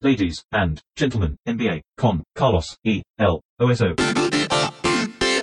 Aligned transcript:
ladies 0.00 0.44
and 0.52 0.80
gentlemen, 0.96 1.36
NBA, 1.44 1.82
con 1.96 2.22
Carlos 2.32 2.78
E. 2.84 3.02
L. 3.16 3.40
OSO. 3.58 3.96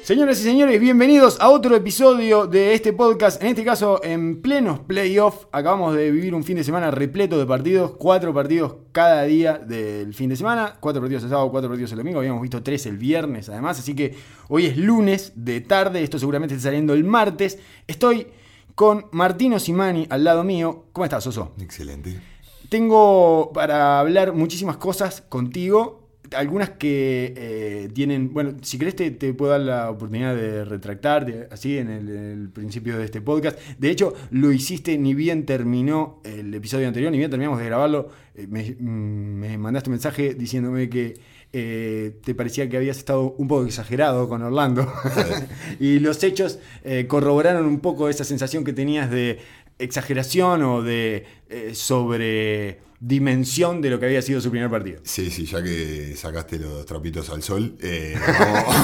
Señoras 0.01 0.39
y 0.39 0.43
señores, 0.43 0.79
bienvenidos 0.79 1.41
a 1.41 1.49
otro 1.49 1.75
episodio 1.75 2.45
de 2.45 2.73
este 2.73 2.93
podcast. 2.93 3.41
En 3.41 3.49
este 3.49 3.65
caso, 3.65 4.01
en 4.03 4.41
plenos 4.41 4.79
playoffs. 4.79 5.47
Acabamos 5.51 5.95
de 5.95 6.11
vivir 6.11 6.35
un 6.35 6.43
fin 6.43 6.57
de 6.57 6.63
semana 6.63 6.91
repleto 6.91 7.39
de 7.39 7.45
partidos. 7.45 7.93
Cuatro 7.97 8.33
partidos 8.33 8.75
cada 8.91 9.23
día 9.23 9.57
del 9.57 10.13
fin 10.13 10.29
de 10.29 10.35
semana. 10.35 10.77
Cuatro 10.79 11.01
partidos 11.01 11.23
el 11.23 11.29
sábado, 11.29 11.49
cuatro 11.49 11.69
partidos 11.69 11.91
el 11.91 11.97
domingo. 11.97 12.19
Habíamos 12.19 12.41
visto 12.41 12.61
tres 12.61 12.85
el 12.85 12.97
viernes, 12.97 13.49
además. 13.49 13.79
Así 13.79 13.95
que 13.95 14.15
hoy 14.47 14.67
es 14.67 14.77
lunes 14.77 15.33
de 15.35 15.61
tarde. 15.61 16.03
Esto 16.03 16.19
seguramente 16.19 16.53
está 16.53 16.67
saliendo 16.67 16.93
el 16.93 17.03
martes. 17.03 17.57
Estoy 17.87 18.27
con 18.75 19.07
Martino 19.11 19.59
Simani 19.59 20.05
al 20.09 20.23
lado 20.23 20.43
mío. 20.43 20.85
¿Cómo 20.93 21.03
estás, 21.03 21.25
Oso? 21.25 21.55
Excelente. 21.59 22.34
Tengo 22.75 23.51
para 23.53 24.01
hablar 24.01 24.33
muchísimas 24.33 24.75
cosas 24.75 25.21
contigo. 25.21 26.09
Algunas 26.35 26.71
que 26.71 27.33
eh, 27.37 27.89
tienen. 27.93 28.33
Bueno, 28.33 28.55
si 28.63 28.77
querés, 28.77 28.97
te, 28.97 29.11
te 29.11 29.33
puedo 29.33 29.53
dar 29.53 29.61
la 29.61 29.89
oportunidad 29.89 30.35
de 30.35 30.65
retractar, 30.65 31.47
así 31.51 31.77
en 31.77 31.89
el, 31.89 32.09
el 32.09 32.49
principio 32.49 32.97
de 32.97 33.05
este 33.05 33.21
podcast. 33.21 33.57
De 33.79 33.89
hecho, 33.89 34.13
lo 34.29 34.51
hiciste 34.51 34.97
ni 34.97 35.13
bien 35.13 35.45
terminó 35.45 36.19
el 36.25 36.53
episodio 36.53 36.85
anterior, 36.85 37.13
ni 37.13 37.17
bien 37.17 37.29
terminamos 37.29 37.59
de 37.59 37.65
grabarlo. 37.65 38.09
eh, 38.35 38.45
me, 38.49 38.75
mm, 38.77 39.39
me 39.39 39.57
mandaste 39.57 39.89
un 39.89 39.93
mensaje 39.93 40.33
diciéndome 40.33 40.89
que 40.89 41.13
eh, 41.53 42.19
te 42.25 42.35
parecía 42.35 42.67
que 42.67 42.75
habías 42.75 42.97
estado 42.97 43.35
un 43.37 43.47
poco 43.47 43.65
exagerado 43.67 44.27
con 44.27 44.41
Orlando. 44.41 44.91
y 45.79 45.99
los 45.99 46.21
hechos 46.25 46.59
corroboraron 47.07 47.65
un 47.67 47.79
poco 47.79 48.09
esa 48.09 48.25
sensación 48.25 48.65
que 48.65 48.73
tenías 48.73 49.09
de 49.09 49.39
exageración 49.79 50.63
o 50.63 50.81
de 50.81 51.25
eh, 51.49 51.71
sobredimensión 51.75 53.81
de 53.81 53.89
lo 53.89 53.99
que 53.99 54.05
había 54.05 54.21
sido 54.21 54.39
su 54.41 54.49
primer 54.51 54.69
partido. 54.69 54.99
Sí, 55.03 55.29
sí, 55.31 55.45
ya 55.45 55.61
que 55.63 56.15
sacaste 56.15 56.59
los 56.59 56.85
trapitos 56.85 57.29
al 57.29 57.41
sol, 57.43 57.75
eh, 57.81 58.15
vamos, 58.39 58.75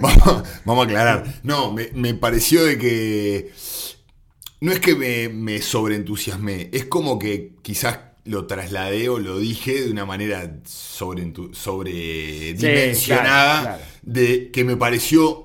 vamos- 0.00 0.42
vamos 0.64 0.82
a 0.82 0.84
aclarar. 0.88 1.40
No, 1.42 1.72
me, 1.72 1.90
me 1.94 2.14
pareció 2.14 2.64
de 2.64 2.78
que. 2.78 3.50
No 4.60 4.72
es 4.72 4.80
que 4.80 4.94
me, 4.94 5.28
me 5.28 5.60
sobreentusiasmé, 5.60 6.70
es 6.72 6.86
como 6.86 7.18
que 7.18 7.52
quizás 7.62 7.98
lo 8.24 8.46
trasladé 8.46 9.10
o 9.10 9.18
lo 9.18 9.38
dije 9.38 9.82
de 9.82 9.90
una 9.90 10.06
manera 10.06 10.58
sobredimensionada, 10.64 12.94
Sí, 12.94 13.06
claro, 13.06 13.62
claro. 13.62 13.82
de 14.02 14.50
que 14.50 14.64
me 14.64 14.76
pareció 14.76 15.43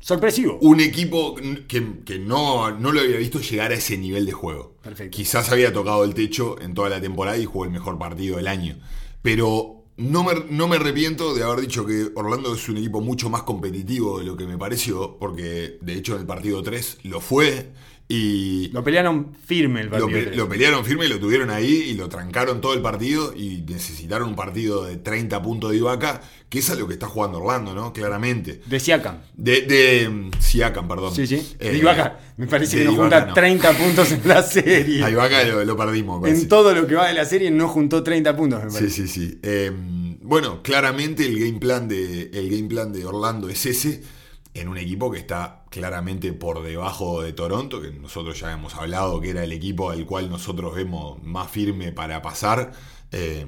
Sorpresivo. 0.00 0.58
un 0.62 0.80
equipo 0.80 1.34
que, 1.68 2.00
que 2.04 2.18
no, 2.18 2.70
no 2.72 2.90
lo 2.90 3.00
había 3.00 3.18
visto 3.18 3.38
llegar 3.40 3.70
a 3.70 3.74
ese 3.74 3.96
nivel 3.98 4.26
de 4.26 4.32
juego. 4.32 4.74
Perfecto. 4.82 5.14
Quizás 5.14 5.52
había 5.52 5.72
tocado 5.72 6.04
el 6.04 6.14
techo 6.14 6.60
en 6.60 6.74
toda 6.74 6.88
la 6.88 7.00
temporada 7.00 7.36
y 7.36 7.44
jugó 7.44 7.64
el 7.64 7.70
mejor 7.70 7.98
partido 7.98 8.38
del 8.38 8.48
año. 8.48 8.78
Pero 9.22 9.84
no 9.98 10.24
me, 10.24 10.32
no 10.48 10.66
me 10.66 10.76
arrepiento 10.76 11.34
de 11.34 11.44
haber 11.44 11.60
dicho 11.60 11.84
que 11.84 12.10
Orlando 12.14 12.54
es 12.54 12.68
un 12.70 12.78
equipo 12.78 13.02
mucho 13.02 13.28
más 13.28 13.42
competitivo 13.42 14.18
de 14.18 14.24
lo 14.24 14.36
que 14.36 14.46
me 14.46 14.56
pareció, 14.56 15.18
porque 15.18 15.78
de 15.80 15.94
hecho 15.94 16.14
en 16.14 16.22
el 16.22 16.26
partido 16.26 16.62
3 16.62 17.00
lo 17.02 17.20
fue 17.20 17.70
y 18.12 18.68
Lo 18.72 18.82
pelearon 18.82 19.34
firme 19.46 19.82
el 19.82 19.86
lo, 19.86 19.92
partido. 20.00 20.30
pe- 20.30 20.36
lo 20.36 20.48
pelearon 20.48 20.84
firme, 20.84 21.06
lo 21.08 21.20
tuvieron 21.20 21.48
ahí 21.48 21.70
y 21.90 21.94
lo 21.94 22.08
trancaron 22.08 22.60
todo 22.60 22.74
el 22.74 22.82
partido 22.82 23.32
y 23.36 23.62
necesitaron 23.68 24.28
un 24.30 24.34
partido 24.34 24.84
de 24.84 24.96
30 24.96 25.40
puntos 25.40 25.70
de 25.70 25.76
Ibaka, 25.76 26.20
que 26.48 26.58
es 26.58 26.68
a 26.70 26.74
lo 26.74 26.88
que 26.88 26.94
está 26.94 27.06
jugando 27.06 27.38
Orlando, 27.38 27.72
¿no? 27.72 27.92
Claramente. 27.92 28.60
De 28.66 28.80
Siakam. 28.80 29.18
De, 29.36 29.60
de 29.62 30.08
mm, 30.08 30.30
Siakam, 30.40 30.88
perdón. 30.88 31.14
Sí, 31.14 31.24
sí. 31.26 31.36
Eh, 31.60 31.70
de 31.70 31.78
Ibaka. 31.78 32.18
Me 32.36 32.48
parece 32.48 32.78
que 32.78 32.84
no 32.84 32.92
Ibaka 32.94 33.02
junta 33.20 33.26
no. 33.26 33.34
30 33.34 33.72
puntos 33.74 34.10
en 34.12 34.20
la 34.28 34.42
serie. 34.44 35.04
A 35.04 35.10
Ibaka 35.10 35.44
lo, 35.44 35.64
lo 35.64 35.76
perdimos. 35.76 36.28
en 36.28 36.48
todo 36.48 36.74
lo 36.74 36.88
que 36.88 36.96
va 36.96 37.06
de 37.06 37.14
la 37.14 37.24
serie 37.24 37.50
no 37.52 37.68
juntó 37.68 38.02
30 38.02 38.36
puntos, 38.36 38.64
me 38.64 38.70
Sí, 38.70 38.76
parece. 38.78 39.06
sí, 39.06 39.08
sí. 39.28 39.38
Eh, 39.44 39.70
bueno, 40.22 40.62
claramente 40.64 41.24
el 41.24 41.38
game 41.38 41.60
plan 41.60 41.86
de 41.86 42.30
el 42.32 42.50
game 42.50 42.68
plan 42.68 42.92
de 42.92 43.04
Orlando 43.06 43.48
es 43.48 43.66
ese 43.66 44.02
en 44.54 44.68
un 44.68 44.78
equipo 44.78 45.10
que 45.10 45.18
está 45.18 45.64
claramente 45.70 46.32
por 46.32 46.62
debajo 46.62 47.22
de 47.22 47.32
Toronto, 47.32 47.80
que 47.80 47.90
nosotros 47.90 48.38
ya 48.40 48.52
hemos 48.52 48.74
hablado 48.74 49.20
que 49.20 49.30
era 49.30 49.44
el 49.44 49.52
equipo 49.52 49.90
al 49.90 50.04
cual 50.06 50.28
nosotros 50.28 50.74
vemos 50.74 51.22
más 51.22 51.50
firme 51.50 51.92
para 51.92 52.20
pasar. 52.20 52.72
Eh, 53.12 53.46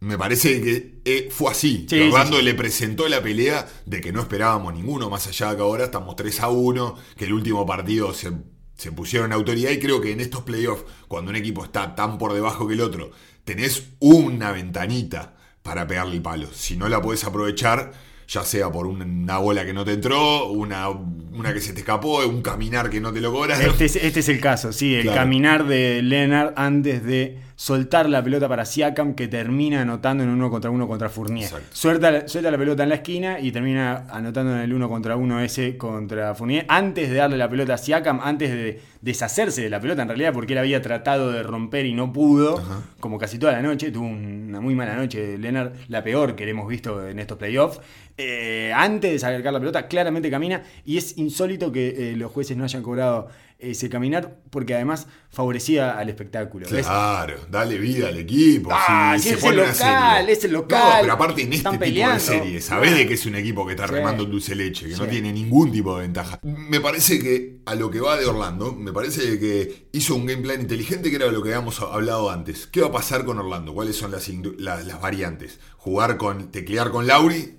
me 0.00 0.16
parece 0.16 0.60
que 0.60 1.00
eh, 1.04 1.28
fue 1.30 1.50
así. 1.50 1.86
Sí, 1.88 2.00
Orlando 2.00 2.36
sí, 2.36 2.40
sí. 2.40 2.44
le 2.44 2.54
presentó 2.54 3.08
la 3.08 3.22
pelea 3.22 3.68
de 3.84 4.00
que 4.00 4.12
no 4.12 4.20
esperábamos 4.20 4.74
ninguno, 4.74 5.10
más 5.10 5.26
allá 5.26 5.50
de 5.50 5.56
que 5.56 5.62
ahora 5.62 5.84
estamos 5.84 6.14
3 6.16 6.40
a 6.40 6.48
1, 6.48 6.96
que 7.16 7.24
el 7.24 7.32
último 7.32 7.66
partido 7.66 8.14
se, 8.14 8.32
se 8.76 8.92
pusieron 8.92 9.32
autoridad 9.32 9.70
y 9.70 9.78
creo 9.78 10.00
que 10.00 10.12
en 10.12 10.20
estos 10.20 10.42
playoffs, 10.42 10.84
cuando 11.08 11.30
un 11.30 11.36
equipo 11.36 11.64
está 11.64 11.94
tan 11.94 12.16
por 12.18 12.32
debajo 12.32 12.68
que 12.68 12.74
el 12.74 12.80
otro, 12.80 13.10
tenés 13.44 13.88
una 13.98 14.52
ventanita 14.52 15.36
para 15.62 15.86
pegarle 15.86 16.16
el 16.16 16.22
palo. 16.22 16.48
Si 16.52 16.76
no 16.76 16.88
la 16.88 17.02
podés 17.02 17.24
aprovechar, 17.24 17.92
ya 18.28 18.44
sea 18.44 18.70
por 18.70 18.86
una 18.86 19.38
bola 19.38 19.64
que 19.64 19.72
no 19.72 19.84
te 19.84 19.94
entró, 19.94 20.48
una, 20.50 20.88
una 20.90 21.52
que 21.54 21.60
se 21.60 21.72
te 21.72 21.80
escapó, 21.80 22.18
un 22.26 22.42
caminar 22.42 22.90
que 22.90 23.00
no 23.00 23.12
te 23.12 23.20
lo 23.22 23.32
cobras. 23.32 23.58
Este 23.60 23.86
es, 23.86 23.96
este 23.96 24.20
es 24.20 24.28
el 24.28 24.38
caso, 24.40 24.72
sí, 24.72 24.94
el 24.94 25.02
Claro. 25.04 25.16
caminar 25.18 25.66
de 25.66 26.02
Leonard 26.02 26.52
antes 26.56 27.02
de 27.04 27.38
soltar 27.60 28.08
la 28.08 28.22
pelota 28.22 28.48
para 28.48 28.64
Siakam 28.64 29.14
que 29.14 29.26
termina 29.26 29.82
anotando 29.82 30.22
en 30.22 30.30
un 30.30 30.36
uno 30.36 30.48
contra 30.48 30.70
uno 30.70 30.86
contra 30.86 31.08
Fournier. 31.08 31.50
Suelta, 31.72 32.12
la- 32.12 32.28
suelta 32.28 32.52
la 32.52 32.56
pelota 32.56 32.84
en 32.84 32.88
la 32.90 32.94
esquina 32.94 33.40
y 33.40 33.50
termina 33.50 34.06
anotando 34.10 34.52
en 34.54 34.60
el 34.60 34.72
uno 34.72 34.88
contra 34.88 35.16
uno 35.16 35.40
ese 35.40 35.76
contra 35.76 36.36
Fournier 36.36 36.64
antes 36.68 37.10
de 37.10 37.16
darle 37.16 37.36
la 37.36 37.48
pelota 37.50 37.74
a 37.74 37.78
Siakam, 37.78 38.20
antes 38.22 38.52
de 38.52 38.80
deshacerse 39.02 39.60
de 39.62 39.70
la 39.70 39.80
pelota 39.80 40.02
en 40.02 40.08
realidad 40.08 40.32
porque 40.32 40.52
él 40.52 40.60
había 40.60 40.80
tratado 40.80 41.32
de 41.32 41.42
romper 41.42 41.84
y 41.86 41.94
no 41.94 42.12
pudo, 42.12 42.58
Ajá. 42.58 42.80
como 43.00 43.18
casi 43.18 43.40
toda 43.40 43.54
la 43.54 43.62
noche, 43.62 43.90
tuvo 43.90 44.06
una 44.06 44.60
muy 44.60 44.76
mala 44.76 44.94
noche 44.94 45.36
Leonard, 45.36 45.72
la 45.88 46.04
peor 46.04 46.36
que 46.36 46.44
le 46.44 46.52
hemos 46.52 46.68
visto 46.68 47.08
en 47.08 47.18
estos 47.18 47.38
playoffs. 47.38 47.80
Eh, 48.16 48.72
antes 48.74 49.10
de 49.12 49.18
sacar 49.18 49.52
la 49.52 49.58
pelota, 49.58 49.88
claramente 49.88 50.30
camina 50.30 50.62
y 50.84 50.96
es 50.96 51.18
insólito 51.18 51.70
que 51.72 52.12
eh, 52.12 52.16
los 52.16 52.30
jueces 52.30 52.56
no 52.56 52.62
hayan 52.62 52.82
cobrado 52.84 53.28
ese 53.60 53.90
caminar 53.90 54.38
porque 54.50 54.74
además 54.74 55.08
favorecía 55.30 55.98
al 55.98 56.08
espectáculo. 56.08 56.66
¿ves? 56.70 56.86
Claro, 56.86 57.34
dale 57.50 57.76
vida 57.78 58.08
al 58.08 58.16
equipo. 58.18 58.70
Ah, 58.72 59.14
si 59.16 59.22
si 59.24 59.28
se 59.30 59.34
es 59.34 59.40
pone 59.40 59.54
el 59.54 59.58
una 59.62 59.72
local, 59.72 60.16
serie. 60.18 60.32
es 60.32 60.44
el 60.44 60.52
local. 60.52 60.78
No, 60.94 61.00
pero 61.00 61.12
aparte 61.14 61.42
en 61.42 61.52
este 61.52 61.70
tipo 61.70 61.84
de 62.08 62.20
serie, 62.20 62.60
sabés 62.60 62.94
de 62.96 63.06
que 63.08 63.14
es 63.14 63.26
un 63.26 63.34
equipo 63.34 63.66
que 63.66 63.72
está 63.72 63.88
Sí. 63.88 63.94
remando 63.94 64.24
dulce 64.24 64.54
leche, 64.54 64.88
que 64.88 64.96
no 64.96 65.06
tiene 65.06 65.32
ningún 65.32 65.72
tipo 65.72 65.96
de 65.96 66.02
ventaja. 66.02 66.38
Me 66.42 66.80
parece 66.80 67.18
que 67.18 67.58
a 67.66 67.74
lo 67.74 67.90
que 67.90 68.00
va 68.00 68.16
de 68.16 68.26
Orlando, 68.26 68.72
me 68.74 68.92
parece 68.92 69.38
que 69.40 69.88
hizo 69.92 70.14
un 70.14 70.24
game 70.26 70.42
plan 70.42 70.60
inteligente 70.60 71.10
que 71.10 71.16
era 71.16 71.26
lo 71.26 71.42
que 71.42 71.48
habíamos 71.48 71.80
hablado 71.80 72.30
antes. 72.30 72.68
¿Qué 72.68 72.80
va 72.80 72.88
a 72.88 72.92
pasar 72.92 73.24
con 73.24 73.38
Orlando? 73.38 73.74
¿Cuáles 73.74 73.96
son 73.96 74.12
las, 74.12 74.28
las 74.58 75.00
variantes? 75.00 75.58
Jugar 75.78 76.16
con, 76.16 76.52
teclear 76.52 76.90
con 76.90 77.06
Lauri, 77.08 77.56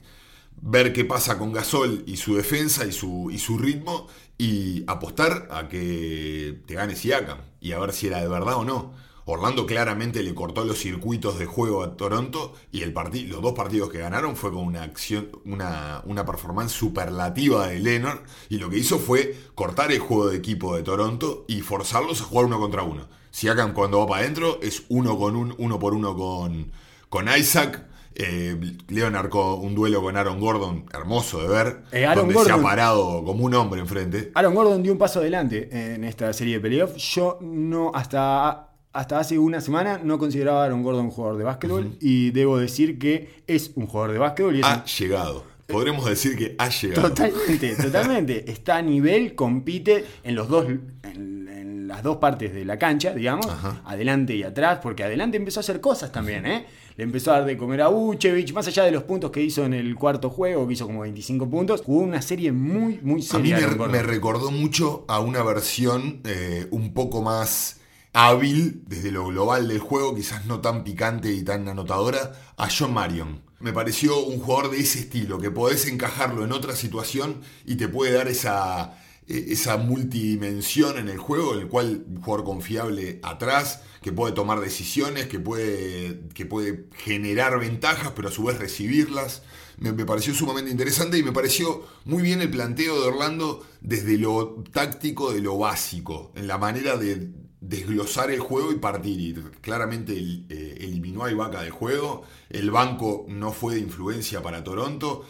ver 0.61 0.93
qué 0.93 1.03
pasa 1.03 1.37
con 1.37 1.51
Gasol 1.51 2.03
y 2.07 2.15
su 2.17 2.35
defensa 2.35 2.85
y 2.85 2.91
su, 2.93 3.29
y 3.31 3.37
su 3.37 3.57
ritmo 3.57 4.07
y 4.39 4.85
apostar 4.87 5.49
a 5.51 5.67
que 5.67 6.61
te 6.65 6.73
gane 6.73 6.95
Siakam 6.95 7.39
y 7.59 7.73
a 7.73 7.79
ver 7.79 7.93
si 7.93 8.07
era 8.07 8.21
de 8.21 8.27
verdad 8.27 8.55
o 8.55 8.65
no. 8.65 8.93
Orlando 9.25 9.67
claramente 9.67 10.23
le 10.23 10.33
cortó 10.33 10.65
los 10.65 10.79
circuitos 10.79 11.37
de 11.37 11.45
juego 11.45 11.83
a 11.83 11.95
Toronto 11.97 12.55
y 12.71 12.81
el 12.81 12.93
los 12.93 13.41
dos 13.43 13.53
partidos 13.53 13.91
que 13.91 13.99
ganaron 13.99 14.35
fue 14.35 14.51
con 14.51 14.63
una 14.63 14.81
acción, 14.81 15.29
una, 15.45 16.01
una 16.05 16.25
performance 16.25 16.71
superlativa 16.71 17.67
de 17.67 17.79
Leonard 17.79 18.21
y 18.49 18.57
lo 18.57 18.71
que 18.71 18.79
hizo 18.79 18.97
fue 18.97 19.37
cortar 19.53 19.91
el 19.91 19.99
juego 19.99 20.29
de 20.29 20.37
equipo 20.37 20.75
de 20.75 20.81
Toronto 20.81 21.45
y 21.47 21.61
forzarlos 21.61 22.21
a 22.21 22.23
jugar 22.23 22.45
uno 22.45 22.59
contra 22.59 22.81
uno. 22.81 23.07
Siakam 23.29 23.73
cuando 23.73 23.99
va 23.99 24.07
para 24.07 24.21
adentro 24.21 24.59
es 24.63 24.83
uno 24.89 25.17
con 25.19 25.35
un, 25.35 25.53
uno 25.59 25.77
por 25.77 25.93
uno 25.93 26.15
con, 26.15 26.71
con 27.09 27.27
Isaac. 27.37 27.88
Eh, 28.15 28.57
Leonard 28.89 29.29
con 29.29 29.59
un 29.61 29.75
duelo 29.75 30.01
con 30.01 30.17
Aaron 30.17 30.39
Gordon, 30.39 30.85
hermoso 30.93 31.41
de 31.41 31.47
ver, 31.47 31.81
Eh, 31.91 32.05
donde 32.15 32.33
se 32.33 32.39
ha 32.51 32.55
Gordon- 32.55 32.63
parado 32.63 33.23
como 33.23 33.45
un 33.45 33.53
hombre 33.53 33.79
enfrente. 33.79 34.31
Aaron 34.35 34.53
Gordon 34.55 34.83
dio 34.83 34.91
un 34.91 34.97
paso 34.97 35.19
adelante 35.19 35.69
en 35.71 36.03
esta 36.03 36.33
serie 36.33 36.55
de 36.55 36.59
playoffs. 36.59 36.95
Yo 37.15 37.37
no, 37.41 37.91
hasta, 37.93 38.71
hasta 38.91 39.19
hace 39.19 39.39
una 39.39 39.61
semana, 39.61 40.01
no 40.03 40.17
consideraba 40.17 40.63
a 40.63 40.65
Aaron 40.65 40.83
Gordon 40.83 41.05
un 41.05 41.11
jugador 41.11 41.37
de 41.37 41.43
básquetbol. 41.45 41.97
Y 42.01 42.31
debo 42.31 42.57
decir 42.57 42.99
que 42.99 43.43
es 43.47 43.71
un 43.75 43.87
jugador 43.87 44.11
de 44.11 44.19
básquetbol 44.19 44.55
y 44.55 44.59
es 44.61 44.65
Ha 44.65 44.83
llegado. 44.83 45.43
Podremos 45.69 46.05
decir 46.05 46.35
que 46.37 46.55
ha 46.57 46.69
llegado. 46.69 47.09
Totalmente, 47.09 47.75
totalmente. 47.75 48.51
Está 48.51 48.77
a 48.77 48.81
nivel, 48.81 49.35
compite 49.35 50.05
en 50.23 50.35
los 50.35 50.47
dos, 50.49 50.65
en, 50.67 51.47
en 51.47 51.87
las 51.87 52.03
dos 52.03 52.17
partes 52.17 52.53
de 52.53 52.65
la 52.65 52.77
cancha, 52.79 53.13
digamos, 53.13 53.45
Ajá. 53.47 53.81
adelante 53.85 54.35
y 54.35 54.43
atrás, 54.43 54.79
porque 54.81 55.03
adelante 55.03 55.37
empezó 55.37 55.59
a 55.59 55.61
hacer 55.61 55.79
cosas 55.81 56.11
también, 56.11 56.45
¿eh? 56.45 56.65
Le 56.97 57.03
empezó 57.05 57.31
a 57.31 57.35
dar 57.39 57.45
de 57.45 57.55
comer 57.57 57.81
a 57.81 57.89
Uchevich, 57.89 58.51
más 58.51 58.67
allá 58.67 58.83
de 58.83 58.91
los 58.91 59.03
puntos 59.03 59.31
que 59.31 59.41
hizo 59.41 59.63
en 59.63 59.73
el 59.73 59.95
cuarto 59.95 60.29
juego, 60.29 60.67
que 60.67 60.73
hizo 60.73 60.85
como 60.85 60.99
25 61.01 61.49
puntos, 61.49 61.81
jugó 61.81 62.01
una 62.01 62.21
serie 62.21 62.51
muy, 62.51 62.99
muy 63.01 63.21
A 63.31 63.37
mí 63.39 63.49
seria. 63.51 63.57
me, 63.57 63.63
Aaron 63.63 63.77
Gordon. 63.77 63.91
me 63.93 64.03
recordó 64.03 64.51
mucho 64.51 65.05
a 65.07 65.19
una 65.21 65.41
versión 65.43 66.19
eh, 66.25 66.67
un 66.71 66.93
poco 66.93 67.21
más 67.21 67.79
hábil 68.11 68.83
desde 68.87 69.11
lo 69.11 69.27
global 69.27 69.67
del 69.69 69.79
juego, 69.79 70.13
quizás 70.13 70.45
no 70.45 70.59
tan 70.59 70.83
picante 70.83 71.31
y 71.31 71.43
tan 71.43 71.67
anotadora, 71.69 72.33
a 72.57 72.67
John 72.69 72.93
Marion. 72.93 73.41
Me 73.59 73.73
pareció 73.73 74.17
un 74.19 74.39
jugador 74.39 74.71
de 74.71 74.79
ese 74.79 74.99
estilo, 74.99 75.39
que 75.39 75.51
podés 75.51 75.85
encajarlo 75.85 76.45
en 76.45 76.53
otra 76.53 76.75
situación 76.75 77.41
y 77.65 77.75
te 77.75 77.89
puede 77.89 78.13
dar 78.13 78.29
esa, 78.29 78.97
eh, 79.27 79.47
esa 79.49 79.75
multidimensión 79.75 80.97
en 80.97 81.09
el 81.09 81.17
juego, 81.17 81.53
el 81.55 81.67
cual 81.67 82.05
un 82.07 82.21
jugador 82.21 82.45
confiable 82.45 83.19
atrás, 83.21 83.81
que 84.01 84.13
puede 84.13 84.33
tomar 84.33 84.61
decisiones, 84.61 85.27
que 85.27 85.39
puede, 85.39 86.21
que 86.33 86.45
puede 86.45 86.85
generar 86.95 87.59
ventajas, 87.59 88.13
pero 88.15 88.29
a 88.29 88.31
su 88.31 88.45
vez 88.45 88.57
recibirlas. 88.57 89.43
Me, 89.77 89.91
me 89.91 90.05
pareció 90.05 90.33
sumamente 90.33 90.71
interesante 90.71 91.17
y 91.17 91.23
me 91.23 91.33
pareció 91.33 91.85
muy 92.05 92.23
bien 92.23 92.41
el 92.41 92.49
planteo 92.49 93.01
de 93.01 93.07
Orlando 93.07 93.65
desde 93.81 94.17
lo 94.17 94.63
táctico, 94.71 95.33
de 95.33 95.41
lo 95.41 95.57
básico, 95.57 96.31
en 96.35 96.47
la 96.47 96.57
manera 96.57 96.95
de 96.95 97.29
desglosar 97.61 98.31
el 98.31 98.39
juego 98.39 98.71
y 98.71 98.75
partir. 98.75 99.19
Y 99.19 99.33
claramente 99.61 100.13
eh, 100.13 100.77
eliminó 100.79 101.23
a 101.23 101.31
Ibaka 101.31 101.61
del 101.61 101.71
juego. 101.71 102.23
El 102.49 102.71
banco 102.71 103.25
no 103.27 103.51
fue 103.51 103.75
de 103.75 103.81
influencia 103.81 104.41
para 104.41 104.63
Toronto. 104.63 105.25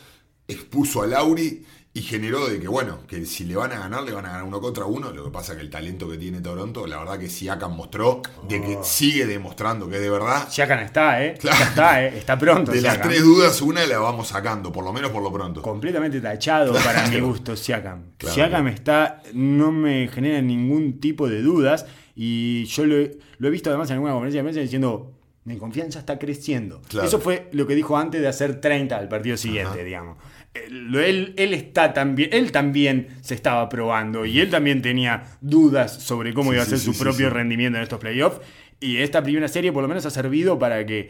Expuso 0.47 1.03
a 1.03 1.07
Lauri 1.07 1.63
y 1.91 2.01
generó 2.01 2.47
de 2.47 2.59
que, 2.59 2.67
bueno, 2.67 2.99
que 3.07 3.25
si 3.25 3.45
le 3.45 3.55
van 3.55 3.71
a 3.71 3.79
ganar, 3.79 4.03
le 4.03 4.11
van 4.11 4.25
a 4.25 4.29
ganar 4.29 4.43
uno 4.43 4.61
contra 4.61 4.85
uno. 4.85 5.11
Lo 5.11 5.25
que 5.25 5.31
pasa 5.31 5.55
que 5.55 5.61
el 5.61 5.71
talento 5.71 6.09
que 6.09 6.17
tiene 6.17 6.39
Toronto, 6.39 6.85
la 6.85 6.99
verdad 6.99 7.17
que 7.17 7.27
Siakam 7.27 7.75
mostró 7.75 8.21
de 8.47 8.61
que 8.61 8.77
sigue 8.83 9.25
demostrando 9.25 9.89
que 9.89 9.95
es 9.95 10.01
de 10.01 10.09
verdad. 10.09 10.47
Siakam 10.49 10.79
está, 10.79 11.23
¿eh? 11.23 11.35
Claro. 11.39 11.63
Está, 11.63 12.03
¿eh? 12.03 12.17
Está 12.17 12.37
pronto. 12.37 12.71
De 12.71 12.81
las 12.81 13.01
tres 13.01 13.23
dudas, 13.23 13.59
una 13.61 13.85
la 13.87 13.97
vamos 13.97 14.27
sacando, 14.27 14.71
por 14.71 14.83
lo 14.83 14.93
menos 14.93 15.11
por 15.11 15.23
lo 15.23 15.31
pronto. 15.33 15.61
completamente 15.63 16.21
tachado 16.21 16.73
para 16.73 17.07
mi 17.07 17.19
gusto 17.19 17.55
Siakam. 17.55 18.11
Claro. 18.17 18.35
Siakam 18.35 18.67
está, 18.67 19.23
no 19.33 19.71
me 19.71 20.07
genera 20.09 20.41
ningún 20.41 20.99
tipo 20.99 21.27
de 21.27 21.41
dudas 21.41 21.87
y 22.21 22.66
yo 22.66 22.86
lo 22.86 22.98
he, 22.98 23.18
lo 23.38 23.48
he 23.48 23.51
visto 23.51 23.69
además 23.69 23.89
en 23.89 23.94
alguna 23.94 24.12
conferencia 24.12 24.42
de 24.42 24.44
prensa 24.44 24.60
diciendo, 24.60 25.13
mi 25.45 25.56
confianza 25.56 26.00
está 26.00 26.19
creciendo. 26.19 26.81
Claro. 26.89 27.07
Eso 27.07 27.21
fue 27.21 27.48
lo 27.54 27.66
que 27.66 27.75
dijo 27.75 27.95
antes 27.95 28.19
de 28.19 28.27
hacer 28.27 28.60
30 28.60 28.98
al 28.98 29.07
partido 29.07 29.38
siguiente, 29.38 29.69
Ajá. 29.75 29.83
digamos. 29.83 30.18
Él, 30.54 30.94
él, 30.95 31.33
él 31.38 31.54
está 31.54 31.94
también, 31.94 32.31
él 32.33 32.51
también 32.51 33.07
se 33.21 33.36
estaba 33.36 33.69
probando 33.69 34.25
y 34.25 34.42
él 34.42 34.50
también 34.50 34.81
tenía 34.81 35.38
dudas 35.39 36.04
sobre 36.04 36.33
cómo 36.33 36.50
Sí, 36.50 36.56
iba 36.56 36.63
a 36.63 36.66
ser 36.66 36.80
sí, 36.80 36.86
su 36.88 36.94
sí, 36.94 37.01
propio 37.01 37.30
rendimiento 37.30 37.77
en 37.77 37.83
estos 37.83 38.01
playoffs. 38.01 38.42
Y 38.81 38.98
esta 38.98 39.24
primera 39.24 39.48
serie 39.48 39.71
por 39.71 39.81
lo 39.81 39.88
menos 39.88 40.06
ha 40.06 40.10
servido 40.10 40.60
para 40.60 40.86
que 40.86 41.07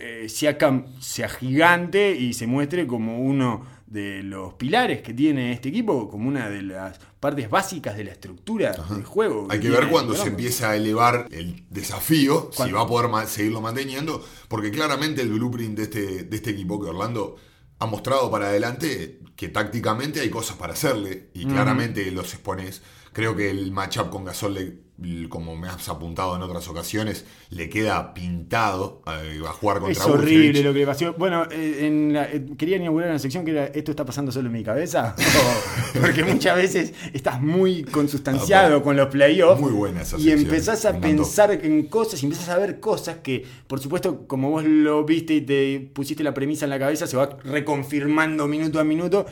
eh, 0.00 0.28
Siakam 0.28 0.86
sea 1.00 1.28
gigante 1.28 2.16
y 2.16 2.32
se 2.32 2.48
muestre 2.48 2.88
como 2.88 3.20
uno 3.20 3.64
de 3.90 4.22
los 4.22 4.54
pilares 4.54 5.02
que 5.02 5.12
tiene 5.12 5.52
este 5.52 5.68
equipo, 5.68 6.08
como 6.08 6.28
una 6.28 6.48
de 6.48 6.62
las 6.62 6.98
partes 7.18 7.50
básicas 7.50 7.96
de 7.96 8.04
la 8.04 8.12
estructura 8.12 8.72
del 8.88 9.04
juego. 9.04 9.48
Hay 9.50 9.58
que 9.58 9.68
ver 9.68 9.88
cuando 9.88 10.14
se 10.14 10.28
empieza 10.28 10.70
a 10.70 10.76
elevar 10.76 11.26
el 11.30 11.64
desafío, 11.68 12.50
si 12.52 12.70
va 12.70 12.82
a 12.82 12.86
poder 12.86 13.10
seguirlo 13.26 13.60
manteniendo, 13.60 14.24
porque 14.48 14.70
claramente 14.70 15.22
el 15.22 15.30
blueprint 15.30 15.76
de 15.76 15.82
este, 15.82 16.24
de 16.24 16.36
este 16.36 16.50
equipo 16.50 16.80
que 16.80 16.88
Orlando 16.88 17.36
ha 17.80 17.86
mostrado 17.86 18.30
para 18.30 18.46
adelante 18.46 19.20
que 19.34 19.48
tácticamente 19.48 20.20
hay 20.20 20.30
cosas 20.30 20.56
para 20.56 20.74
hacerle 20.74 21.30
y 21.34 21.46
claramente 21.46 22.08
los 22.12 22.32
expones. 22.32 22.82
Creo 23.12 23.34
que 23.36 23.50
el 23.50 23.72
matchup 23.72 24.10
con 24.10 24.24
Gasol, 24.24 24.54
le- 24.54 24.90
como 25.30 25.56
me 25.56 25.66
has 25.66 25.88
apuntado 25.88 26.36
en 26.36 26.42
otras 26.42 26.68
ocasiones, 26.68 27.24
le 27.48 27.70
queda 27.70 28.12
pintado 28.12 29.00
eh, 29.06 29.40
a 29.48 29.52
jugar 29.52 29.78
contra 29.80 29.92
Es 30.04 30.06
horrible 30.06 30.62
lo 30.62 30.74
que 30.74 30.80
le 30.80 30.86
pasó. 30.86 31.14
Bueno, 31.14 31.44
eh, 31.50 31.86
en 31.86 32.12
la- 32.12 32.30
eh, 32.30 32.44
quería 32.58 32.76
inaugurar 32.76 33.08
una 33.08 33.18
sección 33.18 33.44
que 33.46 33.52
era 33.52 33.64
¿Esto 33.64 33.92
está 33.92 34.04
pasando 34.04 34.30
solo 34.30 34.48
en 34.48 34.52
mi 34.52 34.62
cabeza? 34.62 35.16
O- 35.96 36.00
porque 36.02 36.22
muchas 36.22 36.54
veces 36.54 36.92
estás 37.14 37.40
muy 37.40 37.82
consustanciado 37.82 38.76
Ah, 38.76 38.82
con 38.82 38.94
los 38.96 39.08
playoffs. 39.08 39.60
Muy 39.60 39.72
buena 39.72 40.02
esa 40.02 40.18
Y 40.18 40.30
empezás 40.32 40.84
a 40.84 41.00
pensar 41.00 41.50
en 41.52 41.86
cosas 41.86 42.22
y 42.22 42.26
empezás 42.26 42.50
a 42.50 42.58
ver 42.58 42.78
cosas 42.78 43.16
que, 43.22 43.44
por 43.66 43.80
supuesto, 43.80 44.26
como 44.26 44.50
vos 44.50 44.64
lo 44.64 45.02
viste 45.04 45.34
y 45.34 45.40
te 45.40 45.90
pusiste 45.94 46.22
la 46.22 46.34
premisa 46.34 46.66
en 46.66 46.70
la 46.70 46.78
cabeza, 46.78 47.06
se 47.06 47.16
va 47.16 47.38
reconfirmando 47.42 48.46
minuto 48.46 48.78
a 48.78 48.84
minuto. 48.84 49.24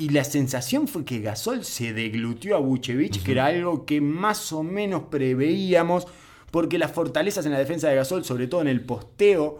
Y 0.00 0.10
la 0.10 0.22
sensación 0.22 0.86
fue 0.86 1.04
que 1.04 1.20
Gasol 1.20 1.64
se 1.64 1.92
deglutió 1.92 2.54
a 2.56 2.60
Vucevic, 2.60 3.22
que 3.24 3.32
era 3.32 3.46
algo 3.46 3.84
que 3.84 4.00
más 4.00 4.52
o 4.52 4.62
menos 4.62 5.04
preveíamos, 5.10 6.06
porque 6.52 6.78
las 6.78 6.92
fortalezas 6.92 7.44
en 7.46 7.52
la 7.52 7.58
defensa 7.58 7.88
de 7.88 7.96
Gasol, 7.96 8.24
sobre 8.24 8.46
todo 8.46 8.60
en 8.60 8.68
el 8.68 8.80
posteo, 8.82 9.58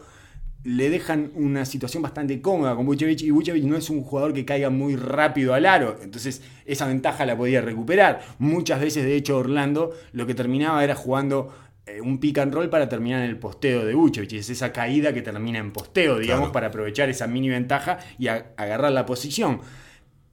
le 0.64 0.90
dejan 0.90 1.32
una 1.34 1.64
situación 1.64 2.02
bastante 2.02 2.40
cómoda 2.40 2.76
con 2.76 2.86
Vucevic 2.86 3.22
y 3.22 3.30
Vucevic 3.30 3.64
no 3.64 3.76
es 3.76 3.90
un 3.90 4.02
jugador 4.02 4.32
que 4.32 4.44
caiga 4.44 4.70
muy 4.70 4.96
rápido 4.96 5.54
al 5.54 5.66
aro, 5.66 5.96
entonces 6.02 6.42
esa 6.66 6.86
ventaja 6.86 7.26
la 7.26 7.36
podía 7.36 7.60
recuperar. 7.60 8.20
Muchas 8.38 8.80
veces, 8.80 9.04
de 9.04 9.16
hecho, 9.16 9.38
Orlando 9.38 9.92
lo 10.12 10.26
que 10.26 10.34
terminaba 10.34 10.84
era 10.84 10.94
jugando 10.94 11.52
eh, 11.86 12.00
un 12.00 12.18
pick 12.18 12.38
and 12.38 12.52
roll 12.54 12.68
para 12.68 12.88
terminar 12.88 13.22
en 13.24 13.30
el 13.30 13.38
posteo 13.38 13.84
de 13.84 13.94
Vucevic, 13.94 14.32
es 14.34 14.50
esa 14.50 14.72
caída 14.72 15.12
que 15.12 15.22
termina 15.22 15.58
en 15.58 15.72
posteo, 15.72 16.18
digamos, 16.18 16.46
Claro. 16.46 16.52
para 16.52 16.66
aprovechar 16.68 17.08
esa 17.08 17.26
mini 17.26 17.48
ventaja 17.48 17.98
y 18.18 18.28
agarrar 18.28 18.92
la 18.92 19.04
posición. 19.06 19.60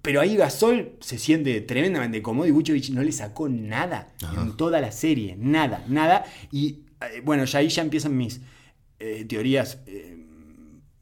Pero 0.05 0.21
ahí 0.21 0.37
Gasol 0.37 0.93
se 1.01 1.17
siente 1.17 1.59
tremendamente 1.61 2.21
cómodo 2.21 2.47
y 2.47 2.51
Vucevic 2.51 2.89
no 2.91 3.01
le 3.03 3.11
sacó 3.11 3.49
nada 3.49 4.13
Ajá. 4.23 4.41
en 4.43 4.55
toda 4.55 4.79
la 4.79 4.91
serie. 4.91 5.35
Nada, 5.37 5.83
nada. 5.89 6.23
Y 6.51 6.83
eh, 7.01 7.21
bueno, 7.23 7.43
ya 7.45 7.59
ahí 7.59 7.67
ya 7.69 7.81
empiezan 7.81 8.15
mis 8.15 8.39
eh, 8.99 9.25
teorías 9.27 9.79
eh, 9.87 10.17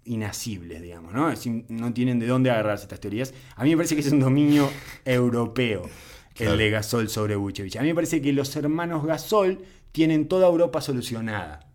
inasibles, 0.06 0.82
digamos, 0.82 1.14
¿no? 1.14 1.32
No 1.70 1.94
tienen 1.94 2.20
de 2.20 2.28
dónde 2.28 2.50
agarrarse 2.50 2.84
estas 2.84 3.00
teorías. 3.00 3.34
A 3.56 3.64
mí 3.64 3.70
me 3.72 3.78
parece 3.78 3.96
que 3.96 4.02
es 4.02 4.12
un 4.12 4.20
dominio 4.20 4.70
europeo 5.06 5.90
Claro. 6.34 6.54
el 6.54 6.58
de 6.58 6.70
Gasol 6.72 7.10
sobre 7.10 7.36
Vucevic. 7.36 7.76
A 7.76 7.82
mí 7.82 7.90
me 7.90 7.96
parece 7.96 8.20
que 8.20 8.34
los 8.34 8.56
hermanos 8.56 9.06
Gasol 9.06 9.60
tienen 9.92 10.28
toda 10.28 10.48
Europa 10.48 10.82
solucionada 10.82 11.70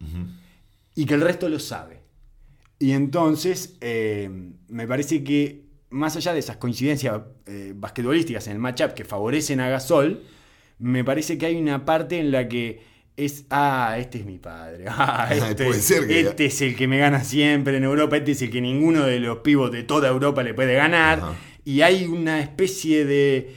y 0.96 1.04
que 1.06 1.14
el 1.14 1.20
resto 1.20 1.48
lo 1.48 1.60
sabe. 1.60 2.00
Y 2.80 2.90
entonces, 2.90 3.76
eh, 3.80 4.28
me 4.68 4.88
parece 4.88 5.22
que 5.22 5.67
más 5.90 6.16
allá 6.16 6.32
de 6.32 6.40
esas 6.40 6.56
coincidencias 6.58 7.20
eh, 7.46 7.72
basquetbolísticas 7.74 8.46
en 8.46 8.54
el 8.54 8.58
matchup 8.58 8.92
que 8.94 9.04
favorecen 9.04 9.60
a 9.60 9.68
Gasol, 9.68 10.22
me 10.78 11.02
parece 11.04 11.38
que 11.38 11.46
hay 11.46 11.56
una 11.56 11.84
parte 11.84 12.18
en 12.20 12.30
la 12.30 12.48
que 12.48 12.80
es, 13.16 13.46
ah, 13.50 13.96
este 13.98 14.18
es 14.18 14.26
mi 14.26 14.38
padre, 14.38 14.84
ah, 14.88 15.28
este, 15.32 15.64
Puede 15.66 15.80
ser 15.80 16.06
que- 16.06 16.20
este 16.20 16.44
es 16.46 16.60
el 16.62 16.76
que 16.76 16.86
me 16.86 16.98
gana 16.98 17.24
siempre 17.24 17.76
en 17.76 17.84
Europa, 17.84 18.16
este 18.16 18.32
es 18.32 18.42
el 18.42 18.50
que 18.50 18.60
ninguno 18.60 19.04
de 19.04 19.18
los 19.18 19.38
pibos 19.38 19.72
de 19.72 19.82
toda 19.82 20.08
Europa 20.08 20.42
le 20.42 20.54
puede 20.54 20.74
ganar, 20.74 21.18
Ajá. 21.20 21.34
y 21.64 21.80
hay 21.80 22.04
una 22.04 22.40
especie 22.40 23.04
de, 23.04 23.54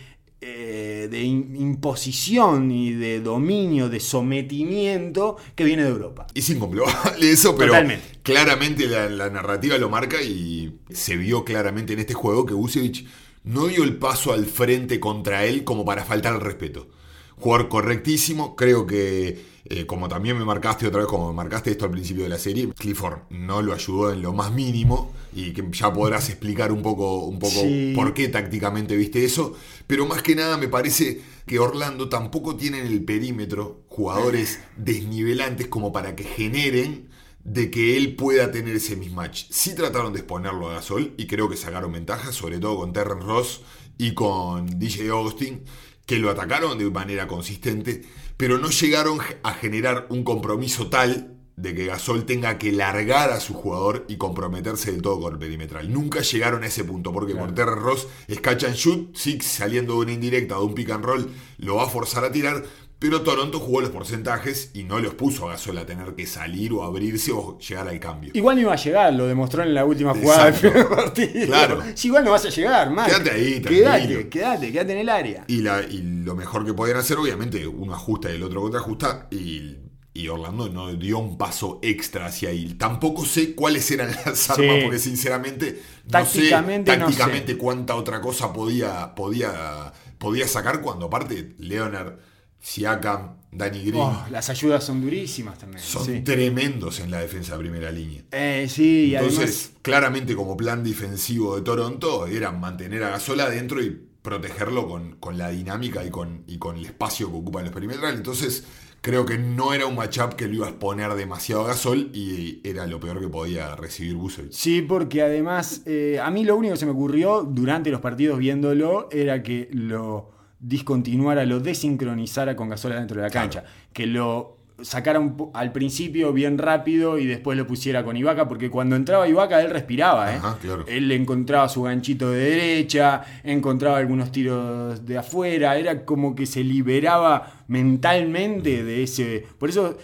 de 1.08 1.24
imposición 1.24 2.72
y 2.72 2.92
de 2.94 3.20
dominio, 3.20 3.90
de 3.90 4.00
sometimiento 4.00 5.38
que 5.56 5.64
viene 5.64 5.84
de 5.84 5.90
Europa. 5.90 6.28
Es 6.34 6.50
incomprobable 6.50 7.32
eso, 7.32 7.56
pero 7.56 7.74
Totalmente. 7.74 8.20
claramente 8.24 8.88
la, 8.88 9.10
la 9.10 9.30
narrativa 9.30 9.78
lo 9.78 9.90
marca 9.90 10.22
y 10.22 10.80
se 10.90 11.18
vio 11.18 11.44
claramente 11.44 11.94
en 11.94 12.00
este 12.00 12.14
juego 12.14 12.46
que 12.46 12.54
Vucevic 12.54 13.06
no 13.44 13.68
dio 13.68 13.84
el 13.84 13.98
paso 13.98 14.34
al 14.34 14.46
frente 14.46 15.00
contra 15.00 15.46
él 15.46 15.64
como 15.64 15.86
para 15.86 16.04
faltar 16.06 16.34
al 16.34 16.42
respeto. 16.42 16.90
Jugador 17.38 17.70
correctísimo, 17.70 18.56
creo 18.56 18.86
que 18.86 19.51
eh, 19.66 19.86
como 19.86 20.08
también 20.08 20.38
me 20.38 20.46
marcaste 20.46 20.88
otra 20.88 21.00
vez, 21.02 21.08
como 21.08 21.30
me 21.30 21.36
marcaste 21.36 21.72
esto 21.72 21.86
al 21.86 21.92
principio 21.92 22.24
de 22.24 22.30
la 22.30 22.38
serie, 22.40 22.70
Clifford 22.78 23.20
no 23.30 23.62
lo 23.62 23.74
ayudó 23.74 24.12
en 24.12 24.22
lo 24.22 24.34
más 24.34 24.52
mínimo 24.52 25.14
y 25.34 25.54
que 25.54 25.64
ya 25.72 25.94
podrás 25.94 26.30
explicar 26.30 26.72
un 26.72 26.82
poco, 26.82 27.26
un 27.26 27.40
poco 27.40 27.62
Sí. 27.62 27.94
por 27.96 28.14
qué 28.14 28.28
tácticamente 28.28 28.96
viste 28.96 29.24
eso, 29.24 29.56
pero 29.88 30.06
más 30.06 30.22
que 30.22 30.36
nada 30.36 30.58
me 30.58 30.68
parece 30.68 31.22
que 31.46 31.60
Orlando 31.60 32.10
tampoco 32.10 32.56
tiene 32.56 32.80
en 32.80 32.88
el 32.88 33.04
perímetro 33.04 33.84
jugadores 33.88 34.60
desnivelantes 34.78 35.68
como 35.68 35.92
para 35.94 36.16
que 36.16 36.24
generen 36.24 37.10
de 37.44 37.72
que 37.72 37.98
él 37.98 38.16
pueda 38.16 38.52
tener 38.52 38.76
ese 38.76 38.96
mismatch. 38.96 39.46
Sí 39.50 39.74
trataron 39.74 40.14
de 40.14 40.20
exponerlo 40.20 40.70
a 40.70 40.74
Gasol 40.74 41.14
y 41.18 41.26
creo 41.28 41.50
que 41.50 41.58
sacaron 41.58 41.92
ventajas, 41.92 42.36
sobre 42.36 42.60
todo 42.60 42.78
con 42.78 42.94
Terren 42.94 43.22
Ross 43.22 43.62
y 43.98 44.14
con 44.14 44.80
DJ 44.80 45.10
Augustin, 45.10 45.64
que 46.06 46.18
lo 46.20 46.30
atacaron 46.30 46.78
de 46.78 46.90
manera 46.92 47.28
consistente, 47.28 48.04
pero 48.42 48.58
no 48.58 48.72
llegaron 48.72 49.20
a 49.44 49.54
generar 49.54 50.08
un 50.10 50.24
compromiso 50.24 50.88
tal 50.88 51.38
de 51.58 51.76
que 51.76 51.86
Gasol 51.86 52.26
tenga 52.26 52.58
que 52.58 52.72
largar 52.72 53.30
a 53.30 53.40
su 53.40 53.54
jugador 53.54 54.04
y 54.08 54.18
comprometerse 54.18 54.92
del 54.92 55.04
todo 55.04 55.22
con 55.22 55.34
el 55.34 55.38
perimetral. 55.38 55.94
Nunca 55.94 56.22
llegaron 56.22 56.64
a 56.64 56.66
ese 56.66 56.84
punto, 56.84 57.14
porque 57.14 57.36
Terry 57.36 57.76
Ross 57.76 58.08
es 58.28 58.42
catch 58.42 58.64
and 58.64 58.74
shoot, 58.74 59.16
sí, 59.16 59.40
saliendo 59.42 59.94
de 59.94 60.00
una 60.00 60.14
indirecta 60.14 60.58
o 60.58 60.62
de 60.62 60.66
un 60.66 60.74
pick 60.74 60.90
and 60.90 61.06
roll, 61.06 61.30
lo 61.60 61.76
va 61.76 61.84
a 61.84 61.90
forzar 61.90 62.26
a 62.26 62.32
tirar, 62.32 62.64
pero 63.02 63.22
Toronto 63.24 63.60
jugó 63.60 63.82
los 63.82 63.90
porcentajes 63.90 64.70
y 64.76 64.84
no 64.84 65.00
los 65.00 65.16
puso 65.16 65.48
a 65.50 65.54
Gasol 65.54 65.80
a 65.80 65.88
tener 65.88 66.14
que 66.14 66.28
salir 66.28 66.72
o 66.72 66.84
abrirse 66.84 67.32
o 67.32 67.58
llegar 67.58 67.88
al 67.88 68.00
cambio. 68.00 68.30
Igual 68.36 68.58
no 68.58 68.62
iba 68.62 68.74
a 68.74 68.76
llegar, 68.76 69.12
lo 69.14 69.26
demostró 69.26 69.64
en 69.64 69.74
la 69.74 69.86
última 69.86 70.14
jugada 70.14 70.52
del 70.52 70.54
primer 70.60 70.88
partido. 70.88 71.46
Claro. 71.48 71.82
Si 71.96 72.10
igual 72.10 72.24
no 72.24 72.32
vas 72.32 72.46
a 72.46 72.50
llegar, 72.50 72.92
man. 72.92 73.08
Quédate 73.10 73.32
ahí, 73.32 73.60
Quédate, 73.60 73.82
tranquilo. 73.84 74.30
quédate, 74.30 74.72
quédate 74.72 74.92
en 74.94 74.98
el 75.00 75.10
área. 75.10 75.44
Y, 75.48 75.62
la, 75.62 75.82
y 75.82 75.98
lo 76.24 76.36
mejor 76.36 76.64
que 76.64 76.76
podían 76.76 76.98
hacer, 76.98 77.18
obviamente, 77.18 77.66
uno 77.66 77.96
ajusta 77.96 78.32
y 78.32 78.36
el 78.36 78.44
otro 78.44 78.62
contraajusta. 78.62 79.28
Y, 79.32 79.78
y 80.14 80.28
Orlando 80.28 80.70
no 80.70 80.94
dio 80.94 81.18
un 81.18 81.40
paso 81.40 81.80
extra 81.82 82.28
hacia 82.28 82.50
ahí. 82.50 82.76
Tampoco 82.76 83.26
sé 83.26 83.56
cuáles 83.56 83.90
eran 83.90 84.10
las 84.26 84.50
armas, 84.52 84.76
Sí. 84.76 84.82
porque 84.84 85.00
sinceramente 85.00 85.82
no 86.06 86.12
Tácticamente 86.12 86.92
sé 86.92 86.98
no 87.00 87.06
tácticamente 87.06 87.52
sé. 87.54 87.58
cuánta 87.58 87.96
otra 87.96 88.22
cosa 88.22 88.54
podía, 88.54 89.16
podía, 89.16 89.92
podía 90.20 90.48
sacar 90.48 90.82
cuando 90.82 91.08
aparte 91.08 91.56
Leonard, 91.58 92.14
Siakam, 92.62 93.38
Danny 93.52 93.80
Green 93.84 93.96
Oh, 94.02 94.26
las 94.32 94.50
ayudas 94.50 94.84
son 94.84 95.02
durísimas 95.02 95.58
también. 95.58 95.82
son 95.84 96.06
sí. 96.06 96.22
tremendos 96.22 97.00
en 97.00 97.12
la 97.12 97.20
defensa 97.20 97.54
de 97.54 97.60
primera 97.60 97.92
línea. 97.92 98.24
Eh, 98.32 98.68
sí, 98.70 99.14
Entonces, 99.16 99.66
además. 99.66 99.80
claramente 99.82 100.36
como 100.36 100.56
plan 100.56 100.84
defensivo 100.84 101.56
de 101.56 101.64
Toronto 101.64 102.28
era 102.28 102.52
mantener 102.52 103.04
a 103.04 103.10
Gasol 103.10 103.40
adentro 103.42 103.82
y 103.82 104.00
protegerlo 104.22 104.88
con, 104.88 105.16
con 105.18 105.38
la 105.38 105.50
dinámica 105.50 106.06
y 106.06 106.12
con, 106.12 106.44
y 106.48 106.60
con 106.60 106.78
el 106.78 106.86
espacio 106.86 107.30
que 107.32 107.38
ocupan 107.38 107.64
los 107.66 107.74
perimetrales. 107.74 108.18
Entonces, 108.18 108.64
creo 109.02 109.26
que 109.26 109.40
no 109.40 109.74
era 109.74 109.88
un 109.88 109.96
matchup 109.96 110.36
que 110.36 110.48
lo 110.48 110.54
iba 110.54 110.68
a 110.68 110.70
exponer 110.70 111.12
demasiado 111.16 111.64
a 111.64 111.70
Gasol 111.70 112.12
y 112.14 112.62
era 112.64 112.86
lo 112.86 113.00
peor 113.00 113.20
que 113.20 113.28
podía 113.28 113.76
recibir 113.76 114.14
Busevich. 114.16 114.54
Sí, 114.54 114.84
porque 114.84 115.24
además, 115.24 115.82
eh, 115.88 116.20
a 116.24 116.30
mí 116.30 116.44
lo 116.44 116.56
único 116.56 116.76
que 116.76 116.80
se 116.80 116.86
me 116.86 116.92
ocurrió 116.92 117.42
durante 117.42 117.90
los 117.90 118.00
partidos 118.02 118.38
viéndolo 118.38 119.10
era 119.12 119.42
que 119.42 119.68
lo 119.74 120.30
discontinuara, 120.62 121.44
lo 121.46 121.60
desincronizara 121.60 122.56
con 122.56 122.70
Gasol 122.70 122.94
dentro 122.94 123.18
de 123.18 123.24
la 123.24 123.30
Claro. 123.30 123.50
cancha. 123.50 123.64
Que 123.92 124.06
lo 124.06 124.58
sacara 124.82 125.20
un 125.20 125.52
al 125.54 125.72
principio 125.72 126.34
bien 126.34 126.58
rápido 126.58 127.20
y 127.20 127.28
después 127.28 127.56
lo 127.56 127.68
pusiera 127.68 128.04
con 128.04 128.18
Ibaka, 128.18 128.48
porque 128.48 128.72
cuando 128.72 128.96
entraba 128.96 129.28
Ibaka 129.28 129.62
él 129.62 129.70
respiraba, 129.70 130.34
¿eh? 130.34 130.38
Ajá, 130.38 130.58
claro. 130.60 130.86
Él 130.88 131.12
encontraba 131.12 131.70
su 131.70 131.84
ganchito 131.84 132.32
de 132.32 132.40
derecha, 132.50 133.22
encontraba 133.44 133.98
algunos 133.98 134.32
tiros 134.32 135.06
de 135.06 135.18
afuera, 135.20 135.78
era 135.78 136.04
como 136.04 136.34
que 136.34 136.46
se 136.48 136.64
liberaba 136.64 137.64
mentalmente 137.68 138.84
de 138.84 139.04
ese... 139.04 139.46
Por 139.60 139.70
eso 139.70 139.98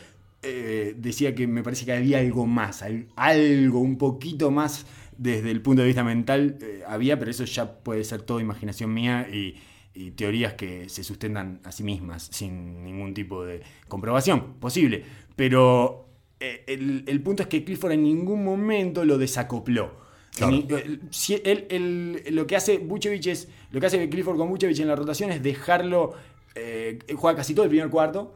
eh, 0.44 0.94
decía 0.98 1.34
que 1.34 1.48
me 1.48 1.64
parece 1.64 1.86
que 1.86 1.94
había 1.94 2.20
algo 2.20 2.46
más, 2.46 2.84
al- 2.84 3.08
algo 3.16 3.80
un 3.80 3.98
poquito 3.98 4.52
más 4.52 4.86
desde 5.18 5.50
el 5.50 5.62
punto 5.62 5.82
de 5.82 5.88
vista 5.88 6.04
mental 6.04 6.58
eh, 6.62 6.84
había, 6.88 7.18
pero 7.18 7.32
eso 7.32 7.44
ya 7.46 7.80
puede 7.80 8.04
ser 8.04 8.22
toda 8.22 8.42
imaginación 8.42 8.94
mía 8.94 9.28
y, 9.34 9.56
y 9.98 10.12
teorías 10.12 10.54
que 10.54 10.90
se 10.90 11.04
sustentan 11.04 11.60
a 11.64 11.72
sí 11.72 11.84
mismas 11.84 12.30
sin 12.32 12.84
ningún 12.84 13.14
tipo 13.14 13.44
de 13.44 13.62
comprobación 13.88 14.54
posible. 14.60 15.04
Pero 15.36 16.08
eh, 16.40 16.64
el, 16.68 17.04
el 17.08 17.22
punto 17.22 17.44
es 17.44 17.50
que 17.50 17.64
Clifford 17.64 17.94
en 17.94 18.04
ningún 18.04 18.44
momento 18.44 19.04
lo 19.06 19.18
desacopló. 19.18 20.06
Claro. 20.36 20.54
En- 20.56 20.68
eh, 20.70 21.00
si 21.10 21.34
él- 21.44 21.66
él- 21.70 22.24
lo 22.36 22.46
que 22.46 22.56
hace 22.56 22.78
Vucevic 22.78 23.26
es 23.28 23.48
lo 23.72 23.80
que 23.80 23.88
hace 23.88 24.08
Clifford 24.10 24.38
con 24.38 24.50
Vucevic 24.50 24.78
en 24.80 24.88
la 24.88 24.96
rotación 24.96 25.32
es 25.32 25.42
dejarlo 25.42 26.14
eh, 26.56 27.00
juega 27.16 27.38
casi 27.38 27.54
todo 27.56 27.64
el 27.66 27.70
primer 27.70 27.90
cuarto 27.90 28.34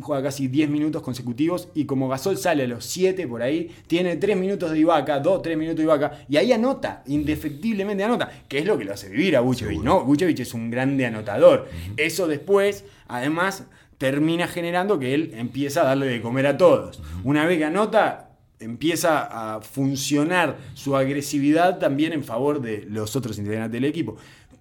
juega 0.00 0.22
casi 0.22 0.48
10 0.48 0.70
minutos 0.70 1.02
consecutivos 1.02 1.68
y 1.74 1.86
como 1.86 2.08
Gasol 2.08 2.38
sale 2.38 2.64
a 2.64 2.66
los 2.68 2.84
7 2.84 3.26
por 3.26 3.42
ahí, 3.42 3.74
tiene 3.86 4.16
3 4.16 4.36
minutos 4.36 4.70
de 4.70 4.78
Ibaka, 4.78 5.18
2, 5.18 5.42
3 5.42 5.58
minutos 5.58 5.78
de 5.78 5.82
Ibaka 5.84 6.24
y 6.28 6.36
ahí 6.36 6.52
anota, 6.52 7.02
indefectiblemente 7.06 8.04
anota, 8.04 8.30
que 8.48 8.58
es 8.58 8.64
lo 8.64 8.78
que 8.78 8.84
lo 8.84 8.92
hace 8.92 9.08
vivir 9.08 9.36
a 9.36 9.40
Vucevic. 9.40 9.82
¿no? 9.82 10.04
Vucevic 10.04 10.38
es 10.40 10.54
un 10.54 10.70
grande 10.70 11.06
anotador. 11.06 11.68
Eso 11.96 12.28
después, 12.28 12.84
además, 13.08 13.64
termina 13.98 14.46
generando 14.46 14.98
que 14.98 15.14
él 15.14 15.32
empieza 15.34 15.82
a 15.82 15.84
darle 15.84 16.06
de 16.06 16.22
comer 16.22 16.46
a 16.46 16.56
todos. 16.56 17.02
Una 17.24 17.44
vez 17.44 17.58
que 17.58 17.64
anota, 17.64 18.30
empieza 18.60 19.56
a 19.56 19.60
funcionar 19.60 20.58
su 20.74 20.96
agresividad 20.96 21.78
también 21.78 22.12
en 22.12 22.22
favor 22.22 22.60
de 22.60 22.86
los 22.88 23.16
otros 23.16 23.38
integrantes 23.38 23.72
del 23.72 23.84
equipo. 23.84 24.16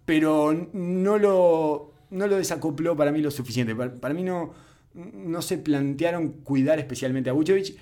Pero 0.06 0.70
no 0.74 1.20
lo, 1.20 1.92
no 2.10 2.26
lo 2.28 2.38
desacopló 2.38 2.96
para 2.96 3.12
mí 3.12 3.22
lo 3.22 3.30
suficiente. 3.30 3.76
Para, 3.76 3.94
para 3.94 4.14
mí 4.14 4.24
no, 4.24 4.54
no 4.94 5.42
se 5.42 5.58
plantearon 5.58 6.30
cuidar 6.44 6.80
especialmente 6.80 7.30
a 7.30 7.34
Vucevic 7.34 7.76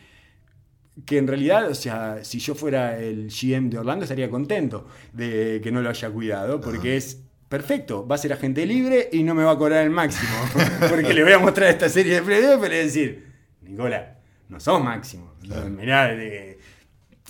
que 1.06 1.18
en 1.18 1.28
realidad, 1.28 1.70
o 1.70 1.76
sea, 1.76 2.24
si 2.24 2.40
yo 2.40 2.56
fuera 2.56 3.00
el 3.00 3.30
GM 3.30 3.70
de 3.70 3.78
Orlando 3.78 4.04
estaría 4.04 4.30
contento 4.30 4.88
de 5.14 5.60
que 5.64 5.72
no 5.72 5.82
lo 5.82 5.90
haya 5.90 6.10
cuidado, 6.10 6.60
porque 6.60 6.98
es 6.98 7.22
perfecto, 7.48 8.08
va 8.08 8.16
a 8.16 8.18
ser 8.18 8.34
agente 8.34 8.66
libre 8.66 9.10
y 9.12 9.24
no 9.24 9.34
me 9.34 9.44
va 9.44 9.52
a 9.52 9.58
cobrar 9.58 9.84
el 9.84 9.90
máximo, 9.90 10.32
porque 10.90 11.14
le 11.14 11.24
voy 11.24 11.34
a 11.34 11.40
mostrar 11.40 11.70
esta 11.70 11.90
serie 11.90 12.22
de 12.22 12.56
voy 12.56 12.66
a 12.66 12.70
decir, 12.70 13.28
Nicola, 13.62 14.18
no 14.50 14.60
sos 14.60 14.84
máximo, 14.84 15.34
mirá, 15.70 16.14
eh, 16.14 16.60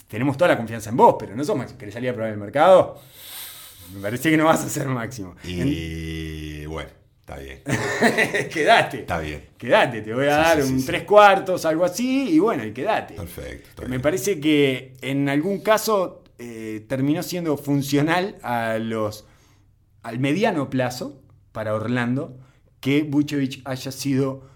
tenemos 0.07 0.35
toda 0.37 0.49
la 0.49 0.57
confianza 0.57 0.89
en 0.89 0.97
vos, 0.97 1.15
pero 1.19 1.35
no 1.35 1.43
sos 1.43 1.55
máximo, 1.55 1.77
¿querés 1.77 1.93
salir 1.93 2.09
a 2.09 2.13
probar 2.13 2.31
el 2.31 2.39
mercado? 2.39 2.99
Me 3.93 4.01
parece 4.01 4.29
que 4.29 4.37
no 4.37 4.45
vas 4.45 4.63
a 4.63 4.69
ser 4.69 4.87
máximo. 4.87 5.35
Y 5.43 6.65
bueno, 6.67 6.91
está 7.29 7.37
bien. 7.37 7.59
quedate. 8.49 8.99
Está 8.99 9.19
bien. 9.19 9.43
Quedate, 9.57 10.01
te 10.01 10.13
voy 10.13 10.27
a 10.27 10.37
Sí, 10.37 10.57
dar 10.57 10.61
sí, 10.63 10.73
un 10.73 10.79
sí. 10.79 10.85
tres 10.85 11.03
cuartos, 11.03 11.65
algo 11.65 11.85
así, 11.85 12.29
y 12.31 12.39
bueno, 12.39 12.65
y 12.65 12.71
quedate. 12.73 13.15
Perfecto. 13.15 13.87
Me 13.87 13.89
bien. 13.89 14.01
parece 14.01 14.39
que 14.39 14.93
en 15.01 15.29
algún 15.29 15.59
caso 15.61 16.23
eh, 16.37 16.85
terminó 16.87 17.21
siendo 17.23 17.57
funcional 17.57 18.37
a 18.41 18.77
los 18.79 19.25
al 20.01 20.19
mediano 20.19 20.69
plazo 20.69 21.21
para 21.51 21.73
Orlando 21.75 22.37
que 22.79 23.03
Vucevic 23.03 23.61
haya 23.65 23.91
sido 23.91 24.47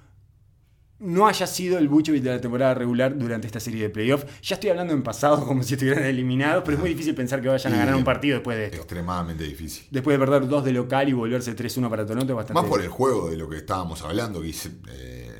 no 1.04 1.28
haya 1.28 1.46
sido 1.46 1.78
el 1.78 1.90
Vucevic 1.90 2.24
de 2.24 2.30
la 2.32 2.42
temporada 2.42 2.74
regular 2.74 3.18
durante 3.18 3.46
esta 3.46 3.60
serie 3.60 3.84
de 3.84 3.90
playoffs. 3.90 4.26
Ya 4.42 4.56
estoy 4.56 4.70
hablando 4.70 4.94
en 4.94 5.04
pasado 5.04 5.46
como 5.46 5.62
si 5.62 5.74
estuvieran 5.74 6.06
eliminados, 6.06 6.64
pero 6.64 6.78
es 6.78 6.82
muy 6.82 6.92
difícil 6.92 7.14
pensar 7.14 7.42
que 7.42 7.50
vayan 7.50 7.74
a 7.74 7.78
ganar 7.78 7.96
un 7.96 8.06
partido 8.06 8.36
después 8.36 8.58
de 8.58 8.66
esto. 8.66 8.78
Extremadamente 8.78 9.44
difícil. 9.44 9.86
Después 9.92 10.18
de 10.18 10.26
perder 10.26 10.48
dos 10.48 10.64
de 10.64 10.72
local 10.72 11.10
y 11.10 11.14
volverse 11.14 11.56
3-1 11.56 11.90
para 11.90 12.06
Toronto 12.06 12.36
bastante 12.36 12.62
Más 12.62 12.70
por 12.70 12.82
el 12.82 12.88
juego 12.88 13.30
de 13.30 13.38
lo 13.38 13.50
que 13.50 13.58
estábamos 13.58 14.02
hablando, 14.02 14.42
que 14.42 14.50
eh, 14.50 15.33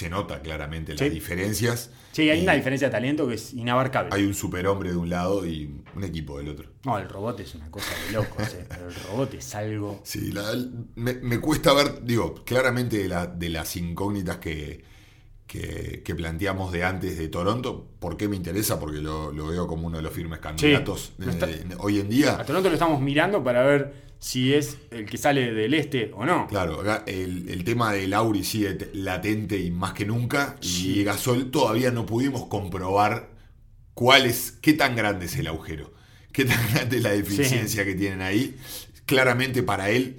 se 0.00 0.08
nota 0.08 0.40
claramente 0.40 0.92
las 0.92 1.00
Sí. 1.00 1.10
diferencias. 1.10 1.90
Sí, 2.12 2.30
hay 2.30 2.40
Y 2.40 2.42
una 2.42 2.54
diferencia 2.54 2.88
de 2.88 2.92
talento 2.92 3.28
que 3.28 3.34
es 3.34 3.52
inabarcable. 3.52 4.10
Hay 4.14 4.24
un 4.24 4.32
superhombre 4.34 4.90
de 4.90 4.96
un 4.96 5.10
lado 5.10 5.46
y 5.46 5.70
un 5.94 6.02
equipo 6.04 6.38
del 6.38 6.48
otro. 6.48 6.70
No, 6.84 6.98
el 6.98 7.06
robot 7.08 7.38
es 7.40 7.54
una 7.54 7.70
cosa 7.70 7.86
de 8.06 8.12
locos. 8.14 8.54
eh. 8.54 8.66
El 8.70 8.94
robot 9.04 9.34
es 9.34 9.54
algo. 9.54 10.00
Sí, 10.02 10.32
la- 10.32 10.56
me, 10.94 11.14
me 11.14 11.38
cuesta 11.38 11.72
ver, 11.74 12.02
digo, 12.02 12.34
claramente 12.46 12.96
de, 12.98 13.08
la- 13.08 13.26
de 13.26 13.50
las 13.50 13.76
incógnitas 13.76 14.38
que, 14.38 14.82
que, 15.50 16.02
que 16.04 16.14
planteamos 16.14 16.70
de 16.70 16.84
antes 16.84 17.18
de 17.18 17.26
Toronto, 17.28 17.88
¿por 17.98 18.16
qué 18.16 18.28
me 18.28 18.36
interesa? 18.36 18.78
Porque 18.78 18.98
lo, 18.98 19.32
lo 19.32 19.48
veo 19.48 19.66
como 19.66 19.88
uno 19.88 19.96
de 19.96 20.02
los 20.04 20.12
firmes 20.12 20.38
candidatos 20.38 21.12
está- 21.18 21.50
eh, 21.50 21.64
hoy 21.78 21.98
en 21.98 22.08
día. 22.08 22.38
A 22.38 22.44
Toronto 22.44 22.68
lo 22.68 22.74
estamos 22.74 23.00
mirando 23.00 23.42
para 23.42 23.64
ver 23.64 23.92
si 24.20 24.54
es 24.54 24.78
el 24.92 25.06
que 25.06 25.18
sale 25.18 25.52
del 25.52 25.74
este 25.74 26.12
o 26.14 26.24
no. 26.24 26.46
Claro, 26.46 26.80
acá 26.80 27.02
el, 27.08 27.48
el 27.48 27.64
tema 27.64 27.92
de 27.92 28.06
Lauri 28.06 28.44
sigue 28.44 28.78
latente 28.92 29.58
y 29.58 29.72
más 29.72 29.92
que 29.92 30.04
nunca. 30.06 30.54
Sí. 30.60 31.00
Y 31.00 31.04
Gasol 31.04 31.50
todavía 31.50 31.90
no 31.90 32.06
pudimos 32.06 32.46
comprobar 32.46 33.30
cuál 33.94 34.26
es, 34.26 34.52
qué 34.52 34.74
tan 34.74 34.94
grande 34.94 35.26
es 35.26 35.34
el 35.36 35.48
agujero, 35.48 35.92
qué 36.30 36.44
tan 36.44 36.60
grande 36.72 36.98
es 36.98 37.02
la 37.02 37.10
deficiencia 37.10 37.84
que 37.84 37.96
tienen 37.96 38.20
ahí. 38.22 38.56
Claramente 39.04 39.64
para 39.64 39.90
él, 39.90 40.18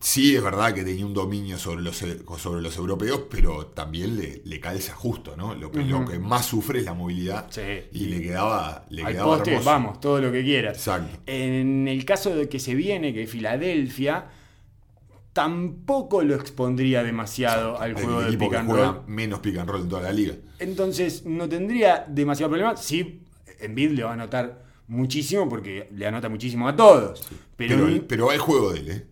sí 0.00 0.34
es 0.34 0.42
verdad 0.42 0.72
que 0.74 0.82
tenía 0.82 1.04
un 1.06 1.12
dominio 1.14 1.58
sobre 1.58 1.82
los, 1.82 2.00
e- 2.02 2.20
sobre 2.38 2.62
los 2.62 2.76
europeos, 2.76 3.22
pero 3.30 3.66
también 3.66 4.16
le, 4.16 4.42
le 4.44 4.58
calza 4.60 4.94
justo, 4.94 5.36
¿no? 5.36 5.54
Lo 5.54 5.70
que, 5.70 5.82
lo 5.84 5.98
Ujú. 6.00 6.10
que 6.12 6.18
más 6.18 6.46
sufre 6.46 6.78
es 6.80 6.84
la 6.86 6.94
movilidad. 6.94 7.46
Sí. 7.50 7.60
Y 7.92 8.06
le 8.06 8.20
quedaba, 8.22 8.86
le 8.90 9.04
Al 9.04 9.12
quedaba 9.12 9.36
hermoso. 9.38 9.64
vamos, 9.64 10.00
todo 10.00 10.20
lo 10.20 10.32
que 10.32 10.42
quieras. 10.42 10.76
Exacto. 10.78 11.18
En 11.26 11.86
el 11.86 12.04
caso 12.04 12.34
de 12.34 12.48
que 12.48 12.58
se 12.58 12.74
viene, 12.74 13.12
que 13.12 13.26
Filadelfia, 13.26 14.26
tampoco 15.32 16.22
lo 16.22 16.34
expondría 16.34 17.02
demasiado 17.02 17.78
al 17.78 17.90
Hay 17.96 18.02
juego 18.02 18.18
un 18.18 18.22
de 18.24 18.28
equipo 18.30 18.48
pick 18.50 18.58
and 18.58 18.68
juega 18.70 18.92
roll. 18.92 19.02
menos 19.06 19.38
pick 19.40 19.58
and 19.58 19.68
roll 19.70 19.82
en 19.82 19.88
toda 19.88 20.02
la 20.02 20.12
liga. 20.12 20.34
Entonces 20.58 21.24
no 21.24 21.48
tendría 21.48 22.04
demasiado 22.08 22.50
problema. 22.50 22.76
Sí, 22.76 23.22
Embiid 23.60 23.90
le 23.92 24.02
va 24.04 24.10
a 24.10 24.14
anotar 24.14 24.64
muchísimo 24.88 25.48
porque 25.48 25.88
le 25.94 26.06
anota 26.06 26.28
muchísimo 26.28 26.66
a 26.68 26.74
todos. 26.74 27.22
Pero, 27.56 27.86
Pero, 27.86 28.04
pero 28.08 28.26
va 28.26 28.34
el 28.34 28.40
juego 28.40 28.72
de 28.72 28.80
él, 28.80 28.90
¿eh? 28.90 29.06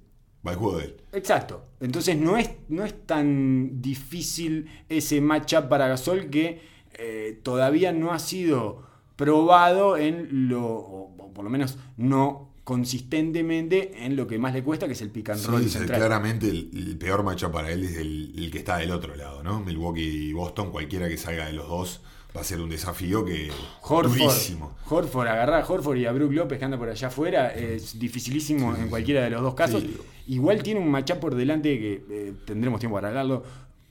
Va 0.48 0.52
el 0.52 0.58
juego 0.58 0.78
de 0.78 0.84
él. 0.86 0.96
Exacto. 1.12 1.64
Entonces 1.80 2.16
no 2.16 2.36
es, 2.36 2.50
no 2.68 2.84
es 2.84 3.06
tan 3.06 3.80
difícil 3.80 4.68
ese 4.88 5.20
matchup 5.20 5.68
para 5.68 5.86
Gasol 5.88 6.28
que 6.30 6.60
eh, 6.98 7.38
todavía 7.42 7.92
no 7.92 8.12
ha 8.12 8.18
sido 8.18 8.82
probado 9.16 9.96
en 9.96 10.48
lo, 10.48 10.64
o, 10.66 11.32
por 11.34 11.44
lo 11.44 11.50
menos 11.50 11.78
no 11.96 12.48
consistentemente 12.64 14.04
en 14.04 14.16
lo 14.16 14.26
que 14.26 14.38
más 14.38 14.52
le 14.52 14.62
cuesta, 14.62 14.86
que 14.86 14.92
es 14.92 15.02
el 15.02 15.10
pick 15.10 15.30
and 15.30 15.44
roll 15.46 15.62
Sí, 15.62 15.70
central. 15.70 15.98
claramente 15.98 16.48
el, 16.48 16.70
el 16.74 16.96
peor 16.98 17.22
matchup 17.22 17.52
para 17.52 17.70
él 17.70 17.84
es 17.84 17.96
el, 17.96 18.34
el 18.36 18.50
que 18.50 18.58
está 18.58 18.76
del 18.78 18.90
otro 18.90 19.14
lado, 19.16 19.42
¿no? 19.42 19.60
Milwaukee 19.60 20.28
y 20.28 20.32
Boston, 20.32 20.70
cualquiera 20.70 21.08
que 21.08 21.16
salga 21.16 21.46
de 21.46 21.52
los 21.54 21.68
dos 21.68 22.00
va 22.37 22.42
a 22.42 22.44
ser 22.44 22.61
un 22.61 22.68
desafío 22.68 23.25
que 23.25 23.50
Horford, 23.82 24.18
durísimo. 24.18 24.76
Horford, 24.88 25.28
agarrar 25.28 25.62
a 25.62 25.66
Horford 25.66 25.97
y 25.97 26.06
a 26.06 26.12
Brook 26.12 26.32
López 26.32 26.58
que 26.58 26.64
anda 26.64 26.78
por 26.78 26.88
allá 26.88 27.08
afuera 27.08 27.52
es 27.54 27.99
dificilísimo 27.99 28.75
en 28.76 28.88
cualquiera 28.88 29.23
de 29.25 29.30
los 29.30 29.42
dos 29.42 29.54
casos. 29.54 29.82
Sí. 29.82 29.97
Igual 30.28 30.62
tiene 30.62 30.80
un 30.80 30.90
matchup 30.90 31.18
por 31.18 31.35
delante 31.35 31.78
que 31.78 32.04
eh, 32.11 32.32
tendremos 32.44 32.80
tiempo 32.80 32.97
para 32.97 33.08
hablarlo. 33.08 33.42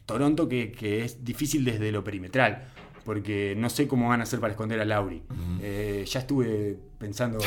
Toronto 0.05 0.47
que, 0.47 0.71
que 0.71 1.03
es 1.03 1.23
difícil 1.23 1.65
desde 1.65 1.91
lo 1.91 2.03
perimetral. 2.03 2.73
Porque 3.03 3.55
no 3.57 3.69
sé 3.69 3.87
cómo 3.87 4.09
van 4.09 4.19
a 4.19 4.23
hacer 4.23 4.41
para 4.41 4.51
esconder 4.51 4.81
a 4.81 4.85
Lauri. 4.85 5.23
Eh, 5.61 6.03
ya 6.05 6.19
estuve 6.19 6.77
pensando 6.99 7.39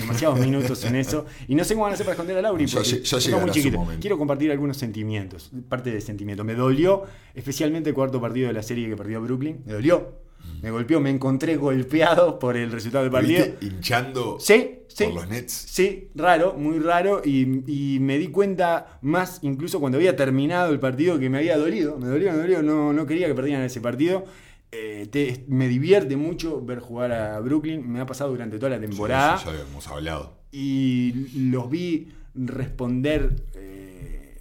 demasiados 0.00 0.40
minutos 0.40 0.84
en 0.84 0.96
eso. 0.96 1.24
Y 1.46 1.54
no 1.54 1.62
sé 1.62 1.74
cómo 1.74 1.84
van 1.84 1.92
a 1.92 1.94
hacer 1.94 2.04
para 2.04 2.14
esconder 2.14 2.36
a 2.38 2.42
Lauri. 2.42 2.66
Porque 2.66 3.00
ya 3.00 3.38
muy 3.38 3.50
chiquito. 3.52 3.86
Quiero 4.00 4.18
compartir 4.18 4.50
algunos 4.50 4.76
sentimientos. 4.76 5.52
Parte 5.68 5.92
de 5.92 6.00
sentimiento. 6.00 6.42
Me 6.42 6.56
dolió, 6.56 7.04
especialmente 7.32 7.90
el 7.90 7.94
cuarto 7.94 8.20
partido 8.20 8.48
de 8.48 8.54
la 8.54 8.62
serie 8.64 8.88
que 8.88 8.96
perdió 8.96 9.22
Brooklyn. 9.22 9.62
Me 9.64 9.74
dolió. 9.74 10.23
Me 10.62 10.70
golpeó, 10.70 10.98
me 11.00 11.10
encontré 11.10 11.56
golpeado 11.56 12.38
por 12.38 12.56
el 12.56 12.72
resultado 12.72 13.04
del 13.04 13.12
¿Lo 13.12 13.18
partido. 13.18 13.44
viste 13.44 13.66
hinchando 13.66 14.38
Sí, 14.40 14.78
sí. 14.88 15.04
por 15.04 15.14
los 15.14 15.28
Nets? 15.28 15.52
Sí, 15.52 16.08
raro, 16.14 16.54
muy 16.54 16.78
raro. 16.78 17.20
Y, 17.24 17.62
y 17.66 17.98
me 18.00 18.16
di 18.18 18.28
cuenta 18.28 18.98
más, 19.02 19.40
incluso 19.42 19.78
cuando 19.78 19.98
había 19.98 20.16
terminado 20.16 20.72
el 20.72 20.80
partido, 20.80 21.18
que 21.18 21.28
me 21.28 21.38
había 21.38 21.58
dolido. 21.58 21.98
Me 21.98 22.06
dolió, 22.08 22.32
me 22.32 22.38
dolió. 22.38 22.62
No, 22.62 22.92
no 22.94 23.06
quería 23.06 23.26
que 23.26 23.34
perdieran 23.34 23.62
ese 23.62 23.80
partido. 23.82 24.24
Eh, 24.72 25.06
te- 25.10 25.44
me 25.48 25.68
divierte 25.68 26.16
mucho 26.16 26.64
ver 26.64 26.80
jugar 26.80 27.12
a 27.12 27.38
Brooklyn. 27.40 27.86
Me 27.86 28.00
ha 28.00 28.06
pasado 28.06 28.30
durante 28.30 28.56
toda 28.58 28.70
la 28.70 28.80
temporada. 28.80 29.36
Sí, 29.38 29.44
ya 29.46 29.60
hemos 29.70 29.86
hablado. 29.88 30.38
Y 30.50 31.12
los 31.50 31.68
vi 31.68 32.08
responder 32.34 33.36
eh, 33.54 34.38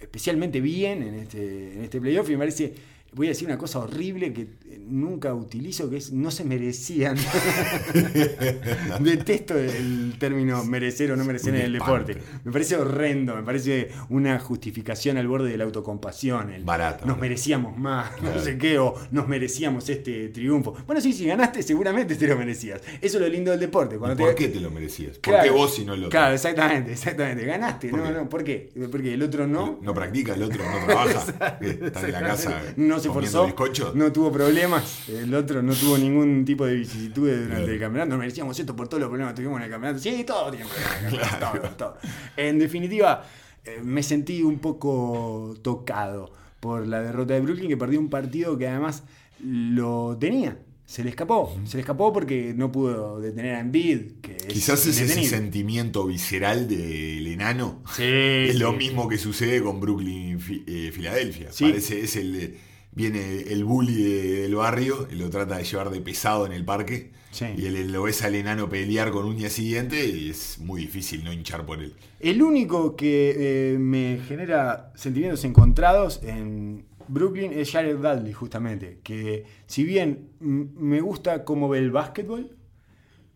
especialmente 0.00 0.60
bien 0.60 1.02
en 1.02 1.14
este, 1.14 1.72
en 1.74 1.82
este 1.82 2.00
playoff 2.00 2.28
y 2.28 2.32
me 2.32 2.38
parece, 2.38 2.74
voy 3.12 3.28
a 3.28 3.30
decir 3.30 3.46
una 3.48 3.56
cosa 3.58 3.78
horrible 3.78 4.32
que 4.32 4.46
nunca 4.88 5.34
utilizo, 5.34 5.88
que 5.90 5.96
es 5.96 6.12
no 6.12 6.30
se 6.30 6.44
merecían. 6.44 7.16
Detesto 9.00 9.56
el 9.58 10.14
término 10.18 10.64
merecer 10.64 11.10
o 11.12 11.16
no 11.16 11.24
merecer 11.24 11.54
en 11.54 11.62
el 11.62 11.72
deporte. 11.74 12.18
Me 12.44 12.52
parece 12.52 12.76
horrendo, 12.76 13.34
me 13.34 13.42
parece 13.42 13.88
una 14.10 14.38
justificación 14.38 15.16
al 15.16 15.26
borde 15.28 15.50
de 15.50 15.56
la 15.56 15.64
autocompasión. 15.64 16.50
el 16.52 16.64
Barata. 16.64 17.04
Nos 17.06 17.18
merecíamos 17.18 17.76
más, 17.78 18.10
Claro. 18.16 18.36
no 18.36 18.42
sé 18.42 18.58
qué, 18.58 18.78
o 18.78 18.94
nos 19.10 19.28
merecíamos 19.28 19.88
este 19.88 20.28
triunfo. 20.28 20.74
Bueno, 20.86 21.00
sí, 21.00 21.12
si 21.12 21.26
ganaste, 21.26 21.62
seguramente 21.62 22.14
te 22.16 22.26
lo 22.26 22.36
merecías. 22.36 22.80
Eso 23.00 23.16
es 23.18 23.22
lo 23.22 23.28
lindo 23.28 23.50
del 23.50 23.60
deporte. 23.60 23.96
¿Y 23.96 23.98
Cuando 23.98 24.16
¿Por 24.16 24.34
te- 24.34 24.44
qué 24.44 24.48
te 24.48 24.60
lo 24.60 24.70
merecías? 24.70 25.12
¿Por 25.18 25.32
Claro. 25.34 25.44
qué 25.44 25.50
vos 25.50 25.78
y 25.78 25.84
no 25.84 25.94
el 25.94 26.00
otro? 26.00 26.10
Claro, 26.10 26.34
exactamente, 26.34 26.92
exactamente. 26.92 27.44
Ganaste, 27.44 27.88
¿Por 27.88 28.00
no, 28.00 28.06
qué? 28.06 28.12
no, 28.12 28.28
¿por 28.28 28.44
qué? 28.44 28.70
Porque 28.90 29.14
el 29.14 29.22
otro 29.22 29.46
no. 29.46 29.78
No 29.82 29.94
practica, 29.94 30.34
el 30.34 30.42
otro 30.42 30.62
no 30.64 30.86
trabaja, 30.86 31.58
está 31.60 32.06
en 32.06 32.12
la 32.12 32.20
casa 32.20 32.62
no 32.76 32.95
se 33.00 33.08
comiendo 33.08 33.38
forzó, 33.40 33.46
bizcocho. 33.46 33.92
no 33.94 34.12
tuvo 34.12 34.30
problemas, 34.32 35.08
el 35.08 35.34
otro 35.34 35.62
no 35.62 35.74
tuvo 35.74 35.98
ningún 35.98 36.44
tipo 36.44 36.64
de 36.66 36.74
vicisitudes 36.76 37.38
durante 37.40 37.56
Claro. 37.56 37.72
el 37.72 37.80
campeonato, 37.80 38.10
nos 38.10 38.18
merecíamos 38.18 38.58
esto 38.58 38.74
por 38.76 38.88
todos 38.88 39.00
los 39.00 39.08
problemas 39.08 39.32
que 39.34 39.36
tuvimos 39.42 39.58
en 39.58 39.64
el 39.64 39.70
campeonato, 39.70 40.00
sí, 40.02 40.24
todo 40.26 40.50
tiene 40.50 40.66
problemas 40.66 41.30
campeonato, 41.40 41.58
todo, 41.60 41.70
todo. 41.76 41.96
En 42.36 42.58
definitiva, 42.58 43.24
eh, 43.64 43.80
me 43.82 44.02
sentí 44.02 44.42
un 44.42 44.58
poco 44.58 45.54
tocado 45.62 46.30
por 46.60 46.86
la 46.86 47.02
derrota 47.02 47.34
de 47.34 47.40
Brooklyn, 47.40 47.68
que 47.68 47.76
perdió 47.76 48.00
un 48.00 48.08
partido 48.08 48.56
que 48.58 48.66
además 48.68 49.02
lo 49.42 50.16
tenía. 50.18 50.58
Se 50.86 51.02
le 51.02 51.10
escapó, 51.10 51.52
se 51.64 51.76
le 51.76 51.80
escapó 51.80 52.12
porque 52.12 52.54
no 52.56 52.70
pudo 52.70 53.18
detener 53.20 53.56
a 53.56 53.60
Embiid, 53.60 54.20
que 54.22 54.36
Quizás 54.36 54.86
es 54.86 55.00
ese 55.00 55.24
sentimiento 55.24 56.06
visceral 56.06 56.68
del 56.68 57.26
enano. 57.26 57.82
Sí, 57.92 58.04
Es 58.04 58.54
lo 58.60 58.72
mismo 58.72 59.08
que 59.08 59.18
sucede 59.18 59.60
con 59.60 59.80
Brooklyn 59.80 60.38
eh, 60.68 60.92
Filadelfia. 60.94 61.50
Sí. 61.50 61.64
Parece, 61.64 62.02
es 62.04 62.14
el 62.14 62.56
viene 62.96 63.42
el 63.42 63.64
bully 63.64 64.02
de- 64.02 64.40
del 64.42 64.54
barrio 64.56 65.06
y 65.12 65.14
lo 65.14 65.30
trata 65.30 65.58
de 65.58 65.62
llevar 65.64 65.90
de 65.90 66.00
pesado 66.00 66.46
en 66.46 66.52
el 66.52 66.64
parque. 66.64 67.12
Sí. 67.30 67.44
Y 67.56 67.66
él 67.66 67.92
lo 67.92 68.04
ves 68.04 68.22
al 68.22 68.34
enano 68.34 68.68
pelear 68.68 69.10
con 69.12 69.26
uñas 69.26 69.58
y 69.58 69.66
dientes 69.68 70.04
y 70.14 70.30
es 70.30 70.58
muy 70.58 70.80
difícil 70.80 71.22
no 71.22 71.32
hinchar 71.32 71.64
por 71.66 71.80
él. 71.82 71.92
El 72.18 72.42
único 72.42 72.96
que 72.96 73.34
eh, 73.74 73.78
me 73.78 74.20
genera 74.26 74.90
sentimientos 74.96 75.44
encontrados 75.44 76.20
en 76.24 76.86
Brooklyn 77.08 77.52
es 77.52 77.70
Jared 77.70 77.96
Dudley, 77.98 78.32
justamente. 78.32 78.98
Que 79.04 79.44
si 79.66 79.84
bien 79.84 80.30
me 80.40 81.00
gusta 81.02 81.44
cómo 81.44 81.68
ve 81.68 81.78
el 81.78 81.90
básquetbol, 81.90 82.56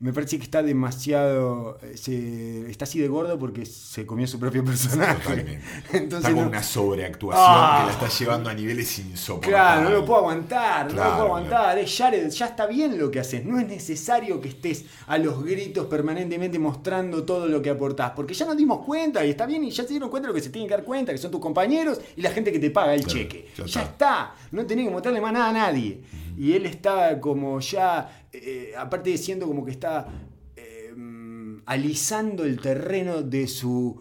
me 0.00 0.12
parece 0.14 0.38
que 0.38 0.44
está 0.44 0.62
demasiado. 0.62 1.78
se- 1.94 2.70
está 2.70 2.84
así 2.84 2.98
de 2.98 3.08
gordo 3.08 3.38
porque 3.38 3.66
se 3.66 4.06
comió 4.06 4.26
su 4.26 4.38
propio 4.40 4.64
personaje. 4.64 5.20
Totalmente. 5.22 5.60
Entonces 5.92 6.18
está 6.18 6.28
con 6.34 6.44
no- 6.44 6.48
una 6.48 6.62
sobreactuación 6.62 7.44
Ah. 7.46 7.78
que 7.80 7.86
la 7.86 7.92
está 8.06 8.18
llevando 8.18 8.48
a 8.50 8.54
niveles 8.54 8.98
insoportables. 8.98 9.50
Claro, 9.60 9.82
no 9.82 9.90
lo 9.90 10.04
puedo 10.06 10.20
aguantar, 10.20 10.86
no 10.86 10.92
Claro, 10.94 11.10
lo 11.10 11.16
puedo 11.16 11.26
aguantar. 11.26 11.78
Jared, 11.86 12.30
ya 12.30 12.46
está 12.46 12.66
bien 12.66 12.98
lo 12.98 13.10
que 13.10 13.20
haces. 13.20 13.44
No 13.44 13.58
es 13.60 13.66
necesario 13.68 14.40
que 14.40 14.48
estés 14.48 14.84
a 15.06 15.18
los 15.18 15.44
gritos 15.44 15.86
permanentemente 15.86 16.58
mostrando 16.58 17.24
todo 17.24 17.46
lo 17.46 17.60
que 17.60 17.68
aportás. 17.70 18.12
Porque 18.16 18.32
ya 18.32 18.46
nos 18.46 18.56
dimos 18.56 18.84
cuenta 18.86 19.24
y 19.26 19.30
está 19.30 19.44
bien 19.46 19.64
y 19.64 19.70
ya 19.70 19.82
se 19.82 19.90
dieron 19.90 20.08
cuenta 20.08 20.28
de 20.28 20.32
lo 20.32 20.34
que 20.34 20.42
se 20.42 20.50
tienen 20.50 20.68
que 20.68 20.74
dar 20.76 20.84
cuenta, 20.84 21.12
que 21.12 21.18
son 21.18 21.30
tus 21.30 21.40
compañeros 21.40 22.00
y 22.16 22.22
la 22.22 22.30
gente 22.30 22.50
que 22.52 22.58
te 22.58 22.70
paga 22.70 22.94
el 22.94 23.02
Claro, 23.04 23.18
cheque. 23.18 23.48
ya 23.66 23.82
está. 23.82 24.34
No 24.52 24.64
tenés 24.64 24.86
que 24.86 24.90
mostrarle 24.92 25.20
más 25.20 25.32
nada 25.34 25.50
a 25.50 25.52
nadie. 25.52 26.00
Y 26.40 26.54
él 26.54 26.64
está 26.64 27.20
como 27.20 27.60
ya, 27.60 28.26
eh, 28.32 28.72
aparte 28.78 29.10
de 29.10 29.18
siendo 29.18 29.46
como 29.46 29.62
que 29.62 29.72
está 29.72 30.08
eh, 30.56 30.90
mm, 30.96 31.64
alisando 31.66 32.44
el 32.44 32.58
terreno 32.58 33.20
de 33.20 33.46
su 33.46 34.00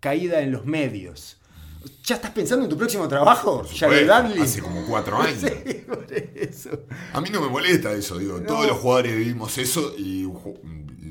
caída 0.00 0.40
en 0.40 0.50
los 0.50 0.64
medios. 0.64 1.36
¿Ya 2.04 2.14
estás 2.14 2.30
pensando 2.30 2.64
en 2.64 2.70
tu 2.70 2.78
próximo 2.78 3.06
trabajo? 3.06 3.66
Dudley. 3.70 4.40
Hace 4.40 4.62
como 4.62 4.86
cuatro 4.86 5.18
años. 5.20 5.40
Sí, 5.40 5.84
por 5.86 6.06
eso. 6.10 6.70
A 7.12 7.20
mí 7.20 7.28
no 7.28 7.42
me 7.42 7.48
molesta 7.50 7.92
eso, 7.92 8.16
digo. 8.16 8.40
Todos 8.40 8.66
los 8.66 8.78
jugadores 8.78 9.14
vivimos 9.14 9.58
eso 9.58 9.92
y 9.98 10.24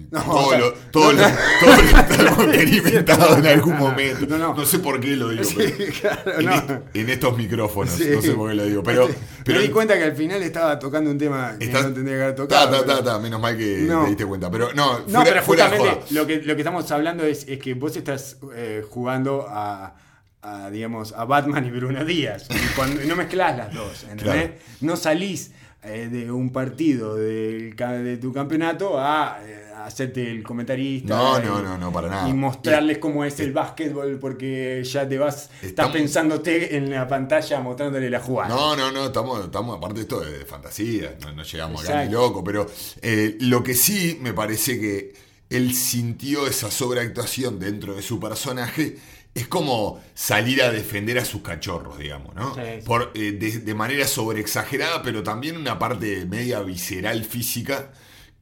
No, 0.10 0.22
todo 0.24 0.58
lo, 0.58 0.74
todo 0.92 1.12
lo- 1.12 1.20
todo 1.22 1.76
lo 1.76 2.00
estamos 2.00 2.56
experimentado 2.56 3.38
en 3.40 3.46
algún 3.48 3.78
momento. 3.78 4.26
No, 4.38 4.54
no. 4.56 4.66
sé 4.66 4.80
por 4.80 5.00
qué 5.02 5.16
lo 5.18 5.30
digo, 5.30 5.44
Sí, 5.44 5.56
pero 5.58 5.92
claro, 6.02 6.40
en, 6.40 6.46
no. 6.46 6.54
est- 6.56 6.96
en 6.96 7.10
estos 7.10 7.38
micrófonos, 7.38 7.94
Sí. 7.94 8.06
no 8.14 8.22
sé 8.22 8.32
por 8.32 8.50
qué 8.50 8.56
lo 8.56 8.66
digo. 8.66 8.84
Pero, 8.84 9.10
pero 9.44 9.60
me 9.60 9.66
di 9.66 9.72
cuenta 9.72 9.98
que 9.98 10.04
al 10.06 10.16
final 10.16 10.42
estaba 10.44 10.80
tocando 10.80 11.12
un 11.12 11.18
tema 11.18 11.56
que 11.60 11.66
estás- 11.66 11.88
no 11.88 11.94
tendría 11.94 12.16
que 12.18 12.24
haber 12.24 12.36
Ta, 12.36 12.42
tocado. 12.44 12.72
ta, 12.72 12.86
pero- 12.86 12.98
ta, 13.00 13.04
ta, 13.04 13.20
menos 13.20 13.42
mal 13.42 13.58
que 13.58 13.80
No. 13.82 14.04
te 14.04 14.08
diste 14.10 14.26
cuenta. 14.26 14.50
Pero 14.50 14.74
no, 14.74 15.00
No, 15.00 15.06
fuera, 15.06 15.24
pero 15.26 15.44
justamente 15.44 16.00
lo 16.12 16.26
que, 16.26 16.42
lo 16.42 16.56
que 16.56 16.62
estamos 16.62 16.90
hablando 16.92 17.24
es, 17.26 17.46
es 17.48 17.60
que 17.60 17.74
vos 17.74 17.96
estás 17.98 18.38
eh, 18.56 18.86
jugando 18.90 19.46
a, 19.50 19.94
a, 20.42 20.70
digamos, 20.70 21.12
a 21.14 21.26
Batman 21.26 21.66
y 21.66 21.72
Bruno 21.72 22.06
Díaz. 22.06 22.48
Y 22.50 22.76
cuando, 22.78 23.02
no 23.04 23.16
mezclás 23.18 23.58
las 23.58 23.74
dos, 23.74 24.04
¿entendés? 24.04 24.24
Claro. 24.52 24.54
No 24.82 24.96
salís 24.96 25.52
eh, 25.84 26.10
de 26.12 26.32
un 26.32 26.52
partido 26.52 27.16
de 27.16 28.18
tu 28.22 28.34
campeonato 28.34 29.00
a, 29.00 29.40
eh, 29.46 29.66
a 29.67 29.67
hacerte 29.88 30.30
el 30.30 30.44
comentarista. 30.44 31.16
No, 31.16 31.40
y- 31.40 31.46
no, 31.46 31.62
no, 31.62 31.78
no, 31.78 31.92
para 31.92 32.10
nada. 32.10 32.30
Y 32.30 32.34
mostrarles 32.34 32.98
cómo 33.00 33.24
es 33.24 33.40
el 33.40 33.54
básquetbol 33.54 34.20
porque 34.20 34.84
ya 34.84 35.08
te 35.08 35.18
vas, 35.18 35.50
estás 35.62 35.90
pensándote 35.90 36.76
en 36.78 36.90
la 36.92 37.08
pantalla 37.08 37.60
mostrándole 37.62 38.10
la 38.10 38.20
jugada. 38.20 38.50
No, 38.50 38.76
no, 38.76 38.92
no, 38.92 39.06
estamos, 39.08 39.44
estamos 39.46 39.78
aparte 39.78 39.96
de 39.96 40.02
esto 40.02 40.20
de, 40.20 40.46
fantasía, 40.46 41.16
no, 41.22 41.32
no 41.32 41.44
llegamos 41.44 41.84
acá 41.84 41.96
ni 42.00 42.06
Exacto. 42.06 42.22
loco, 42.28 42.44
pero 42.44 42.68
eh, 43.02 43.38
lo 43.42 43.64
que 43.64 43.74
sí 43.74 44.18
me 44.22 44.34
parece 44.34 44.80
que 44.80 45.14
él 45.50 45.74
sintió 45.74 46.46
esa 46.48 46.70
sobreactuación 46.70 47.58
dentro 47.60 47.96
de 47.96 48.02
su 48.02 48.20
personaje 48.20 48.98
es 49.34 49.48
como 49.48 50.02
salir 50.16 50.62
a 50.64 50.72
defender 50.72 51.18
a 51.20 51.24
sus 51.26 51.42
cachorros, 51.44 51.98
digamos, 52.00 52.36
¿no? 52.36 52.56
Sí, 52.56 52.62
sí. 52.80 52.86
Por, 52.86 53.12
eh, 53.14 53.34
de, 53.34 53.60
de 53.60 53.74
manera 53.76 54.06
sobreexagerada, 54.08 55.02
pero 55.04 55.24
también 55.24 55.56
una 55.56 55.78
parte 55.80 56.26
media 56.26 56.60
visceral 56.62 57.24
física 57.24 57.92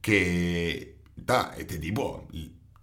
que, 0.00 0.95
este 1.58 1.78
tipo... 1.78 2.26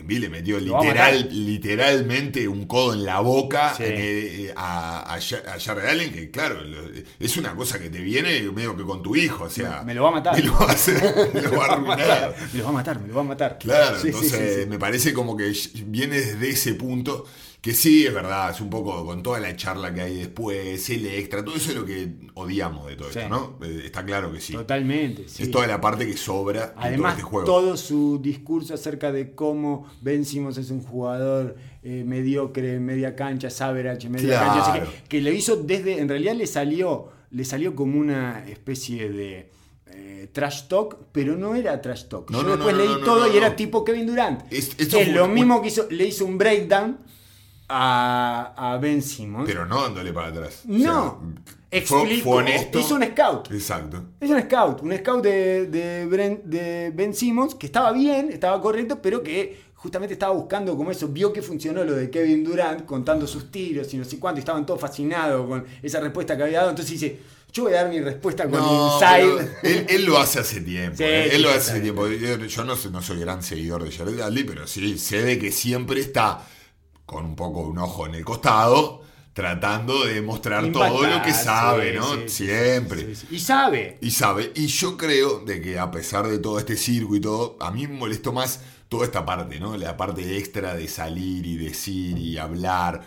Le 0.05 0.27
metió 0.27 0.59
literal, 0.59 1.29
literalmente 1.31 2.45
un 2.45 2.65
codo 2.67 2.93
en 2.93 3.05
la 3.05 3.21
boca 3.21 3.73
Sí. 3.77 3.83
eh, 3.85 4.53
a, 4.53 5.13
a, 5.13 5.21
Ja- 5.21 5.43
a 5.55 5.57
Jared 5.57 5.85
Allen, 5.87 6.11
que 6.11 6.29
claro, 6.29 6.61
lo- 6.61 6.89
es 7.19 7.37
una 7.37 7.55
cosa 7.55 7.79
que 7.79 7.89
te 7.89 7.99
viene 8.01 8.41
medio 8.51 8.75
que 8.75 8.83
con 8.83 9.01
tu 9.01 9.15
hijo, 9.15 9.45
o 9.45 9.49
sea. 9.49 9.81
Me 9.83 9.93
lo 9.93 10.03
va 10.03 10.09
a 10.09 10.11
matar. 10.11 10.35
Me 10.37 10.41
lo 10.43 10.53
va 10.59 10.65
a 10.65 10.71
hacer, 10.73 11.01
me 11.33 11.41
lo 11.41 11.57
va 11.57 11.65
a 11.67 11.73
arruinar. 11.73 12.35
Me 12.51 12.59
lo 12.59 12.65
va 12.65 12.69
a 12.69 12.73
matar, 12.73 12.99
me 12.99 13.07
lo 13.07 13.15
va 13.15 13.21
a 13.21 13.23
matar. 13.23 13.57
Claro, 13.59 13.97
Sí, 14.01 14.07
entonces 14.07 14.63
sí. 14.63 14.69
me 14.69 14.77
parece 14.77 15.13
como 15.13 15.37
que 15.37 15.53
viene 15.85 16.19
desde 16.19 16.49
ese 16.49 16.73
punto, 16.73 17.25
que 17.63 17.73
sí, 17.73 18.05
es 18.05 18.13
verdad, 18.13 18.51
es 18.51 18.59
un 18.59 18.69
poco 18.69 19.05
con 19.05 19.23
toda 19.23 19.39
la 19.39 19.55
charla 19.55 19.93
que 19.93 20.01
hay 20.01 20.15
después, 20.17 20.89
el 20.89 21.05
extra, 21.07 21.45
todo 21.45 21.55
eso 21.55 21.71
es 21.71 21.77
lo 21.77 21.85
que 21.85 22.09
odiamos 22.33 22.85
de 22.87 22.97
todo 22.97 23.09
Sí. 23.09 23.19
esto, 23.19 23.29
¿no? 23.29 23.65
Eh, 23.65 23.83
Está 23.85 24.03
claro 24.05 24.33
que 24.33 24.41
sí. 24.41 24.51
Totalmente. 24.51 25.29
sí. 25.29 25.43
Es 25.43 25.49
toda 25.51 25.65
la 25.65 25.79
parte 25.79 26.05
que 26.05 26.17
sobra 26.17 26.63
en 26.65 26.73
todo 26.73 26.81
Además, 26.83 27.11
este 27.13 27.23
juego. 27.23 27.45
todo 27.45 27.77
su 27.77 28.19
discurso 28.21 28.73
acerca 28.73 29.13
de 29.13 29.33
cómo 29.33 29.87
Ben 30.01 30.25
Simmons 30.25 30.57
es 30.57 30.71
un 30.71 30.81
jugador 30.83 31.55
eh, 31.83 32.03
mediocre, 32.05 32.79
media 32.81 33.15
cancha, 33.15 33.47
average, 33.65 34.09
media 34.09 34.27
Claro. 34.27 34.45
cancha, 34.61 34.71
así 34.73 34.79
que, 35.03 35.07
que 35.07 35.21
lo 35.21 35.31
hizo 35.31 35.55
desde, 35.55 35.99
en 35.99 36.09
realidad 36.09 36.35
le 36.35 36.47
salió, 36.47 37.09
le 37.31 37.45
salió 37.45 37.75
como 37.75 37.97
una 37.97 38.45
especie 38.47 39.09
de 39.09 39.49
eh, 39.87 40.27
trash 40.33 40.63
talk, 40.67 40.97
pero 41.13 41.37
no 41.37 41.55
era 41.55 41.79
trash 41.81 42.05
talk. 42.09 42.29
No, 42.29 42.39
Yo 42.41 42.43
no, 42.43 42.55
después 42.57 42.75
no, 42.75 42.81
leí 42.83 43.03
todo 43.05 43.33
y 43.33 43.37
era 43.37 43.55
tipo 43.55 43.85
Kevin 43.85 44.05
Durant. 44.07 44.51
Es- 44.51 44.75
Es, 44.77 45.07
lo 45.13 45.27
mismo 45.29 45.61
que 45.61 45.69
hizo, 45.69 45.87
le 45.89 46.05
hizo 46.07 46.25
un 46.25 46.37
breakdown 46.37 46.97
a, 47.69 48.53
a 48.55 48.77
Ben 48.77 49.01
Simmons. 49.01 49.45
Pero 49.47 49.65
no 49.65 49.81
dándole 49.81 50.13
para 50.13 50.27
atrás. 50.27 50.61
no, 50.65 50.79
O 50.79 50.81
sea, 50.81 51.81
fue- 51.85 51.99
explicó, 52.01 52.23
fue 52.23 52.37
honesto. 52.43 52.79
hizo 52.79 52.95
un 52.95 53.03
scout. 53.03 53.51
Exacto. 53.51 54.03
Es 54.19 54.29
un 54.29 54.41
scout, 54.41 54.81
un 54.83 54.95
scout 54.97 55.23
de, 55.23 55.67
de, 55.67 56.91
Ben 56.93 57.13
Simmons 57.13 57.55
que 57.55 57.65
estaba 57.65 57.91
bien, 57.91 58.29
estaba 58.31 58.61
correcto, 58.61 58.99
pero 59.01 59.23
que 59.23 59.61
justamente 59.75 60.13
estaba 60.13 60.33
buscando 60.33 60.77
como 60.77 60.91
eso, 60.91 61.07
vio 61.09 61.33
que 61.33 61.41
funcionó 61.41 61.83
lo 61.83 61.93
de 61.93 62.09
Kevin 62.09 62.43
Durant 62.43 62.85
contando 62.85 63.27
sus 63.27 63.51
tiros 63.51 63.93
y 63.93 63.97
no 63.97 64.05
sé 64.05 64.17
cuánto, 64.17 64.39
y 64.39 64.41
estaban 64.41 64.65
todos 64.65 64.79
fascinados 64.79 65.45
con 65.47 65.65
esa 65.81 65.99
respuesta 65.99 66.37
que 66.37 66.43
había 66.43 66.59
dado, 66.59 66.69
entonces 66.69 66.91
dice, 66.99 67.19
yo 67.51 67.63
voy 67.63 67.73
a 67.73 67.83
dar 67.83 67.89
mi 67.89 67.99
respuesta 67.99 68.43
con 68.49 68.59
No, 68.61 68.93
Inside. 68.93 69.51
él, 69.63 69.85
él 69.89 70.05
lo 70.05 70.17
hace 70.17 70.39
hace 70.39 70.61
tiempo. 70.61 70.95
Sí, 70.97 71.03
sí, 71.03 71.09
él 71.35 71.41
lo 71.41 71.49
hace 71.49 71.71
hace 71.71 71.81
tiempo. 71.81 72.07
Yo, 72.07 72.63
no, 72.65 72.75
soy- 72.77 72.91
no 72.91 73.01
soy 73.01 73.19
gran 73.19 73.43
seguidor 73.43 73.83
de 73.83 73.91
Jared 73.91 74.13
Dudley, 74.15 74.43
pero 74.45 74.65
sí 74.67 74.97
sé 74.97 75.21
de 75.23 75.37
que 75.37 75.51
siempre 75.51 75.99
está 75.99 76.47
con 77.13 77.25
un 77.25 77.35
poco 77.35 77.61
un 77.61 77.77
ojo 77.77 78.05
en 78.07 78.15
el 78.15 78.25
costado, 78.25 79.01
tratando 79.33 80.05
de 80.05 80.21
mostrar 80.21 80.71
todo 80.71 81.03
lo 81.07 81.21
que 81.21 81.33
sabe, 81.33 81.91
sí, 81.93 81.97
¿no? 81.97 82.13
sí, 82.27 82.29
siempre. 82.29 83.15
sí. 83.15 83.27
Y 83.31 83.39
sabe. 83.39 83.97
Y 84.01 84.11
sabe, 84.11 84.51
y 84.55 84.67
yo 84.67 84.97
creo 84.97 85.39
de 85.39 85.61
que 85.61 85.79
a 85.79 85.89
pesar 85.91 86.27
de 86.27 86.37
todo 86.39 86.59
este 86.59 86.75
circo 86.77 87.15
y 87.15 87.21
todo, 87.21 87.57
a 87.59 87.71
mí 87.71 87.87
me 87.87 87.95
molestó 87.95 88.31
más 88.33 88.61
toda 88.89 89.05
esta 89.05 89.25
parte, 89.25 89.59
¿no? 89.59 89.75
La 89.77 89.97
parte 89.97 90.37
extra 90.37 90.75
de 90.75 90.87
salir 90.87 91.45
y 91.47 91.57
decir 91.57 92.17
y 92.17 92.37
hablar. 92.37 93.01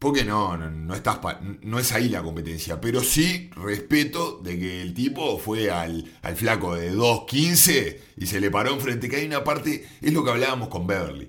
Porque 0.00 0.24
no, 0.24 0.56
no, 0.56 0.70
no 0.70 0.94
estás 0.94 1.18
pa- 1.18 1.40
no 1.62 1.78
es 1.80 1.90
ahí 1.92 2.08
la 2.08 2.22
competencia. 2.22 2.80
Pero 2.80 3.02
sí 3.02 3.50
respeto 3.56 4.38
de 4.44 4.56
que 4.58 4.80
el 4.82 4.94
tipo 4.94 5.38
fue 5.38 5.70
al, 5.72 6.04
al 6.22 6.36
flaco 6.36 6.76
de 6.76 6.92
2.15 6.94 7.96
y 8.16 8.26
se 8.26 8.40
le 8.40 8.50
paró 8.50 8.72
enfrente. 8.74 9.08
Que 9.08 9.16
hay 9.16 9.26
una 9.26 9.42
parte, 9.44 9.88
es 10.00 10.12
lo 10.12 10.22
que 10.24 10.30
hablábamos 10.30 10.68
con 10.68 10.86
Beverly. 10.86 11.28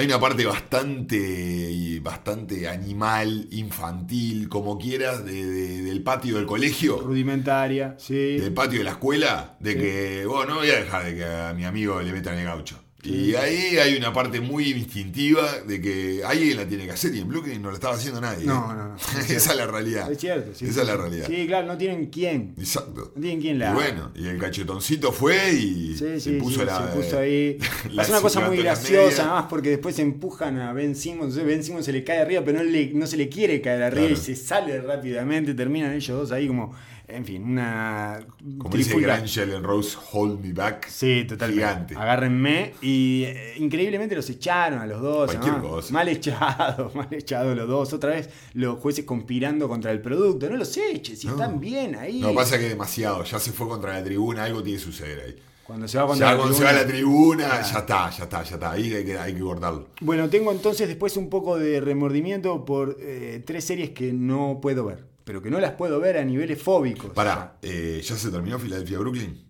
Hay 0.00 0.06
una 0.06 0.18
parte 0.18 0.46
bastante, 0.46 2.00
bastante 2.00 2.66
animal, 2.66 3.48
infantil, 3.50 4.48
como 4.48 4.78
quieras, 4.78 5.26
de- 5.26 5.44
de- 5.44 5.82
del 5.82 6.02
patio 6.02 6.36
del 6.36 6.46
colegio, 6.46 6.98
Rudimentaria, 7.00 7.96
sí. 7.98 8.38
del 8.38 8.54
patio 8.54 8.78
de 8.78 8.84
la 8.84 8.92
escuela, 8.92 9.58
de 9.60 9.76
que, 9.76 10.24
bueno, 10.24 10.54
no 10.54 10.60
voy 10.60 10.70
a 10.70 10.76
dejar 10.80 11.04
de 11.04 11.16
que 11.16 11.24
a 11.26 11.52
mi 11.52 11.64
amigo 11.66 12.00
le 12.00 12.12
metan 12.12 12.38
el 12.38 12.44
gaucho. 12.46 12.82
Y 13.02 13.34
ahí 13.34 13.78
hay 13.78 13.96
una 13.96 14.12
parte 14.12 14.40
muy 14.40 14.70
instintiva 14.72 15.60
de 15.66 15.80
que 15.80 16.22
alguien 16.24 16.56
la 16.56 16.66
tiene 16.66 16.84
que 16.84 16.90
hacer 16.92 17.14
y 17.14 17.20
en 17.20 17.28
Brooklyn 17.28 17.62
no 17.62 17.68
la 17.68 17.74
estaba 17.74 17.94
haciendo 17.94 18.20
nadie. 18.20 18.44
No, 18.44 18.70
¿eh? 18.72 18.74
no, 18.76 18.88
no. 18.88 18.96
Esa 19.20 19.34
es 19.52 19.56
la 19.56 19.66
realidad. 19.66 20.10
Es 20.12 20.18
cierto, 20.18 20.50
sí. 20.54 20.66
Esa 20.66 20.82
es 20.82 20.86
la 20.86 20.96
realidad. 20.96 21.26
Sí, 21.26 21.46
claro, 21.46 21.66
no 21.66 21.78
tienen 21.78 22.06
quién. 22.06 22.54
Exacto. 22.58 23.12
No 23.14 23.20
tienen 23.22 23.40
quién 23.40 23.58
la 23.58 23.70
Y 23.70 23.74
bueno, 23.74 24.12
y 24.14 24.26
el 24.26 24.38
cachetoncito 24.38 25.12
fue 25.12 25.52
y 25.54 25.92
Sí, 25.94 25.98
se 25.98 26.20
sí, 26.20 26.32
puso 26.32 26.60
sí, 26.60 26.66
la. 26.66 26.90
se 26.90 26.96
puso 26.96 27.18
ahí. 27.18 27.58
la- 27.90 27.96
Pasa 28.02 28.12
una 28.12 28.20
cosa 28.20 28.40
muy 28.46 28.56
graciosa, 28.58 29.24
nada 29.24 29.40
más 29.40 29.46
porque 29.50 29.70
después 29.70 29.94
se 29.96 30.02
empujan 30.02 30.58
a 30.60 30.72
Ben 30.72 30.94
Simmons. 30.94 31.34
entonces 31.34 31.46
Ben 31.46 31.64
Simmons 31.64 31.86
se 31.86 31.92
le 31.92 32.04
cae 32.04 32.18
arriba, 32.18 32.42
pero 32.44 32.58
no, 32.58 32.64
le, 32.64 32.92
no 32.92 33.06
se 33.06 33.16
le 33.16 33.28
quiere 33.28 33.60
caer 33.60 33.82
arriba 33.82 34.08
Claro. 34.08 34.20
y 34.20 34.24
se 34.24 34.36
sale 34.36 34.80
rápidamente. 34.80 35.54
Terminan 35.54 35.92
ellos 35.94 36.18
dos 36.18 36.32
ahí 36.32 36.46
como, 36.46 36.74
en 37.12 37.24
fin, 37.24 37.42
una 37.44 38.20
Como 38.58 38.74
dice 38.76 38.90
trifulca. 38.90 39.16
Grangel 39.16 39.52
en 39.52 39.62
Rose, 39.62 39.96
hold 40.12 40.40
me 40.44 40.52
back. 40.52 40.88
Sí, 40.88 41.24
totalmente. 41.28 41.60
Gigante. 41.64 41.94
Agárrenme. 41.96 42.74
Y 42.82 43.24
eh, 43.26 43.54
increíblemente 43.58 44.14
los 44.16 44.28
echaron 44.30 44.78
a 44.80 44.86
los 44.86 45.00
dos. 45.00 45.30
Cualquier 45.30 45.58
¿no? 45.58 45.62
cosa. 45.68 45.92
Mal 45.92 46.08
echados, 46.08 46.94
mal 46.94 47.08
echados 47.12 47.56
los 47.56 47.68
dos. 47.68 47.92
Otra 47.92 48.10
vez 48.10 48.30
los 48.54 48.78
jueces 48.78 49.04
conspirando 49.04 49.68
contra 49.68 49.90
el 49.90 50.00
producto. 50.00 50.48
No 50.48 50.56
los 50.56 50.76
eches, 50.76 51.18
si 51.20 51.26
No. 51.26 51.34
están 51.34 51.60
bien 51.60 51.94
ahí. 51.96 52.20
No, 52.20 52.34
pasa 52.34 52.58
que 52.58 52.68
demasiado. 52.68 53.24
Ya 53.24 53.38
se 53.38 53.52
fue 53.52 53.68
contra 53.68 53.92
la 53.94 54.04
tribuna, 54.04 54.44
algo 54.44 54.62
tiene 54.62 54.78
que 54.78 54.84
suceder 54.84 55.20
ahí. 55.26 55.36
Cuando 55.64 55.86
se 55.86 55.98
va 55.98 56.06
contra 56.08 56.26
Ya 56.26 56.32
la 56.32 56.38
cuando 56.38 56.56
se 56.56 56.64
va 56.64 56.70
a 56.70 56.72
la 56.72 56.86
tribuna. 56.86 57.46
tribuna, 57.46 57.62
ya 57.62 57.78
está, 57.78 58.10
ya 58.10 58.24
está, 58.24 58.42
ya 58.42 58.54
está. 58.56 58.72
Ahí 58.72 58.92
hay 58.92 59.04
que, 59.04 59.16
hay 59.16 59.34
que 59.34 59.40
cortarlo. 59.40 59.86
Bueno, 60.00 60.28
tengo 60.28 60.50
entonces 60.50 60.88
después 60.88 61.16
un 61.16 61.30
poco 61.30 61.58
de 61.58 61.80
remordimiento 61.80 62.64
por 62.64 62.96
eh, 62.98 63.40
tres 63.46 63.64
series 63.66 63.90
que 63.90 64.12
no 64.12 64.58
puedo 64.60 64.84
ver, 64.86 65.04
pero 65.30 65.40
que 65.40 65.48
no 65.48 65.60
las 65.60 65.74
puedo 65.74 66.00
ver 66.00 66.18
a 66.18 66.24
niveles 66.24 66.60
fóbicos. 66.60 67.12
Pará, 67.12 67.56
eh, 67.62 68.02
¿ya 68.04 68.16
se 68.16 68.32
terminó 68.32 68.58
Filadelfia 68.58 68.98
Brooklyn? 68.98 69.46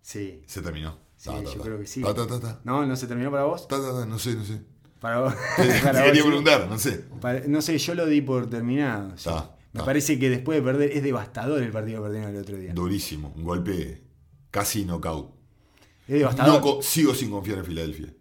Sí. 0.00 0.42
Se 0.46 0.62
terminó. 0.62 0.98
Sí, 1.14 1.28
yo 1.54 1.60
creo 1.60 1.78
que 1.78 1.86
sí. 1.86 2.02
¿No? 2.64 2.86
¿No 2.86 2.96
se 2.96 3.06
terminó 3.06 3.30
para 3.30 3.44
vos? 3.44 3.68
Ta, 3.68 3.76
ta, 3.76 3.92
ta, 3.92 4.06
no 4.06 4.18
sé, 4.18 4.34
no 4.36 4.42
sé. 4.46 4.62
Para 4.98 5.20
vos. 5.20 5.34
Te, 5.58 5.64
te 5.68 5.80
Para 5.80 5.92
vos, 6.00 6.06
quería 6.06 6.22
sí. 6.22 6.28
preguntar, 6.28 6.66
no 6.70 6.78
sé. 6.78 7.04
Para- 7.20 7.40
no 7.46 7.60
sé, 7.60 7.76
yo 7.76 7.94
lo 7.94 8.06
di 8.06 8.22
por 8.22 8.48
terminado. 8.48 9.12
sí. 9.18 9.28
Me 9.74 9.84
parece 9.84 10.18
que 10.18 10.30
después 10.30 10.56
de 10.58 10.62
perder 10.64 10.90
es 10.92 11.02
devastador 11.02 11.62
el 11.62 11.70
partido 11.70 11.98
que 12.00 12.04
perdieron 12.08 12.30
el 12.34 12.40
otro 12.40 12.56
día. 12.56 12.72
Durísimo, 12.72 13.34
un 13.36 13.44
golpe 13.44 14.02
casi 14.50 14.86
knockout. 14.86 15.34
Es 16.08 16.14
devastador. 16.14 16.64
No 16.64 16.80
sigo 16.80 17.14
sin 17.14 17.30
confiar 17.30 17.58
en 17.58 17.66
Filadelfia. 17.66 18.14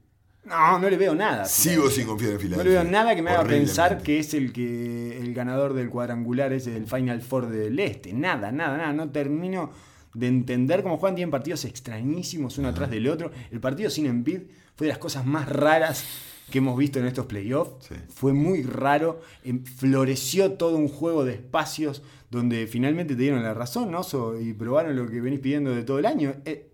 No, 0.45 0.79
no 0.79 0.89
le 0.89 0.97
veo 0.97 1.13
nada. 1.13 1.45
Sigo 1.45 1.89
sin 1.89 2.07
confiar 2.07 2.31
en 2.31 2.35
No 2.37 2.41
Filadelfia. 2.41 2.71
le 2.79 2.81
veo 2.83 2.91
nada 2.91 3.15
que 3.15 3.21
me 3.21 3.29
haga 3.31 3.43
pensar 3.43 4.01
que 4.01 4.19
es 4.19 4.33
el 4.33 4.51
que 4.53 5.17
el 5.19 5.33
ganador 5.33 5.73
del 5.73 5.89
cuadrangular 5.89 6.53
ese 6.53 6.71
del 6.71 6.87
Final 6.87 7.21
Four 7.21 7.49
del 7.49 7.77
Este. 7.79 8.13
Nada, 8.13 8.51
nada, 8.51 8.77
nada. 8.77 8.93
No 8.93 9.09
termino 9.11 9.69
de 10.13 10.27
entender 10.27 10.81
cómo 10.81 10.97
juegan. 10.97 11.15
Tienen 11.15 11.29
partidos 11.31 11.65
extrañísimos 11.65 12.57
uno 12.57 12.69
atrás 12.69 12.89
del 12.89 13.07
otro. 13.09 13.31
El 13.51 13.59
partido 13.59 13.89
sin 13.89 14.05
Embiid 14.07 14.41
fue 14.75 14.87
de 14.87 14.93
las 14.93 14.97
cosas 14.97 15.25
más 15.25 15.47
raras 15.49 16.05
que 16.49 16.57
hemos 16.57 16.75
visto 16.79 16.97
en 16.99 17.05
estos 17.05 17.27
playoffs. 17.27 17.85
Sí. 17.87 17.95
Fue 18.07 18.33
muy 18.33 18.63
raro. 18.63 19.21
Em, 19.43 19.63
Floreció 19.63 20.53
todo 20.53 20.77
un 20.77 20.87
juego 20.87 21.25
de 21.25 21.33
espacios 21.33 22.01
donde 22.31 22.65
finalmente 22.65 23.13
te 23.15 23.21
dieron 23.21 23.43
la 23.43 23.53
razón, 23.53 23.91
¿no? 23.91 24.01
So- 24.03 24.39
y 24.39 24.53
probaron 24.53 24.95
lo 24.95 25.07
que 25.07 25.21
venís 25.21 25.41
pidiendo 25.41 25.75
de 25.75 25.83
todo 25.83 25.99
el 25.99 26.05
año. 26.07 26.33
Eh, 26.45 26.68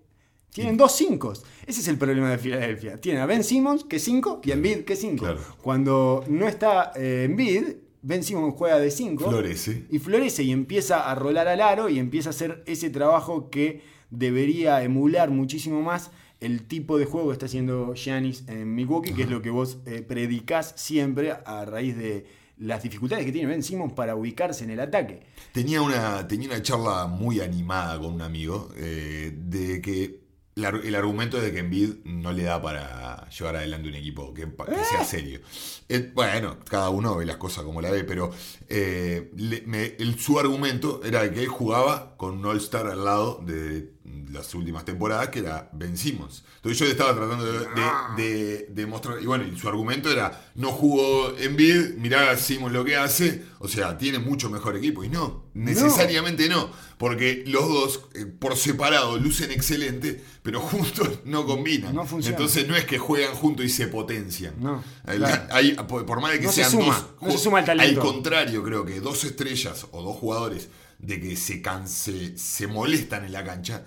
tienen 0.55 0.77
dos 0.77 0.93
cinco. 0.93 1.33
Ese 1.67 1.81
es 1.81 1.87
el 1.89 1.97
problema 1.97 2.31
de 2.31 2.37
Filadelfia. 2.37 2.95
Tienen 2.95 3.21
a 3.21 3.25
Ben 3.25 3.43
Simmons, 3.43 3.83
que 3.83 3.97
es 3.97 4.03
5, 4.03 4.39
y 4.45 4.51
a 4.51 4.53
Embiid, 4.53 4.85
que 4.85 4.93
es 4.93 5.01
5. 5.01 5.21
Claro. 5.21 5.41
Cuando 5.61 6.23
no 6.29 6.47
está 6.47 6.93
eh, 6.95 7.25
Embiid, 7.25 7.63
Ben 8.01 8.23
Simmons 8.23 8.55
juega 8.57 8.79
de 8.79 8.89
5. 8.89 9.29
Florece. 9.29 9.85
Y 9.91 9.99
florece 9.99 10.43
y 10.43 10.51
empieza 10.51 11.11
a 11.11 11.15
rolar 11.15 11.49
al 11.49 11.59
aro 11.59 11.89
y 11.89 11.99
empieza 11.99 12.29
a 12.29 12.31
hacer 12.31 12.63
ese 12.67 12.89
trabajo 12.89 13.49
que 13.49 13.81
debería 14.11 14.81
emular 14.81 15.29
muchísimo 15.29 15.81
más 15.81 16.11
el 16.39 16.65
tipo 16.67 16.97
de 16.97 17.05
juego 17.05 17.27
que 17.27 17.33
está 17.33 17.47
haciendo 17.47 17.93
Giannis 17.93 18.45
en 18.47 18.73
Milwaukee, 18.73 19.13
que 19.13 19.23
es 19.23 19.29
lo 19.29 19.41
que 19.41 19.49
vos 19.49 19.79
eh, 19.85 20.05
predicás 20.07 20.73
siempre 20.77 21.33
a 21.45 21.65
raíz 21.65 21.97
de 21.97 22.27
las 22.59 22.81
dificultades 22.81 23.25
que 23.25 23.33
tiene 23.33 23.49
Ben 23.49 23.61
Simmons 23.61 23.91
para 23.91 24.15
ubicarse 24.15 24.63
en 24.63 24.69
el 24.69 24.79
ataque. 24.79 25.23
Tenía 25.51 25.81
una, 25.81 26.25
tenía 26.25 26.47
una 26.47 26.61
charla 26.61 27.07
muy 27.07 27.41
animada 27.41 27.99
con 27.99 28.13
un 28.13 28.21
amigo 28.21 28.69
eh, 28.77 29.33
de 29.35 29.81
que 29.81 30.24
el 30.55 30.95
argumento 30.95 31.35
es 31.37 31.43
de 31.43 31.51
que 31.51 31.59
Embiid 31.59 31.95
no 32.05 32.31
le 32.31 32.43
da 32.43 32.61
para 32.61 33.29
llevar 33.29 33.57
adelante 33.57 33.89
un 33.89 33.95
equipo 33.95 34.33
que, 34.33 34.47
sea 34.89 35.03
serio. 35.03 35.41
Eh, 35.89 36.11
bueno, 36.15 36.57
cada 36.69 36.89
uno 36.89 37.15
ve 37.17 37.25
las 37.25 37.35
cosas 37.35 37.65
como 37.65 37.81
la 37.81 37.91
ve, 37.91 38.05
pero 38.05 38.31
eh, 38.69 39.31
le- 39.35 39.63
me- 39.65 39.95
el- 39.99 40.17
su 40.17 40.39
argumento 40.39 41.01
era 41.03 41.29
que 41.29 41.41
él 41.41 41.47
jugaba 41.49 42.15
con 42.15 42.37
un 42.37 42.45
All-Star 42.45 42.87
al 42.87 43.03
lado 43.03 43.41
de 43.45 43.93
las 44.31 44.53
últimas 44.55 44.85
temporadas, 44.85 45.27
que 45.29 45.39
era 45.39 45.69
Ben 45.73 45.97
Simmons. 45.97 46.43
Entonces 46.57 46.79
yo 46.79 46.85
le 46.85 46.91
estaba 46.91 47.13
tratando 47.13 47.43
de, 47.45 47.59
de- 47.59 48.23
de- 48.23 48.65
de 48.69 48.85
mostrar, 48.85 49.21
y 49.21 49.25
bueno, 49.25 49.43
y 49.45 49.57
su 49.59 49.67
argumento 49.67 50.09
era, 50.09 50.51
no 50.55 50.71
jugó 50.71 51.35
Embiid, 51.37 51.95
mirá 51.97 52.31
a 52.31 52.37
Simmons 52.37 52.71
lo 52.73 52.85
que 52.85 52.95
hace, 52.95 53.43
o 53.59 53.67
sea, 53.67 53.97
tiene 53.97 54.19
mucho 54.19 54.49
mejor 54.49 54.77
equipo. 54.77 55.03
Y 55.03 55.09
no, 55.09 55.45
necesariamente 55.53 56.47
no, 56.47 56.69
porque 56.97 57.43
los 57.47 57.67
dos 57.67 58.01
eh, 58.15 58.25
por 58.25 58.55
separado 58.55 59.17
lucen 59.17 59.51
excelente, 59.51 60.21
pero 60.43 60.61
juntos 60.61 61.19
no 61.25 61.45
combinan. 61.45 61.93
No 61.93 62.05
funciona. 62.05 62.37
Entonces 62.37 62.67
no 62.67 62.75
es 62.75 62.85
que 62.85 62.97
juegan 62.97 63.33
juntos 63.35 63.65
y 63.65 63.69
se 63.69 63.87
potencian. 63.87 64.53
No, 64.59 64.83
El- 65.07 65.17
claro. 65.17 65.43
hay- 65.51 65.73
por, 65.73 66.21
más 66.21 66.31
de 66.31 66.39
que 66.39 66.45
No 66.45 66.51
se 66.51 66.61
sean 66.61 66.71
suma, 66.71 66.95
dos, 66.95 67.05
no 67.21 67.31
se 67.31 67.37
suma 67.37 67.59
el 67.59 67.65
talento. 67.65 68.01
Al 68.01 68.07
contrario, 68.07 68.63
creo 68.63 68.85
que 68.85 68.99
dos 69.01 69.23
estrellas 69.23 69.87
o 69.91 70.01
dos 70.01 70.15
jugadores 70.15 70.69
de 70.99 71.19
que 71.19 71.35
se, 71.35 71.61
canse, 71.61 72.37
se 72.37 72.67
molestan 72.67 73.25
en 73.25 73.33
la 73.33 73.43
cancha, 73.43 73.83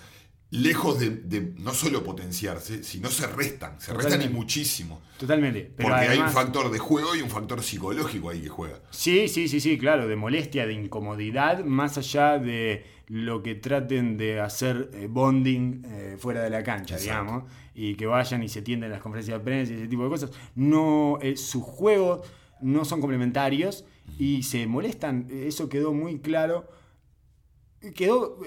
lejos 0.50 0.98
de, 0.98 1.10
de 1.10 1.52
no 1.58 1.74
solo 1.74 2.02
potenciarse, 2.04 2.82
sino 2.84 3.10
se 3.10 3.26
restan. 3.26 3.80
Se 3.80 3.92
restan 3.92 4.22
y 4.22 4.28
muchísimo. 4.28 5.02
Totalmente. 5.18 5.70
Pero 5.76 5.88
Porque 5.90 6.06
hay 6.08 6.18
un 6.18 6.30
factor 6.30 6.70
de 6.70 6.78
juego 6.78 7.14
y 7.16 7.22
un 7.22 7.28
factor 7.30 7.62
psicológico 7.62 8.30
ahí 8.30 8.42
que 8.42 8.48
juega. 8.48 8.80
Sí, 8.90 9.28
sí, 9.28 9.48
sí, 9.48 9.60
sí, 9.60 9.76
claro, 9.78 10.06
de 10.08 10.16
molestia, 10.16 10.66
de 10.66 10.72
incomodidad, 10.74 11.64
más 11.64 11.98
allá 11.98 12.38
de 12.38 12.84
lo 13.08 13.42
que 13.42 13.54
traten 13.54 14.16
de 14.16 14.40
hacer 14.40 14.90
eh, 14.92 15.06
bonding 15.08 15.82
eh, 15.86 16.16
fuera 16.18 16.42
de 16.42 16.50
la 16.50 16.62
cancha, 16.62 16.96
Exacto. 16.96 17.22
digamos, 17.24 17.52
y 17.74 17.94
que 17.94 18.06
vayan 18.06 18.42
y 18.42 18.48
se 18.48 18.60
tienden 18.62 18.90
las 18.90 19.00
conferencias 19.00 19.38
de 19.38 19.44
prensa 19.44 19.72
y 19.72 19.76
ese 19.76 19.88
tipo 19.88 20.04
de 20.04 20.10
cosas. 20.10 20.30
No, 20.54 21.18
eh, 21.22 21.36
sus 21.36 21.62
juegos 21.62 22.26
no 22.60 22.84
son 22.84 23.00
complementarios 23.00 23.84
y 24.18 24.42
se 24.42 24.66
molestan. 24.66 25.26
Eso 25.30 25.68
quedó 25.68 25.92
muy 25.92 26.18
claro. 26.18 26.68
Quedó, 27.94 28.38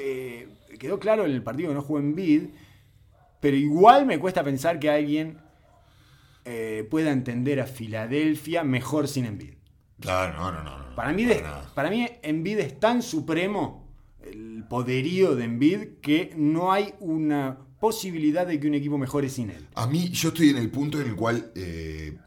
quedó 0.77 0.99
claro 0.99 1.25
en 1.25 1.31
el 1.31 1.41
partido 1.41 1.69
que 1.69 1.75
no 1.75 1.81
jugó 1.81 1.99
en 1.99 2.15
bid, 2.15 2.43
pero 3.39 3.55
igual 3.55 4.05
me 4.05 4.19
cuesta 4.19 4.43
pensar 4.43 4.77
que 4.77 4.89
alguien 4.89 5.37
pueda 6.89 7.11
entender 7.11 7.61
a 7.61 7.65
Filadelfia 7.65 8.63
mejor 8.65 9.07
sin 9.07 9.25
Embiid. 9.25 9.53
Claro, 10.01 10.33
no, 10.37 10.51
no, 10.51 10.63
no. 10.63 10.89
no, 10.89 10.95
Para 10.95 11.13
mí, 11.13 11.23
para 11.23 11.35
de- 11.37 11.41
nada. 11.43 11.71
para 11.73 11.89
mí 11.89 12.09
Embiid 12.23 12.59
es 12.59 12.79
tan 12.79 13.01
supremo 13.01 13.80
el 14.25 14.63
poderío 14.69 15.35
de 15.35 15.45
Embiid 15.45 15.79
que 16.01 16.33
no 16.35 16.71
hay 16.71 16.93
una 16.99 17.59
posibilidad 17.79 18.45
de 18.45 18.59
que 18.59 18.67
un 18.67 18.75
equipo 18.75 18.97
mejore 18.97 19.29
sin 19.29 19.49
él. 19.49 19.67
A 19.75 19.87
mí, 19.87 20.09
yo 20.09 20.29
estoy 20.29 20.49
en 20.49 20.57
el 20.57 20.69
punto 20.69 21.01
en 21.01 21.07
el 21.07 21.15
cual 21.15 21.51
eh, 21.55 22.17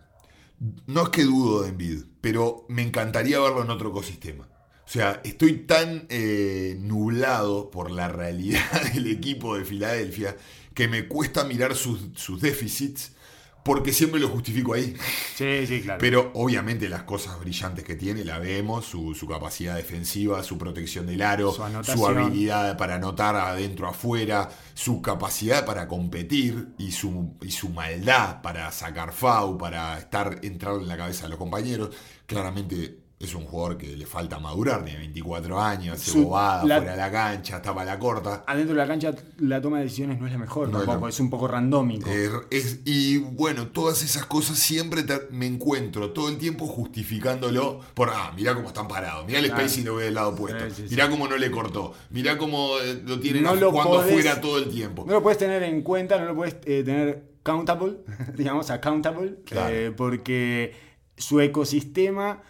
no 0.87 1.05
es 1.05 1.09
que 1.11 1.25
dudo 1.25 1.63
de 1.63 1.71
Envid, 1.71 2.05
pero 2.21 2.67
me 2.69 2.83
encantaría 2.83 3.39
verlo 3.41 3.63
en 3.63 3.71
otro 3.71 3.91
ecosistema. 3.91 4.49
O 4.85 4.89
sea, 4.89 5.21
estoy 5.25 5.59
tan 5.61 6.07
eh, 6.11 6.77
nublado 6.81 7.71
por 7.71 7.91
la 7.91 8.09
realidad 8.09 8.63
del 8.95 9.07
equipo 9.07 9.57
de 9.57 9.65
Filadelfia 9.65 10.37
que 10.75 10.89
me 10.89 11.07
cuesta 11.09 11.45
mirar 11.45 11.75
sus 11.75 12.41
déficits 12.41 13.14
porque 13.65 13.95
siempre 13.95 14.21
lo 14.21 14.29
justifico 14.29 14.75
ahí. 14.75 14.95
Sí, 15.35 15.67
sí, 15.67 15.81
claro. 15.81 15.99
Pero 15.99 16.31
obviamente 16.35 16.89
las 16.89 17.05
cosas 17.05 17.41
brillantes 17.41 17.83
que 17.83 17.97
tiene 17.97 18.23
la 18.23 18.39
vemos, 18.39 18.85
su, 18.85 19.15
su 19.15 19.27
capacidad 19.27 19.75
defensiva, 19.75 20.43
su 20.43 20.59
protección 20.59 21.07
del 21.07 21.23
aro, 21.23 21.51
Su 21.83 22.07
habilidad 22.07 22.77
para 22.77 22.97
anotar 22.97 23.35
adentro 23.37 23.89
afuera, 23.89 24.51
su 24.75 25.01
capacidad 25.01 25.65
para 25.65 25.89
competir 25.89 26.75
y 26.79 26.93
su, 26.93 27.37
y 27.41 27.51
su 27.51 27.71
maldad 27.71 28.43
para 28.43 28.71
sacar 28.71 29.13
FAU, 29.13 29.57
para 29.57 29.99
estar 29.99 30.41
entrar 30.43 30.77
en 30.77 30.87
la 30.87 30.99
cabeza 30.99 31.25
de 31.25 31.31
los 31.31 31.39
compañeros. 31.39 31.89
Claramente 32.27 33.04
es 33.19 33.35
un 33.35 33.45
jugador 33.47 33.79
que 33.79 33.97
le 33.97 34.05
falta 34.07 34.39
madurar, 34.39 34.85
tiene 34.85 34.99
24 34.99 35.61
años, 35.61 35.95
hace 35.95 36.11
Su- 36.11 36.25
bobada, 36.25 36.65
la- 36.65 36.77
fuera 36.77 36.91
de 36.93 36.99
la 36.99 37.11
cancha, 37.11 37.57
está 37.57 37.73
para 37.75 37.87
la 37.93 37.99
corta. 37.99 38.45
Adentro 38.47 38.75
de 38.75 38.81
la 38.83 38.87
cancha 38.87 39.15
la 39.39 39.61
toma 39.63 39.79
de 39.79 39.85
decisiones 39.85 40.21
no 40.21 40.27
es 40.27 40.33
la 40.33 40.39
mejor 40.39 40.69
No 40.69 40.79
tampoco, 40.83 41.09
es 41.09 41.19
un 41.21 41.31
poco 41.31 41.49
randómico. 41.49 42.11
Eh, 42.11 42.29
es- 42.51 42.81
y 42.85 43.19
bueno, 43.19 43.69
todas 43.69 44.03
esas 44.03 44.27
cosas 44.27 44.59
siempre 44.59 45.05
te- 45.05 45.29
me 45.31 45.47
encuentro 45.47 46.11
todo 46.11 46.29
el 46.29 46.37
tiempo 46.39 46.67
justificándolo 46.67 47.81
por, 47.95 48.11
ah, 48.11 48.33
mirá 48.37 48.55
cómo 48.55 48.69
están 48.69 48.89
parados, 48.89 49.27
mirá 49.27 49.39
el 49.39 49.47
Claro. 49.47 49.61
spacing 49.61 49.85
lo 49.87 49.95
ve 49.97 50.05
del 50.05 50.15
lado 50.15 50.31
opuesto, 50.31 50.65
Sí, 50.69 50.75
sí, 50.75 50.83
sí. 50.89 50.95
mirá 50.95 51.09
cómo 51.09 51.29
no 51.29 51.37
le 51.37 51.51
cortó, 51.51 51.93
mirá 52.11 52.37
cómo 52.37 52.79
eh, 52.83 53.01
lo 53.07 53.21
tienen 53.21 53.45
No 53.45 53.55
lo 53.55 53.71
jugando 53.71 54.03
podés- 54.03 54.11
afuera 54.11 54.41
todo 54.41 54.59
el 54.59 54.69
tiempo. 54.69 55.05
No 55.07 55.13
lo 55.15 55.23
puedes 55.23 55.39
tener 55.39 55.63
en 55.63 55.83
cuenta, 55.83 56.19
no 56.19 56.27
lo 56.27 56.35
puedes 56.35 56.57
eh, 56.65 56.83
tener 56.85 57.25
countable, 57.43 57.99
digamos, 58.37 58.71
accountable, 58.71 59.37
Claro. 59.47 59.75
eh, 59.75 59.91
porque 59.97 60.75
su 61.17 61.41
ecosistema 61.41 62.43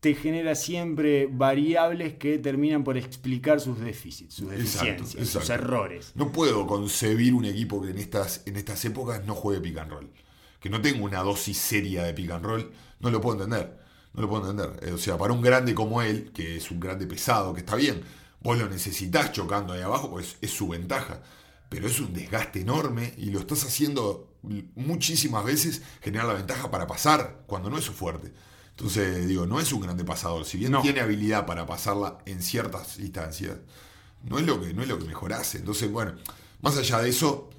te 0.00 0.14
genera 0.14 0.54
siempre 0.54 1.28
variables 1.30 2.14
que 2.14 2.38
terminan 2.38 2.84
por 2.84 2.96
explicar 2.96 3.60
sus 3.60 3.78
déficits, 3.80 4.34
sus 4.34 4.50
Exacto, 4.52 5.04
deficiencias, 5.04 5.28
sus 5.28 5.50
errores. 5.50 6.12
No 6.14 6.32
puedo 6.32 6.66
concebir 6.66 7.34
un 7.34 7.44
equipo 7.44 7.82
que 7.82 7.90
en 7.90 7.98
estas, 7.98 8.42
en 8.46 8.56
estas 8.56 8.84
épocas 8.86 9.24
no 9.26 9.34
juegue 9.34 9.60
pick 9.60 9.78
and 9.78 9.90
roll. 9.92 10.10
Que 10.60 10.70
no 10.70 10.80
tenga 10.80 11.02
una 11.04 11.20
dosis 11.22 11.58
seria 11.58 12.04
de 12.04 12.14
pick 12.14 12.30
and 12.30 12.44
roll, 12.44 12.72
no 13.00 13.10
lo 13.10 13.20
puedo 13.20 13.36
entender. 13.42 13.78
No 14.14 14.22
lo 14.22 14.28
puedo 14.28 14.50
entender. 14.50 14.88
Eh, 14.88 14.92
O 14.92 14.98
sea, 14.98 15.16
para 15.18 15.32
un 15.32 15.42
grande 15.42 15.74
como 15.74 16.02
él, 16.02 16.32
que 16.34 16.56
es 16.56 16.70
un 16.70 16.80
grande 16.80 17.06
pesado, 17.06 17.54
que 17.54 17.60
está 17.60 17.76
bien, 17.76 18.02
vos 18.40 18.58
lo 18.58 18.68
necesitas 18.68 19.32
chocando 19.32 19.72
ahí 19.72 19.82
abajo, 19.82 20.10
pues 20.10 20.36
es 20.40 20.50
su 20.50 20.68
ventaja. 20.68 21.22
Pero 21.68 21.86
es 21.86 22.00
un 22.00 22.12
desgaste 22.12 22.60
enorme 22.62 23.14
y 23.18 23.26
lo 23.26 23.40
estás 23.40 23.64
haciendo 23.64 24.28
muchísimas 24.74 25.44
veces 25.44 25.82
generar 26.00 26.26
la 26.26 26.34
ventaja 26.34 26.70
para 26.70 26.86
pasar 26.86 27.44
cuando 27.46 27.70
no 27.70 27.78
es 27.78 27.84
su 27.84 27.92
fuerte. 27.92 28.32
Entonces, 28.80 29.28
digo, 29.28 29.44
no 29.46 29.60
es 29.60 29.72
un 29.72 29.82
grande 29.82 30.04
pasador. 30.04 30.44
Si 30.46 30.56
bien 30.56 30.72
No. 30.72 30.80
tiene 30.80 31.00
habilidad 31.00 31.44
para 31.44 31.66
pasarla 31.66 32.16
en 32.24 32.40
ciertas 32.42 32.98
instancias, 32.98 33.58
no 34.24 34.38
es 34.38 34.46
lo 34.46 34.58
que, 34.60 34.72
no 34.72 34.82
es 34.82 34.88
lo 34.88 34.98
que 34.98 35.04
mejor 35.04 35.34
hace. 35.34 35.58
Entonces, 35.58 35.90
bueno, 35.92 36.12
más 36.62 36.78
allá 36.78 36.98
de 37.00 37.10
eso, 37.10 37.50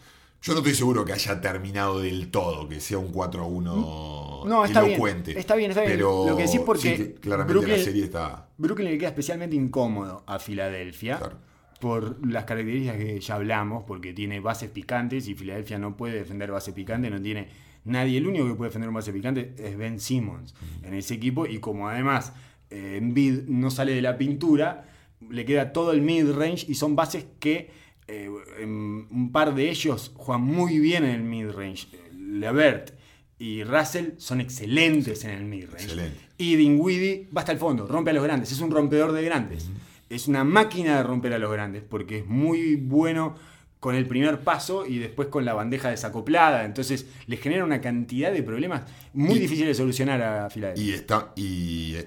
yo 0.42 0.54
no 0.54 0.60
estoy 0.60 0.74
seguro 0.74 1.06
que 1.06 1.14
haya 1.14 1.40
terminado 1.40 2.02
del 2.02 2.32
todo, 2.32 2.68
que 2.68 2.80
sea 2.80 2.98
un 2.98 3.12
4 3.12 3.44
a 3.44 3.46
1 3.46 4.44
No, 4.48 4.66
está 4.66 4.82
bien, 4.82 4.94
elocuente. 4.94 5.40
está 5.40 5.56
bien, 5.56 5.70
está 5.70 5.82
bien. 5.82 5.94
Pero 5.94 6.26
Lo 6.30 6.36
que 6.36 6.44
decís 6.44 6.62
porque 6.66 6.98
sí, 6.98 7.16
claramente 7.22 7.54
la 7.54 7.68
Brooklyn- 7.68 7.84
serie 7.84 8.04
está. 8.06 8.48
Brooklyn 8.58 8.90
le 8.90 8.98
queda 8.98 9.10
especialmente 9.10 9.56
incómodo 9.56 10.24
a 10.26 10.40
Filadelfia 10.40 11.20
Claro. 11.20 11.38
por 11.80 12.26
las 12.28 12.46
características 12.46 12.98
que 12.98 13.20
ya 13.20 13.36
hablamos, 13.36 13.84
porque 13.86 14.12
tiene 14.14 14.40
bases 14.40 14.72
picantes 14.72 15.28
y 15.28 15.36
Filadelfia 15.36 15.78
no 15.78 15.96
puede 15.96 16.16
defender 16.16 16.52
base 16.52 16.74
picante, 16.74 17.12
no 17.12 17.22
tiene 17.22 17.48
nadie. 17.84 18.17
El 18.17 18.28
único 18.28 18.48
que 18.48 18.56
puede 18.56 18.70
defender 18.70 18.89
un 18.89 18.96
base 18.96 19.13
picante 19.13 19.54
es 19.58 19.78
Ben 19.78 20.00
Simmons 20.00 20.54
en 20.84 20.94
ese 20.94 21.13
equipo 21.13 21.46
y 21.46 21.60
como 21.60 21.88
además 21.89 22.34
eh, 22.70 22.98
Embiid 22.98 23.44
no 23.48 23.72
sale 23.72 23.94
de 23.94 24.02
la 24.02 24.17
pintura, 24.17 24.86
le 25.30 25.46
queda 25.46 25.74
todo 25.74 25.91
el 25.91 26.02
mid-range 26.02 26.65
y 26.67 26.76
son 26.76 26.96
bases 26.96 27.26
que 27.39 27.70
eh, 28.08 28.30
en 28.60 29.08
un 29.10 29.32
par 29.32 29.56
de 29.56 29.70
ellos 29.70 30.12
juegan 30.15 30.44
muy 30.44 30.80
bien 30.80 31.04
en 31.04 31.12
el 31.12 31.24
mid-range. 31.24 31.88
Levert 32.17 32.91
y 33.38 33.63
Russell 33.63 34.12
son 34.17 34.41
excelentes 34.41 35.24
en 35.24 35.32
el 35.32 35.46
mid-range. 35.46 35.84
Excelente. 35.84 36.17
Y 36.38 36.56
Dinwiddie 36.56 37.30
va 37.36 37.41
hasta 37.41 37.52
el 37.52 37.58
fondo, 37.58 37.88
rompe 37.88 38.12
a 38.12 38.13
los 38.13 38.24
grandes, 38.24 38.52
es 38.52 38.62
un 38.62 38.72
rompedor 38.72 39.12
de 39.12 39.24
grandes. 39.24 39.70
Es 40.10 40.28
una 40.28 40.44
máquina 40.44 40.98
de 40.98 41.04
romper 41.04 41.34
a 41.34 41.39
los 41.39 41.52
grandes, 41.52 41.84
porque 41.84 42.20
es 42.20 42.26
muy 42.26 42.76
bueno 42.76 43.36
con 43.82 43.96
el 43.96 44.08
primer 44.08 44.39
paso 44.39 44.86
y 44.86 45.00
después 45.00 45.28
con 45.28 45.44
la 45.44 45.54
bandeja 45.54 45.89
desacoplada. 45.89 46.63
Entonces 46.63 47.08
les 47.28 47.41
genera 47.41 47.65
una 47.65 47.82
cantidad 47.82 48.32
de 48.32 48.41
problemas 48.44 48.84
muy 49.13 49.36
Y- 49.36 49.39
difíciles 49.39 49.67
de 49.70 49.74
solucionar 49.76 50.22
a 50.22 50.50
Filadelfia. 50.50 50.86
Y, 50.86 50.94
está, 50.94 51.34
y, 51.36 51.98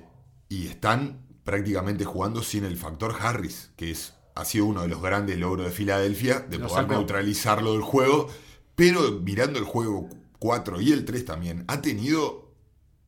y 0.48 0.68
están 0.68 1.18
prácticamente 1.44 2.06
jugando 2.06 2.42
sin 2.42 2.64
el 2.64 2.78
factor 2.78 3.14
Harris, 3.20 3.70
que 3.76 3.90
es, 3.90 4.14
ha 4.34 4.46
sido 4.46 4.64
uno 4.64 4.80
de 4.82 4.88
los 4.88 5.02
grandes 5.02 5.36
logros 5.38 5.66
de 5.66 5.72
Filadelfia, 5.72 6.40
de 6.40 6.58
Lo 6.58 6.68
poder 6.68 6.84
sacó. 6.84 6.94
neutralizarlo 6.94 7.72
del 7.72 7.82
juego. 7.82 8.28
Pero 8.76 9.20
mirando 9.20 9.58
el 9.58 9.64
juego 9.66 10.08
4 10.38 10.80
y 10.80 10.92
el 10.92 11.04
3 11.04 11.24
también, 11.24 11.64
ha 11.68 11.82
tenido 11.82 12.44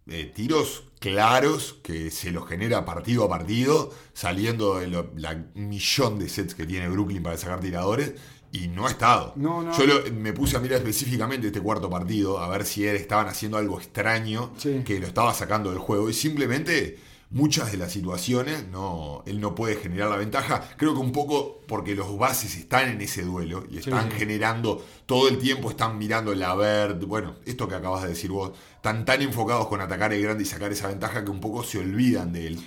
eh, 0.09 0.31
tiros 0.35 0.85
claros 1.01 1.79
que 1.83 2.11
se 2.13 2.31
los 2.31 2.47
genera 2.49 2.85
partido 2.85 3.25
a 3.25 3.29
partido, 3.29 3.93
saliendo 4.13 4.79
de 4.79 4.87
lo- 4.87 5.11
la 5.17 5.47
millón 5.55 6.19
de 6.21 6.29
sets 6.29 6.55
que 6.55 6.65
tiene 6.67 6.89
Brooklyn 6.89 7.23
para 7.23 7.37
sacar 7.37 7.59
tiradores. 7.61 8.13
Y 8.53 8.69
no 8.69 8.87
ha 8.87 8.91
estado. 8.91 9.33
No, 9.37 9.63
no. 9.63 9.77
Yo 9.77 9.87
lo- 9.87 10.13
me 10.13 10.33
puse 10.33 10.57
a 10.57 10.61
mirar 10.61 10.79
específicamente 10.79 11.49
este 11.49 11.61
cuarto 11.61 11.91
partido, 11.91 12.39
a 12.39 12.49
ver 12.49 12.65
si 12.65 12.87
él 12.87 12.97
estaban 12.97 13.27
haciendo 13.27 13.59
algo 13.59 13.79
extraño 13.79 14.53
Sí. 14.57 14.83
que 14.85 14.99
lo 15.01 15.07
estaba 15.07 15.35
sacando 15.35 15.71
del 15.71 15.79
juego. 15.79 16.09
Y 16.09 16.15
simplemente 16.15 16.99
muchas 17.31 17.73
de 17.73 17.79
las 17.79 17.91
situaciones 17.93 18.69
no, 18.69 19.25
él 19.27 19.41
no 19.41 19.55
puede 19.55 19.75
generar 19.77 20.09
la 20.11 20.17
ventaja. 20.17 20.63
Creo 20.77 20.95
que 20.95 21.01
un 21.01 21.11
poco 21.13 21.61
porque 21.67 21.95
los 21.97 22.17
bases 22.17 22.57
están 22.57 22.89
en 22.89 23.01
ese 23.01 23.23
duelo 23.23 23.65
y 23.69 23.79
están 23.79 24.11
sí. 24.13 24.17
generando 24.19 24.83
todo 25.07 25.29
el 25.29 25.39
tiempo, 25.39 25.69
están 25.69 25.99
mirando 25.99 26.33
el 26.33 26.43
haber. 26.43 26.95
Bueno, 26.95 27.35
esto 27.45 27.67
que 27.69 27.75
acabas 27.75 28.05
de 28.05 28.11
decir 28.11 28.31
vos, 28.31 28.53
están 28.77 29.05
tan 29.05 29.21
enfocados 29.23 29.67
con 29.67 29.81
atacar 29.81 30.13
el 30.13 30.23
grande 30.23 30.45
y 30.45 30.47
sacar 30.47 30.71
esa 30.73 30.87
ventaja 30.89 31.25
que 31.25 31.31
un 31.33 31.41
poco 31.41 31.65
se 31.65 31.79
olvidan 31.79 32.33
de 32.33 32.47
él. 32.47 32.61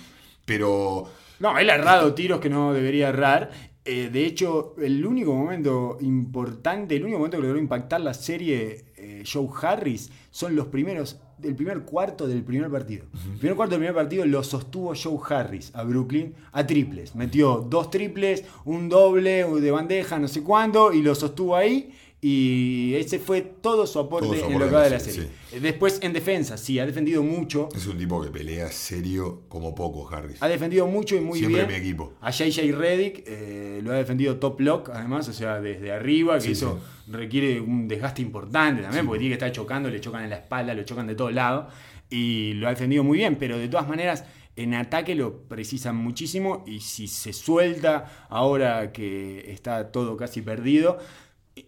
Pero 0.44 1.10
No, 1.38 1.58
él 1.58 1.70
ha 1.70 1.74
errado 1.76 2.12
tiros 2.14 2.38
que 2.40 2.50
no 2.50 2.72
debería 2.74 3.08
errar. 3.08 3.50
Eh, 3.84 4.10
de 4.12 4.26
hecho, 4.26 4.74
el 4.78 5.04
único 5.06 5.34
momento 5.34 5.96
importante, 6.00 6.96
el 6.96 7.02
único 7.02 7.18
momento 7.18 7.38
que 7.38 7.42
logró 7.42 7.58
impactar 7.58 8.02
la 8.02 8.12
serie 8.12 8.84
eh, 8.96 9.24
Joe 9.30 9.48
Harris 9.62 10.10
son 10.30 10.54
los 10.54 10.66
primeros, 10.66 11.18
el 11.42 11.56
primer 11.56 11.80
cuarto 11.80 12.28
del 12.28 12.44
primer 12.44 12.70
partido. 12.70 13.06
El 13.32 13.38
primer 13.38 13.56
cuarto 13.56 13.72
del 13.72 13.80
primer 13.80 13.94
partido 13.94 14.26
lo 14.26 14.42
sostuvo 14.42 14.92
Joe 14.94 15.18
Harris 15.28 15.74
a 15.74 15.82
Brooklyn 15.84 16.34
a 16.52 16.66
triples. 16.66 17.14
Metió 17.14 17.66
dos 17.68 17.90
triples, 17.90 18.44
un 18.66 18.90
doble 18.90 19.44
de 19.44 19.70
bandeja, 19.70 20.18
no 20.18 20.28
sé 20.28 20.42
cuándo, 20.42 20.92
y 20.92 21.00
lo 21.00 21.14
sostuvo 21.14 21.56
ahí. 21.56 21.90
Y 22.22 22.94
ese 22.96 23.18
fue 23.18 23.40
todo 23.40 23.86
su 23.86 23.98
aporte 23.98 24.26
Todo 24.26 24.36
su 24.38 24.44
en 24.50 24.58
lo 24.58 24.66
que 24.66 24.74
va 24.74 24.82
de 24.84 24.90
la 24.90 25.00
serie, 25.00 25.28
Después 25.58 26.00
en 26.02 26.12
defensa, 26.12 26.58
sí, 26.58 26.78
ha 26.78 26.84
defendido 26.84 27.22
mucho. 27.22 27.70
es 27.74 27.86
un 27.86 27.96
tipo 27.96 28.22
que 28.22 28.28
pelea 28.28 28.70
serio 28.70 29.42
como 29.48 29.74
poco, 29.74 30.06
Harris. 30.14 30.36
Ha 30.42 30.48
defendido 30.48 30.86
mucho 30.86 31.16
y 31.16 31.20
muy 31.20 31.38
Siempre 31.38 31.64
bien. 31.64 31.80
mi 31.80 31.86
equipo. 31.86 32.12
A 32.20 32.30
JJ 32.30 32.72
Reddick 32.76 33.24
eh, 33.26 33.80
lo 33.82 33.92
ha 33.92 33.94
defendido 33.94 34.36
top 34.36 34.60
lock, 34.60 34.90
además, 34.90 35.28
o 35.28 35.32
sea, 35.32 35.60
desde 35.62 35.92
arriba, 35.92 36.34
que 36.34 36.42
Sí, 36.42 36.52
eso 36.52 36.78
requiere 37.08 37.58
un 37.58 37.88
desgaste 37.88 38.20
importante 38.20 38.82
también, 38.82 39.06
porque 39.06 39.20
tiene 39.20 39.30
que 39.30 39.44
estar 39.46 39.52
chocando, 39.52 39.88
le 39.88 40.00
chocan 40.00 40.22
en 40.22 40.30
la 40.30 40.36
espalda, 40.36 40.74
lo 40.74 40.82
chocan 40.82 41.06
de 41.06 41.14
todos 41.14 41.32
lados, 41.32 41.72
y 42.10 42.52
lo 42.54 42.66
ha 42.66 42.70
defendido 42.70 43.02
muy 43.02 43.16
bien, 43.16 43.36
pero 43.36 43.56
de 43.56 43.68
todas 43.68 43.88
maneras, 43.88 44.24
en 44.56 44.74
ataque 44.74 45.14
lo 45.14 45.44
precisan 45.48 45.96
muchísimo, 45.96 46.64
y 46.66 46.80
si 46.80 47.08
se 47.08 47.32
suelta 47.32 48.26
ahora 48.28 48.92
que 48.92 49.50
está 49.50 49.90
todo 49.90 50.18
casi 50.18 50.42
perdido. 50.42 50.98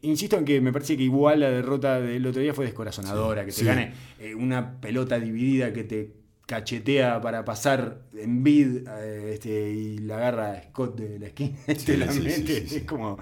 Insisto 0.03 0.37
en 0.39 0.45
que 0.45 0.61
me 0.61 0.73
parece 0.73 0.97
que 0.97 1.03
igual 1.03 1.41
la 1.41 1.51
derrota 1.51 2.01
del 2.01 2.27
otro 2.27 2.41
día 2.41 2.55
fue 2.55 2.65
descorazonadora, 2.67 3.45
que 3.45 3.53
te 3.53 3.59
sí. 3.61 3.65
gane 3.65 3.93
eh, 4.19 4.35
una 4.35 4.81
pelota 4.81 5.19
dividida 5.19 5.73
que 5.73 5.85
te 5.85 6.15
cachetea 6.47 7.21
para 7.21 7.45
pasar 7.45 8.03
en 8.15 8.43
bid 8.43 8.87
este, 9.31 9.71
y 9.73 9.99
la 9.99 10.17
agarra 10.17 10.53
a 10.53 10.63
Scott 10.65 10.97
de 10.99 11.19
la 11.19 11.27
esquina 11.29 11.57
y 11.69 11.75
te 11.75 11.97
la 11.97 12.11
sí, 12.11 12.21
mete. 12.21 12.71
Es 12.77 12.85
como 12.85 13.19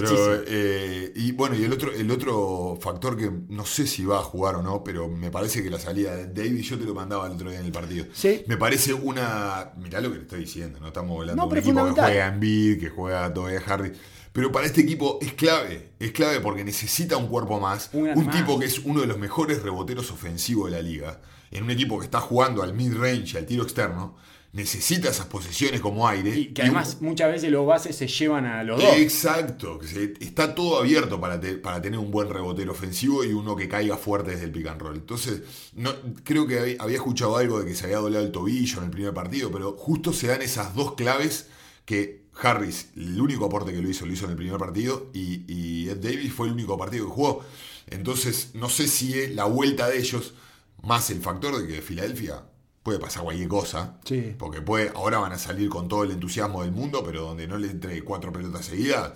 Pero, 0.00 0.40
dolorosísimo. 0.40 0.44
eh, 0.46 1.12
y 1.14 1.32
bueno, 1.32 1.54
y 1.56 1.64
el 1.64 1.72
otro, 1.72 1.92
el 1.92 2.10
otro 2.10 2.76
factor 2.80 3.16
que 3.16 3.30
no 3.48 3.64
sé 3.64 3.86
si 3.86 4.04
va 4.04 4.18
a 4.18 4.22
jugar 4.22 4.56
o 4.56 4.62
no, 4.62 4.82
pero 4.84 5.08
me 5.08 5.30
parece 5.30 5.62
que 5.62 5.70
la 5.70 5.78
salida 5.78 6.14
de 6.16 6.26
Davis, 6.28 6.68
yo 6.68 6.78
te 6.78 6.84
lo 6.84 6.94
mandaba 6.94 7.26
el 7.26 7.32
otro 7.32 7.50
día 7.50 7.60
en 7.60 7.66
el 7.66 7.72
partido. 7.72 8.06
Sí. 8.12 8.42
Me 8.46 8.56
parece 8.56 8.92
una. 8.94 9.72
Mirá 9.76 10.00
lo 10.00 10.10
que 10.10 10.16
le 10.16 10.22
estoy 10.22 10.40
diciendo, 10.40 10.78
no 10.80 10.88
estamos 10.88 11.18
hablando 11.20 11.42
No, 11.42 11.48
de 11.48 11.52
un 11.52 11.58
equipo 11.58 11.84
que 11.84 11.92
juega 11.92 12.26
en 12.28 12.40
bid, 12.40 12.80
que 12.80 12.88
juega 12.90 13.32
todavía 13.32 13.60
Hardy. 13.60 13.92
Pero 14.36 14.52
para 14.52 14.66
este 14.66 14.82
equipo 14.82 15.18
es 15.22 15.32
clave, 15.32 15.92
es 15.98 16.12
clave 16.12 16.40
porque 16.40 16.62
necesita 16.62 17.16
un 17.16 17.26
cuerpo 17.28 17.58
más, 17.58 17.88
Un 17.94 18.26
más. 18.26 18.36
tipo 18.36 18.58
que 18.58 18.66
es 18.66 18.78
uno 18.80 19.00
de 19.00 19.06
los 19.06 19.16
mejores 19.18 19.62
reboteros 19.62 20.10
ofensivos 20.10 20.70
de 20.70 20.76
la 20.76 20.82
liga, 20.82 21.22
en 21.50 21.64
un 21.64 21.70
equipo 21.70 21.98
que 21.98 22.04
está 22.04 22.20
jugando 22.20 22.62
al 22.62 22.74
mid-range, 22.74 23.38
al 23.38 23.46
tiro 23.46 23.62
externo, 23.62 24.14
necesita 24.52 25.08
esas 25.08 25.24
posiciones 25.26 25.80
como 25.80 26.06
aire. 26.06 26.36
y 26.38 26.46
que 26.48 26.60
un- 26.62 26.68
además 26.68 26.98
muchas 27.00 27.32
veces 27.32 27.50
los 27.50 27.66
bases 27.66 27.96
se 27.96 28.06
llevan 28.08 28.44
a 28.44 28.62
los 28.62 28.78
dos. 28.78 28.94
Exacto, 28.98 29.78
que 29.78 29.86
se- 29.86 30.14
está 30.20 30.54
todo 30.54 30.78
abierto 30.80 31.18
para, 31.18 31.40
te- 31.40 31.54
para 31.56 31.80
tener 31.80 31.98
un 31.98 32.10
buen 32.10 32.28
rebotero 32.28 32.72
ofensivo 32.72 33.24
y 33.24 33.32
uno 33.32 33.56
que 33.56 33.68
caiga 33.68 33.96
fuerte 33.96 34.32
desde 34.32 34.44
el 34.44 34.52
pick 34.52 34.66
and 34.66 34.80
roll. 34.82 34.96
Entonces, 34.96 35.42
no, 35.74 35.92
creo 36.24 36.46
que 36.46 36.76
había 36.78 36.96
escuchado 36.96 37.38
algo 37.38 37.58
de 37.60 37.64
que 37.66 37.74
se 37.74 37.84
había 37.84 37.98
doblado 37.98 38.24
el 38.26 38.32
tobillo 38.32 38.78
en 38.80 38.84
el 38.84 38.90
primer 38.90 39.14
partido, 39.14 39.50
pero 39.50 39.72
justo 39.78 40.12
se 40.12 40.26
dan 40.26 40.42
esas 40.42 40.74
dos 40.74 40.94
claves 40.94 41.46
que 41.86 42.25
Harris, 42.40 42.90
el 42.96 43.20
único 43.20 43.46
aporte 43.46 43.72
que 43.72 43.80
lo 43.80 43.88
hizo, 43.88 44.04
lo 44.06 44.12
hizo 44.12 44.24
en 44.26 44.32
el 44.32 44.36
primer 44.36 44.58
partido 44.58 45.10
y, 45.14 45.44
y 45.52 45.88
Ed 45.88 45.98
Davis 45.98 46.32
fue 46.32 46.48
el 46.48 46.52
único 46.54 46.76
partido 46.76 47.06
que 47.06 47.12
jugó. 47.12 47.44
Entonces, 47.88 48.50
no 48.54 48.68
sé 48.68 48.88
si 48.88 49.18
es 49.18 49.34
la 49.34 49.44
vuelta 49.44 49.88
de 49.88 49.98
ellos, 49.98 50.34
más 50.82 51.10
el 51.10 51.20
factor 51.20 51.56
de 51.60 51.66
que 51.66 51.82
Filadelfia 51.82 52.42
puede 52.82 52.98
pasar 52.98 53.22
cualquier 53.24 53.48
cosa. 53.48 53.98
Sí. 54.04 54.34
Porque 54.38 54.60
puede, 54.60 54.90
ahora 54.94 55.18
van 55.18 55.32
a 55.32 55.38
salir 55.38 55.68
con 55.68 55.88
todo 55.88 56.04
el 56.04 56.10
entusiasmo 56.10 56.62
del 56.62 56.72
mundo, 56.72 57.02
pero 57.04 57.22
donde 57.22 57.46
no 57.48 57.58
le 57.58 57.70
entre 57.70 58.02
cuatro 58.04 58.32
pelotas 58.32 58.66
seguidas, 58.66 59.12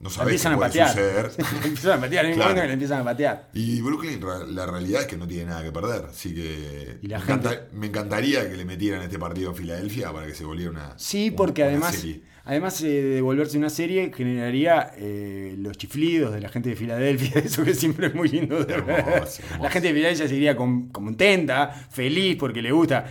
no 0.00 0.08
La 0.10 0.14
sabes 0.14 0.42
qué 0.42 0.48
a 0.48 0.56
puede 0.56 0.68
patear. 0.68 0.88
suceder. 0.88 1.30
Empiezan 1.64 1.98
a 1.98 2.00
patear, 2.00 2.24
en 2.26 2.34
Claro. 2.34 2.54
que 2.54 2.66
le 2.66 2.72
empiezan 2.72 3.00
a 3.00 3.04
patear. 3.04 3.50
Y 3.54 3.80
Brooklyn, 3.80 4.20
la 4.54 4.66
realidad 4.66 5.02
es 5.02 5.06
que 5.06 5.16
no 5.16 5.26
tiene 5.28 5.46
nada 5.46 5.62
que 5.62 5.70
perder. 5.72 6.06
Así 6.06 6.34
que 6.34 6.98
me, 7.02 7.08
gente- 7.20 7.32
encanta- 7.32 7.68
me 7.72 7.86
encantaría 7.86 8.48
que 8.50 8.56
le 8.56 8.64
metieran 8.64 9.02
este 9.02 9.18
partido 9.18 9.50
en 9.50 9.56
Filadelfia 9.56 10.12
para 10.12 10.26
que 10.26 10.34
se 10.34 10.44
volviera 10.44 10.70
una. 10.70 10.98
Sí, 10.98 11.28
una- 11.28 11.36
porque 11.36 11.62
una 11.62 11.70
además, 11.70 11.94
serie. 11.94 12.22
Además 12.44 12.80
eh, 12.82 13.02
de 13.02 13.20
volverse 13.20 13.56
una 13.58 13.70
serie, 13.70 14.12
generaría 14.14 14.92
eh, 14.96 15.54
los 15.58 15.76
chiflidos 15.78 16.32
de 16.34 16.40
la 16.40 16.48
gente 16.48 16.68
de 16.70 16.76
Filadelfia, 16.76 17.40
eso 17.44 17.64
que 17.64 17.74
siempre 17.74 18.08
es 18.08 18.14
muy 18.14 18.28
lindo 18.28 18.64
de 18.64 18.80
ver. 18.80 19.00
Hermoso. 19.06 19.42
La 19.60 19.70
gente 19.70 19.88
de 19.88 19.94
Filadelfia 19.94 20.28
se 20.28 20.34
iría 20.36 20.56
con- 20.56 20.88
contenta, 20.88 21.68
feliz, 21.90 22.36
porque 22.38 22.62
le 22.62 22.72
gusta 22.72 23.04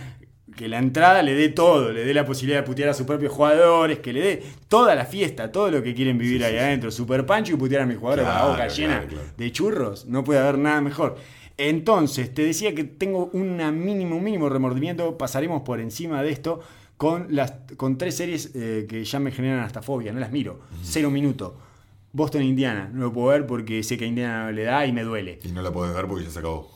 que 0.56 0.68
la 0.68 0.78
entrada 0.78 1.20
le 1.22 1.34
dé 1.34 1.48
todo, 1.48 1.90
le 1.92 2.04
dé 2.04 2.14
la 2.14 2.24
posibilidad 2.24 2.60
de 2.60 2.62
putear 2.66 2.88
a 2.90 2.94
sus 2.94 3.04
propios 3.06 3.32
jugadores, 3.32 3.98
que 3.98 4.12
le 4.12 4.20
dé 4.20 4.42
toda 4.68 4.94
la 4.94 5.04
fiesta, 5.04 5.50
todo 5.50 5.68
lo 5.68 5.82
que 5.82 5.94
quieren 5.94 6.16
vivir 6.16 6.44
ahí 6.44 6.56
adentro. 6.56 6.92
Super 6.92 7.26
pancho 7.26 7.54
y 7.54 7.56
putear 7.56 7.82
a 7.82 7.86
mis 7.86 7.96
jugadores 7.98 8.24
con 8.24 8.34
la 8.34 8.42
boca 8.44 8.56
Claro, 8.58 8.72
llena 8.74 9.04
claro, 9.04 9.24
de 9.36 9.50
churros. 9.52 10.06
No 10.06 10.22
puede 10.22 10.38
haber 10.38 10.58
nada 10.58 10.80
mejor. 10.80 11.16
Entonces, 11.56 12.32
te 12.32 12.44
decía 12.44 12.72
que 12.74 12.84
tengo 12.84 13.30
una 13.32 13.72
mínimo, 13.72 14.16
un 14.16 14.22
mínimo 14.24 14.48
remordimiento. 14.48 15.18
Pasaremos 15.18 15.62
por 15.62 15.80
encima 15.80 16.22
de 16.22 16.30
esto 16.30 16.60
con, 16.96 17.26
las, 17.34 17.52
con 17.76 17.98
tres 17.98 18.16
series 18.16 18.52
eh, 18.54 18.86
que 18.88 19.04
ya 19.04 19.18
me 19.18 19.30
generan 19.30 19.60
hasta 19.60 19.82
fobia. 19.82 20.12
No 20.12 20.20
las 20.20 20.32
miro. 20.32 20.60
Cero 20.82 21.10
minuto. 21.10 21.56
Boston, 22.12 22.42
Indiana. 22.42 22.90
No 22.92 23.04
lo 23.04 23.12
puedo 23.12 23.28
ver 23.28 23.46
porque 23.46 23.82
sé 23.82 23.96
que 23.96 24.04
a 24.04 24.08
Indiana 24.08 24.44
no 24.44 24.52
le 24.52 24.64
da 24.64 24.86
y 24.86 24.92
me 24.92 25.02
duele. 25.02 25.40
Y 25.42 25.48
no 25.48 25.62
la 25.62 25.72
podés 25.72 25.94
ver 25.94 26.06
porque 26.06 26.24
ya 26.24 26.30
se 26.30 26.38
acabó. 26.38 26.73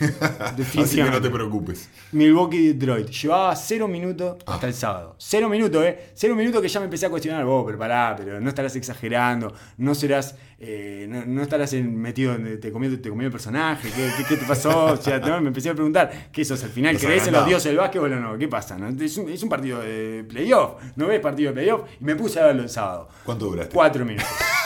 Así 0.80 0.96
que 0.96 1.04
no 1.10 1.20
te 1.20 1.30
preocupes. 1.30 1.88
Milwaukee 2.12 2.72
Detroit. 2.72 3.08
Llevaba 3.10 3.54
cero 3.56 3.86
minutos 3.88 4.36
Ah. 4.46 4.54
hasta 4.54 4.66
el 4.66 4.74
sábado. 4.74 5.14
Cero 5.18 5.48
minutos, 5.48 5.84
¿eh? 5.84 6.10
Cero 6.14 6.34
minutos 6.34 6.62
que 6.62 6.68
ya 6.68 6.80
me 6.80 6.84
empecé 6.84 7.06
a 7.06 7.10
cuestionar. 7.10 7.44
Vos, 7.44 7.64
pero 7.66 7.78
pará, 7.78 8.14
pero 8.16 8.40
no 8.40 8.48
estarás 8.48 8.74
exagerando. 8.76 9.52
No 9.78 9.94
serás. 9.94 10.34
eh, 10.58 11.06
no, 11.08 11.24
no 11.26 11.42
estarás 11.42 11.72
metido 11.74 12.34
en. 12.34 12.60
Te 12.60 12.70
comió, 12.72 13.00
te 13.00 13.08
comió 13.08 13.26
el 13.26 13.32
personaje. 13.32 13.88
¿Qué, 13.94 14.10
qué- 14.16 14.24
qué 14.28 14.36
te 14.36 14.46
pasó? 14.46 14.86
O 14.92 14.96
sea, 14.96 15.18
me 15.40 15.48
empecé 15.48 15.70
a 15.70 15.74
preguntar. 15.74 16.28
¿Qué 16.32 16.44
sos? 16.44 16.62
¿Al 16.64 16.70
final 16.70 16.98
crees 16.98 17.26
en 17.26 17.32
los 17.34 17.46
dioses 17.46 17.70
del 17.70 17.78
básquetbol 17.78 18.12
o 18.12 18.20
no? 18.20 18.38
¿Qué 18.38 18.48
pasa? 18.48 18.76
no? 18.76 18.88
Es, 19.02 19.16
un, 19.16 19.28
es 19.30 19.42
un 19.42 19.48
partido 19.48 19.80
de 19.80 20.24
playoff. 20.28 20.82
¿No 20.96 21.06
ves 21.06 21.20
partido 21.20 21.50
de 21.50 21.54
playoff? 21.54 21.82
Y 22.00 22.04
me 22.04 22.14
puse 22.16 22.40
a 22.40 22.46
verlo 22.46 22.62
el 22.62 22.68
sábado. 22.70 23.08
¿Cuánto 23.24 23.46
duraste? 23.46 23.74
Cuatro 23.74 24.04
minutos. 24.04 24.28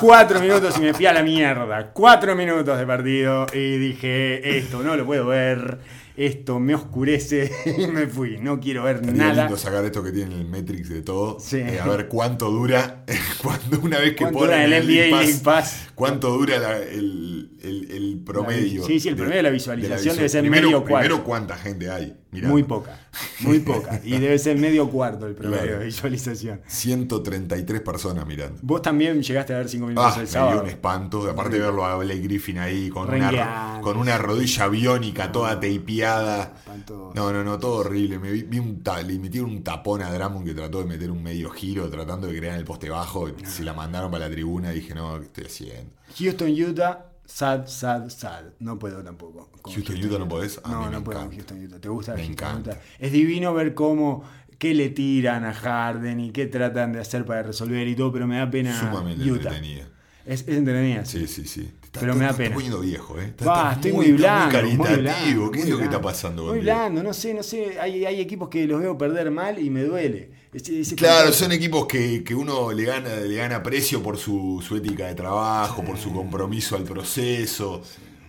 Cuatro 0.00 0.40
minutos 0.40 0.76
y 0.78 0.80
me 0.80 0.94
fui 0.94 1.06
a 1.06 1.12
la 1.12 1.22
mierda. 1.22 1.90
Cuatro 1.92 2.34
minutos 2.36 2.78
de 2.78 2.86
partido 2.86 3.46
y 3.52 3.78
dije, 3.78 4.58
esto 4.58 4.82
no 4.82 4.96
lo 4.96 5.06
puedo 5.06 5.26
ver, 5.26 5.78
esto 6.16 6.58
me 6.60 6.74
oscurece 6.74 7.50
y 7.78 7.86
me 7.86 8.06
fui. 8.06 8.38
No 8.38 8.60
quiero 8.60 8.84
ver 8.84 8.96
Estaría 8.96 9.22
nada. 9.28 9.42
lindo 9.44 9.56
sacar 9.56 9.84
esto 9.84 10.02
que 10.02 10.12
tiene 10.12 10.34
el 10.34 10.46
Matrix 10.46 10.88
de 10.88 11.02
todo. 11.02 11.38
Sí. 11.40 11.58
eh, 11.58 11.80
a 11.80 11.86
ver 11.88 12.08
cuánto 12.08 12.50
dura. 12.50 13.04
cuando 13.42 13.80
una 13.80 13.98
vez 13.98 14.10
que 14.12 14.24
¿Cuánto 14.24 14.38
ponen 14.40 14.60
el 14.60 14.70
NBA 14.70 14.78
League 14.86 15.10
League 15.10 15.32
Pass, 15.40 15.40
Pass? 15.42 15.88
¿Cuánto 15.94 16.30
dura 16.30 16.58
la- 16.58 16.78
el, 16.78 17.50
el- 17.66 17.90
el 17.90 18.22
promedio? 18.24 18.84
Sí, 18.84 19.00
sí, 19.00 19.08
el 19.08 19.16
promedio 19.16 19.36
de 19.38 19.42
la 19.42 19.50
visualización 19.50 20.14
visu- 20.14 20.16
debe 20.18 20.28
ser 20.28 20.40
primero, 20.42 20.66
medio 20.68 20.84
cuarto. 20.84 21.08
Primero, 21.08 21.24
¿cuánta 21.24 21.56
gente 21.56 21.90
hay? 21.90 22.16
Mirando. 22.30 22.52
Muy 22.52 22.64
poca, 22.64 23.00
muy 23.40 23.60
poca. 23.60 24.00
Y 24.04 24.10
debe 24.18 24.38
ser 24.38 24.58
medio 24.58 24.90
cuarto 24.90 25.26
el 25.26 25.34
promedio 25.34 25.62
Claro. 25.62 25.78
de 25.78 25.84
visualización. 25.86 26.60
133 26.66 27.80
personas 27.80 28.26
mirando. 28.26 28.58
Vos 28.62 28.82
también 28.82 29.22
llegaste 29.22 29.54
a 29.54 29.58
ver 29.58 29.68
cinco 29.68 29.86
minutos 29.86 30.12
Ah, 30.12 30.14
el 30.16 30.22
me 30.22 30.26
sábado. 30.26 30.52
dio 30.54 30.62
un 30.62 30.68
espanto. 30.68 31.30
Aparte 31.30 31.56
de 31.56 31.62
verlo 31.62 31.84
a 31.84 31.96
Blake 31.96 32.20
Griffin 32.20 32.58
ahí 32.58 32.88
con 32.90 33.08
una, 33.08 33.30
Rengueando. 33.30 33.80
con 33.82 33.96
una 33.96 34.18
rodilla 34.18 34.68
biónica 34.68 35.30
toda. 35.32 35.58
Espantoso. 35.62 37.12
No, 37.14 37.32
no, 37.32 37.42
no, 37.44 37.58
todo 37.58 37.76
horrible. 37.76 38.18
Me 38.18 38.30
vi, 38.32 38.42
vi 38.42 38.58
un 38.58 38.82
le 39.06 39.18
metieron 39.18 39.50
un 39.50 39.62
tapón 39.62 40.02
a 40.02 40.12
Drummond 40.12 40.46
que 40.46 40.54
trató 40.54 40.78
de 40.80 40.84
meter 40.86 41.10
un 41.10 41.22
medio 41.22 41.50
giro 41.50 41.88
tratando 41.88 42.26
de 42.26 42.36
crear 42.36 42.58
el 42.58 42.64
poste 42.64 42.90
bajo. 42.90 43.28
Se 43.44 43.62
la 43.64 43.72
mandaron 43.72 44.10
para 44.10 44.28
la 44.28 44.30
tribuna 44.34 44.72
y 44.72 44.76
dije, 44.76 44.94
no, 44.94 45.18
¿qué 45.18 45.26
estoy 45.26 45.44
haciendo? 45.44 45.92
Houston, 46.18 46.50
Utah, 46.50 47.06
sad, 47.26 47.66
sad, 47.66 48.08
sad. 48.08 48.44
No 48.60 48.78
puedo 48.78 49.02
tampoco. 49.02 49.50
con 49.62 49.72
Houston, 49.74 49.96
Utah 50.04 50.18
no 50.18 50.28
podés. 50.28 50.60
A 50.64 50.70
no, 50.70 50.80
mí 50.80 50.86
me 50.86 50.92
no 50.92 51.04
puedo 51.04 51.18
con. 51.20 51.30
Houston, 51.32 51.64
Utah. 51.64 51.78
¿Te 51.80 51.88
gusta 51.88 52.12
Me 52.14 52.18
Houston, 52.26 52.32
encanta. 52.48 52.70
Utah? 52.72 52.80
Es 52.98 53.12
divino 53.12 53.52
ver 53.54 53.74
cómo 53.74 54.24
qué 54.58 54.72
le 54.74 54.88
tiran 54.88 55.44
a 55.44 55.52
Harden 55.52 56.18
y 56.20 56.30
qué 56.30 56.46
tratan 56.46 56.92
de 56.94 57.00
hacer 57.00 57.24
para 57.26 57.42
resolver 57.42 57.86
y 57.86 57.94
todo, 57.94 58.10
pero 58.12 58.26
me 58.26 58.38
da 58.38 58.50
pena 58.50 58.78
Sumamente 58.78 59.22
Utah. 59.30 59.50
entretenida. 59.50 59.88
Es, 60.24 60.40
es 60.42 60.56
entretenida. 60.56 61.04
Sí, 61.04 61.26
sí, 61.28 61.44
sí. 61.46 61.70
Está- 61.84 62.00
Pero 62.00 62.12
está- 62.12 62.18
me 62.18 62.24
da 62.24 62.30
está 62.32 62.42
pena. 62.42 62.54
poniendo 62.54 62.80
viejo, 62.80 63.18
¿eh? 63.20 63.24
Está 63.26 63.72
estoy 63.74 63.92
muy, 63.92 64.08
muy 64.08 64.16
blando, 64.16 64.44
muy 64.62 64.76
caritativo. 64.76 65.02
blando, 65.02 65.50
¿Qué 65.52 65.60
es 65.60 65.68
lo 65.68 65.76
que 65.78 65.84
está 65.84 65.98
blando. 65.98 66.00
pasando 66.08 66.42
Muy 66.42 66.50
contigo? 66.52 66.64
blando, 66.74 67.02
no 67.02 67.12
sé, 67.14 67.32
no 67.34 67.42
sé. 67.42 67.78
Hay, 67.80 68.04
hay 68.04 68.20
equipos 68.20 68.48
que 68.48 68.66
los 68.66 68.80
veo 68.80 68.98
perder 68.98 69.30
mal 69.30 69.58
y 69.58 69.70
me 69.70 69.84
duele. 69.84 70.30
Ese- 70.56 70.80
ese 70.80 70.96
Claro, 70.96 71.32
son 71.32 71.52
equipos 71.52 71.86
que, 71.86 72.24
que 72.24 72.34
uno 72.34 72.72
le 72.72 72.84
gana, 72.84 73.16
le 73.16 73.36
gana 73.36 73.62
precio 73.62 74.02
por 74.02 74.16
su, 74.16 74.64
su 74.66 74.76
ética 74.76 75.06
de 75.06 75.14
trabajo, 75.14 75.84
por 75.84 75.98
su 75.98 76.12
compromiso 76.12 76.76
al 76.76 76.84
proceso, 76.84 77.82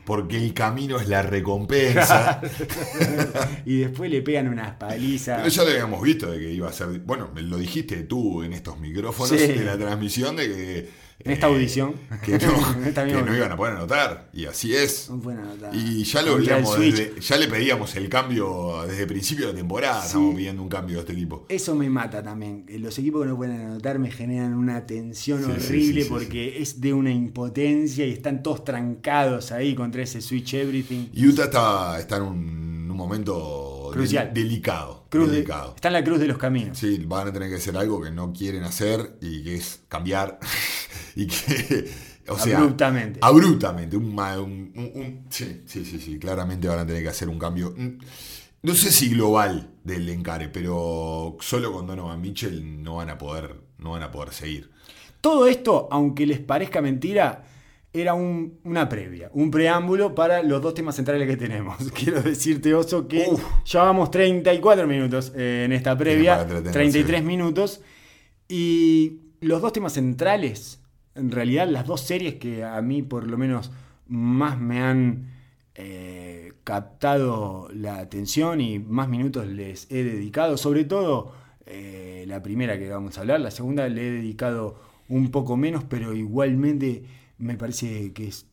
porque 0.06 0.36
el 0.38 0.54
camino 0.54 1.00
es 1.00 1.08
la 1.08 1.22
recompensa. 1.36 2.42
y 3.66 3.78
después 3.80 4.12
le 4.12 4.22
pegan 4.22 4.48
unas 4.50 4.76
palizas. 4.76 5.38
Pero 5.38 5.50
ya 5.50 5.64
lo 5.64 5.70
habíamos 5.70 6.02
visto 6.02 6.30
de 6.32 6.40
que 6.40 6.52
iba 6.52 6.68
a 6.70 6.74
ser. 6.74 6.88
Bueno, 7.00 7.30
lo 7.36 7.58
dijiste 7.58 8.04
tú 8.04 8.44
en 8.44 8.52
estos 8.54 8.78
micrófonos 8.80 9.40
Sí. 9.40 9.48
de 9.48 9.64
la 9.64 9.78
transmisión 9.78 10.36
de 10.36 10.48
que. 10.48 11.07
En 11.20 11.32
esta 11.32 11.48
audición. 11.48 11.96
Que 12.24 12.34
no, 12.38 13.26
que 13.26 13.36
iban 13.38 13.52
a 13.52 13.58
poder 13.58 13.76
anotar. 13.76 14.30
Y 14.34 14.46
así 14.46 14.76
es. 14.76 15.10
No 15.10 15.32
nada. 15.34 15.72
Y 15.74 16.04
ya 16.04 16.22
lo 16.22 16.38
veíamos 16.38 16.80
desde- 16.80 17.20
ya 17.20 17.38
le 17.38 17.48
pedíamos 17.48 17.96
el 17.96 18.08
cambio 18.10 18.84
desde 18.88 19.02
el 19.04 19.08
principio 19.08 19.48
de 19.48 19.54
la 19.54 19.58
temporada. 19.60 20.02
Sí. 20.02 20.08
Estamos 20.08 20.36
pidiendo 20.36 20.62
un 20.64 20.70
cambio 20.70 20.96
de 20.98 21.02
este 21.02 21.14
equipo. 21.14 21.46
Eso 21.50 21.76
me 21.76 21.90
mata 21.90 22.22
también. 22.24 22.66
Eh, 22.68 22.80
Los 22.80 22.98
equipos 23.00 23.24
que 23.24 23.28
no 23.30 23.36
pueden 23.38 23.60
anotar 23.60 24.00
me 24.00 24.12
generan 24.12 24.54
una 24.54 24.86
tensión 24.86 25.44
Sí, 25.44 25.52
horrible 25.52 26.04
sí, 26.04 26.10
porque 26.10 26.62
es 26.62 26.80
de 26.82 26.94
una 26.94 27.12
impotencia 27.12 28.06
y 28.06 28.12
están 28.12 28.42
todos 28.44 28.64
trancados 28.64 29.52
ahí 29.52 29.76
contra 29.76 30.04
ese 30.04 30.22
Switch 30.22 30.54
Everything. 30.54 31.08
Utah 31.16 31.46
está, 31.46 32.00
está 32.00 32.18
en 32.18 32.24
un, 32.24 32.88
un 32.92 32.98
momento 32.98 33.90
de- 33.92 33.98
Crucial. 33.98 34.32
delicado. 34.34 34.97
Cruz 35.10 35.32
de- 35.32 35.40
está 35.42 35.88
en 35.88 35.94
la 35.94 36.04
cruz 36.04 36.20
de 36.20 36.28
los 36.28 36.38
caminos. 36.38 36.78
Sí, 36.78 37.04
van 37.06 37.28
a 37.28 37.34
tener 37.34 37.50
que 37.50 37.56
hacer 37.56 37.76
algo 37.78 38.02
que 38.02 38.12
no 38.12 38.34
quieren 38.34 38.64
hacer 38.64 39.18
y 39.22 39.44
que 39.44 39.56
es 39.56 39.82
cambiar. 39.88 40.40
y 41.16 41.28
que. 41.28 41.90
O 42.30 42.38
sea, 42.38 42.58
Abruptamente. 42.58 43.20
Abruptamente. 43.24 43.96
Un, 43.96 44.14
ma- 44.14 44.38
un- 44.40 44.74
un- 44.76 44.92
un- 45.02 45.26
sí, 45.30 45.62
sí, 45.66 45.86
sí, 45.86 46.00
sí. 46.00 46.20
Claramente 46.20 46.68
van 46.68 46.80
a 46.80 46.86
tener 46.86 47.02
que 47.04 47.10
hacer 47.10 47.30
un 47.30 47.40
cambio. 47.40 47.74
mm, 47.76 47.98
No 48.64 48.74
sé 48.74 48.92
si 48.92 49.10
global 49.10 49.70
del 49.84 50.10
encare, 50.10 50.50
pero 50.50 51.38
solo 51.40 51.72
con 51.72 51.88
Donovan 51.88 52.20
Mitchell 52.20 52.84
no 52.84 52.96
van 52.98 53.10
a 53.10 53.18
poder, 53.18 53.56
no 53.78 53.92
van 53.92 54.04
a 54.04 54.12
poder 54.12 54.34
seguir. 54.34 54.70
Todo 55.22 55.48
esto, 55.48 55.88
aunque 55.90 56.26
les 56.26 56.40
parezca 56.40 56.82
mentira, 56.82 57.46
era 58.02 58.14
un- 58.14 58.60
una 58.64 58.88
previa, 58.90 59.30
un 59.34 59.50
preámbulo 59.52 60.14
para 60.16 60.44
los 60.44 60.62
dos 60.62 60.74
temas 60.74 60.96
centrales 60.96 61.28
que 61.28 61.38
tenemos. 61.38 61.78
Quiero 61.94 62.22
decirte, 62.22 62.74
Oso, 62.74 63.08
que 63.08 63.26
Uf. 63.30 63.44
llevamos 63.72 64.12
34 64.12 64.88
minutos 64.88 65.32
eh, 65.36 65.64
en 65.66 65.72
esta 65.74 65.98
previa, 65.98 66.32
para 66.34 66.42
entretenerse. 66.44 66.74
33 66.80 67.24
minutos, 67.24 67.82
y 68.48 69.20
los 69.42 69.62
dos 69.62 69.74
temas 69.74 69.94
centrales, 69.94 70.82
en 71.16 71.32
realidad 71.32 71.68
las 71.68 71.86
dos 71.86 72.02
series 72.02 72.36
que 72.36 72.64
a 72.64 72.82
mí 72.82 73.02
por 73.04 73.28
lo 73.28 73.38
menos 73.38 73.72
más 74.08 74.60
me 74.60 74.80
han 74.82 75.32
eh, 75.76 76.54
captado 76.64 77.70
la 77.74 77.98
atención 77.98 78.62
y 78.62 78.80
más 78.80 79.10
minutos 79.10 79.48
les 79.48 79.92
he 79.92 80.04
dedicado, 80.04 80.58
sobre 80.58 80.86
todo 80.86 81.34
eh, 81.66 82.24
la 82.28 82.42
primera 82.42 82.80
que 82.80 82.90
vamos 82.90 83.18
a 83.18 83.22
hablar, 83.22 83.42
la 83.42 83.52
segunda 83.52 83.88
le 83.90 84.08
he 84.08 84.12
dedicado 84.12 84.80
un 85.10 85.30
poco 85.32 85.56
menos, 85.58 85.84
pero 85.84 86.14
igualmente 86.14 87.04
me 87.38 87.56
parece 87.56 88.14
que 88.14 88.28
es, 88.28 88.46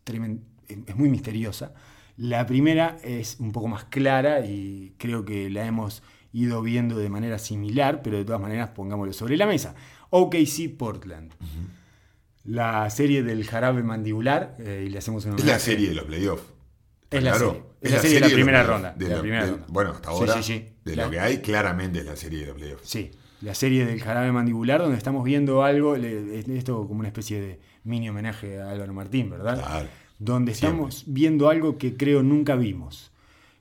es 0.69 0.97
muy 0.97 1.09
misteriosa. 1.09 1.73
La 2.17 2.47
primera 2.47 2.97
es 3.03 3.37
un 3.41 3.53
poco 3.53 3.67
más 3.69 3.85
clara 3.85 4.45
y 4.47 4.95
creo 4.99 5.25
que 5.25 5.51
la 5.51 5.67
hemos 5.67 6.03
ido 6.33 6.63
viendo 6.63 6.97
de 6.99 7.09
manera 7.09 7.39
similar, 7.39 8.03
pero 8.03 8.17
de 8.19 8.25
todas 8.25 8.41
maneras 8.41 8.71
pongámoslo 8.71 9.13
sobre 9.13 9.37
la 9.37 9.47
mesa. 9.47 9.75
OKC 10.11 10.77
Portland. 10.77 11.33
La 12.45 12.89
serie 12.91 13.23
del 13.23 13.45
jarabe 13.47 13.83
mandibular, 13.83 14.57
eh, 14.59 14.85
y 14.87 14.91
le 14.91 14.99
hacemos 14.99 15.25
una 15.25 15.37
Es 15.37 15.45
la 15.47 15.59
serie 15.59 15.89
de 15.89 15.95
los 15.95 16.05
playoffs. 16.05 16.43
Es 17.11 17.23
la 17.23 17.31
Claro, 17.33 17.49
serie. 17.53 17.63
Es 17.81 17.91
la 17.93 17.99
serie 18.01 18.15
de 18.21 18.29
la 18.29 18.35
primera 18.35 18.63
ronda, 18.65 18.93
De 18.93 19.05
de 19.05 19.11
la 19.11 19.17
la- 19.17 19.23
primera 19.23 19.45
de- 19.45 19.51
ronda. 19.53 19.67
Bueno, 19.71 19.91
hasta 19.93 20.11
Sí, 20.11 20.15
ahora, 20.17 20.35
sí, 20.35 20.43
sí. 20.43 20.67
de 20.85 20.97
La- 20.97 21.05
lo 21.07 21.11
que 21.11 21.21
hay, 21.21 21.39
claramente 21.39 22.01
es 22.01 22.05
la 22.05 22.17
serie 22.17 22.41
de 22.41 22.47
los 22.47 22.55
playoffs. 22.57 22.89
Sí, 22.89 23.11
la 23.41 23.55
serie 23.55 23.87
del 23.87 24.01
jarabe 24.03 24.31
mandibular, 24.31 24.81
donde 24.81 24.99
estamos 24.99 25.25
viendo 25.25 25.63
algo, 25.63 25.97
esto 25.97 26.87
como 26.87 27.01
una 27.01 27.09
especie 27.09 27.41
de 27.41 27.61
mini 27.85 28.09
homenaje 28.09 28.61
a 28.61 28.71
Álvaro 28.71 28.93
Martín, 28.93 29.31
¿verdad? 29.31 29.59
Claro. 29.59 29.89
Donde 30.19 30.55
Siempre. 30.55 30.81
estamos 30.81 31.05
viendo 31.07 31.49
algo 31.49 31.79
que 31.79 31.97
creo 31.97 32.23
nunca 32.23 32.57
vimos, 32.57 33.13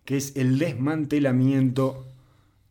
que 0.05 0.17
es 0.17 0.35
el 0.35 0.57
desmantelamiento 0.57 2.07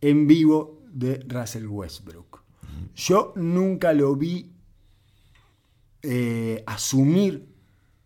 en 0.01 0.27
vivo 0.27 0.81
de 0.93 1.25
Russell 1.29 1.67
Westbrook. 1.67 2.43
Yo 2.95 3.33
nunca 3.37 3.93
lo 3.93 4.15
vi 4.17 4.53
eh, 6.03 6.63
asumir 6.67 7.47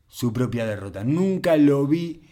su 0.07 0.33
propia 0.33 0.67
derrota, 0.67 1.03
nunca 1.03 1.57
lo 1.57 1.87
vi 1.87 2.23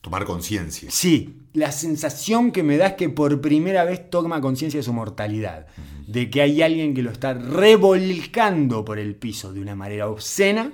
Tomar 0.00 0.24
conciencia. 0.24 0.90
Sí, 0.90 1.40
la 1.52 1.72
sensación 1.72 2.52
que 2.52 2.62
me 2.62 2.78
da 2.78 2.88
es 2.88 2.94
que 2.94 3.10
por 3.10 3.40
primera 3.40 3.84
vez 3.84 4.08
toma 4.08 4.40
conciencia 4.40 4.78
de 4.78 4.84
su 4.84 4.92
mortalidad, 4.94 5.66
de 6.06 6.30
que 6.30 6.40
hay 6.40 6.62
alguien 6.62 6.94
que 6.94 7.02
lo 7.02 7.10
está 7.10 7.34
revolcando 7.34 8.84
por 8.84 8.98
el 8.98 9.14
piso 9.14 9.52
de 9.52 9.60
una 9.60 9.76
manera 9.76 10.08
obscena 10.08 10.72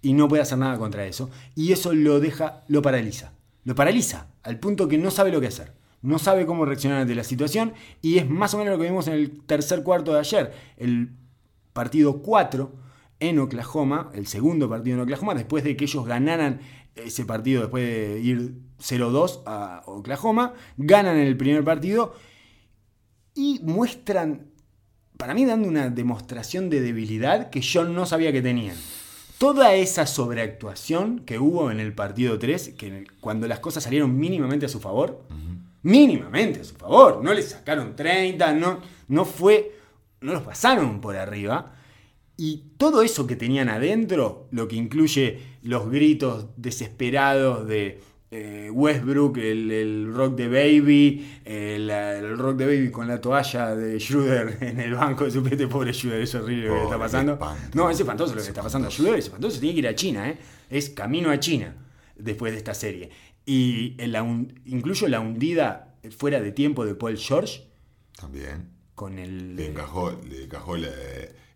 y 0.00 0.14
no 0.14 0.28
puede 0.28 0.42
hacer 0.42 0.58
nada 0.58 0.78
contra 0.78 1.04
eso. 1.06 1.30
Y 1.54 1.72
eso 1.72 1.92
lo 1.92 2.20
deja, 2.20 2.64
lo 2.68 2.80
paraliza. 2.80 3.32
Lo 3.64 3.74
paraliza 3.74 4.28
al 4.42 4.58
punto 4.58 4.88
que 4.88 4.98
no 4.98 5.10
sabe 5.10 5.30
lo 5.30 5.40
que 5.40 5.48
hacer. 5.48 5.72
No 6.00 6.18
sabe 6.18 6.46
cómo 6.46 6.64
reaccionar 6.64 7.00
ante 7.00 7.14
la 7.14 7.24
situación 7.24 7.72
y 8.02 8.18
es 8.18 8.28
más 8.28 8.54
o 8.54 8.58
menos 8.58 8.72
lo 8.72 8.78
que 8.78 8.88
vimos 8.88 9.08
en 9.08 9.14
el 9.14 9.40
tercer 9.40 9.82
cuarto 9.82 10.12
de 10.12 10.20
ayer. 10.20 10.52
El 10.76 11.10
partido 11.72 12.22
4 12.22 12.72
en 13.20 13.38
Oklahoma, 13.38 14.10
el 14.14 14.26
segundo 14.26 14.68
partido 14.68 14.96
en 14.96 15.02
Oklahoma, 15.02 15.34
después 15.34 15.64
de 15.64 15.76
que 15.76 15.84
ellos 15.84 16.04
ganaran 16.04 16.60
ese 16.96 17.24
partido, 17.24 17.62
después 17.62 17.84
de 17.84 18.20
ir 18.20 18.54
0-2 18.78 19.42
a 19.46 19.82
Oklahoma, 19.86 20.54
ganan 20.76 21.16
el 21.16 21.36
primer 21.36 21.64
partido 21.64 22.14
y 23.34 23.60
muestran, 23.62 24.46
para 25.16 25.34
mí 25.34 25.44
dando 25.44 25.68
una 25.68 25.90
demostración 25.90 26.70
de 26.70 26.80
debilidad 26.80 27.50
que 27.50 27.60
yo 27.60 27.84
no 27.84 28.06
sabía 28.06 28.32
que 28.32 28.42
tenían. 28.42 28.76
Toda 29.38 29.74
esa 29.74 30.06
sobreactuación 30.06 31.20
que 31.20 31.38
hubo 31.38 31.70
en 31.70 31.80
el 31.80 31.92
partido 31.92 32.38
3, 32.38 32.74
que 32.78 33.04
cuando 33.20 33.48
las 33.48 33.58
cosas 33.58 33.82
salieron 33.82 34.16
mínimamente 34.16 34.66
a 34.66 34.68
su 34.68 34.80
favor, 34.80 35.24
mínimamente 35.82 36.60
a 36.60 36.64
su 36.64 36.76
favor, 36.76 37.22
no 37.22 37.34
le 37.34 37.42
sacaron 37.42 37.96
30, 37.96 38.54
no, 38.54 38.80
no 39.08 39.24
fue, 39.24 39.76
no 40.20 40.32
los 40.32 40.42
pasaron 40.42 41.00
por 41.00 41.16
arriba. 41.16 41.74
Y 42.36 42.64
todo 42.78 43.02
eso 43.02 43.26
que 43.26 43.36
tenían 43.36 43.68
adentro, 43.68 44.48
lo 44.50 44.66
que 44.66 44.76
incluye 44.76 45.53
los 45.64 45.90
gritos 45.90 46.46
desesperados 46.56 47.66
de 47.66 48.00
eh, 48.30 48.68
Westbrook, 48.70 49.38
el, 49.38 50.12
rock 50.12 50.34
de 50.34 50.48
Baby, 50.48 51.40
el, 51.44 52.36
rock 52.36 52.56
de 52.56 52.66
Baby 52.66 52.90
con 52.90 53.08
la 53.08 53.20
toalla 53.20 53.74
de 53.74 53.98
Schroeder 53.98 54.58
en 54.62 54.80
el 54.80 54.94
banco 54.94 55.24
de 55.24 55.30
su 55.30 55.42
pete, 55.42 55.66
pobre 55.66 55.92
Schroeder, 55.92 56.22
es 56.22 56.34
horrible 56.34 56.68
lo 56.68 56.74
que 56.74 56.82
está 56.84 56.98
pasando. 56.98 57.38
No, 57.72 57.90
es 57.90 57.98
espantoso 57.98 58.34
lo 58.34 58.42
que 58.42 58.48
está 58.48 58.62
pasando 58.62 58.90
Schroeder, 58.90 59.18
es 59.18 59.26
espantoso, 59.26 59.58
tiene 59.58 59.74
que 59.74 59.78
ir 59.80 59.88
a 59.88 59.94
China, 59.94 60.28
¿eh? 60.28 60.38
es 60.68 60.90
camino 60.90 61.30
a 61.30 61.40
China 61.40 61.74
después 62.16 62.52
de 62.52 62.58
esta 62.58 62.74
serie. 62.74 63.10
Y 63.46 63.94
la, 64.06 64.20
incluyo 64.66 65.08
la 65.08 65.20
hundida 65.20 65.94
fuera 66.16 66.40
de 66.40 66.52
tiempo 66.52 66.84
de 66.84 66.94
Paul 66.94 67.16
George. 67.16 67.68
También. 68.18 68.70
Con 68.94 69.18
el. 69.18 69.56
Le 69.56 69.66
encajó, 69.66 70.12
le 70.28 70.44
encajó 70.44 70.76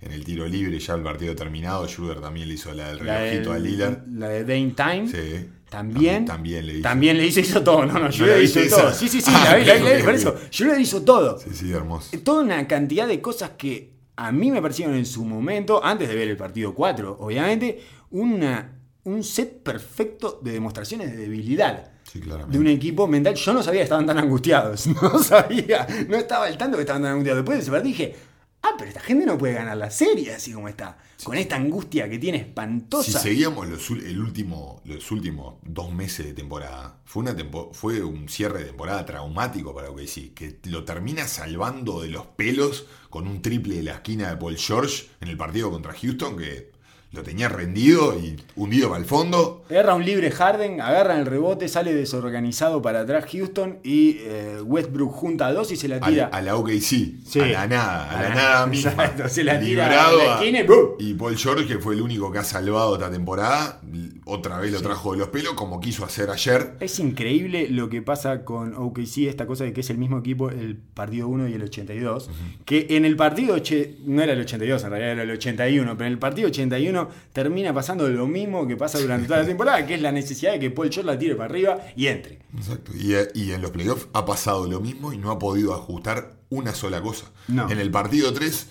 en 0.00 0.12
el 0.12 0.24
tiro 0.24 0.46
libre 0.46 0.78
ya 0.78 0.94
el 0.94 1.02
partido 1.02 1.34
terminado. 1.34 1.86
Schroeder 1.88 2.20
también 2.20 2.48
le 2.48 2.54
hizo 2.54 2.72
la 2.72 2.88
del 2.88 3.00
relojito 3.00 3.52
a 3.52 3.58
Lillard. 3.58 4.06
La 4.08 4.28
de 4.28 4.44
Dane 4.44 4.74
Time. 4.76 5.08
Sí. 5.08 5.48
También, 5.68 6.24
también, 6.24 6.66
le 6.66 6.74
hizo. 6.74 6.82
También 6.82 7.16
le 7.18 7.26
hizo, 7.26 7.40
hizo 7.40 7.62
todo. 7.62 7.84
No, 7.84 7.98
no, 7.98 8.08
le 8.08 8.42
hizo 8.42 8.60
todo. 8.70 8.92
Sí, 8.92 9.08
sí, 9.08 9.20
sí, 9.20 9.30
la 9.30 9.56
vi, 9.56 9.64
la 9.64 9.74
vi, 9.74 10.02
por 10.02 10.14
eso. 10.14 10.34
Hizo 10.80 11.02
todo. 11.02 11.38
Sí, 11.38 11.50
sí, 11.52 11.70
hermoso. 11.70 12.16
Toda 12.20 12.42
una 12.42 12.66
cantidad 12.66 13.06
de 13.06 13.20
cosas 13.20 13.50
que 13.58 13.92
a 14.16 14.32
mí 14.32 14.50
me 14.50 14.62
parecieron 14.62 14.94
en 14.94 15.04
su 15.04 15.24
momento, 15.24 15.84
antes 15.84 16.08
de 16.08 16.14
ver 16.14 16.28
el 16.28 16.38
partido 16.38 16.74
4, 16.74 17.18
obviamente, 17.20 17.80
una, 18.10 18.80
un 19.04 19.22
set 19.22 19.62
perfecto 19.62 20.40
de 20.42 20.52
demostraciones 20.52 21.10
de 21.12 21.18
debilidad. 21.18 21.92
Sí, 22.10 22.20
claramente. 22.20 22.56
De 22.56 22.58
un 22.58 22.68
equipo 22.68 23.06
mental. 23.06 23.34
Yo 23.34 23.52
no 23.52 23.62
sabía 23.62 23.80
que 23.80 23.84
estaban 23.84 24.06
tan 24.06 24.18
angustiados. 24.18 24.86
No 25.02 25.22
sabía. 25.22 25.86
No 26.08 26.16
estaba 26.16 26.46
al 26.46 26.56
tanto 26.56 26.78
que 26.78 26.82
estaban 26.82 27.02
tan 27.02 27.12
angustiados. 27.12 27.40
Después 27.40 27.58
de 27.58 27.62
ese 27.62 27.70
partido 27.70 27.88
dije, 27.88 28.16
ah, 28.62 28.74
pero 28.76 28.88
esta 28.88 29.00
gente 29.00 29.26
no 29.26 29.38
puede 29.38 29.54
ganar 29.54 29.76
la 29.76 29.90
serie 29.90 30.34
así 30.34 30.52
como 30.52 30.68
está 30.68 30.98
con 31.24 31.36
esta 31.36 31.56
angustia 31.56 32.08
que 32.08 32.18
tiene 32.18 32.38
espantosa. 32.38 33.18
Si 33.18 33.28
seguíamos 33.28 33.68
los, 33.68 33.90
el 33.90 34.20
último, 34.20 34.80
los 34.84 35.10
últimos 35.10 35.56
dos 35.62 35.92
meses 35.92 36.26
de 36.26 36.32
temporada, 36.32 37.00
fue, 37.04 37.22
una 37.22 37.36
fue 37.72 38.02
un 38.02 38.28
cierre 38.28 38.60
de 38.60 38.64
temporada 38.66 39.04
traumático 39.04 39.74
para 39.74 39.90
OKC, 39.90 40.34
que 40.34 40.58
lo 40.64 40.84
termina 40.84 41.26
salvando 41.26 42.00
de 42.00 42.08
los 42.08 42.26
pelos 42.26 42.86
con 43.10 43.26
un 43.26 43.42
triple 43.42 43.76
de 43.76 43.82
la 43.82 43.94
esquina 43.94 44.30
de 44.30 44.36
Paul 44.36 44.56
George 44.56 45.08
en 45.20 45.28
el 45.28 45.36
partido 45.36 45.70
contra 45.70 45.92
Houston, 45.92 46.36
que 46.36 46.77
lo 47.10 47.22
tenía 47.22 47.48
rendido 47.48 48.18
y 48.18 48.36
hundido 48.54 48.90
para 48.90 49.00
el 49.00 49.06
fondo. 49.06 49.64
Agarra 49.70 49.94
un 49.94 50.04
libre 50.04 50.30
Harden, 50.30 50.80
agarra 50.80 51.18
el 51.18 51.24
rebote, 51.24 51.68
sale 51.68 51.94
desorganizado 51.94 52.82
para 52.82 53.00
atrás 53.00 53.24
Houston 53.32 53.78
y 53.82 54.18
eh, 54.20 54.60
Westbrook 54.62 55.12
junta 55.12 55.46
a 55.46 55.52
dos 55.54 55.72
y 55.72 55.76
se 55.76 55.88
la 55.88 56.00
tira. 56.00 56.26
A, 56.26 56.42
la 56.42 56.56
OKC, 56.56 56.80
sí. 57.24 57.40
a 57.40 57.46
la 57.46 57.66
nada, 57.66 58.10
a, 58.10 58.22
la, 58.22 58.34
nada 58.34 58.66
misma. 58.66 58.90
Exacto, 58.90 59.28
se 59.28 59.42
la 59.42 59.58
tira 59.58 59.86
a 59.86 60.12
la 60.12 60.34
esquina 60.34 60.60
y, 60.98 61.10
y 61.10 61.14
Paul 61.14 61.36
George, 61.36 61.66
que 61.66 61.78
fue 61.78 61.94
el 61.94 62.02
único 62.02 62.30
que 62.30 62.38
ha 62.38 62.44
salvado 62.44 62.94
esta 62.94 63.10
temporada, 63.10 63.80
otra 64.26 64.58
vez 64.58 64.72
lo 64.72 64.82
trajo 64.82 65.12
de 65.12 65.18
los 65.18 65.28
pelos, 65.28 65.54
como 65.54 65.80
quiso 65.80 66.04
hacer 66.04 66.28
ayer. 66.28 66.74
Es 66.80 66.98
increíble 66.98 67.68
lo 67.70 67.88
que 67.88 68.02
pasa 68.02 68.44
con 68.44 68.74
OKC, 68.74 69.28
esta 69.28 69.46
cosa 69.46 69.64
de 69.64 69.72
que 69.72 69.80
es 69.80 69.88
el 69.88 69.96
mismo 69.96 70.18
equipo 70.18 70.50
el 70.50 70.76
partido 70.76 71.28
1 71.28 71.48
y 71.48 71.54
el 71.54 71.62
82, 71.62 72.30
que 72.66 72.86
en 72.90 73.06
el 73.06 73.16
partido, 73.16 73.56
no 74.04 74.22
era 74.22 74.34
el 74.34 74.40
82, 74.40 74.84
en 74.84 74.90
realidad 74.90 75.12
era 75.12 75.22
el 75.22 75.30
81, 75.30 75.96
pero 75.96 76.06
en 76.06 76.12
el 76.12 76.18
partido 76.18 76.48
81 76.48 76.97
termina 77.32 77.72
pasando 77.72 78.08
lo 78.08 78.26
mismo 78.26 78.66
que 78.66 78.76
pasa 78.76 78.98
durante 78.98 79.26
toda 79.26 79.40
la 79.40 79.46
temporada, 79.52 79.86
que 79.86 79.94
es 79.94 80.02
la 80.02 80.12
necesidad 80.12 80.52
de 80.52 80.58
que 80.58 80.70
Paul 80.70 80.90
George 80.90 81.10
la 81.10 81.18
tire 81.18 81.34
para 81.34 81.50
arriba 81.50 81.78
y 81.96 82.06
entre. 82.06 82.40
Exacto, 82.56 82.92
y, 82.94 83.52
en 83.52 83.62
los 83.62 83.70
playoffs 83.70 84.08
ha 84.12 84.24
pasado 84.24 84.66
lo 84.66 84.80
mismo 84.80 85.12
y 85.12 85.18
no 85.18 85.30
ha 85.30 85.38
podido 85.38 85.74
ajustar 85.74 86.38
una 86.50 86.74
sola 86.74 87.00
cosa. 87.00 87.26
En 87.48 87.78
el 87.78 87.90
partido 87.90 88.32
3, 88.32 88.66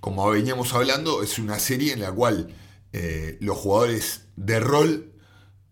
como 0.00 0.28
veníamos 0.30 0.72
hablando, 0.74 1.22
es 1.22 1.38
una 1.38 1.58
serie 1.58 1.92
en 1.92 2.00
la 2.00 2.12
cual 2.12 2.48
eh, 2.92 3.36
los 3.40 3.56
jugadores 3.56 4.26
de 4.36 4.60
rol 4.60 5.12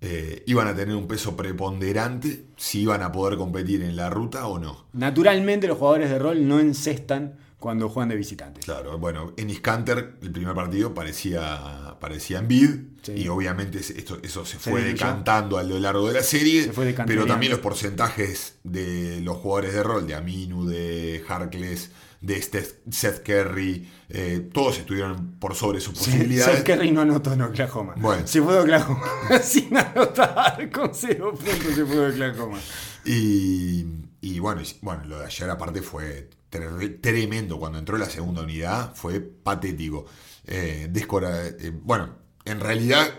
eh, 0.02 0.42
iban 0.46 0.68
a 0.68 0.76
tener 0.76 0.94
un 0.94 1.08
peso 1.08 1.36
preponderante 1.36 2.44
si 2.56 2.82
iban 2.82 3.02
a 3.02 3.10
poder 3.12 3.38
competir 3.38 3.82
en 3.82 3.96
la 3.96 4.10
ruta 4.10 4.46
o 4.46 4.58
no. 4.58 4.86
Naturalmente 4.92 5.66
los 5.66 5.78
jugadores 5.78 6.10
de 6.10 6.18
rol 6.18 6.46
no 6.46 6.60
encestan 6.60 7.38
cuando 7.58 7.88
juegan 7.88 8.10
de 8.10 8.16
visitantes. 8.16 8.64
Claro, 8.64 8.98
bueno, 8.98 9.32
en 9.36 9.48
Iscanter 9.48 10.16
el 10.20 10.30
primer 10.30 10.54
partido 10.54 10.92
parecía, 10.92 11.96
parecía 11.98 12.38
en 12.38 12.48
bid 12.48 12.70
y 13.14 13.28
obviamente 13.28 13.78
esto, 13.78 14.18
eso 14.22 14.44
se, 14.44 14.58
fue 14.58 14.82
decantando 14.82 15.56
a 15.56 15.62
lo 15.62 15.78
largo 15.78 16.06
de 16.08 16.14
la 16.14 16.22
serie, 16.22 16.70
pero 17.06 17.24
también 17.26 17.52
los 17.52 17.60
porcentajes 17.60 18.58
de 18.62 19.20
los 19.22 19.38
jugadores 19.38 19.72
de 19.74 19.82
rol, 19.82 20.06
de 20.06 20.14
Aminu, 20.14 20.66
de 20.66 21.24
Harkless, 21.26 21.90
de 22.20 22.42
Seth 22.90 23.22
Curry, 23.24 23.88
eh, 24.08 24.50
todos 24.52 24.78
estuvieron 24.78 25.36
por 25.38 25.54
sobre 25.54 25.80
sus 25.80 25.94
posibilidades. 25.94 26.58
Seth 26.58 26.66
Curry 26.66 26.90
no 26.90 27.02
anotó 27.02 27.32
en 27.32 27.42
Oklahoma. 27.42 27.94
Bueno. 27.96 28.26
Se 28.26 28.42
fue 28.42 28.54
de 28.54 28.60
Oklahoma 28.60 29.02
sin 29.42 29.76
anotar, 29.76 30.70
con 30.70 30.90
cero 30.94 31.32
puntos 31.32 31.74
se 31.74 31.86
fue 31.86 31.96
de 31.96 32.08
Oklahoma. 32.10 32.58
Y, 33.04 33.86
y 34.20 34.38
bueno, 34.40 34.62
bueno, 34.82 35.04
lo 35.04 35.20
de 35.20 35.26
ayer 35.26 35.48
aparte 35.48 35.80
fue 35.80 36.28
tremendo. 36.48 37.58
Cuando 37.58 37.78
entró 37.78 37.98
la 37.98 38.10
segunda 38.10 38.42
unidad 38.42 38.94
fue 38.94 39.20
patético. 39.20 40.06
Eh, 40.46 40.90
eh, 40.92 41.72
bueno, 41.82 42.16
en 42.44 42.60
realidad 42.60 43.18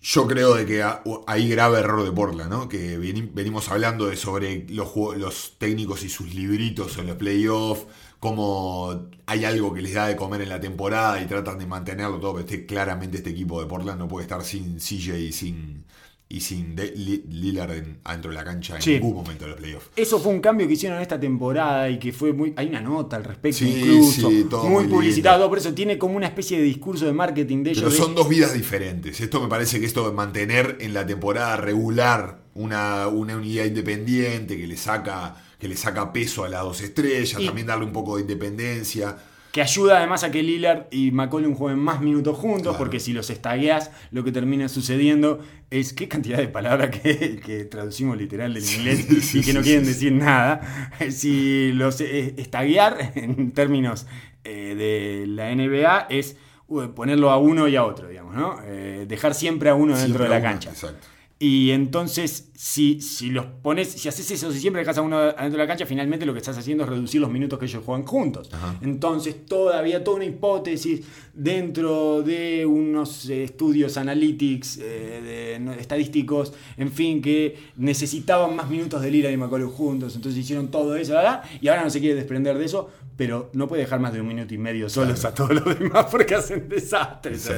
yo 0.00 0.26
creo 0.26 0.54
de 0.54 0.64
que 0.64 0.84
hay 1.26 1.48
grave 1.48 1.80
error 1.80 2.04
de 2.04 2.12
Portland, 2.12 2.50
¿no? 2.50 2.68
Que 2.68 2.98
venimos 2.98 3.68
hablando 3.68 4.06
de 4.06 4.16
sobre 4.16 4.66
los, 4.68 4.94
los 5.16 5.58
técnicos 5.58 6.02
y 6.04 6.08
sus 6.08 6.34
libritos 6.34 6.96
en 6.98 7.08
los 7.08 7.16
playoffs, 7.16 7.86
como 8.20 9.08
hay 9.26 9.44
algo 9.44 9.74
que 9.74 9.82
les 9.82 9.94
da 9.94 10.06
de 10.06 10.16
comer 10.16 10.42
en 10.42 10.48
la 10.50 10.60
temporada 10.60 11.20
y 11.20 11.26
tratan 11.26 11.58
de 11.58 11.66
mantenerlo 11.66 12.18
todo, 12.20 12.34
pero 12.34 12.44
este, 12.46 12.66
claramente 12.66 13.18
este 13.18 13.30
equipo 13.30 13.60
de 13.60 13.66
Portland 13.66 13.98
no 13.98 14.08
puede 14.08 14.24
estar 14.24 14.42
sin 14.44 14.78
CJ 14.78 15.18
y 15.18 15.32
sin, 15.32 15.84
y 16.30 16.40
sin 16.40 16.76
Lillard 16.76 17.82
adentro 18.04 18.30
de 18.30 18.36
la 18.36 18.44
cancha 18.44 18.76
en 18.78 18.84
ningún 18.84 19.14
momento 19.14 19.44
de 19.44 19.50
los 19.50 19.58
playoffs. 19.58 19.88
Eso 19.96 20.20
fue 20.20 20.32
un 20.32 20.40
cambio 20.40 20.66
que 20.66 20.74
hicieron 20.74 21.00
esta 21.00 21.18
temporada 21.18 21.88
y 21.88 21.98
que 21.98 22.12
fue 22.12 22.34
muy. 22.34 22.52
Hay 22.56 22.68
una 22.68 22.82
nota 22.82 23.16
al 23.16 23.24
respecto, 23.24 23.64
incluso. 23.64 24.30
muy, 24.68 24.86
publicitado, 24.86 25.48
por 25.48 25.56
eso 25.56 25.72
tiene 25.72 25.96
como 25.96 26.16
una 26.16 26.26
especie 26.26 26.58
de 26.58 26.64
discurso 26.64 27.06
de 27.06 27.14
marketing 27.14 27.62
de 27.62 27.70
ellos. 27.70 27.84
Pero 27.84 28.04
son 28.04 28.14
dos 28.14 28.28
vidas 28.28 28.52
diferentes. 28.52 29.18
Esto 29.20 29.40
me 29.40 29.48
parece 29.48 29.80
que 29.80 29.86
esto 29.86 30.06
de 30.06 30.14
mantener 30.14 30.76
en 30.80 30.92
la 30.92 31.06
temporada 31.06 31.56
regular 31.56 32.40
una, 32.54 33.08
una 33.08 33.36
unidad 33.36 33.64
independiente 33.64 34.58
que 34.58 34.66
le 34.66 34.76
saca 34.76 35.44
que 35.58 35.66
le 35.66 35.76
saca 35.76 36.12
peso 36.12 36.44
a 36.44 36.48
las 36.48 36.62
dos 36.62 36.80
estrellas, 36.80 37.44
también 37.44 37.66
darle 37.66 37.84
un 37.84 37.92
poco 37.92 38.16
de 38.16 38.22
independencia 38.22 39.16
que 39.52 39.62
ayuda 39.62 39.98
además 39.98 40.24
a 40.24 40.30
que 40.30 40.42
Lillard 40.42 40.86
y 40.90 41.10
McCollum 41.10 41.54
jueguen 41.54 41.78
más 41.78 42.00
minutos 42.00 42.36
juntos, 42.36 42.76
porque 42.76 43.00
si 43.00 43.12
los 43.12 43.30
estagueas, 43.30 43.90
lo 44.10 44.24
que 44.24 44.32
termina 44.32 44.68
sucediendo 44.68 45.40
es 45.70 45.92
qué 45.92 46.08
cantidad 46.08 46.38
de 46.38 46.48
palabras 46.48 46.90
que, 46.90 47.66
traducimos 47.70 48.16
literal 48.16 48.54
del 48.54 48.64
inglés 48.64 49.34
y 49.34 49.42
que 49.42 49.52
no 49.52 49.62
quieren 49.62 49.84
decir 49.84 50.12
nada. 50.12 50.60
Si 51.10 51.72
los 51.72 52.00
eh, 52.00 52.34
estaguear 52.36 53.12
en 53.14 53.52
términos 53.52 54.06
eh, 54.44 54.74
de 54.74 55.26
la 55.26 55.54
NBA 55.54 56.06
es 56.10 56.36
uh, 56.68 56.88
ponerlo 56.94 57.30
a 57.30 57.38
uno 57.38 57.68
y 57.68 57.76
a 57.76 57.84
otro, 57.84 58.08
digamos, 58.08 58.34
¿no? 58.34 58.58
Eh, 58.64 59.04
dejar 59.08 59.34
siempre 59.34 59.70
a 59.70 59.74
uno 59.74 59.96
dentro 59.96 60.24
de 60.24 60.30
la 60.30 60.40
cancha. 60.42 60.70
Exacto. 60.70 61.06
Y 61.40 61.70
entonces, 61.70 62.50
si, 62.56 63.00
si 63.00 63.30
los 63.30 63.46
pones, 63.46 63.92
si 63.92 64.08
haces 64.08 64.28
eso, 64.32 64.50
si 64.50 64.58
siempre 64.58 64.80
dejas 64.80 64.98
a 64.98 65.02
uno 65.02 65.18
adentro 65.18 65.52
de 65.52 65.58
la 65.58 65.66
cancha, 65.68 65.86
finalmente 65.86 66.26
lo 66.26 66.32
que 66.32 66.40
estás 66.40 66.58
haciendo 66.58 66.82
es 66.82 66.90
reducir 66.90 67.20
los 67.20 67.30
minutos 67.30 67.60
que 67.60 67.66
ellos 67.66 67.84
juegan 67.84 68.04
juntos. 68.04 68.50
Entonces, 68.80 69.46
todavía 69.46 70.02
toda 70.02 70.16
una 70.16 70.24
hipótesis 70.24 71.02
dentro 71.32 72.22
de 72.22 72.66
unos 72.66 73.28
estudios 73.28 73.96
analytics, 73.96 74.78
eh, 74.78 75.60
de, 75.60 75.80
estadísticos, 75.80 76.52
en 76.76 76.90
fin, 76.90 77.22
que 77.22 77.56
necesitaban 77.76 78.56
más 78.56 78.68
minutos 78.68 79.00
de 79.00 79.08
Lira 79.08 79.30
y 79.30 79.36
McCollum 79.36 79.70
juntos. 79.70 80.16
Entonces 80.16 80.40
hicieron 80.40 80.72
todo 80.72 80.96
eso, 80.96 81.12
¿verdad? 81.12 81.44
Y 81.60 81.68
ahora 81.68 81.84
no 81.84 81.90
se 81.90 82.00
quiere 82.00 82.16
desprender 82.16 82.58
de 82.58 82.64
eso, 82.64 82.90
pero 83.16 83.50
no 83.52 83.66
puede 83.66 83.82
dejar 83.82 83.98
más 83.98 84.12
de 84.12 84.20
un 84.20 84.28
minuto 84.28 84.54
y 84.54 84.58
medio 84.58 84.88
solos 84.88 85.24
a 85.24 85.34
todos 85.34 85.50
los 85.50 85.78
demás 85.78 86.06
porque 86.08 86.36
hacen 86.36 86.68
desastres. 86.68 87.50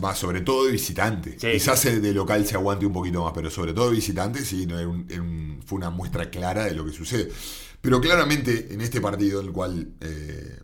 Más 0.00 0.18
sobre 0.18 0.40
todo 0.40 0.66
de 0.66 0.72
visitante. 0.72 1.36
Quizás 1.36 1.84
el 1.86 2.02
de 2.02 2.12
local 2.12 2.44
se 2.44 2.56
aguante 2.56 2.84
un 2.84 2.92
poquito 2.92 3.07
más, 3.12 3.32
pero 3.34 3.50
sobre 3.50 3.72
todo 3.72 3.88
de 3.90 3.96
visitante 3.96 4.44
sí, 4.44 4.66
no, 4.66 4.76
fue 5.64 5.76
una 5.76 5.90
muestra 5.90 6.30
clara 6.30 6.64
de 6.64 6.74
lo 6.74 6.84
que 6.84 6.92
sucede. 6.92 7.28
Pero 7.80 8.00
claramente 8.00 8.68
en 8.72 8.80
este 8.80 9.00
partido, 9.00 9.40
en 9.40 9.46
el 9.46 9.52
cual 9.52 9.88
eh, 10.00 10.58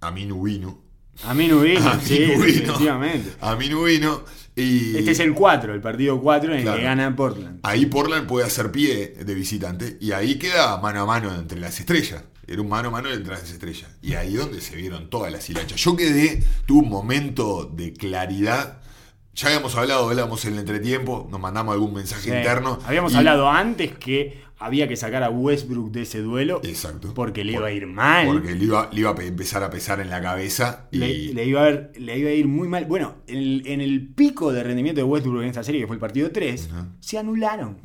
Aminu 0.00 0.42
vino, 0.42 0.82
A 1.24 1.34
mí 1.34 1.48
no 1.48 1.60
vino, 1.60 1.80
A 1.90 1.94
mí 1.96 2.02
sí, 2.04 2.20
no 2.20 2.32
vino. 2.34 2.44
definitivamente. 2.44 3.32
A 3.40 3.56
mí 3.56 3.68
no 3.68 3.82
vino. 3.84 4.24
Y 4.56 4.96
Este 4.96 5.12
es 5.12 5.20
el 5.20 5.32
4, 5.32 5.74
el 5.74 5.80
partido 5.80 6.20
4 6.20 6.52
en 6.52 6.56
el 6.58 6.62
Claro. 6.64 6.78
que 6.78 6.84
gana 6.84 7.14
Portland. 7.16 7.60
ahí 7.62 7.86
Portland 7.86 8.26
puede 8.26 8.46
hacer 8.46 8.70
pie 8.70 9.14
de 9.24 9.34
visitante. 9.34 9.96
Y 10.00 10.12
ahí 10.12 10.36
queda 10.38 10.76
mano 10.78 11.02
a 11.02 11.06
mano 11.06 11.34
entre 11.34 11.58
las 11.60 11.78
estrellas. 11.80 12.24
Era 12.46 12.60
un 12.62 12.68
mano 12.68 12.88
a 12.88 12.90
mano 12.90 13.10
entre 13.12 13.32
las 13.32 13.48
estrellas. 13.50 13.88
Y 14.02 14.14
ahí 14.14 14.34
donde 14.34 14.60
se 14.60 14.74
vieron 14.76 15.08
todas 15.08 15.30
las 15.30 15.48
hilachas. 15.48 15.80
Yo 15.80 15.94
quedé, 15.96 16.44
tuve 16.66 16.80
un 16.82 16.88
momento 16.90 17.64
de 17.72 17.92
claridad. 17.92 18.79
Ya 19.40 19.46
habíamos 19.48 19.74
hablado, 19.76 20.08
hablábamos 20.10 20.44
en 20.44 20.52
el 20.54 20.58
entretiempo, 20.60 21.26
nos 21.30 21.40
mandamos 21.40 21.72
algún 21.72 21.94
mensaje 21.94 22.30
Sí. 22.30 22.36
interno. 22.36 22.78
Habíamos 22.84 23.14
y- 23.14 23.16
hablado 23.16 23.48
antes 23.48 23.92
que 23.96 24.38
había 24.58 24.86
que 24.86 24.96
sacar 24.96 25.22
a 25.22 25.30
Westbrook 25.30 25.90
de 25.90 26.02
ese 26.02 26.20
duelo 26.20 26.60
Exacto. 26.62 27.14
porque 27.14 27.42
le 27.44 27.52
iba 27.52 27.66
a 27.68 27.72
ir 27.72 27.86
mal. 27.86 28.26
Porque 28.26 28.54
le 28.54 28.64
iba, 28.64 28.90
le 28.92 29.00
iba 29.00 29.10
a 29.10 29.14
pe- 29.14 29.26
empezar 29.26 29.62
a 29.62 29.70
pesar 29.70 30.00
en 30.00 30.10
la 30.10 30.20
cabeza. 30.20 30.88
Y 30.92 30.98
Le, 30.98 31.08
le 31.32 31.46
iba 31.46 31.60
a 31.62 31.64
ver- 31.64 31.92
le 31.96 32.18
iba 32.18 32.28
a 32.28 32.32
ir 32.34 32.46
muy 32.48 32.68
mal. 32.68 32.84
Bueno, 32.84 33.14
en 33.26 33.38
el, 33.38 33.62
en 33.66 33.80
el 33.80 34.08
pico 34.08 34.52
de 34.52 34.62
rendimiento 34.62 35.00
de 35.00 35.04
Westbrook 35.04 35.40
en 35.42 35.48
esta 35.48 35.64
serie, 35.64 35.80
que 35.80 35.86
fue 35.86 35.96
el 35.96 36.00
partido 36.00 36.30
3, 36.30 36.68
Ajá. 36.70 36.88
se 37.00 37.16
anularon 37.16 37.78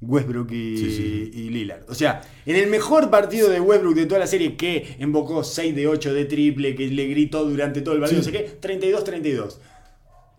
Westbrook 0.00 0.52
y, 0.52 0.76
Sí, 0.76 0.90
sí. 0.94 1.30
y 1.34 1.48
Lillard. 1.50 1.82
O 1.88 1.94
sea, 1.96 2.20
en 2.44 2.54
el 2.54 2.68
mejor 2.68 3.10
partido 3.10 3.48
de 3.48 3.58
Westbrook 3.58 3.96
de 3.96 4.06
toda 4.06 4.20
la 4.20 4.26
serie, 4.28 4.54
que 4.56 4.94
invocó 5.00 5.42
6 5.42 5.74
de 5.74 5.88
8 5.88 6.14
de 6.14 6.26
triple, 6.26 6.76
que 6.76 6.86
le 6.86 7.06
gritó 7.08 7.44
durante 7.44 7.80
todo 7.80 7.94
el 7.94 8.00
partido, 8.00 8.22
Sí. 8.22 8.30
no 8.30 8.38
sé 8.38 8.44
qué, 8.44 8.50
32-32. 8.60 9.58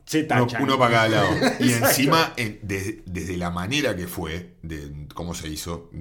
Se 0.08 0.20
uno, 0.20 0.28
tachan. 0.48 0.64
uno 0.64 0.80
para 0.80 0.92
cada 0.92 1.10
lado. 1.10 1.30
Y 1.60 1.72
encima, 1.74 2.34
en- 2.38 2.60
de- 2.64 3.04
desde 3.06 3.38
la 3.38 3.52
manera 3.52 3.96
que 3.96 4.08
fue, 4.08 4.56
de 4.64 5.06
cómo 5.14 5.36
se 5.36 5.48
hizo, 5.50 5.92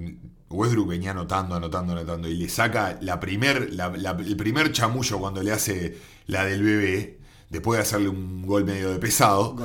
Westbrook 0.49 0.87
venía 0.87 1.11
anotando, 1.11 1.55
anotando, 1.55 1.91
anotando. 1.93 2.29
Y 2.29 2.35
le 2.37 2.47
saca 2.49 2.97
la 3.01 3.19
primer, 3.19 3.73
la- 3.73 3.89
la- 3.89 4.11
el 4.11 4.35
primer 4.37 4.71
chamullo 4.71 5.19
cuando 5.19 5.43
le 5.43 5.51
hace 5.51 5.97
la 6.25 6.45
del 6.45 6.63
bebé, 6.63 7.19
después 7.49 7.77
de 7.77 7.81
hacerle 7.83 8.07
un 8.09 8.43
gol 8.47 8.63
medio 8.63 8.89
de 8.91 8.97
pesado. 8.99 9.55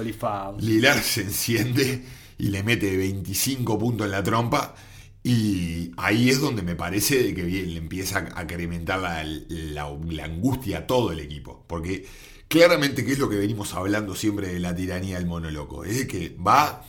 Lilar 0.61 0.99
se 1.03 1.23
enciende 1.23 2.05
y 2.37 2.49
le 2.49 2.63
mete 2.65 2.97
25 2.97 3.79
puntos 3.79 4.07
en 4.07 4.11
la 4.11 4.23
trompa. 4.25 4.75
Y 5.25 5.93
ahí 5.99 6.31
es 6.31 6.41
donde 6.41 6.63
me 6.63 6.75
parece 6.75 7.23
de 7.23 7.33
que 7.33 7.45
bien, 7.45 7.73
le 7.75 7.79
empieza 7.79 8.27
a 8.35 8.43
incrementar 8.43 8.99
la, 8.99 9.23
la- 9.23 9.97
la 10.11 10.25
angustia 10.25 10.79
a 10.79 10.87
todo 10.89 11.13
el 11.13 11.21
equipo. 11.21 11.65
Porque 11.69 12.05
claramente, 12.53 13.05
que 13.05 13.13
es 13.13 13.19
lo 13.19 13.29
que 13.29 13.37
venimos 13.37 13.75
hablando 13.75 14.15
siempre 14.15 14.49
de 14.49 14.61
la 14.61 14.75
tiranía 14.75 15.19
del 15.19 15.27
mono 15.27 15.51
loco? 15.51 15.85
Es 15.85 15.99
de 15.99 16.07
que 16.07 16.37
va 16.37 16.85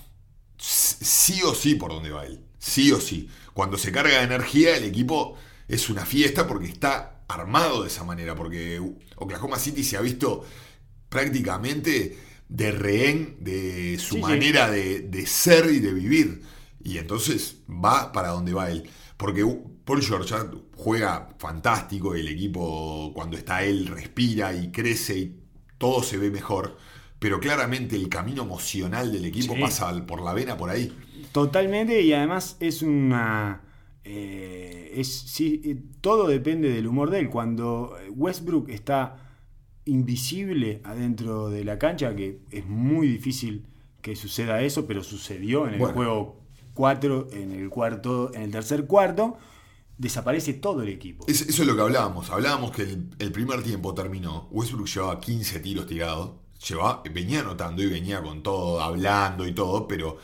sí 0.57 1.41
o 1.43 1.53
sí 1.55 1.75
por 1.75 1.91
donde 1.91 2.11
va 2.11 2.25
él. 2.25 2.41
Sí 2.59 2.91
o 2.91 2.99
sí. 3.01 3.29
Cuando 3.53 3.77
se 3.77 3.91
carga 3.91 4.19
de 4.19 4.23
energía, 4.25 4.77
el 4.77 4.85
equipo 4.85 5.37
es 5.67 5.89
una 5.89 6.05
fiesta 6.05 6.47
porque 6.47 6.67
está 6.67 7.23
armado 7.27 7.83
de 7.83 7.89
esa 7.89 8.03
manera. 8.03 8.35
Porque 8.35 8.81
Oklahoma 9.17 9.59
City 9.59 9.83
se 9.83 9.97
ha 9.97 10.01
visto 10.01 10.45
prácticamente 11.09 12.17
de 12.49 12.71
rehén 12.71 13.37
de 13.39 13.97
su 13.99 14.17
Sí, 14.17 14.21
sí. 14.21 14.21
manera 14.21 14.69
de, 14.69 15.01
de 15.01 15.25
ser 15.25 15.71
y 15.71 15.79
de 15.79 15.93
vivir. 15.93 16.41
Y 16.83 16.97
entonces 16.97 17.57
va 17.69 18.11
para 18.11 18.29
donde 18.29 18.53
va 18.53 18.71
él. 18.71 18.89
Porque 19.17 19.45
Paul 19.85 20.01
George 20.03 20.35
juega 20.75 21.29
fantástico, 21.39 22.15
el 22.15 22.27
equipo 22.27 23.11
cuando 23.15 23.37
está 23.37 23.63
él 23.63 23.87
respira 23.87 24.53
y 24.55 24.71
crece 24.71 25.17
y 25.17 25.42
todo 25.83 26.01
se 26.03 26.17
ve 26.17 26.31
mejor. 26.31 26.77
Pero 27.19 27.39
claramente 27.39 27.95
el 27.95 28.09
camino 28.09 28.43
emocional 28.43 29.11
del 29.11 29.25
equipo 29.25 29.53
Sí. 29.55 29.61
pasa 29.61 30.05
por 30.05 30.21
la 30.21 30.33
vena 30.33 30.57
por 30.57 30.69
ahí. 30.69 30.91
Totalmente, 31.31 32.01
y 32.01 32.13
además 32.13 32.57
es 32.59 32.81
una. 32.81 33.61
eh, 34.05 34.91
es, 34.95 35.07
sí, 35.07 35.61
eh, 35.63 35.77
todo 36.01 36.27
depende 36.27 36.69
del 36.69 36.87
humor 36.87 37.09
de 37.09 37.19
él. 37.19 37.29
Cuando 37.29 37.95
Westbrook 38.11 38.69
está 38.69 39.15
invisible 39.85 40.81
adentro 40.83 41.49
de 41.49 41.63
la 41.63 41.77
cancha, 41.79 42.15
que 42.15 42.39
es 42.51 42.65
muy 42.65 43.07
difícil 43.07 43.65
que 44.01 44.15
suceda 44.15 44.61
eso, 44.61 44.85
pero 44.87 45.03
sucedió 45.03 45.67
en 45.67 45.75
el 45.75 45.79
Bueno. 45.79 45.93
juego 45.95 46.41
4, 46.73 47.27
en 47.31 47.51
el 47.53 47.69
cuarto, 47.69 48.31
en 48.33 48.41
el 48.43 48.51
tercer 48.51 48.85
cuarto, 48.85 49.37
desaparece 49.97 50.53
todo 50.53 50.81
el 50.81 50.89
equipo. 50.89 51.25
Es- 51.27 51.41
eso 51.41 51.61
es 51.61 51.67
lo 51.67 51.75
que 51.75 51.81
hablábamos. 51.81 52.29
Hablábamos 52.29 52.71
que 52.71 52.83
el, 52.83 53.31
primer 53.31 53.63
tiempo 53.63 53.93
terminó. 53.93 54.47
Westbrook 54.51 54.87
llevaba 54.87 55.19
15 55.19 55.59
tiros 55.59 55.87
tirados. 55.87 56.31
Llevaba, 56.67 57.03
venía 57.11 57.41
anotando 57.41 57.81
y 57.83 57.87
venía 57.87 58.21
con 58.21 58.41
todo, 58.41 58.81
hablando 58.81 59.45
y 59.45 59.53
todo, 59.53 59.87
pero 59.87 60.17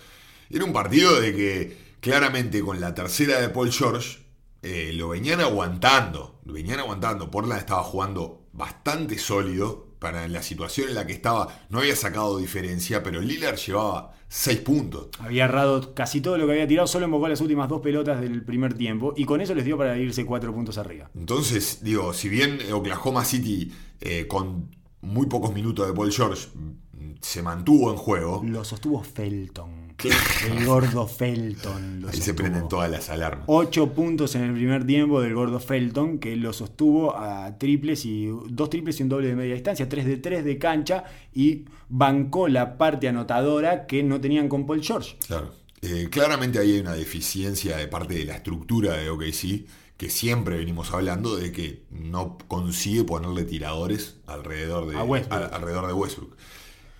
era 0.49 0.63
un 0.63 0.71
partido 0.71 1.19
de 1.19 1.35
que 1.35 1.77
claramente 1.99 2.61
con 2.61 2.79
la 2.79 2.93
tercera 2.95 3.41
de 3.41 3.49
Paul 3.49 3.71
George 3.71 4.19
eh, 4.61 4.91
lo 4.93 5.09
venían 5.09 5.41
aguantando. 5.41 6.39
Lo 6.45 6.53
venían 6.53 6.79
aguantando. 6.79 7.29
Portland 7.29 7.59
estaba 7.59 7.83
jugando 7.83 8.47
bastante 8.53 9.17
sólido 9.17 9.88
para 9.99 10.27
la 10.27 10.41
situación 10.41 10.89
en 10.89 10.95
la 10.95 11.05
que 11.05 11.13
estaba. 11.13 11.65
No 11.69 11.79
había 11.79 11.95
sacado 11.95 12.37
diferencia, 12.37 13.03
pero 13.03 13.21
Lillard 13.21 13.57
llevaba 13.57 14.13
6 14.29 14.59
puntos. 14.61 15.07
Había 15.19 15.45
errado 15.45 15.93
casi 15.93 16.21
todo 16.21 16.37
lo 16.37 16.45
que 16.45 16.53
había 16.53 16.67
tirado, 16.67 16.87
solo 16.87 17.05
invocó 17.05 17.27
las 17.27 17.41
últimas 17.41 17.67
dos 17.67 17.81
pelotas 17.81 18.21
del 18.21 18.43
primer 18.43 18.73
tiempo, 18.73 19.13
y 19.17 19.25
con 19.25 19.41
eso 19.41 19.53
les 19.53 19.65
dio 19.65 19.77
para 19.77 19.97
irse 19.97 20.25
cuatro 20.25 20.53
puntos 20.53 20.77
arriba. 20.77 21.09
Entonces, 21.15 21.83
digo, 21.83 22.13
si 22.13 22.29
bien 22.29 22.59
Oklahoma 22.71 23.25
City 23.25 23.71
eh, 24.01 24.27
con 24.27 24.69
muy 25.01 25.27
pocos 25.27 25.53
minutos 25.53 25.87
de 25.87 25.93
Paul 25.93 26.11
George 26.11 26.47
mm, 26.53 27.15
se 27.21 27.41
mantuvo 27.41 27.91
en 27.91 27.97
juego, 27.97 28.41
Lo 28.45 28.63
sostuvo 28.63 29.03
Felton. 29.03 29.88
El 30.07 30.65
gordo 30.65 31.07
Felton. 31.07 32.05
Ahí 32.05 32.11
se 32.11 32.17
sostuvo. 32.17 32.35
prenden 32.37 32.67
todas 32.69 32.89
las 32.89 33.09
alarmas. 33.09 33.43
8 33.47 33.93
puntos 33.93 34.35
en 34.35 34.43
el 34.43 34.53
primer 34.53 34.85
tiempo 34.85 35.21
del 35.21 35.33
gordo 35.33 35.59
Felton, 35.59 36.19
que 36.19 36.35
lo 36.35 36.53
sostuvo 36.53 37.17
a 37.17 37.57
triples 37.57 38.05
y 38.05 38.27
dos 38.49 38.69
triples 38.69 38.99
y 38.99 39.03
un 39.03 39.09
doble 39.09 39.27
de 39.27 39.35
media 39.35 39.53
distancia, 39.55 39.89
3 39.89 40.05
de 40.05 40.17
3 40.17 40.45
de 40.45 40.57
cancha 40.57 41.03
y 41.33 41.65
bancó 41.89 42.47
la 42.47 42.77
parte 42.77 43.07
anotadora 43.07 43.85
que 43.87 44.03
no 44.03 44.21
tenían 44.21 44.47
con 44.47 44.65
Paul 44.65 44.81
George. 44.83 45.17
Claro. 45.27 45.51
Eh, 45.81 46.07
claramente 46.11 46.59
ahí 46.59 46.73
hay 46.73 46.79
una 46.79 46.93
deficiencia 46.93 47.77
de 47.77 47.87
parte 47.87 48.13
de 48.13 48.25
la 48.25 48.35
estructura 48.35 48.93
de 48.97 49.09
OKC, 49.09 49.65
que 49.97 50.09
siempre 50.09 50.57
venimos 50.57 50.91
hablando 50.93 51.35
de 51.35 51.51
que 51.51 51.83
no 51.91 52.37
consigue 52.47 53.03
ponerle 53.03 53.43
tiradores 53.43 54.15
alrededor 54.27 54.87
de, 54.89 54.97
A 54.97 55.03
Westbrook. 55.03 55.33
al- 55.43 55.53
alrededor 55.53 55.87
de 55.87 55.93
Westbrook. 55.93 56.35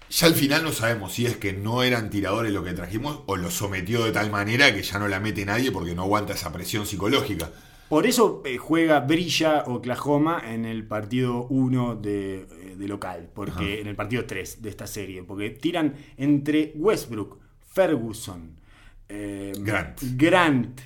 Ya 0.09 0.27
al 0.27 0.33
final 0.33 0.63
no 0.63 0.71
sabemos 0.71 1.13
si 1.13 1.25
es 1.25 1.37
que 1.37 1.53
no 1.53 1.83
eran 1.83 2.09
tiradores 2.09 2.51
lo 2.51 2.63
que 2.63 2.73
trajimos 2.73 3.21
o 3.27 3.35
lo 3.35 3.51
sometió 3.51 4.03
de 4.03 4.11
tal 4.11 4.31
manera 4.31 4.73
que 4.73 4.81
ya 4.81 4.99
no 4.99 5.07
la 5.07 5.19
mete 5.19 5.45
nadie 5.45 5.71
porque 5.71 5.93
no 5.93 6.03
aguanta 6.03 6.33
esa 6.33 6.51
presión 6.51 6.85
psicológica. 6.85 7.51
Por 7.89 8.05
eso 8.05 8.43
eh, 8.45 8.57
juega, 8.57 8.99
brilla 8.99 9.63
Oklahoma 9.65 10.41
en 10.45 10.65
el 10.65 10.85
partido 10.85 11.47
1 11.49 11.95
de, 11.95 12.41
eh, 12.41 12.75
de 12.77 12.87
local, 12.87 13.29
porque 13.33 13.81
en 13.81 13.87
el 13.87 13.95
partido 13.95 14.25
3 14.25 14.61
de 14.61 14.69
esta 14.69 14.85
serie, 14.85 15.23
porque 15.23 15.49
tiran 15.49 15.95
entre 16.17 16.71
Westbrook, 16.75 17.39
Ferguson, 17.67 18.59
eh, 19.07 19.53
Grant. 19.59 19.99
Grant 20.15 20.81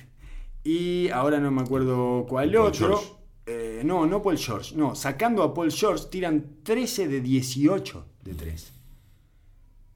y 0.64 1.10
ahora 1.10 1.38
no 1.38 1.50
me 1.50 1.60
acuerdo 1.60 2.24
cuál 2.26 2.52
Paul 2.52 2.66
otro. 2.66 3.02
Eh, 3.46 3.82
no, 3.84 4.06
no 4.06 4.22
Paul 4.22 4.38
George, 4.38 4.74
no, 4.74 4.94
sacando 4.94 5.42
a 5.42 5.52
Paul 5.52 5.70
George 5.70 6.06
tiran 6.10 6.62
13 6.62 7.08
de 7.08 7.20
18 7.20 8.06
de 8.22 8.34
3. 8.34 8.72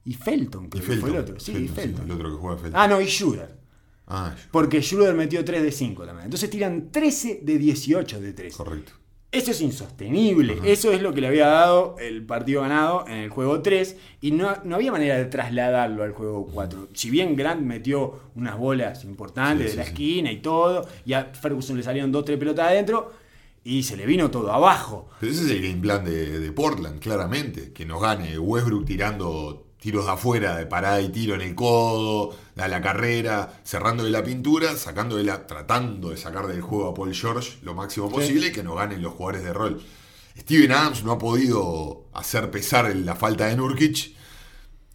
Y 0.09 0.13
Felton, 0.15 0.65
Y 0.65 0.69
creo 0.69 0.85
que 0.87 0.95
fue 0.97 1.09
el 1.11 1.17
otro. 1.17 1.39
Sí, 1.39 1.51
Felton, 1.53 1.67
sí, 1.67 1.81
Felton. 1.81 2.05
el 2.05 2.11
otro 2.11 2.29
que 2.31 2.35
juega 2.37 2.57
Felton. 2.57 2.81
Ah, 2.81 2.87
no, 2.87 2.99
y 2.99 3.07
Schroeder. 3.07 3.57
Ah, 4.07 4.35
Porque 4.51 4.81
Schroeder 4.81 5.13
metió 5.13 5.45
3 5.45 5.61
de 5.61 5.71
5 5.71 6.05
también. 6.05 6.25
Entonces 6.25 6.49
tiran 6.49 6.91
13 6.91 7.41
de 7.43 7.57
18 7.59 8.19
de 8.19 8.33
3. 8.33 8.55
correcto. 8.55 8.91
Eso 9.31 9.51
es 9.51 9.61
insostenible. 9.61 10.57
Eso 10.63 10.91
es 10.91 11.03
lo 11.03 11.13
que 11.13 11.21
le 11.21 11.27
había 11.27 11.45
dado 11.45 11.95
el 11.99 12.25
partido 12.25 12.61
ganado 12.61 13.05
en 13.07 13.17
el 13.17 13.29
juego 13.29 13.61
3. 13.61 13.95
Y 14.21 14.31
no, 14.31 14.55
no 14.63 14.75
había 14.77 14.91
manera 14.91 15.15
de 15.19 15.25
trasladarlo 15.25 16.01
al 16.03 16.13
juego 16.13 16.47
4. 16.51 16.87
Si 16.95 17.11
bien 17.11 17.35
Grant 17.35 17.61
metió 17.61 18.19
unas 18.33 18.57
bolas 18.57 19.03
importantes 19.03 19.67
Sí, 19.69 19.71
de 19.73 19.77
la 19.77 19.83
sí, 19.83 19.87
sí. 19.89 19.93
esquina 19.93 20.31
y 20.31 20.37
todo, 20.41 20.87
y 21.05 21.13
a 21.13 21.25
Ferguson 21.25 21.77
le 21.77 21.83
salieron 21.83 22.11
2-3 22.11 22.39
pelotas 22.39 22.69
adentro, 22.69 23.13
y 23.63 23.83
se 23.83 23.95
le 23.95 24.07
vino 24.07 24.31
todo 24.31 24.51
abajo. 24.51 25.09
Pero 25.19 25.31
ese 25.31 25.43
es 25.45 25.51
el 25.51 25.61
game 25.61 25.79
plan 25.81 26.03
de, 26.03 26.39
de 26.39 26.51
Portland, 26.51 26.99
claramente. 26.99 27.71
Que 27.71 27.85
nos 27.85 28.01
gane 28.01 28.39
Westbrook 28.39 28.85
tirando 28.85 29.67
tiros 29.79 30.05
de 30.05 30.11
afuera, 30.11 30.57
de 30.57 30.65
parada 30.65 31.01
y 31.01 31.09
tiro 31.09 31.35
en 31.35 31.41
el 31.41 31.55
codo, 31.55 32.35
a 32.57 32.67
la 32.67 32.81
carrera, 32.81 33.61
cerrando 33.63 34.03
de 34.03 34.09
la 34.09 34.23
pintura, 34.23 34.75
sacando 34.75 35.15
de 35.15 35.23
la, 35.23 35.47
tratando 35.47 36.09
de 36.09 36.17
sacar 36.17 36.47
del 36.47 36.61
juego 36.61 36.89
a 36.89 36.93
Paul 36.93 37.13
George 37.13 37.57
lo 37.61 37.73
máximo 37.73 38.09
posible 38.09 38.47
y 38.47 38.51
que 38.51 38.63
nos 38.63 38.75
ganen 38.75 39.01
los 39.01 39.13
jugadores 39.13 39.43
de 39.43 39.53
rol. 39.53 39.81
Steven 40.37 40.71
Adams 40.71 41.03
no 41.03 41.13
ha 41.13 41.17
podido 41.17 42.09
hacer 42.13 42.51
pesar 42.51 42.93
la 42.95 43.15
falta 43.15 43.47
de 43.47 43.55
Nurkic, 43.55 44.15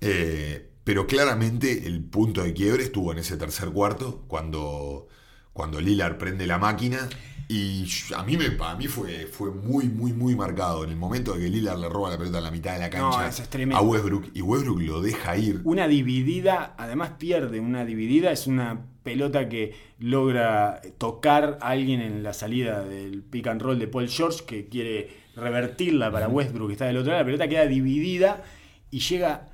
eh, 0.01 0.70
pero 0.85 1.07
claramente 1.07 1.87
el 1.87 2.05
punto 2.05 2.43
de 2.43 2.53
quiebre 2.53 2.85
estuvo 2.85 3.12
en 3.12 3.18
ese 3.18 3.37
tercer 3.37 3.70
cuarto, 3.70 4.24
cuando, 4.28 5.09
cuando 5.53 5.80
Lillard 5.80 6.18
prende 6.18 6.47
la 6.47 6.59
máquina. 6.59 7.09
Y 7.49 7.86
a 8.16 8.22
mí, 8.22 8.36
me, 8.36 8.51
para 8.51 8.76
mí 8.76 8.86
fue, 8.86 9.26
fue 9.26 9.51
muy, 9.51 9.88
muy, 9.88 10.12
muy 10.12 10.34
marcado. 10.34 10.84
En 10.84 10.90
el 10.90 10.97
momento 10.97 11.34
de 11.34 11.40
que 11.40 11.49
Lillard 11.49 11.78
le 11.78 11.88
roba 11.88 12.11
la 12.11 12.18
pelota 12.18 12.38
en 12.38 12.45
la 12.45 12.51
mitad 12.51 12.74
de 12.74 12.80
la 12.80 12.90
cancha 12.90 13.32
No, 13.66 13.76
a 13.76 13.80
Westbrook 13.82 14.30
y 14.34 14.42
Westbrook 14.42 14.80
lo 14.80 15.01
deja 15.01 15.36
ir. 15.36 15.61
Una 15.64 15.86
dividida, 15.86 16.74
además 16.78 17.12
pierde 17.18 17.61
una 17.61 17.84
dividida, 17.84 18.32
es 18.32 18.47
una 18.47 18.86
pelota 19.03 19.49
que 19.49 19.74
logra 19.99 20.80
tocar 20.99 21.59
a 21.61 21.68
alguien 21.68 22.01
en 22.01 22.22
la 22.22 22.32
salida 22.32 22.82
del 22.82 23.22
pick 23.22 23.47
and 23.47 23.61
roll 23.61 23.78
de 23.78 23.86
Paul 23.86 24.09
George 24.09 24.45
que 24.47 24.68
quiere 24.68 25.24
revertirla 25.36 26.11
para 26.11 26.28
Westbrook, 26.28 26.68
que 26.68 26.72
está 26.72 26.86
del 26.86 26.97
otro 26.97 27.12
lado, 27.12 27.22
la 27.22 27.26
pelota 27.26 27.49
queda 27.49 27.66
dividida 27.66 28.42
y 28.90 29.01
llega 29.01 29.51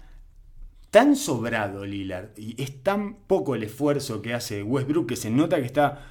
tan 0.91 1.16
sobrado 1.16 1.84
Lillard 1.84 2.30
y 2.36 2.61
es 2.61 2.82
tan 2.82 3.14
poco 3.26 3.55
el 3.55 3.62
esfuerzo 3.62 4.22
que 4.22 4.34
hace 4.34 4.62
Westbrook 4.62 5.09
que 5.09 5.16
se 5.16 5.30
nota 5.30 5.57
que 5.57 5.66
está 5.66 6.07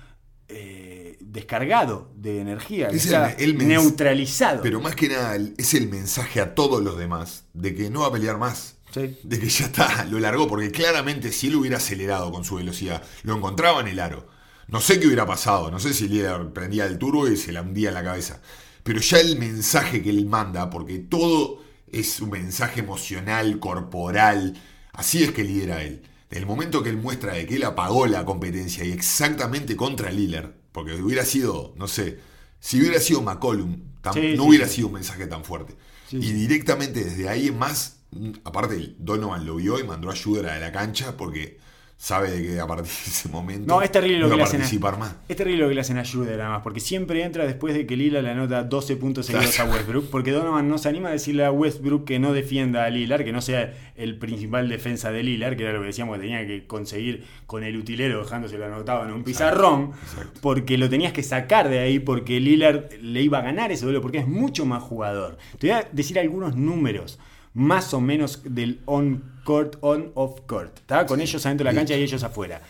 eh, 0.48 0.99
descargado 1.32 2.12
de 2.16 2.42
energía, 2.42 2.88
Es 2.88 3.06
el- 3.06 3.14
está 3.14 3.32
el 3.32 3.58
mens- 3.58 3.68
neutralizado. 3.68 4.62
Pero 4.62 4.82
más 4.82 4.96
que 4.96 5.10
nada 5.10 5.38
es 5.58 5.74
el 5.74 5.88
mensaje 5.90 6.42
a 6.42 6.56
todos 6.56 6.84
los 6.84 6.98
demás 6.98 7.46
de 7.54 7.76
que 7.76 7.90
no 7.90 8.02
va 8.02 8.08
a 8.08 8.12
pelear 8.12 8.38
más. 8.38 8.76
Sí. 8.94 9.18
De 9.24 9.40
que 9.40 9.48
ya 9.50 9.66
está, 9.66 10.06
lo 10.06 10.20
largó, 10.20 10.48
porque 10.48 10.72
claramente 10.72 11.32
si 11.32 11.48
él 11.48 11.56
hubiera 11.58 11.78
acelerado 11.78 12.32
con 12.32 12.44
su 12.44 12.56
velocidad, 12.56 13.04
lo 13.24 13.36
encontraba 13.36 13.82
en 13.82 13.88
el 13.88 14.00
aro. 14.00 14.28
No 14.68 14.82
sé 14.82 15.00
qué 15.00 15.06
hubiera 15.08 15.26
pasado, 15.28 15.70
no 15.72 15.80
sé 15.80 15.94
si 15.94 16.08
Lillard 16.08 16.54
prendía 16.54 16.86
el 16.86 16.98
turbo 16.98 17.28
y 17.28 17.38
se 17.38 17.52
la 17.52 17.62
hundía 17.62 17.90
en 17.90 17.96
la 17.96 18.04
cabeza. 18.04 18.42
Pero 18.84 19.00
ya 19.00 19.20
el 19.20 19.38
mensaje 19.38 20.02
que 20.02 20.10
él 20.10 20.26
manda, 20.26 20.70
porque 20.72 20.98
todo 21.00 21.62
es 21.92 22.20
un 22.22 22.32
mensaje 22.32 22.80
emocional, 22.80 23.60
corporal, 23.60 24.60
así 24.94 25.24
es 25.24 25.32
que 25.32 25.44
lidera 25.44 25.84
él. 25.84 26.04
Del 26.30 26.46
momento 26.46 26.84
que 26.84 26.90
él 26.90 26.98
muestra 26.98 27.34
de 27.34 27.46
que 27.48 27.56
él 27.56 27.64
apagó 27.64 28.06
la 28.08 28.26
competencia 28.26 28.84
y 28.86 28.92
exactamente 28.92 29.76
contra 29.76 30.12
Lillard, 30.12 30.52
porque 30.72 30.94
hubiera 30.96 31.26
sido, 31.26 31.74
no 31.78 31.88
sé, 31.88 32.20
si 32.60 32.80
hubiera 32.80 33.00
sido 33.00 33.22
McCollum, 33.22 33.84
Sí, 34.14 34.34
no 34.36 34.44
sí, 34.44 34.50
hubiera 34.50 34.68
sí. 34.68 34.76
sido 34.76 34.88
un 34.88 34.94
mensaje 34.94 35.28
tan 35.28 35.44
fuerte. 35.44 35.76
Y 36.12 36.32
directamente 36.32 37.04
desde 37.04 37.30
ahí 37.30 37.48
en 37.48 37.58
más, 37.60 37.98
mm, 38.12 38.32
aparte 38.44 38.96
Donovan 38.98 39.46
lo 39.46 39.58
vio 39.58 39.80
y 39.80 39.84
mandó 39.84 40.10
ayuda 40.10 40.56
a 40.56 40.60
la 40.60 40.72
cancha 40.72 41.16
porque 41.18 41.60
sabe 42.00 42.32
de 42.32 42.42
que 42.42 42.60
a 42.62 42.66
partir 42.66 42.86
de 42.86 42.92
ese 43.12 43.28
momento 43.28 43.68
No, 43.68 43.82
es 43.82 43.92
terrible 43.92 44.20
lo 44.20 44.30
que 44.30 44.38
le 44.38 44.44
hacen 44.44 44.62
a, 44.62 44.64
participar 44.64 44.98
más. 44.98 45.16
Es 45.28 45.36
terrible 45.36 45.64
lo 45.64 45.68
que 45.68 45.76
le 45.76 45.82
hacen 45.82 45.98
a 45.98 46.06
Schroeder 46.06 46.38
nada 46.38 46.50
más, 46.52 46.62
porque 46.64 46.80
siempre 46.80 47.22
entra 47.24 47.46
después 47.46 47.76
de 47.76 47.86
que 47.86 47.98
Lillard 47.98 48.24
le 48.24 48.32
anota 48.32 48.64
12 48.64 48.96
puntos 48.96 49.26
seguidos 49.26 49.60
a 49.60 49.66
Westbrook, 49.66 50.10
porque 50.10 50.32
Donovan 50.32 50.70
no 50.70 50.78
se 50.78 50.88
anima 50.88 51.10
a 51.10 51.12
decirle 51.12 51.44
a 51.44 51.52
Westbrook 51.52 52.06
que 52.06 52.18
no 52.18 52.32
defienda 52.32 52.86
a 52.86 52.90
Lillard, 52.90 53.26
que 53.26 53.34
no 53.34 53.42
sea 53.42 53.74
el 53.98 54.18
principal 54.18 54.70
defensa 54.70 55.12
de 55.12 55.24
Lillard, 55.24 55.58
que 55.58 55.64
era 55.64 55.74
lo 55.74 55.82
que 55.82 55.88
decíamos 55.88 56.16
que 56.16 56.22
tenía 56.22 56.48
que 56.48 56.66
conseguir 56.66 57.26
con 57.46 57.66
el 57.66 57.76
utilero 57.76 58.24
dejándoselo 58.24 58.66
anotado 58.66 59.04
en 59.04 59.12
un 59.12 59.26
pizarrón, 59.26 59.92
exacto. 60.02 60.40
porque 60.42 60.78
lo 60.78 60.90
tenías 60.90 61.12
que 61.12 61.22
sacar 61.22 61.68
de 61.68 61.80
ahí, 61.80 62.00
porque 62.00 62.40
Lillard 62.40 62.94
le 63.02 63.22
iba 63.22 63.40
a 63.40 63.42
ganar 63.42 63.74
ese 63.74 63.84
duelo, 63.84 64.02
porque 64.02 64.20
es 64.20 64.28
mucho 64.28 64.66
más 64.66 64.82
jugador. 64.82 65.38
Te 65.58 65.68
voy 65.68 65.76
a 65.76 65.90
decir 65.92 66.18
algunos 66.18 66.56
números. 66.56 67.20
Más 67.60 67.94
o 67.94 68.00
menos 68.00 68.42
del 68.46 68.80
on-court, 68.86 69.76
on-off-court. 69.82 70.80
¿tá? 70.86 71.06
Con 71.06 71.20
ellos 71.20 71.46
adentro 71.46 71.68
de 71.68 71.74
la 71.74 71.78
cancha 71.78 71.98
y 71.98 72.02
ellos 72.02 72.24
afuera. 72.24 72.62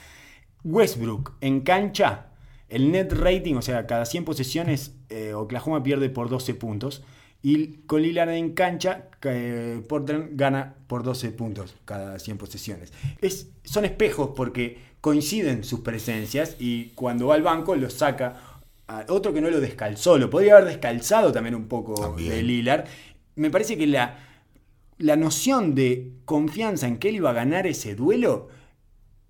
Westbrook 0.63 1.33
en 1.41 1.61
cancha, 1.61 2.31
el 2.69 2.91
net 2.91 3.13
rating, 3.13 3.53
o 3.53 3.61
sea, 3.61 3.85
cada 3.85 4.05
100 4.05 4.25
posesiones, 4.25 4.95
eh, 5.09 5.33
Oklahoma 5.35 5.83
pierde 5.83 6.09
por 6.09 6.27
12 6.29 6.55
puntos. 6.55 7.03
Y 7.43 7.83
con 7.85 8.01
Lillard 8.01 8.29
en 8.31 8.53
cancha, 8.53 9.09
eh, 9.23 9.81
Portland 9.87 10.31
gana 10.33 10.73
por 10.87 11.03
12 11.03 11.31
puntos 11.33 11.75
cada 11.85 12.17
100 12.17 12.39
posesiones. 12.39 12.91
Es, 13.21 13.51
son 13.63 13.85
espejos 13.85 14.31
porque 14.35 14.79
coinciden 15.01 15.63
sus 15.63 15.81
presencias 15.81 16.55
y 16.59 16.87
cuando 16.95 17.27
va 17.27 17.35
al 17.35 17.43
banco 17.43 17.75
lo 17.75 17.91
saca. 17.91 18.41
a 18.87 19.05
otro 19.09 19.33
que 19.33 19.39
no 19.39 19.51
lo 19.51 19.59
descalzó, 19.59 20.17
lo 20.17 20.31
podría 20.31 20.55
haber 20.55 20.65
descalzado 20.65 21.31
también 21.31 21.53
un 21.53 21.67
poco 21.67 21.93
También. 21.93 22.31
de 22.31 22.41
Lillard. 22.41 22.85
Me 23.35 23.51
parece 23.51 23.77
que 23.77 23.85
la, 23.85 24.17
la 24.99 25.15
noción 25.15 25.73
de 25.73 26.11
confianza 26.25 26.87
en 26.87 26.97
que 26.97 27.09
él 27.09 27.15
iba 27.15 27.31
a 27.31 27.33
ganar 27.33 27.65
ese 27.65 27.95
duelo 27.95 28.49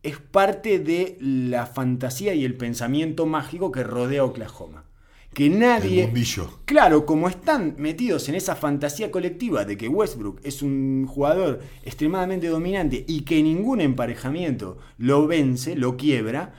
es 0.02 0.18
parte 0.18 0.80
de 0.80 1.18
la 1.22 1.66
fantasía 1.68 2.34
y 2.34 2.44
el 2.44 2.56
pensamiento 2.56 3.26
mágico 3.26 3.72
que 3.72 3.84
rodea 3.84 4.22
a 4.22 4.26
Oklahoma. 4.26 4.86
Que 5.34 5.46
El 5.46 5.60
nadie... 5.60 6.06
mundillo. 6.06 6.50
Claro, 6.66 7.06
como 7.06 7.30
están 7.30 7.76
metidos 7.78 8.28
en 8.30 8.36
esa 8.36 8.56
fantasía 8.56 9.12
colectiva 9.12 9.64
de 9.64 9.78
que 9.78 9.88
Westbrook 9.88 10.40
es 10.44 10.64
un 10.64 11.06
jugador 11.08 11.60
extremadamente 11.84 12.48
dominante 12.48 13.06
y 13.08 13.22
que 13.22 13.44
ningún 13.44 13.80
emparejamiento 13.80 14.80
lo 14.98 15.28
vence, 15.28 15.76
lo 15.76 15.98
quiebra, 15.98 16.54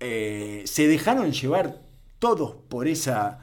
eh, 0.00 0.62
se 0.64 0.88
dejaron 0.88 1.32
llevar 1.32 1.82
todos 2.18 2.56
por 2.68 2.88
esa 2.88 3.40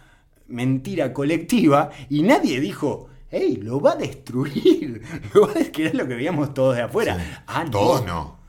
mentira 0.47 1.13
colectiva 1.13 1.91
y 2.09 2.23
nadie 2.23 2.59
dijo, 2.59 3.10
hey, 3.31 3.57
lo 3.61 3.79
va 3.79 3.93
a 3.93 3.95
destruir, 3.95 5.01
lo 5.33 5.47
va 5.47 5.51
a 5.51 5.55
destruir, 5.55 5.95
lo 5.95 6.07
que 6.07 6.15
veíamos 6.15 6.53
todos 6.53 6.75
de 6.75 6.83
afuera. 6.83 7.15
Sí. 7.17 7.41
Ah, 7.47 7.63
no. 7.63 7.71
Todos 7.71 8.05
no. 8.05 8.41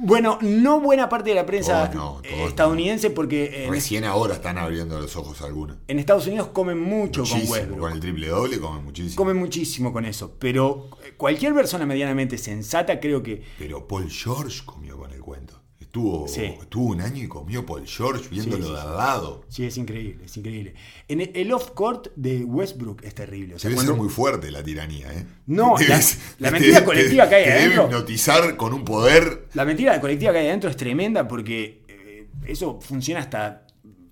Bueno, 0.00 0.38
no 0.42 0.80
buena 0.80 1.08
parte 1.08 1.30
de 1.30 1.34
la 1.34 1.44
prensa 1.44 1.90
Todos 1.90 1.94
no, 1.96 2.20
eh, 2.22 2.30
todos 2.30 2.48
estadounidense 2.50 3.10
porque 3.10 3.64
en, 3.64 3.72
Recién 3.72 4.04
ahora 4.04 4.34
están 4.34 4.56
abriendo 4.56 5.00
los 5.00 5.16
ojos 5.16 5.42
algunos. 5.42 5.78
en 5.88 5.98
Estados 5.98 6.28
Unidos 6.28 6.50
comen 6.52 6.78
mucho 6.78 7.24
con. 7.24 7.40
Westbrook. 7.40 7.80
Con 7.80 7.92
el 7.92 7.98
triple 7.98 8.28
doble 8.28 8.60
comen 8.60 8.84
muchísimo. 8.84 9.16
Comen 9.16 9.36
muchísimo 9.36 9.92
con 9.92 10.04
eso, 10.04 10.36
pero 10.38 10.88
cualquier 11.16 11.52
persona 11.52 11.84
medianamente 11.84 12.38
sensata 12.38 13.00
creo 13.00 13.24
que 13.24 13.42
Pero 13.58 13.88
Paul 13.88 14.08
George 14.08 14.62
comió 14.64 14.96
con 14.96 15.10
el 15.10 15.20
cuento. 15.20 15.60
Estuvo, 15.98 16.28
Sí. 16.28 16.42
estuvo 16.60 16.84
un 16.90 17.00
año 17.00 17.24
y 17.24 17.28
comió 17.28 17.66
Paul 17.66 17.86
George 17.86 18.28
viéndolo 18.30 18.64
Sí, 18.64 18.68
sí, 18.70 18.74
de 18.76 18.80
al 18.80 18.96
lado. 18.96 19.44
sí 19.48 19.64
es 19.64 19.76
increíble, 19.76 20.24
es 20.24 20.36
increíble. 20.36 20.74
En 21.08 21.20
el, 21.20 21.30
el 21.34 21.52
off-court 21.52 22.08
de 22.14 22.44
Westbrook 22.44 23.02
es 23.04 23.14
terrible. 23.14 23.56
O 23.56 23.58
sea, 23.58 23.68
Debe 23.68 23.76
cuando- 23.78 23.92
ser 23.94 24.00
muy 24.02 24.08
fuerte 24.08 24.50
la 24.50 24.62
tiranía, 24.62 25.12
¿eh? 25.12 25.26
No, 25.46 25.74
la- 25.78 25.96
Debes- 25.96 26.18
la 26.38 26.48
te- 26.48 26.52
mentira 26.52 26.78
te- 26.80 26.84
colectiva 26.84 27.28
que 27.28 27.34
hay 27.34 27.44
te 27.44 27.50
debe 27.50 27.62
adentro. 27.64 27.84
hipnotizar 27.86 28.56
con 28.56 28.72
un 28.74 28.84
poder. 28.84 29.48
La 29.54 29.64
mentira 29.64 30.00
colectiva 30.00 30.32
que 30.32 30.38
hay 30.38 30.46
adentro 30.46 30.70
es 30.70 30.76
tremenda 30.76 31.26
porque 31.26 31.82
eh, 31.88 32.28
eso 32.46 32.80
funciona 32.80 33.20
hasta 33.20 33.64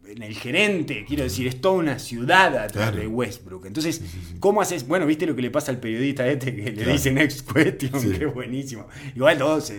en 0.08 0.22
el 0.22 0.34
gerente, 0.36 1.04
quiero 1.06 1.24
decir, 1.24 1.48
es 1.48 1.60
toda 1.60 1.74
una 1.74 1.98
ciudad 1.98 2.48
atrás 2.56 2.70
Claro. 2.90 2.96
de 2.98 3.06
Westbrook. 3.08 3.66
Entonces, 3.66 4.00
¿cómo 4.38 4.60
haces? 4.60 4.86
Bueno, 4.86 5.04
viste 5.04 5.26
lo 5.26 5.34
que 5.34 5.42
le 5.42 5.50
pasa 5.50 5.72
al 5.72 5.78
periodista 5.80 6.26
este 6.28 6.54
que 6.54 6.62
le 6.62 6.74
Claro. 6.74 6.92
dice 6.92 7.10
next 7.12 7.50
question, 7.50 7.92
es 8.22 8.32
buenísimo. 8.34 8.86
Igual 9.16 9.36
todos, 9.38 9.72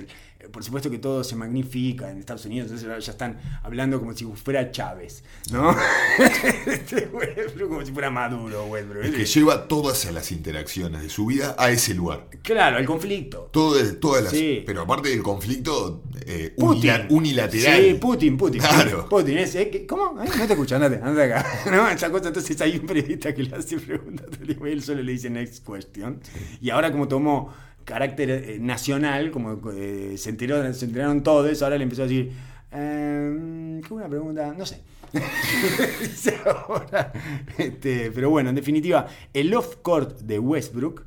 por 0.51 0.63
supuesto 0.63 0.89
que 0.89 0.97
todo 0.99 1.23
se 1.23 1.35
magnifica 1.35 2.09
en 2.11 2.17
Estados 2.17 2.45
Unidos, 2.45 2.71
entonces 2.71 3.05
ya 3.05 3.11
están 3.11 3.39
hablando 3.63 3.99
como 3.99 4.13
si 4.13 4.25
fuera 4.25 4.71
Chávez, 4.71 5.23
¿no? 5.51 5.75
Este 6.65 7.09
como 7.09 7.85
si 7.85 7.91
fuera 7.91 8.09
Maduro, 8.09 8.65
Westbrook. 8.65 9.05
Es 9.05 9.15
que 9.15 9.25
lleva 9.25 9.67
todas 9.67 10.11
las 10.11 10.31
interacciones 10.31 11.01
de 11.01 11.09
su 11.09 11.25
vida 11.25 11.55
a 11.57 11.69
ese 11.69 11.93
lugar. 11.93 12.27
Claro, 12.41 12.77
el 12.77 12.85
conflicto. 12.85 13.49
Todo 13.51 13.77
todas 13.95 14.23
las, 14.23 14.33
Sí. 14.33 14.63
Pero 14.65 14.81
aparte 14.81 15.09
del 15.09 15.23
conflicto 15.23 16.03
eh, 16.25 16.53
Putin. 16.57 17.07
unilateral. 17.09 17.81
Sí, 17.81 17.93
Putin, 17.95 18.37
Putin. 18.37 18.61
Claro. 18.61 19.07
Putin, 19.09 19.37
es, 19.37 19.55
eh, 19.55 19.85
¿Cómo? 19.87 20.13
No 20.13 20.47
te 20.47 20.53
escucho, 20.53 20.75
andate, 20.75 20.95
andate 20.95 21.33
acá. 21.33 21.45
¿No? 21.71 21.87
Esa 21.87 22.11
cosa, 22.11 22.27
entonces 22.27 22.59
hay 22.61 22.77
un 22.77 22.85
periodista 22.85 23.33
que 23.33 23.43
le 23.43 23.55
hace 23.55 23.77
preguntas 23.77 24.27
él 24.65 24.81
solo 24.81 25.01
le 25.01 25.11
dice 25.11 25.29
next 25.29 25.65
question. 25.65 26.19
Y 26.61 26.69
ahora 26.69 26.91
como 26.91 27.07
tomó 27.07 27.53
carácter 27.88 28.29
eh, 28.29 28.57
nacional, 28.59 29.31
como 29.31 29.71
eh, 29.71 30.15
se, 30.17 30.29
enteró, 30.29 30.73
se 30.73 30.85
enteraron 30.85 31.23
todos, 31.23 31.61
ahora 31.61 31.77
le 31.77 31.83
empezó 31.83 32.01
a 32.03 32.05
decir, 32.05 32.33
eh, 32.73 33.81
¿qué 33.88 33.93
una 33.93 34.09
pregunta? 34.09 34.53
No 34.57 34.65
sé. 34.65 34.81
Ahora. 36.45 37.13
Este, 37.57 38.11
pero 38.11 38.29
bueno, 38.29 38.49
en 38.49 38.55
definitiva, 38.55 39.07
el 39.33 39.53
off-court 39.53 40.19
de 40.21 40.38
Westbrook, 40.38 41.05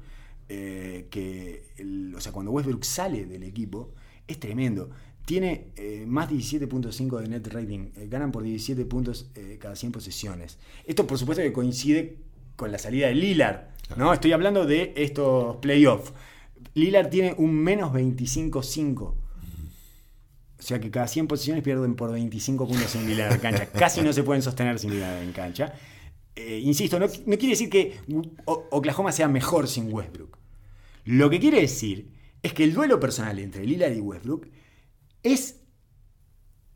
eh, 0.49 1.07
que, 1.11 1.65
el- 1.77 2.15
o 2.17 2.21
sea, 2.21 2.33
cuando 2.33 2.51
Westbrook 2.53 2.83
sale 2.85 3.27
del 3.27 3.43
equipo, 3.43 3.93
es 4.27 4.41
tremendo. 4.41 4.91
Tiene 5.27 5.67
eh, 5.77 6.05
más 6.09 6.31
17.5 6.31 7.21
de 7.21 7.29
net 7.29 7.47
rating. 7.53 7.91
eh, 7.97 8.07
ganan 8.09 8.33
por 8.33 8.43
17 8.43 8.85
puntos 8.87 9.31
cada 9.59 9.77
100 9.77 9.93
posesiones. 9.93 10.59
Esto, 10.87 11.07
por 11.07 11.19
supuesto, 11.19 11.43
que 11.43 11.53
coincide 11.53 12.17
con 12.57 12.73
la 12.73 12.79
salida 12.79 13.09
de 13.09 13.15
Lillard. 13.15 13.69
¿no? 13.97 14.13
Estoy 14.13 14.33
hablando 14.33 14.65
de 14.67 14.93
estos 14.97 15.57
playoffs. 15.57 16.13
Lillard 16.75 17.09
tiene 17.09 17.35
un 17.37 17.55
menos 17.55 17.93
25.5. 17.93 19.01
O 19.03 20.63
sea 20.63 20.79
que 20.79 20.91
cada 20.91 21.09
100 21.09 21.27
posiciones 21.27 21.63
pierden 21.65 21.95
por 21.95 22.13
25 22.13 22.69
puntos 22.69 22.91
sin 22.91 23.07
Lillard 23.07 23.33
en 23.33 23.41
cancha. 23.41 23.67
Casi 23.73 24.03
no 24.03 24.13
se 24.13 24.23
pueden 24.23 24.43
sostener 24.43 24.79
sin 24.79 24.91
Lillard 24.91 25.23
en 25.23 25.33
cancha. 25.33 25.73
Eh, 26.37 26.61
insisto, 26.63 26.99
no, 26.99 27.07
no 27.07 27.39
quiere 27.39 27.51
decir 27.51 27.71
que 27.71 27.99
Oklahoma 28.45 29.13
sea 29.13 29.29
mejor 29.29 29.69
sin 29.69 29.93
Westbrook. 29.93 30.39
Lo 31.05 31.31
que 31.31 31.41
quiere 31.41 31.61
decir 31.61 32.13
es 32.43 32.53
que 32.53 32.65
el 32.65 32.75
duelo 32.75 33.01
personal 33.01 33.39
entre 33.39 33.65
Lillard 33.65 33.95
y 33.95 34.01
Westbrook 34.01 34.49
es 35.23 35.61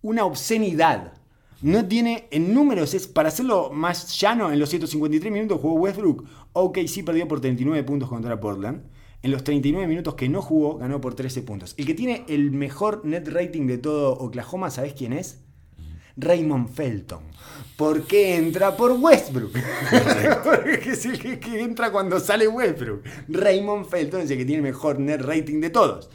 una 0.03 0.25
obscenidad. 0.25 1.15
No 1.63 1.87
tiene, 1.87 2.29
en 2.31 2.53
números, 2.53 2.95
es 2.95 3.07
para 3.07 3.29
hacerlo 3.29 3.71
más 3.73 4.19
llano, 4.21 4.53
en 4.53 4.59
los 4.59 4.69
153 4.69 5.33
minutos 5.33 5.61
jugó 5.61 5.75
Westbrook. 5.81 6.27
Ok, 6.53 6.79
sí 6.87 7.03
perdió 7.03 7.27
por 7.27 7.41
39 7.41 7.83
puntos 7.85 8.09
contra 8.09 8.39
Portland. 8.39 8.83
En 9.25 9.31
los 9.31 9.43
39 9.43 9.89
minutos 9.89 10.17
que 10.17 10.29
no 10.29 10.43
jugó, 10.43 10.77
ganó 10.77 11.01
por 11.01 11.15
13 11.15 11.41
puntos. 11.41 11.73
El 11.79 11.87
que 11.87 11.95
tiene 11.95 12.27
el 12.29 12.51
mejor 12.51 13.07
net 13.07 13.27
rating 13.27 13.67
de 13.67 13.79
todo 13.79 14.13
Oklahoma, 14.19 14.71
¿sabes 14.71 14.93
quién 14.93 15.15
es? 15.15 15.41
Raymond 16.19 16.69
Felton. 16.69 17.23
¿Por 17.79 18.07
qué 18.07 18.37
entra 18.37 18.77
por 18.77 18.93
Westbrook? 18.93 19.53
Porque 20.45 20.91
es 20.91 21.07
el 21.07 21.19
que, 21.41 21.59
entra 21.59 21.91
cuando 21.91 22.21
sale 22.21 22.47
Westbrook. 22.47 23.03
Raymond 23.29 23.87
Felton 23.87 24.21
es 24.21 24.31
el 24.31 24.37
que 24.37 24.45
tiene 24.45 24.59
el 24.59 24.75
mejor 24.75 25.01
net 25.01 25.23
rating 25.23 25.59
de 25.63 25.71
todos. 25.71 26.11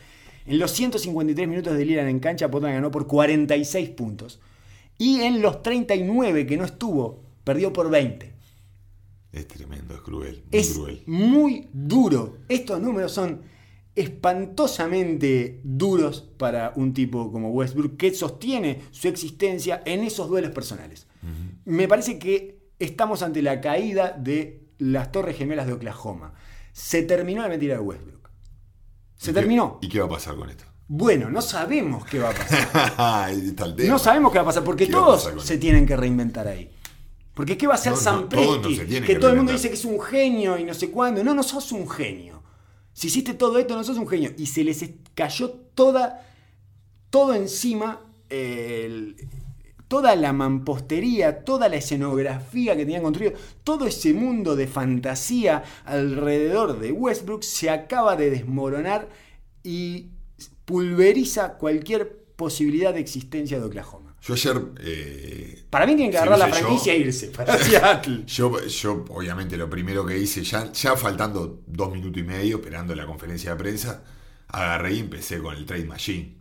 En 0.46 0.60
los 0.60 0.70
153 0.70 1.48
minutos 1.48 1.76
de 1.76 1.86
Lillard 1.86 2.10
en 2.10 2.20
cancha, 2.20 2.52
Portland 2.52 2.76
ganó 2.76 2.92
por 2.92 3.08
46 3.08 3.90
puntos. 3.90 4.40
Y 5.00 5.22
en 5.22 5.42
los 5.42 5.64
39 5.64 6.46
que 6.46 6.58
no 6.58 6.66
estuvo, 6.66 7.24
perdió 7.44 7.74
por 7.74 7.90
20. 7.90 8.39
Es 9.32 9.48
tremendo, 9.48 9.94
es 9.96 10.02
cruel. 10.02 10.44
Muy 10.52 10.60
Es 10.60 10.74
cruel. 10.74 11.04
muy 11.06 11.70
duro. 11.74 12.38
Estos 12.48 12.82
números 12.82 13.12
son 13.12 13.42
espantosamente 13.96 15.62
duros 15.64 16.22
para 16.38 16.74
un 16.76 16.94
tipo 16.94 17.32
como 17.32 17.50
Westbrook 17.52 17.98
que 17.98 18.14
sostiene 18.14 18.82
su 18.92 19.08
existencia 19.08 19.82
en 19.86 20.04
esos 20.04 20.30
duelos 20.30 20.52
personales. 20.52 21.08
Me 21.66 21.88
parece 21.88 22.18
que 22.18 22.60
estamos 22.80 23.22
ante 23.22 23.42
la 23.42 23.62
caída 23.62 24.12
de 24.12 24.68
las 24.80 25.12
Torres 25.12 25.38
Gemelas 25.38 25.68
de 25.68 25.74
Oklahoma. 25.74 26.34
Se 26.72 27.04
terminó 27.04 27.42
la 27.42 27.50
mentira 27.50 27.76
de 27.76 27.82
Westbrook. 27.82 28.30
Se 29.18 29.32
¿Y 29.32 29.34
qué- 29.34 29.40
terminó. 29.40 29.80
¿Y 29.82 29.90
qué 29.90 30.00
va 30.00 30.06
a 30.06 30.10
pasar 30.10 30.36
con 30.36 30.50
esto? 30.50 30.64
Bueno, 30.88 31.30
no 31.30 31.42
sabemos 31.42 32.06
qué 32.06 32.20
va 32.20 32.30
a 32.30 32.34
pasar. 32.34 33.34
No 33.88 34.00
sabemos 34.00 34.32
qué 34.32 34.38
va 34.40 34.44
a 34.44 34.46
pasar 34.46 34.64
porque 34.64 34.88
¿Qué 34.88 34.94
va 34.94 35.02
a 35.02 35.06
todos 35.06 35.24
pasar 35.26 35.42
se 35.42 35.58
tienen 35.58 35.86
que 35.86 35.96
reinventar 35.96 36.48
ahí. 36.48 36.72
Porque 37.40 37.58
¿qué 37.58 37.68
va 37.68 37.76
a 37.76 37.78
hacer 37.78 37.94
No, 37.94 37.98
no, 37.98 38.04
Sam 38.04 38.28
todos 38.28 38.58
no 38.58 38.62
Presti? 38.64 38.76
se 38.76 38.86
tienen 38.86 39.08
que, 39.08 39.14
que 39.14 39.20
todo 39.20 39.32
el 39.32 39.38
mundo 39.38 39.54
dice 39.54 39.70
que 39.70 39.76
es 39.76 39.86
un 39.86 40.02
genio 40.02 40.58
y 40.58 40.66
no 40.66 40.74
sé 40.74 40.92
cuándo. 40.92 41.24
No, 41.24 41.34
no 41.34 41.42
sos 41.42 41.72
un 41.72 41.90
genio. 41.90 42.44
Si 42.92 43.08
hiciste 43.08 43.34
todo 43.34 43.58
esto, 43.60 43.78
no 43.78 43.84
sos 43.86 43.98
un 43.98 44.10
genio. 44.10 44.34
Y 44.38 44.46
se 44.48 44.62
les 44.66 44.84
cayó 45.16 45.50
toda, 45.74 46.28
todo 47.10 47.34
encima, 47.34 48.02
eh, 48.30 48.84
el- 48.88 49.16
toda 49.88 50.18
la 50.18 50.34
mampostería, 50.34 51.46
toda 51.46 51.70
la 51.70 51.78
escenografía 51.78 52.76
que 52.76 52.84
tenían 52.86 53.04
construido, 53.04 53.34
todo 53.64 53.88
ese 53.88 54.14
mundo 54.14 54.58
de 54.58 54.68
fantasía 54.68 55.64
alrededor 55.86 56.78
de 56.80 56.92
Westbrook 56.92 57.44
se 57.44 57.70
acaba 57.70 58.18
de 58.18 58.32
desmoronar 58.32 59.08
y 59.64 60.08
pulveriza 60.66 61.54
cualquier 61.58 62.26
posibilidad 62.36 62.94
de 62.94 63.00
existencia 63.00 63.60
de 63.60 63.66
Oklahoma. 63.66 64.09
Yo 64.22 64.34
ayer. 64.34 64.62
eh, 64.82 65.64
Para 65.70 65.86
mí 65.86 65.96
tienen 65.96 66.12
que 66.12 66.18
agarrar 66.18 66.40
la 66.40 66.46
hubiese 66.46 66.60
yo- 66.62 66.66
franquicia 66.68 66.94
e 66.94 66.98
irse 66.98 67.28
para 67.28 67.58
Seattle. 67.64 68.24
Yo, 68.26 68.66
yo, 68.68 69.06
obviamente, 69.10 69.56
lo 69.58 69.70
primero 69.70 70.06
que 70.06 70.18
hice, 70.18 70.44
ya, 70.44 70.72
ya 70.72 70.96
faltando 70.96 71.62
dos 71.68 71.92
minutos 71.92 72.20
y 72.22 72.24
medio, 72.26 72.58
esperando 72.58 72.94
la 72.96 73.06
conferencia 73.06 73.52
de 73.52 73.56
prensa, 73.58 74.04
agarré 74.50 74.94
y 74.96 75.00
empecé 75.00 75.40
con 75.40 75.56
el 75.56 75.66
Trade 75.66 75.86
Machine. 75.86 76.38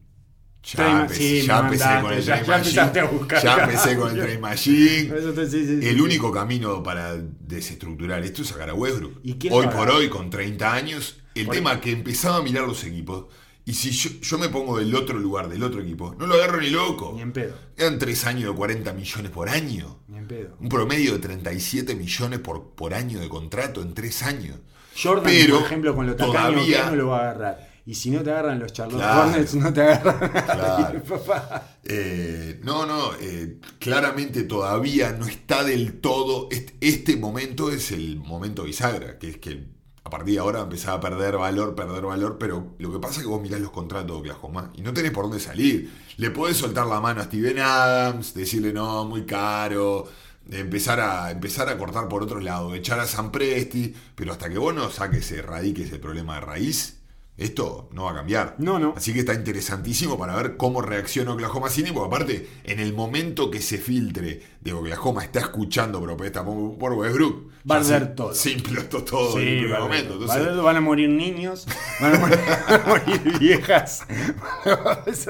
Ya, 0.65 1.03
empecé, 1.03 1.21
sí, 1.41 1.47
ya 1.47 1.61
empecé 1.61 1.85
mandaste, 1.85 2.03
con 2.03 2.13
el 2.15 2.23
ya- 2.23 2.43
Trade 2.43 2.65
ya 2.73 3.05
buscar. 3.05 3.45
Machine. 3.45 3.57
Ya 3.57 3.65
empecé 3.65 3.97
con 3.97 4.11
el 4.11 4.17
Trade 4.17 4.39
Machine. 4.39 5.13
Sí, 5.49 5.81
sí, 5.81 5.89
El 5.89 6.01
único 6.01 6.33
camino 6.33 6.83
para 6.83 7.17
desestructurar 7.17 8.23
esto 8.25 8.43
es 8.43 8.49
sacar 8.49 8.69
a 8.71 8.75
Westbrook. 8.75 9.21
¿Y 9.23 9.39
Hoy 9.51 9.67
por 9.69 9.89
hoy, 9.89 10.09
con 10.09 10.29
30 10.31 10.73
años, 10.75 11.19
el 11.35 11.47
Por- 11.47 11.55
tema 11.55 11.81
que 11.81 11.93
empezaba 11.93 12.39
a 12.39 12.43
mirar 12.43 12.65
los 12.67 12.83
equipos, 12.85 13.27
y 13.71 13.75
si 13.75 13.91
yo, 13.91 14.11
yo 14.21 14.39
me 14.39 14.49
pongo 14.49 14.79
del 14.79 14.95
otro 14.95 15.19
lugar, 15.19 15.49
del 15.49 15.63
otro 15.63 15.81
equipo, 15.83 16.15
no 16.19 16.27
lo 16.27 16.35
agarro 16.37 16.61
ni 16.61 16.71
loco. 16.71 17.13
Ni 17.15 17.23
en 17.23 17.33
pedo. 17.33 17.55
Eran 17.77 17.99
3 17.99 18.25
años 18.27 18.51
de 18.51 18.57
40 18.57 18.93
millones 18.95 19.31
por 19.31 19.49
año. 19.49 19.99
Ni 20.09 20.19
en 20.19 20.27
pedo. 20.27 20.57
Un 20.61 20.69
promedio 20.69 21.13
de 21.13 21.19
37 21.19 21.95
millones 21.95 22.39
por, 22.41 22.71
por 22.75 22.95
año 22.95 23.21
de 23.21 23.29
contrato 23.29 23.83
en 23.83 23.93
3 23.95 24.23
años. 24.23 24.57
Jordan, 25.01 25.25
Pero 25.25 25.59
por 25.59 25.67
ejemplo, 25.67 25.95
con 25.95 26.07
lo 26.07 26.17
tacaño 26.17 26.65
que 26.65 26.79
no 26.87 26.97
lo 26.97 27.09
va 27.09 27.19
a 27.19 27.21
agarrar. 27.31 27.69
Y 27.85 27.95
si 27.95 28.11
no 28.11 28.23
te 28.23 28.31
agarran 28.31 28.59
los 28.59 28.73
Charlotte 28.73 28.97
Claro. 29.01 29.31
Hornets, 29.31 29.55
no 29.55 29.73
te 29.73 29.81
agarran. 29.83 30.21
nadie, 30.33 30.43
Claro. 30.45 31.03
papá. 31.05 31.79
Eh, 31.85 32.61
no, 32.63 32.85
no, 32.85 33.13
eh, 33.21 33.59
claramente 33.79 34.43
todavía 34.45 35.13
no 35.13 35.27
está 35.27 35.65
del 35.65 36.01
todo. 36.01 36.49
Este, 36.51 36.75
este 36.81 37.17
momento 37.17 37.71
es 37.71 37.91
el 37.93 38.17
momento 38.19 38.65
bisagra, 38.65 39.19
que 39.19 39.31
es 39.31 39.37
que 39.39 39.69
a 40.09 40.11
partir 40.11 40.35
de 40.35 40.41
ahora 40.41 40.61
empezaba 40.61 40.97
a 40.97 41.01
perder 41.01 41.37
valor, 41.37 41.75
perder 41.75 42.03
valor, 42.03 42.39
pero 42.39 42.75
lo 42.79 42.91
que 42.91 42.99
pasa 42.99 43.17
es 43.17 43.23
que 43.23 43.29
vos 43.29 43.43
mirás 43.43 43.61
los 43.61 43.71
contratos 43.71 44.07
de 44.07 44.13
Oklahoma 44.15 44.71
y 44.75 44.81
no 44.81 44.95
tenés 44.95 45.13
por 45.13 45.25
dónde 45.25 45.39
salir. 45.39 45.93
Le 46.17 46.31
podés 46.31 46.57
soltar 46.57 46.87
la 46.87 46.99
mano 47.01 47.21
a 47.21 47.25
Steven 47.25 47.59
Adams, 47.59 48.33
decirle 48.33 48.73
no, 48.73 49.05
muy 49.05 49.27
caro, 49.27 50.09
empezar 50.51 50.99
a, 51.01 51.31
empezar 51.31 51.69
a 51.69 51.77
cortar 51.77 52.09
por 52.09 52.23
otro 52.23 52.41
lado, 52.41 52.75
echar 52.75 52.99
a 53.01 53.07
San 53.07 53.31
Presti, 53.31 53.95
pero 54.15 54.33
hasta 54.33 54.49
que 54.49 54.57
vos 54.57 54.75
no 54.75 54.91
saques, 54.91 55.31
erradiques 55.31 55.93
el 55.93 56.01
problema 56.01 56.37
de 56.37 56.41
raíz, 56.41 56.98
esto 57.39 57.89
no 57.93 58.05
va 58.05 58.11
a 58.11 58.15
cambiar. 58.17 58.57
No, 58.59 58.79
no. 58.79 58.95
Así 58.97 59.13
que 59.15 59.21
está 59.21 59.33
interesantísimo 59.33 60.19
para 60.19 60.37
ver 60.37 60.57
cómo 60.57 60.83
reacciona 60.83 61.33
Oklahoma 61.33 61.71
City, 61.71 61.93
porque 61.93 62.07
aparte, 62.15 62.49
en 62.65 62.81
el 62.81 62.93
momento 62.93 63.51
que 63.51 63.63
se 63.63 63.79
filtre 63.79 64.43
de 64.61 64.73
Oklahoma 64.73 65.25
está 65.25 65.41
escuchando 65.41 66.03
propuesta 66.03 66.45
por 66.45 66.77
por 66.77 66.93
Westbrook, 66.93 67.49
Va 67.71 67.77
a 67.77 67.83
ya 67.83 67.97
arder 67.97 68.09
se- 68.11 68.15
todo. 68.15 68.35
Se 68.35 68.51
implotó 68.51 69.05
todo 69.05 69.39
en 69.39 69.47
el 69.49 69.55
Sí, 69.55 69.61
primer 69.63 69.81
momento. 69.81 70.15
haber- 70.15 70.23
Entonces, 70.23 70.29
va 70.29 70.35
a 70.35 70.53
haber- 70.53 70.63
van 70.65 70.77
a 70.77 70.81
morir 70.81 71.09
niños, 71.11 71.67
van 72.01 72.15
a 72.15 72.19
morir, 72.19 72.39
van 72.69 72.81
a 72.81 72.87
morir 72.87 73.39
viejas. 73.39 74.03
es 75.07 75.27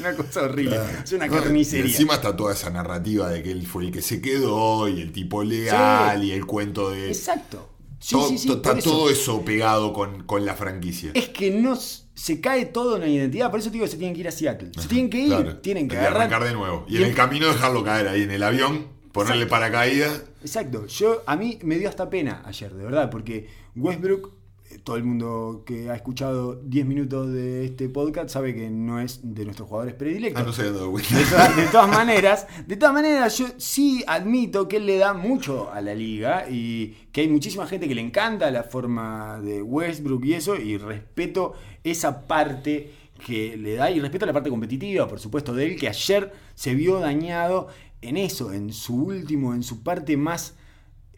una 0.00 0.14
cosa 0.16 0.42
horrible. 0.42 0.78
Es 1.02 1.12
una 1.12 1.26
no, 1.26 1.36
y 1.36 1.40
carnicería. 1.40 1.86
encima 1.90 2.14
está 2.14 2.36
toda 2.36 2.52
esa 2.52 2.70
narrativa 2.70 3.28
de 3.30 3.42
que 3.42 3.50
él 3.50 3.66
fue 3.66 3.84
el 3.84 3.90
que 3.92 4.02
se 4.02 4.20
quedó 4.20 4.88
y 4.88 5.00
el 5.00 5.12
tipo 5.12 5.42
leal 5.42 6.20
Sí. 6.20 6.26
y 6.28 6.32
el 6.32 6.46
cuento 6.46 6.90
de. 6.90 7.08
Exacto. 7.08 7.70
Sí, 8.04 8.14
todo, 8.16 8.28
sí, 8.28 8.36
sí, 8.38 8.52
está 8.52 8.72
eso. 8.72 8.90
todo 8.90 9.08
eso 9.08 9.42
pegado 9.46 9.92
con, 9.94 10.24
con 10.24 10.44
la 10.44 10.54
franquicia. 10.54 11.12
Es 11.14 11.30
que 11.30 11.50
no 11.50 11.74
se 11.76 12.40
cae 12.40 12.66
todo 12.66 12.96
en 12.96 13.00
la 13.02 13.08
identidad, 13.08 13.50
por 13.50 13.60
eso 13.60 13.70
te 13.70 13.74
digo 13.74 13.86
que 13.86 13.90
se 13.92 13.96
tienen 13.96 14.14
que 14.14 14.20
ir 14.20 14.28
a 14.28 14.30
Seattle. 14.30 14.72
Se 14.78 14.88
tienen 14.88 15.08
que 15.08 15.20
ir, 15.20 15.28
Claro. 15.28 15.56
tienen 15.60 15.88
que 15.88 15.94
Y 15.94 15.98
agarrar. 15.98 16.16
arrancar 16.22 16.44
de 16.44 16.52
nuevo. 16.52 16.84
Y, 16.86 16.92
Y 16.92 16.96
en 16.98 17.02
el- 17.04 17.08
el 17.10 17.14
camino 17.16 17.46
dejarlo 17.48 17.82
caer 17.82 18.08
ahí 18.08 18.22
en 18.24 18.30
el 18.30 18.42
avión, 18.42 18.88
ponerle 19.12 19.46
paracaídas. 19.46 20.22
Exacto. 20.42 20.86
Yo 20.86 21.22
a 21.26 21.34
mí 21.36 21.58
me 21.62 21.78
dio 21.78 21.88
hasta 21.88 22.10
pena 22.10 22.42
ayer, 22.44 22.74
de 22.74 22.84
verdad, 22.84 23.08
porque 23.08 23.48
Westbrook, 23.74 24.32
todo 24.78 24.96
el 24.96 25.04
mundo 25.04 25.62
que 25.66 25.90
ha 25.90 25.94
escuchado 25.94 26.56
10 26.64 26.86
minutos 26.86 27.32
de 27.32 27.64
este 27.64 27.88
podcast 27.88 28.30
sabe 28.30 28.54
que 28.54 28.70
no 28.70 29.00
es 29.00 29.20
de 29.22 29.44
nuestros 29.44 29.68
jugadores 29.68 29.94
predilectos. 29.94 30.42
Ah, 30.42 30.46
no 30.46 30.90
cuenta. 30.90 31.16
De, 31.16 31.24
todas- 31.24 31.56
de 31.56 31.66
todas 31.66 31.88
maneras, 31.88 32.46
de 32.66 32.76
todas 32.76 32.94
maneras, 32.94 33.38
yo 33.38 33.46
sí 33.58 34.02
admito 34.06 34.66
que 34.68 34.76
él 34.78 34.86
le 34.86 34.98
da 34.98 35.14
mucho 35.14 35.70
a 35.72 35.80
la 35.80 35.94
liga 35.94 36.46
y 36.50 36.88
que 37.12 37.22
hay 37.22 37.28
muchísima 37.28 37.66
gente 37.66 37.86
que 37.88 37.94
le 37.94 38.00
encanta 38.02 38.50
la 38.50 38.64
forma 38.64 39.40
de 39.40 39.62
Westbrook 39.62 40.24
y 40.24 40.34
eso, 40.34 40.56
y 40.56 40.76
respeto 40.78 41.54
esa 41.84 42.26
parte 42.26 42.90
que 43.26 43.56
le 43.56 43.74
da 43.76 43.90
y 43.90 44.00
respeto 44.00 44.26
la 44.26 44.32
parte 44.32 44.50
competitiva, 44.50 45.06
por 45.08 45.20
supuesto, 45.20 45.54
de 45.54 45.66
él, 45.66 45.76
que 45.76 45.88
ayer 45.88 46.32
se 46.54 46.74
vio 46.74 46.98
dañado 47.00 47.68
en 48.02 48.16
eso, 48.16 48.52
en 48.52 48.72
su 48.72 48.96
último, 49.04 49.54
en 49.54 49.62
su 49.62 49.82
parte 49.82 50.16
más 50.16 50.54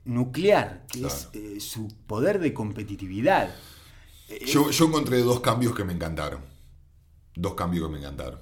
nuclear, 0.07 0.87
que 0.91 1.07
es 1.07 1.29
eh, 1.35 1.61
su 1.61 1.89
poder 2.07 2.39
de 2.39 2.53
competitividad. 2.55 3.55
Eh, 4.29 4.45
Yo, 4.47 4.71
yo 4.71 4.87
encontré 4.87 5.19
dos 5.19 5.41
cambios 5.41 5.75
que 5.75 5.85
me 5.85 5.93
encantaron. 5.93 6.41
Dos 7.35 7.55
cambios 7.55 7.87
que 7.87 7.93
me 7.93 7.99
encantaron. 7.99 8.41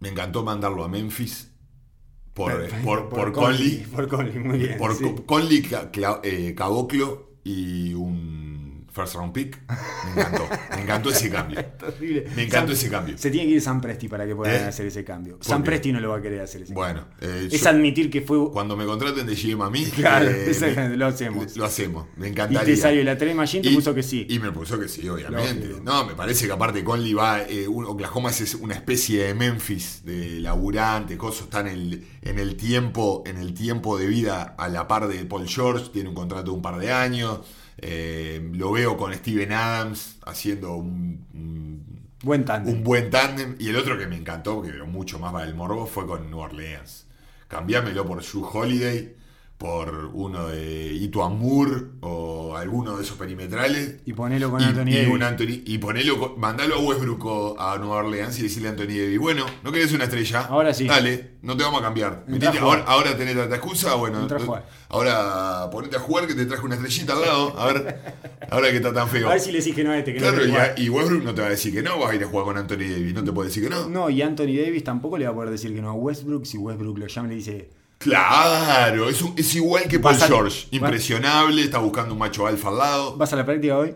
Me 0.00 0.10
encantó 0.10 0.44
mandarlo 0.44 0.84
a 0.84 0.88
Memphis 0.88 1.50
por, 2.34 2.52
Perfecto, 2.52 2.84
por, 2.84 3.08
por 3.08 3.32
Conley. 3.32 3.86
Por 3.92 4.08
Conley, 4.08 4.38
muy 4.38 4.58
bien. 4.58 4.78
Por 4.78 4.94
sí. 4.94 5.04
Co- 5.04 5.26
Conley, 5.26 5.66
eh, 6.22 6.54
Caboclo 6.56 7.32
y 7.42 7.94
un 7.94 8.47
first 8.98 9.14
round 9.14 9.32
pick. 9.32 9.58
Me 10.04 10.10
encantó. 10.20 10.48
Me 10.74 10.82
encantó 10.82 11.10
ese 11.10 11.30
cambio. 11.30 11.64
Me 12.36 12.42
encantó 12.42 12.72
ese 12.72 12.88
cambio. 12.90 13.16
Se 13.16 13.30
tiene 13.30 13.46
que 13.48 13.54
ir 13.54 13.60
San 13.62 13.80
Presti 13.80 14.08
para 14.08 14.26
que 14.26 14.34
puedan 14.34 14.54
¿Eh? 14.56 14.64
hacer 14.64 14.86
ese 14.86 15.04
cambio. 15.04 15.36
¿Por 15.36 15.44
San 15.46 15.62
qué? 15.62 15.66
Presti 15.66 15.92
no 15.92 16.00
lo 16.00 16.10
va 16.10 16.18
a 16.18 16.22
querer 16.22 16.40
hacer 16.40 16.62
ese 16.62 16.72
Bueno, 16.74 17.06
cambio. 17.20 17.28
eh, 17.36 17.48
Es 17.52 17.62
yo- 17.62 17.68
admitir 17.70 18.10
que 18.10 18.22
fue. 18.22 18.50
cuando 18.50 18.76
me 18.76 18.84
contraten 18.86 19.26
de 19.26 19.34
GM 19.34 19.62
a 19.64 19.70
mí, 19.70 19.84
Claro, 19.94 20.28
eh, 20.28 20.52
me- 20.76 20.96
lo 20.96 21.06
hacemos. 21.06 21.56
Lo 21.56 21.64
hacemos. 21.64 22.06
Me 22.16 22.26
Y 22.26 22.30
encantaría. 22.30 22.64
te 22.64 22.76
salió 22.76 23.04
la 23.04 23.16
Trade 23.16 23.34
Machine, 23.34 23.62
te 23.62 23.70
Y- 23.70 23.74
puso 23.74 23.94
que 23.94 24.02
sí. 24.02 24.26
Y 24.28 24.38
me 24.40 24.50
puso 24.52 24.78
que 24.78 24.88
sí, 24.88 25.08
obviamente. 25.08 25.76
No, 25.82 26.04
me 26.04 26.14
parece 26.14 26.46
que 26.46 26.52
aparte 26.52 26.82
Conley 26.82 27.14
va. 27.14 27.42
eh, 27.42 27.68
un- 27.68 27.84
Oklahoma 27.84 28.30
es 28.30 28.54
una 28.56 28.74
especie 28.74 29.24
de 29.24 29.34
Memphis, 29.34 30.02
de 30.04 30.40
laburante, 30.40 31.16
cosas. 31.16 31.44
Está 31.44 31.60
en 31.60 31.68
el, 31.68 32.06
en 32.22 32.38
el 32.38 32.56
tiempo, 32.56 33.22
en 33.26 33.36
el 33.38 33.54
tiempo 33.54 33.96
de 33.98 34.06
vida 34.06 34.54
a 34.58 34.68
la 34.68 34.88
par 34.88 35.06
de 35.08 35.24
Paul 35.24 35.46
George, 35.48 35.90
tiene 35.92 36.08
un 36.08 36.14
contrato 36.14 36.44
de 36.44 36.50
un 36.50 36.62
par 36.62 36.78
de 36.78 36.92
años. 36.92 37.40
Eh, 37.78 38.50
lo 38.54 38.72
veo 38.72 38.96
con 38.96 39.12
Steven 39.14 39.52
Adams 39.52 40.18
haciendo 40.26 40.74
un, 40.76 41.26
un- 41.34 41.98
Buen 42.22 42.44
tándem. 42.44 42.74
un 42.74 42.82
buen 42.84 43.10
tándem. 43.10 43.56
Y 43.60 43.68
el 43.68 43.76
otro 43.76 43.96
que 43.96 44.06
me 44.08 44.16
encantó, 44.16 44.60
que 44.62 44.72
mucho 44.82 45.18
más 45.20 45.32
para 45.32 45.46
el 45.46 45.54
morbo, 45.54 45.86
fue 45.86 46.06
con 46.06 46.28
New 46.30 46.38
Orleans. 46.40 47.06
Cambiámelo 47.46 48.04
por 48.06 48.20
Drew 48.22 48.44
Holiday, 48.44 49.14
por 49.58 50.10
uno 50.14 50.46
de 50.46 50.92
Ito 50.94 51.28
Moore 51.30 51.82
o 52.00 52.56
alguno 52.56 52.96
de 52.96 53.02
esos 53.02 53.18
perimetrales. 53.18 53.96
Y 54.06 54.12
ponelo 54.12 54.50
con 54.52 54.60
Y, 54.60 54.64
Anthony 54.64 54.86
y 54.86 54.94
Davis. 54.94 55.08
un 55.12 55.22
Anthony- 55.24 55.62
y 55.66 55.78
ponelo, 55.78 56.36
mandalo 56.38 56.76
a 56.76 56.78
Westbrook 56.78 57.56
a 57.58 57.76
Nueva 57.78 57.96
Orleans 57.96 58.38
y 58.38 58.42
decirle 58.42 58.68
a 58.68 58.70
Anthony 58.70 58.84
Davis, 58.96 59.18
bueno, 59.18 59.44
¿no 59.64 59.72
querés 59.72 59.92
una 59.92 60.04
estrella? 60.04 60.42
Ahora 60.42 60.72
sí. 60.72 60.86
Dale, 60.86 61.30
no 61.42 61.56
te 61.56 61.64
vamos 61.64 61.80
a 61.80 61.82
cambiar. 61.82 62.24
A 62.28 62.60
ahora, 62.60 62.84
ahora 62.86 63.16
tenés 63.16 63.34
tanta 63.34 63.56
excusa, 63.56 63.94
bueno, 63.96 64.28
a 64.30 64.62
ahora 64.90 65.70
ponete 65.72 65.96
a 65.96 66.00
jugar 66.00 66.28
que 66.28 66.34
te 66.34 66.46
traje 66.46 66.64
una 66.64 66.76
estrellita 66.76 67.14
al 67.14 67.20
lado, 67.20 67.58
a 67.58 67.72
ver, 67.72 67.98
ahora 68.50 68.70
que 68.70 68.76
está 68.76 68.92
tan 68.92 69.08
feo. 69.08 69.26
A 69.28 69.32
ver 69.32 69.40
si 69.40 69.50
le 69.50 69.58
decís 69.58 69.74
que 69.74 69.82
no 69.82 69.90
a 69.90 69.98
este, 69.98 70.12
que 70.14 70.20
Claro, 70.20 70.38
y, 70.76 70.82
y 70.84 70.88
Westbrook 70.88 71.24
no 71.24 71.34
te 71.34 71.40
va 71.40 71.48
a 71.48 71.50
decir 71.50 71.74
que 71.74 71.82
no, 71.82 71.98
vas 71.98 72.12
a 72.12 72.14
ir 72.14 72.22
a 72.22 72.28
jugar 72.28 72.44
con 72.44 72.58
Anthony 72.58 72.76
Davis, 72.92 73.12
no 73.12 73.24
te 73.24 73.32
puede 73.32 73.48
decir 73.48 73.64
que 73.64 73.70
no. 73.70 73.88
No, 73.88 74.08
y 74.08 74.22
Anthony 74.22 74.54
Davis 74.56 74.84
tampoco 74.84 75.18
le 75.18 75.24
va 75.24 75.32
a 75.32 75.34
poder 75.34 75.50
decir 75.50 75.74
que 75.74 75.82
no 75.82 75.90
a 75.90 75.94
Westbrook 75.94 76.46
si 76.46 76.58
Westbrook 76.58 76.96
lo 76.96 77.06
llama 77.08 77.26
y 77.26 77.30
le 77.30 77.36
dice. 77.36 77.70
Claro, 77.98 79.08
es, 79.08 79.20
un- 79.22 79.34
es 79.36 79.54
igual 79.56 79.84
que 79.88 79.98
Paul 79.98 80.14
Vas 80.14 80.22
a- 80.22 80.26
George, 80.28 80.68
impresionable, 80.70 81.62
está 81.62 81.78
buscando 81.78 82.12
un 82.14 82.18
macho 82.20 82.46
alfa 82.46 82.68
al 82.68 82.78
lado. 82.78 83.16
¿Vas 83.16 83.32
a 83.32 83.36
la 83.36 83.44
práctica 83.44 83.76
hoy? 83.76 83.94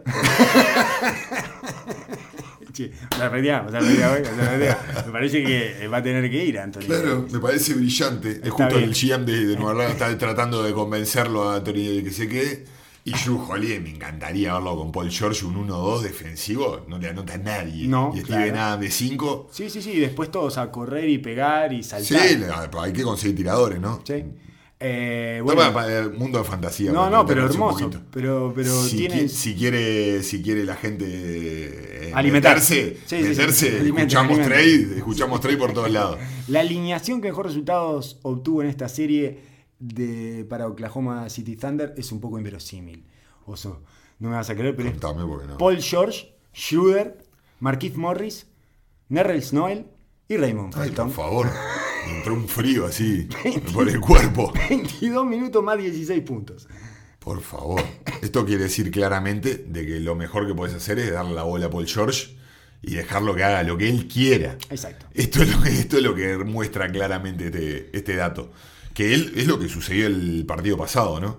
O 3.12 3.16
sea, 3.16 3.26
efectivamente, 3.26 3.68
o 3.68 3.70
sea, 3.70 3.80
efectivamente, 3.80 4.30
o 4.30 4.34
sea, 4.34 4.54
efectivamente. 4.54 5.02
Me 5.06 5.12
parece 5.12 5.44
que 5.44 5.88
va 5.88 5.96
a 5.98 6.02
tener 6.02 6.30
que 6.30 6.44
ir 6.44 6.58
Anthony. 6.58 6.80
Claro, 6.86 7.26
me 7.30 7.38
parece 7.38 7.74
brillante. 7.74 8.40
Es 8.42 8.50
justo 8.50 8.76
bien. 8.76 8.88
el 8.88 8.94
GM 8.94 9.24
de, 9.26 9.46
de 9.46 9.56
Nueva 9.56 9.72
Orleans 9.72 9.92
está 9.92 10.16
tratando 10.18 10.62
de 10.62 10.72
convencerlo 10.72 11.48
a 11.50 11.56
Anthony 11.56 11.94
de 11.96 12.02
que 12.04 12.10
se 12.10 12.28
quede. 12.28 12.64
Y 13.04 13.10
Drew 13.12 13.42
Holiday 13.50 13.80
me 13.80 13.90
encantaría 13.90 14.54
verlo 14.54 14.76
con 14.76 14.92
Paul 14.92 15.10
George, 15.10 15.44
un 15.44 15.66
1-2 15.68 16.02
defensivo, 16.02 16.84
no 16.86 16.98
le 16.98 17.08
anota 17.08 17.34
a 17.34 17.38
nadie. 17.38 17.88
No, 17.88 18.12
y 18.14 18.20
Steven 18.20 18.52
claro. 18.52 18.80
De 18.80 18.90
5. 18.90 19.48
Sí, 19.50 19.68
sí, 19.70 19.82
sí, 19.82 19.98
después 19.98 20.30
todos 20.30 20.56
a 20.58 20.70
correr 20.70 21.08
y 21.08 21.18
pegar 21.18 21.72
y 21.72 21.82
saltar. 21.82 22.20
Sí, 22.28 22.36
hay 22.80 22.92
que 22.92 23.02
conseguir 23.02 23.36
tiradores, 23.36 23.80
¿no? 23.80 24.00
Sí. 24.06 24.22
Eh, 24.84 25.36
No, 25.38 25.44
bueno, 25.44 25.60
para- 25.60 25.72
para 25.74 25.98
el 26.00 26.12
mundo 26.12 26.38
de 26.38 26.44
fantasía. 26.44 26.90
no, 26.92 27.08
no, 27.10 27.24
pero 27.26 27.44
hermoso. 27.46 27.88
Pero, 28.12 28.52
pero 28.54 28.82
si, 28.82 28.96
tiene. 28.98 29.22
qui- 29.24 29.28
si 29.28 29.54
quiere 29.54 30.22
si 30.24 30.42
quiere 30.42 30.64
la 30.64 30.74
gente 30.74 31.04
eh, 32.08 32.12
Alimentarse. 32.14 32.74
meterse, 32.84 33.00
Sí, 33.06 33.16
sí, 33.16 33.22
sí. 33.22 33.28
meterse, 33.28 33.66
Alimenten, 33.68 33.98
escuchamos 34.08 34.38
alimenten. 34.38 34.48
trade, 34.88 34.98
escuchamos 34.98 35.40
trade 35.40 35.56
por 35.56 35.72
todos 35.72 35.90
lados. 35.90 36.18
La 36.48 36.60
alineación 36.60 37.20
que 37.20 37.28
mejor 37.28 37.46
resultados 37.46 38.18
obtuvo 38.22 38.62
en 38.62 38.68
esta 38.68 38.88
serie 38.88 39.51
de, 39.82 40.46
para 40.48 40.68
Oklahoma 40.68 41.28
City 41.28 41.56
Thunder 41.56 41.92
es 41.96 42.12
un 42.12 42.20
poco 42.20 42.38
inverosímil. 42.38 43.04
Oso, 43.46 43.82
no 44.20 44.30
me 44.30 44.36
vas 44.36 44.48
a 44.48 44.54
creer, 44.54 44.76
pero 44.76 44.90
Contame 44.90 45.22
no. 45.22 45.58
Paul 45.58 45.82
George, 45.82 46.36
Schroeder, 46.54 47.18
Marquise 47.58 47.96
Morris, 47.98 48.46
Nerrell 49.08 49.42
Snoel 49.42 49.86
y 50.28 50.36
Raymond 50.36 50.74
Ay, 50.76 50.88
Felton. 50.88 51.08
por 51.08 51.16
favor. 51.16 51.46
Me 52.06 52.16
entró 52.18 52.34
un 52.34 52.48
frío 52.48 52.86
así 52.86 53.28
por 53.74 53.88
el 53.88 54.00
cuerpo. 54.00 54.52
22 54.68 55.26
minutos 55.26 55.62
más 55.64 55.76
16 55.78 56.22
puntos. 56.22 56.68
Por 57.18 57.40
favor. 57.40 57.82
Esto 58.20 58.44
quiere 58.46 58.64
decir 58.64 58.90
claramente 58.92 59.64
de 59.68 59.86
que 59.86 60.00
lo 60.00 60.14
mejor 60.14 60.46
que 60.46 60.54
puedes 60.54 60.74
hacer 60.76 61.00
es 61.00 61.12
darle 61.12 61.34
la 61.34 61.42
bola 61.42 61.66
a 61.66 61.70
Paul 61.70 61.86
George 61.86 62.36
y 62.82 62.94
dejarlo 62.94 63.34
que 63.34 63.42
haga 63.44 63.62
lo 63.64 63.76
que 63.76 63.88
él 63.88 64.06
quiera. 64.06 64.56
Exacto. 64.70 65.06
Esto 65.12 65.42
es 65.42 65.56
lo 65.56 65.62
que, 65.62 65.70
esto 65.70 65.96
es 65.96 66.02
lo 66.04 66.14
que 66.14 66.38
muestra 66.38 66.90
claramente 66.90 67.46
este, 67.46 67.96
este 67.96 68.14
dato. 68.16 68.52
Que 68.94 69.14
él 69.14 69.32
es 69.36 69.46
lo 69.46 69.58
que 69.58 69.68
sucedió 69.68 70.06
el 70.06 70.44
partido 70.46 70.76
pasado, 70.76 71.20
¿no? 71.20 71.38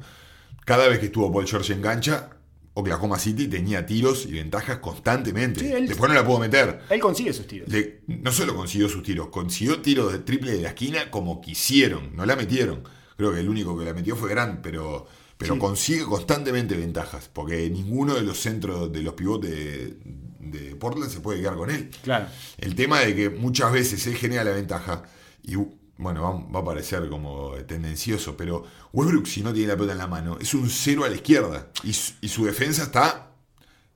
Cada 0.66 0.88
vez 0.88 1.00
que 1.00 1.08
estuvo 1.08 1.32
Paul 1.32 1.48
George 1.48 1.74
en 1.74 1.82
cancha, 1.82 2.30
Oklahoma 2.76 3.20
City 3.20 3.48
tenía 3.48 3.86
tiros 3.86 4.26
y 4.26 4.32
ventajas 4.32 4.78
constantemente. 4.80 5.60
Sí, 5.60 5.72
él- 5.72 5.88
Después 5.88 6.10
no 6.10 6.16
la 6.16 6.26
pudo 6.26 6.40
meter. 6.40 6.82
Él 6.90 7.00
consigue 7.00 7.32
sus 7.34 7.46
tiros. 7.46 7.70
Le- 7.70 8.02
no 8.08 8.32
solo 8.32 8.56
consiguió 8.56 8.90
sus 8.90 9.04
tiros, 9.04 9.28
consiguió 9.28 9.82
tiros 9.82 10.12
de 10.12 10.20
triple 10.20 10.54
de 10.54 10.62
la 10.62 10.70
esquina 10.70 11.12
como 11.12 11.40
quisieron, 11.42 12.16
no 12.16 12.26
la 12.26 12.36
metieron. 12.36 12.84
Creo 13.18 13.32
que 13.34 13.42
el 13.42 13.50
único 13.50 13.78
que 13.78 13.86
la 13.86 13.94
metió 13.94 14.16
fue 14.16 14.30
Grant, 14.32 14.62
pero, 14.64 15.06
pero 15.38 15.54
Sí. 15.54 15.60
consigue 15.60 16.04
constantemente 16.06 16.76
ventajas, 16.76 17.30
porque 17.32 17.70
ninguno 17.70 18.16
de 18.16 18.24
los 18.24 18.40
centros 18.40 18.92
de 18.92 19.04
los 19.04 19.14
pivotes 19.14 19.52
de, 19.52 19.98
de 20.40 20.76
Portland 20.76 21.12
se 21.12 21.20
puede 21.20 21.42
quedar 21.42 21.56
con 21.56 21.70
él. 21.70 21.92
Claro. 22.02 22.26
El 22.58 22.74
tema 22.74 23.02
de 23.02 23.16
que 23.16 23.30
muchas 23.30 23.72
veces 23.72 24.08
él 24.08 24.16
genera 24.16 24.44
la 24.44 24.52
ventaja 24.52 25.04
y 25.44 25.56
bueno, 26.04 26.22
va, 26.22 26.32
va 26.54 26.60
a 26.60 26.66
parecer 26.66 27.10
como 27.10 27.52
tendencioso, 27.68 28.36
pero 28.38 28.64
Westbrook 28.92 29.26
si 29.26 29.42
no 29.42 29.52
tiene 29.54 29.70
la 29.70 29.76
pelota 29.76 29.94
en 29.94 29.98
la 29.98 30.08
mano 30.08 30.38
es 30.40 30.54
un 30.54 30.70
cero 30.70 31.04
a 31.06 31.10
la 31.10 31.16
izquierda 31.16 31.68
y, 31.84 31.94
su- 31.94 32.14
y 32.22 32.28
su 32.28 32.46
defensa 32.46 32.84
está 32.84 33.32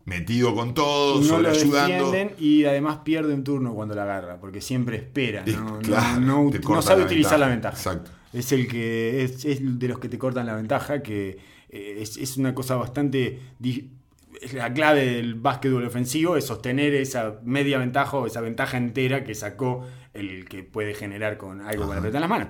metido 0.06 0.56
con 0.56 0.74
todo, 0.74 1.18
no 1.20 1.24
sobre 1.26 1.44
lo 1.44 1.50
ayudando. 1.50 2.16
y 2.40 2.64
además 2.66 3.00
pierde 3.04 3.34
un 3.34 3.44
turno 3.44 3.74
cuando 3.74 3.94
la 3.94 4.04
agarra, 4.04 4.40
porque 4.40 4.62
siempre 4.62 4.96
espera, 4.98 5.44
no, 5.46 5.80
claro, 5.80 6.22
no- 6.22 6.50
sabe 6.82 7.02
la 7.02 7.06
utilizar 7.08 7.38
la 7.40 7.48
ventaja. 7.50 7.76
Exacto. 7.76 8.12
Es 8.34 8.52
el 8.52 8.68
que 8.68 9.24
es, 9.24 9.44
es 9.46 9.60
de 9.80 9.88
los 9.88 10.00
que 10.00 10.08
te 10.10 10.18
cortan 10.18 10.46
la 10.46 10.56
ventaja, 10.56 11.02
que 11.02 11.38
eh, 11.70 11.98
es, 12.00 12.16
es 12.18 12.38
una 12.38 12.54
cosa 12.56 12.76
bastante 12.78 13.40
la 14.54 14.74
clave 14.74 15.06
del 15.06 15.36
básquetbol 15.36 15.86
ofensivo 15.86 16.38
es 16.38 16.46
sostener 16.46 16.94
esa 16.94 17.40
media 17.44 17.78
ventaja 17.78 18.18
o 18.18 18.28
esa 18.28 18.42
ventaja 18.42 18.78
entera 18.78 19.24
que 19.24 19.36
sacó 19.36 19.86
el 20.14 20.48
que 20.48 20.64
puede 20.64 20.94
generar 20.94 21.38
con 21.38 21.62
algo 21.62 21.86
con 21.86 21.96
la 21.96 22.02
pelota 22.02 22.18
en 22.18 22.22
las 22.22 22.30
manos. 22.30 22.48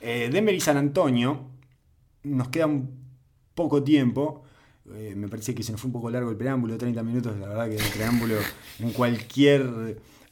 Eh, 0.00 0.28
Denver 0.32 0.54
y 0.54 0.60
San 0.60 0.76
Antonio 0.76 1.48
nos 2.24 2.48
queda 2.48 2.66
un 2.66 3.04
poco 3.54 3.82
tiempo. 3.82 4.42
Eh, 4.94 5.14
me 5.16 5.28
parece 5.28 5.54
que 5.54 5.62
se 5.62 5.72
nos 5.72 5.80
fue 5.80 5.88
un 5.88 5.92
poco 5.92 6.10
largo 6.10 6.30
el 6.30 6.36
preámbulo, 6.36 6.76
30 6.76 7.02
minutos, 7.02 7.38
la 7.38 7.48
verdad 7.48 7.68
que 7.68 7.76
el 7.76 7.92
preámbulo 7.92 8.34
en 8.80 8.92
cualquier 8.92 9.62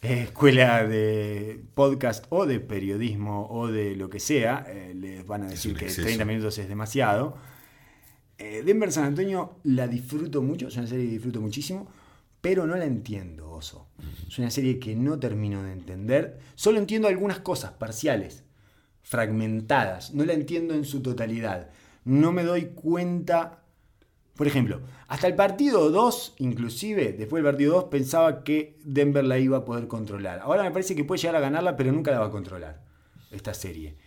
eh, 0.03 0.23
escuela 0.25 0.85
de 0.85 1.63
podcast 1.75 2.27
o 2.29 2.45
de 2.45 2.61
periodismo 2.61 3.47
o 3.49 3.69
de 3.69 3.97
lo 3.97 4.11
que 4.11 4.21
sea, 4.21 4.67
eh, 4.69 4.93
les 4.95 5.27
van 5.27 5.45
a 5.45 5.49
decir 5.49 5.75
que 5.75 5.87
exceso. 5.87 6.03
30 6.03 6.25
minutos 6.25 6.59
es 6.59 6.69
demasiado. 6.69 7.39
Eh, 8.39 8.63
Denver 8.65 8.91
San 8.91 9.05
Antonio 9.05 9.57
la 9.65 9.87
disfruto 9.87 10.43
mucho, 10.43 10.69
es 10.69 10.77
una 10.77 10.87
serie 10.87 11.07
que 11.07 11.13
disfruto 11.13 11.41
muchísimo, 11.41 11.89
pero 12.43 12.67
no 12.67 12.75
la 12.77 12.85
entiendo, 12.85 13.51
Oso. 13.51 13.87
Es 14.27 14.39
una 14.39 14.51
serie 14.51 14.81
que 14.81 14.97
no 14.97 15.19
termino 15.19 15.63
de 15.63 15.73
entender. 15.73 16.41
Solo 16.57 16.79
entiendo 16.79 17.07
algunas 17.07 17.39
cosas 17.39 17.71
parciales, 17.73 18.43
fragmentadas. 19.01 20.13
No 20.13 20.25
la 20.25 20.33
entiendo 20.33 20.75
en 20.75 20.85
su 20.85 21.03
totalidad. 21.03 21.71
No 22.05 22.33
me 22.33 22.43
doy 22.43 22.73
cuenta. 22.75 23.63
Por 24.35 24.49
ejemplo, 24.49 24.81
hasta 25.07 25.29
el 25.29 25.37
partido 25.37 25.91
2, 25.91 26.35
inclusive, 26.39 27.13
después 27.13 27.43
del 27.43 27.53
partido 27.53 27.75
2, 27.75 27.85
pensaba 27.85 28.43
que 28.43 28.77
Denver 28.83 29.25
la 29.25 29.39
iba 29.39 29.59
a 29.59 29.65
poder 29.65 29.87
controlar. 29.87 30.41
Ahora 30.41 30.65
me 30.65 30.73
parece 30.73 30.97
que 30.97 31.05
puede 31.05 31.21
llegar 31.21 31.37
a 31.37 31.41
ganarla, 31.41 31.77
pero 31.77 31.93
nunca 31.93 32.11
la 32.11 32.19
va 32.19 32.27
a 32.27 32.31
controlar, 32.31 32.83
esta 33.31 33.55
serie. 33.55 33.99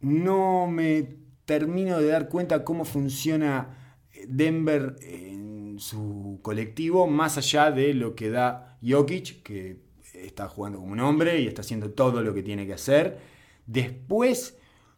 No 0.00 0.66
me 0.66 1.23
termino 1.44 1.98
de 1.98 2.08
dar 2.08 2.28
cuenta 2.28 2.64
cómo 2.64 2.84
funciona 2.84 3.98
Denver 4.28 4.96
en 5.02 5.78
su 5.78 6.38
colectivo, 6.42 7.06
más 7.06 7.36
allá 7.38 7.70
de 7.70 7.94
lo 7.94 8.14
que 8.14 8.30
da 8.30 8.78
Jokic, 8.82 9.42
que 9.42 9.82
está 10.12 10.48
jugando 10.48 10.78
como 10.78 10.92
un 10.92 11.00
hombre 11.00 11.40
y 11.40 11.46
está 11.46 11.62
haciendo 11.62 11.90
todo 11.90 12.22
lo 12.22 12.32
que 12.32 12.42
tiene 12.42 12.66
que 12.66 12.74
hacer. 12.74 13.18
Después 13.66 14.56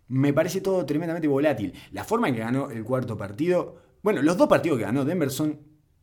me 0.08 0.32
parece 0.32 0.60
todo 0.60 0.84
tremendamente 0.86 1.28
volátil. 1.28 1.72
La 1.92 2.04
forma 2.04 2.28
en 2.28 2.34
que 2.34 2.40
ganó 2.40 2.70
el 2.70 2.84
cuarto 2.84 3.16
partido, 3.16 3.76
bueno, 4.02 4.22
los 4.22 4.36
dos 4.36 4.48
partidos 4.48 4.78
que 4.78 4.84
ganó 4.84 5.04
Denver 5.04 5.30
son 5.30 5.60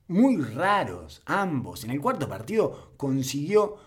muy 0.07 0.37
raros, 0.37 1.21
ambos. 1.25 1.83
En 1.83 1.91
el 1.91 2.01
cuarto 2.01 2.27
partido 2.27 2.93
consiguió 2.97 3.77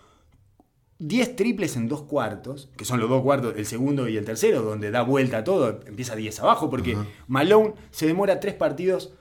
10 0.99 1.35
triples 1.35 1.75
en 1.75 1.87
dos 1.87 2.03
cuartos, 2.03 2.69
que 2.75 2.85
son 2.85 2.99
los 2.99 3.09
dos 3.09 3.21
cuartos, 3.21 3.53
el 3.55 3.65
segundo 3.65 4.09
y 4.09 4.17
el 4.17 4.25
tercero, 4.25 4.61
donde 4.61 4.89
da 4.89 5.03
vuelta 5.03 5.43
todo, 5.43 5.81
empieza 5.85 6.15
10 6.15 6.39
abajo, 6.39 6.69
porque 6.69 6.97
Malone 7.27 7.73
se 7.91 8.07
demora 8.07 8.39
tres 8.39 8.55
partidos. 8.55 9.13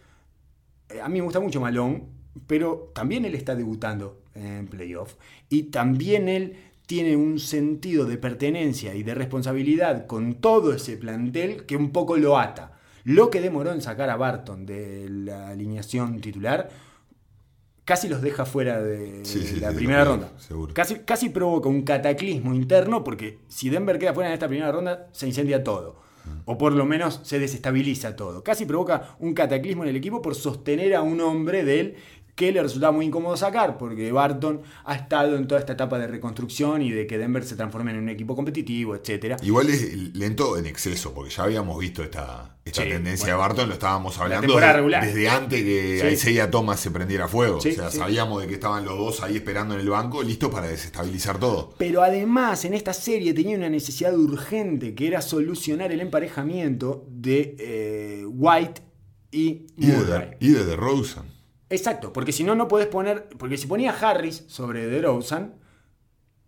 Eh, 0.89 1.01
A 1.01 1.09
mí 1.09 1.19
me 1.19 1.25
gusta 1.25 1.41
mucho 1.41 1.61
Malone, 1.61 2.05
pero 2.47 2.91
también 2.95 3.25
él 3.25 3.35
está 3.35 3.55
debutando 3.55 4.23
en 4.35 4.69
playoff. 4.69 5.15
Y 5.49 5.65
también 5.65 6.29
él 6.29 6.57
tiene 6.87 7.17
un 7.17 7.39
sentido 7.41 8.07
de 8.07 8.17
pertenencia 8.17 8.95
y 8.95 9.03
de 9.03 9.15
responsabilidad 9.15 10.07
con 10.07 10.35
todo 10.35 10.73
ese 10.73 10.97
plantel 10.97 11.67
que 11.67 11.77
un 11.77 11.91
poco 11.91 12.17
lo 12.17 12.39
ata. 12.39 12.73
Lo 13.05 13.31
que 13.31 13.41
demoró 13.41 13.73
en 13.73 13.83
sacar 13.83 14.09
a 14.11 14.17
Barton 14.17 14.67
de 14.67 15.09
la 15.09 15.49
alineación 15.49 16.21
titular 16.21 16.71
casi 17.87 18.09
los 18.09 18.21
deja 18.21 18.45
fuera 18.45 18.83
de 18.83 19.25
Sí, 19.25 19.43
sí, 19.47 19.61
la 19.61 19.71
sí, 19.71 19.77
primera 19.77 20.05
ronda. 20.05 20.31
seguro. 20.37 20.75
Casi, 20.75 20.97
casi 20.97 21.31
provoca 21.31 21.71
un 21.71 21.83
cataclismo 21.83 22.53
interno 22.55 23.03
porque 23.03 23.39
si 23.49 23.71
Denver 23.71 23.99
queda 23.99 24.13
fuera 24.13 24.29
en 24.29 24.35
esta 24.35 24.49
primera 24.49 24.71
ronda 24.71 25.09
se 25.13 25.27
incendia 25.27 25.65
todo. 25.65 26.05
O 26.45 26.59
por 26.59 26.73
lo 26.73 26.85
menos 26.85 27.21
se 27.23 27.39
desestabiliza 27.39 28.17
todo. 28.17 28.43
Casi 28.43 28.67
provoca 28.67 29.15
un 29.21 29.33
cataclismo 29.33 29.85
en 29.85 29.91
el 29.91 29.97
equipo 29.97 30.21
por 30.21 30.35
sostener 30.35 30.95
a 30.97 31.01
un 31.03 31.21
hombre 31.21 31.65
de 31.65 31.81
él 31.81 31.95
que 32.37 32.53
le 32.53 32.63
resultaba 32.63 32.93
muy 32.93 33.07
incómodo 33.07 33.35
sacar, 33.37 33.79
porque 33.79 34.13
Barton 34.13 34.61
ha 34.85 34.95
estado 34.95 35.37
en 35.37 35.49
toda 35.49 35.59
esta 35.59 35.73
etapa 35.73 35.99
de 35.99 36.07
reconstrucción 36.07 36.83
y 36.83 36.91
de 36.91 37.07
que 37.07 37.17
Denver 37.17 37.43
se 37.45 37.57
transforme 37.57 37.93
en 37.93 37.97
un 37.99 38.09
equipo 38.11 38.37
competitivo, 38.37 38.95
etcétera. 38.95 39.39
Igual 39.43 39.71
es 39.71 40.15
lento 40.15 40.59
en 40.59 40.67
exceso, 40.67 41.15
porque 41.15 41.31
ya 41.31 41.45
habíamos 41.45 41.79
visto 41.81 42.03
esta, 42.03 42.59
esta 42.63 42.83
Sí, 42.83 42.91
tendencia 42.91 43.35
bueno. 43.35 43.39
de 43.39 43.49
Barton, 43.49 43.69
lo 43.69 43.75
estábamos 43.75 44.19
hablando 44.19 44.55
de- 44.55 45.01
desde 45.01 45.29
antes 45.31 45.63
que 45.63 45.99
Sí. 46.03 46.07
Isaiah 46.15 46.51
Thomas 46.51 46.79
se 46.79 46.91
prendiera 46.91 47.27
fuego. 47.27 47.59
Sí, 47.61 47.71
o 47.71 47.75
sea, 47.75 47.91
sabíamos 47.91 48.43
de 48.43 48.49
que 48.49 48.55
estaban 48.55 48.85
los 48.85 48.99
dos 48.99 49.23
ahí 49.23 49.37
esperando 49.37 49.73
en 49.75 49.81
el 49.81 49.89
banco, 49.89 50.23
listos 50.23 50.51
para 50.53 50.69
desestabilizar 50.69 51.41
todo. 51.41 51.73
Pero 51.79 52.03
además 52.03 52.67
en 52.67 52.75
esta 52.75 52.93
serie 52.93 53.33
tenía 53.33 53.57
una 53.57 53.71
necesidad 53.71 54.15
urgente 54.15 54.95
que 54.95 55.07
era 55.07 55.23
solucionar 55.23 55.91
el 55.91 56.01
emparejamiento 56.03 57.07
de 57.09 57.57
eh, 57.59 58.25
White 58.29 58.83
y 59.31 59.67
Y 59.79 59.87
de, 59.87 59.97
Murray. 59.97 60.29
y 60.39 60.51
de 60.51 60.65
DeRozan. 60.67 61.35
Exacto, 61.71 62.13
porque 62.13 62.33
si 62.33 62.45
no, 62.45 62.55
no 62.55 62.69
podés 62.69 62.87
poner. 62.87 63.29
Porque 63.39 63.57
si 63.57 63.67
ponía 63.67 63.91
Harris 63.93 64.45
sobre 64.47 64.87
DeRozan, 64.87 65.55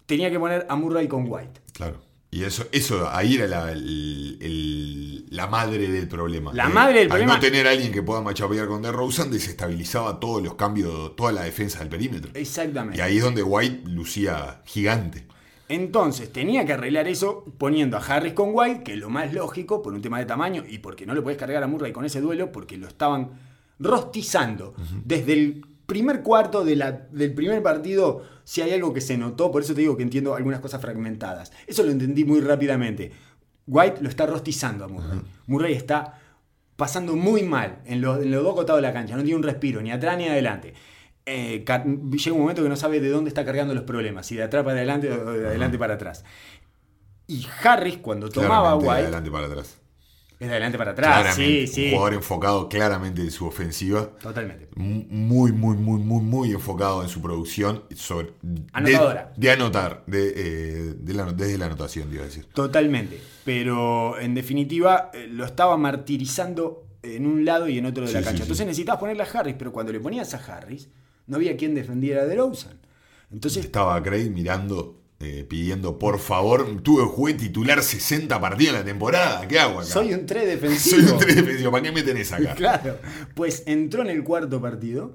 tenía 0.07 0.31
que 0.31 0.39
poner 0.39 0.67
a 0.69 0.77
Murray 0.77 1.09
con 1.09 1.25
White. 1.29 1.61
Claro. 1.73 2.01
Y 2.31 2.45
eso, 2.45 2.67
eso 2.73 3.09
ahí 3.11 3.37
era 3.37 3.47
la, 3.47 3.73
el- 3.73 4.39
el- 4.43 5.27
la 5.31 5.47
madre 5.47 5.89
del 5.89 6.09
problema. 6.09 6.53
La 6.53 6.69
madre 6.69 7.01
del 7.01 7.03
al 7.05 7.09
problema- 7.19 7.35
no 7.35 7.41
tener 7.41 7.67
a 7.67 7.71
alguien 7.71 7.91
que 7.91 8.03
pueda 8.03 8.21
machapear 8.21 8.67
con 8.67 8.83
DeRozan, 8.83 9.31
desestabilizaba 9.31 10.21
todos 10.21 10.43
los 10.43 10.55
cambios, 10.55 11.17
toda 11.17 11.33
la 11.33 11.43
defensa 11.43 11.79
del 11.81 11.89
perímetro. 11.89 12.31
Exactamente. 12.35 12.99
Y 12.99 13.01
ahí 13.01 13.17
es 13.17 13.23
donde 13.25 13.43
White 13.43 13.89
lucía 13.89 14.61
gigante. 14.67 15.27
Entonces 15.71 16.33
tenía 16.33 16.65
que 16.65 16.73
arreglar 16.75 17.09
eso 17.09 17.45
poniendo 17.59 17.97
a 17.97 18.01
Harris 18.01 18.33
con 18.35 18.51
White, 18.53 18.83
que 18.85 18.93
es 18.95 18.99
lo 18.99 19.11
más 19.11 19.33
lógico 19.35 19.83
por 19.83 19.93
un 19.95 20.01
tema 20.03 20.19
de 20.19 20.25
tamaño 20.27 20.65
y 20.69 20.79
porque 20.79 21.05
no 21.07 21.15
le 21.15 21.23
puedes 21.23 21.39
cargar 21.39 21.63
a 21.63 21.67
Murray 21.67 21.93
con 21.93 22.05
ese 22.05 22.21
duelo, 22.21 22.53
porque 22.53 22.77
lo 22.79 22.89
estaban 22.89 23.33
rostizando 23.79 24.75
desde 25.05 25.33
el 25.33 25.65
primer 25.87 26.23
cuarto 26.23 26.65
de 26.65 26.77
la- 26.77 26.93
del 26.93 27.33
primer 27.33 27.63
partido, 27.63 28.23
si 28.45 28.61
hay 28.61 28.73
algo 28.73 28.93
que 28.93 29.01
se 29.01 29.17
notó, 29.17 29.51
por 29.51 29.63
eso 29.63 29.75
te 29.75 29.81
digo 29.81 29.97
que 29.97 30.03
entiendo 30.03 30.35
algunas 30.35 30.61
cosas 30.61 30.81
fragmentadas. 30.81 31.53
Eso 31.67 31.83
lo 31.83 31.91
entendí 31.91 32.25
muy 32.25 32.41
rápidamente. 32.41 33.13
White 33.67 33.99
lo 34.03 34.09
está 34.09 34.27
rostizando 34.27 34.85
a 34.85 34.89
Murray. 34.89 35.21
Murray 35.47 35.75
está 35.75 36.21
pasando 36.77 37.17
muy 37.17 37.43
mal 37.43 37.79
en, 37.87 38.01
los- 38.01 38.23
en 38.23 38.31
los 38.31 38.43
dos 38.45 38.55
costados 38.55 38.81
de 38.83 38.87
la 38.89 38.93
cancha. 38.93 39.17
No 39.17 39.23
tiene 39.23 39.37
un 39.37 39.43
respiro, 39.43 39.81
ni 39.81 39.91
atrás 39.91 40.17
ni 40.19 40.29
adelante. 40.29 40.75
Eh, 41.27 41.65
llega 41.67 42.35
un 42.35 42.41
momento 42.41 42.63
que 42.63 42.69
no 42.71 42.77
sabe 42.77 43.01
de 43.01 43.11
dónde 43.11 43.29
está 43.29 43.45
cargando 43.45 43.75
los 43.75 43.85
problemas, 43.85 44.27
si 44.27 44.37
de 44.37 44.43
atrás 44.45 44.65
para 44.65 44.77
adelante 44.77 45.11
o 45.13 45.33
de 45.33 45.47
adelante 45.47 45.79
para 45.79 45.95
atrás. 45.95 46.25
Y 47.27 47.47
Harris, 47.63 47.99
cuando 47.99 48.29
tomaba 48.31 48.73
a 48.73 48.79
Claramente 48.79 48.85
de 48.85 48.89
White, 48.89 49.03
adelante 49.05 49.31
para 49.31 49.47
atrás. 49.47 49.79
Es 50.41 50.47
de 50.47 50.53
adelante 50.55 50.79
para 50.79 50.93
atrás. 50.93 51.07
Claramente, 51.23 51.67
Sí, 51.67 51.73
sí. 51.73 51.85
Un 51.87 51.91
jugador 51.93 52.15
enfocado 52.15 52.69
claramente 52.69 53.21
en 53.23 53.31
su 53.31 53.47
ofensiva. 53.47 54.09
Totalmente. 54.21 54.69
mu- 54.77 55.05
Muy, 55.09 55.53
muy, 55.53 55.77
muy, 55.77 56.01
muy, 56.01 56.23
muy 56.23 56.53
enfocado 56.53 57.03
en 57.03 57.09
su 57.09 57.21
producción. 57.21 57.83
Sobre, 57.97 58.33
de- 58.43 58.63
Anotadora. 58.73 59.33
De, 59.37 59.51
anotar. 59.51 60.05
De, 60.07 60.33
eh, 60.37 60.95
de 60.97 61.15
la- 61.15 61.33
desde 61.33 61.59
la 61.59 61.67
anotación, 61.67 62.13
iba 62.13 62.23
a 62.23 62.27
decir. 62.27 62.45
Totalmente. 62.53 63.21
Pero 63.45 64.19
en 64.21 64.35
definitiva 64.35 65.11
eh, 65.13 65.27
lo 65.31 65.45
estaba 65.45 65.77
martirizando 65.77 66.85
en 67.03 67.27
un 67.27 67.45
lado 67.45 67.69
y 67.69 67.79
en 67.79 67.87
otro 67.87 68.07
de 68.07 68.13
la 68.13 68.19
Sí, 68.21 68.25
cancha. 68.25 68.39
sí. 68.39 68.43
Entonces 68.43 68.67
necesitabas 68.67 69.01
ponerle 69.01 69.23
a 69.23 69.27
Harris, 69.27 69.55
pero 69.59 69.73
cuando 69.73 69.93
le 69.93 70.01
ponías 70.01 70.33
a 70.35 70.39
Harris, 70.39 70.89
no 71.27 71.37
había 71.37 71.57
quien 71.57 71.75
defendiera 71.75 72.23
a 72.23 72.27
DeRozan. 72.27 72.79
Entonces, 73.31 73.65
Estaba 73.67 74.03
Craig 74.03 74.31
mirando, 74.31 74.98
eh, 75.21 75.45
pidiendo 75.49 75.99
por 75.99 76.19
favor. 76.19 76.81
Tuve 76.83 77.05
jugué 77.05 77.35
titular 77.35 77.83
60 77.83 78.41
partidos 78.41 78.75
en 78.75 78.81
la 78.81 78.85
temporada. 78.85 79.49
¿Qué 79.49 79.59
hago 79.59 79.81
acá? 79.81 79.89
soy 79.89 80.13
un 80.15 80.27
3 80.27 80.47
defensivo. 80.47 80.97
Soy 81.03 81.13
un 81.13 81.19
tres 81.19 81.37
defensivo. 81.37 81.71
¿Para 81.73 81.83
qué 81.83 81.93
me 81.93 82.03
tenés 82.03 82.33
acá? 82.33 82.55
Claro. 82.57 82.99
Pues 83.35 83.63
entró 83.67 84.03
en 84.03 84.09
el 84.11 84.23
cuarto 84.25 84.61
partido 84.61 85.15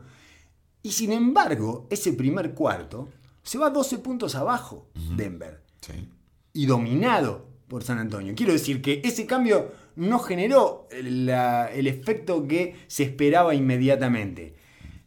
y 0.81 0.91
sin 0.91 1.11
embargo, 1.13 1.87
ese 1.89 2.13
primer 2.13 2.53
cuarto 2.53 3.09
se 3.41 3.57
va 3.57 3.69
12 3.69 3.99
puntos 3.99 4.35
abajo 4.35 4.89
Denver. 5.15 5.61
Sí. 5.81 6.07
y 6.53 6.65
dominado 6.65 7.47
por 7.67 7.83
San 7.83 7.97
Antonio. 7.97 8.33
Quiero 8.35 8.53
decir 8.53 8.81
que 8.81 9.01
ese 9.03 9.25
cambio 9.25 9.71
no 9.95 10.19
generó 10.19 10.87
la- 11.01 11.71
el 11.73 11.87
efecto 11.87 12.47
que 12.47 12.75
se 12.87 13.03
esperaba 13.03 13.53
inmediatamente. 13.55 14.55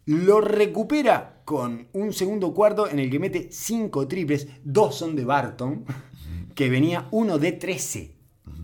Lo 0.07 0.41
recupera 0.41 1.43
con 1.45 1.89
un 1.93 2.13
segundo 2.13 2.55
cuarto 2.55 2.89
en 2.89 3.01
el 3.01 3.11
que 3.11 3.19
mete 3.19 3.49
5 3.51 4.07
triples, 4.07 4.47
dos 4.63 4.95
son 4.95 5.17
de 5.17 5.25
Barton, 5.25 5.85
que 6.55 6.71
venía 6.71 7.09
uno 7.11 7.39
de 7.39 7.51
13. 7.51 8.15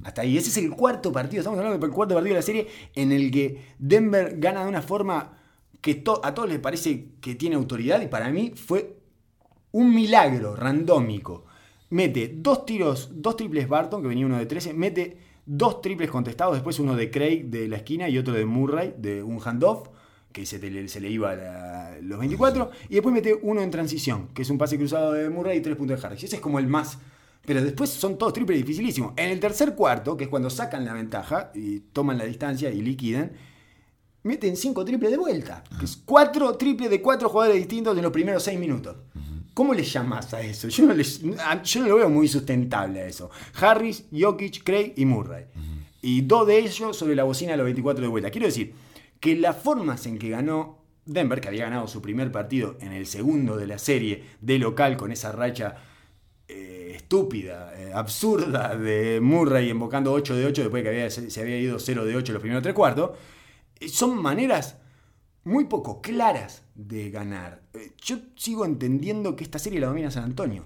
Hasta 0.05 0.23
ahí, 0.23 0.37
ese 0.37 0.51
es 0.51 0.57
el 0.59 0.71
cuarto 0.71 1.11
partido, 1.11 1.41
estamos 1.41 1.59
hablando 1.59 1.85
del 1.85 1.93
cuarto 1.93 2.15
partido 2.15 2.35
de 2.35 2.41
la 2.41 2.47
serie 2.47 2.69
en 2.95 3.11
el 3.11 3.33
que 3.33 3.75
Denver 3.81 4.37
gana 4.39 4.63
de 4.63 4.69
una 4.69 4.83
forma 4.83 5.37
que 5.81 6.05
a 6.23 6.33
todos 6.33 6.49
les 6.49 6.61
parece 6.61 7.09
que 7.21 7.35
tiene 7.35 7.57
autoridad 7.57 8.01
y 8.01 8.07
para 8.07 8.31
mí 8.31 8.53
fue 8.55 9.01
un 9.73 9.93
milagro 9.93 10.55
randómico. 10.55 11.47
Mete 11.91 12.33
dos 12.37 12.65
tiros, 12.65 13.11
dos 13.15 13.37
triples 13.37 13.69
Barton, 13.69 14.01
que 14.01 14.07
venía 14.07 14.27
uno 14.27 14.39
de 14.39 14.47
13, 14.47 14.75
mete 14.75 15.19
dos 15.45 15.83
triples 15.83 16.09
contestados, 16.09 16.55
después 16.55 16.79
uno 16.79 16.95
de 16.95 17.11
Craig 17.11 17.47
de 17.47 17.67
la 17.67 17.79
esquina 17.79 18.09
y 18.09 18.17
otro 18.17 18.33
de 18.33 18.45
Murray, 18.45 18.95
de 18.97 19.25
un 19.25 19.41
handoff, 19.41 19.89
que 20.33 20.47
se, 20.47 20.59
te 20.59 20.71
le, 20.71 20.89
se 20.89 21.01
le 21.01 21.11
iba 21.11 21.31
a 21.31 21.37
la- 21.37 21.99
los 22.03 22.19
24, 22.19 22.71
y 22.89 22.95
después 22.95 23.13
mete 23.15 23.39
uno 23.43 23.61
en 23.63 23.71
transición, 23.71 24.29
que 24.35 24.43
es 24.43 24.51
un 24.51 24.59
pase 24.59 24.77
cruzado 24.79 25.13
de 25.13 25.29
Murray 25.31 25.59
y 25.59 25.61
tres 25.61 25.77
puntos 25.77 26.01
de 26.01 26.07
Harris. 26.07 26.25
Ese 26.25 26.37
es 26.37 26.43
como 26.43 26.59
el 26.59 26.67
más... 26.67 26.99
Pero 27.45 27.61
después 27.63 27.91
son 27.91 28.19
todos 28.19 28.33
triples 28.33 28.57
dificilísimos. 28.59 29.15
En 29.17 29.29
el 29.31 29.41
tercer 29.41 29.75
cuarto, 29.75 30.17
que 30.17 30.25
es 30.25 30.31
cuando 30.31 30.49
sacan 30.49 30.85
la 30.85 30.93
ventaja 30.93 31.51
y 31.55 31.81
toman 31.81 32.17
la 32.17 32.25
distancia 32.25 32.71
y 32.71 32.81
liquidan, 32.83 33.33
meten 34.23 34.57
cinco 34.57 34.85
triples 34.85 35.11
de 35.11 35.19
vuelta. 35.19 35.65
Que 35.79 35.85
es 35.87 35.97
cuatro 36.05 36.57
triples 36.57 36.89
de 36.89 37.03
cuatro 37.03 37.29
jugadores 37.29 37.59
distintos 37.59 37.97
en 37.97 38.03
los 38.05 38.13
primeros 38.13 38.43
seis 38.45 38.59
minutos. 38.59 38.97
¿Cómo 39.55 39.75
le 39.75 39.83
llamas 39.83 40.33
a 40.33 40.41
eso? 40.41 40.69
Yo 40.69 40.87
no, 40.87 40.95
a- 41.45 41.63
yo 41.63 41.81
no 41.83 41.89
lo 41.89 41.97
veo 41.97 42.09
muy 42.09 42.29
sustentable 42.29 43.01
a 43.01 43.07
eso. 43.07 43.29
Harris, 43.61 44.05
Jokic, 44.17 44.63
Craig 44.63 44.93
y 44.97 45.05
Murray. 45.05 45.45
Y 46.01 46.21
dos 46.23 46.47
de 46.47 46.59
ellos 46.59 46.97
sobre 46.97 47.15
la 47.17 47.25
bocina 47.25 47.51
de 47.53 47.57
los 47.59 47.65
24 47.65 48.03
de 48.03 48.09
vuelta. 48.09 48.31
Quiero 48.31 48.47
decir 48.47 48.73
que 49.23 49.37
las 49.37 49.57
formas 49.57 50.05
en 50.07 50.19
que 50.19 50.31
ganó 50.31 50.79
Denver, 51.07 51.41
que 51.41 51.47
había 51.47 51.67
ganado 51.67 51.87
su 51.87 52.03
primer 52.03 52.33
partido 52.33 52.77
en 52.81 52.91
el 52.91 53.07
segundo 53.07 53.57
de 53.57 53.69
la 53.69 53.79
serie 53.79 54.25
de 54.41 54.59
local 54.59 54.97
con 54.97 55.13
esa 55.13 55.31
racha 55.31 55.77
eh, 56.49 56.95
estúpida, 56.97 57.73
eh, 57.77 57.93
absurda 57.95 58.77
de 58.77 59.21
Murray 59.21 59.71
invocando 59.71 60.13
8 60.13 60.35
de 60.35 60.47
8 60.47 60.63
después 60.63 60.83
de 60.83 60.91
que 60.91 61.11
se, 61.31 61.41
había 61.41 61.57
ido 61.57 61.79
0 61.79 62.05
de 62.05 62.17
8 62.17 62.33
los 62.33 62.43
primeros 62.43 62.65
tres 62.65 62.75
cuartos, 62.75 63.13
eh, 63.79 63.89
son 63.89 64.21
maneras 64.21 64.79
muy 65.45 65.67
poco 65.67 66.03
claras 66.03 66.65
de 66.75 67.11
ganar. 67.11 67.63
Yo 67.99 68.17
sigo 68.35 68.65
entendiendo 68.65 69.37
que 69.37 69.45
esta 69.45 69.61
serie 69.61 69.79
la 69.79 69.87
domina 69.87 70.11
San 70.11 70.25
Antonio. 70.25 70.65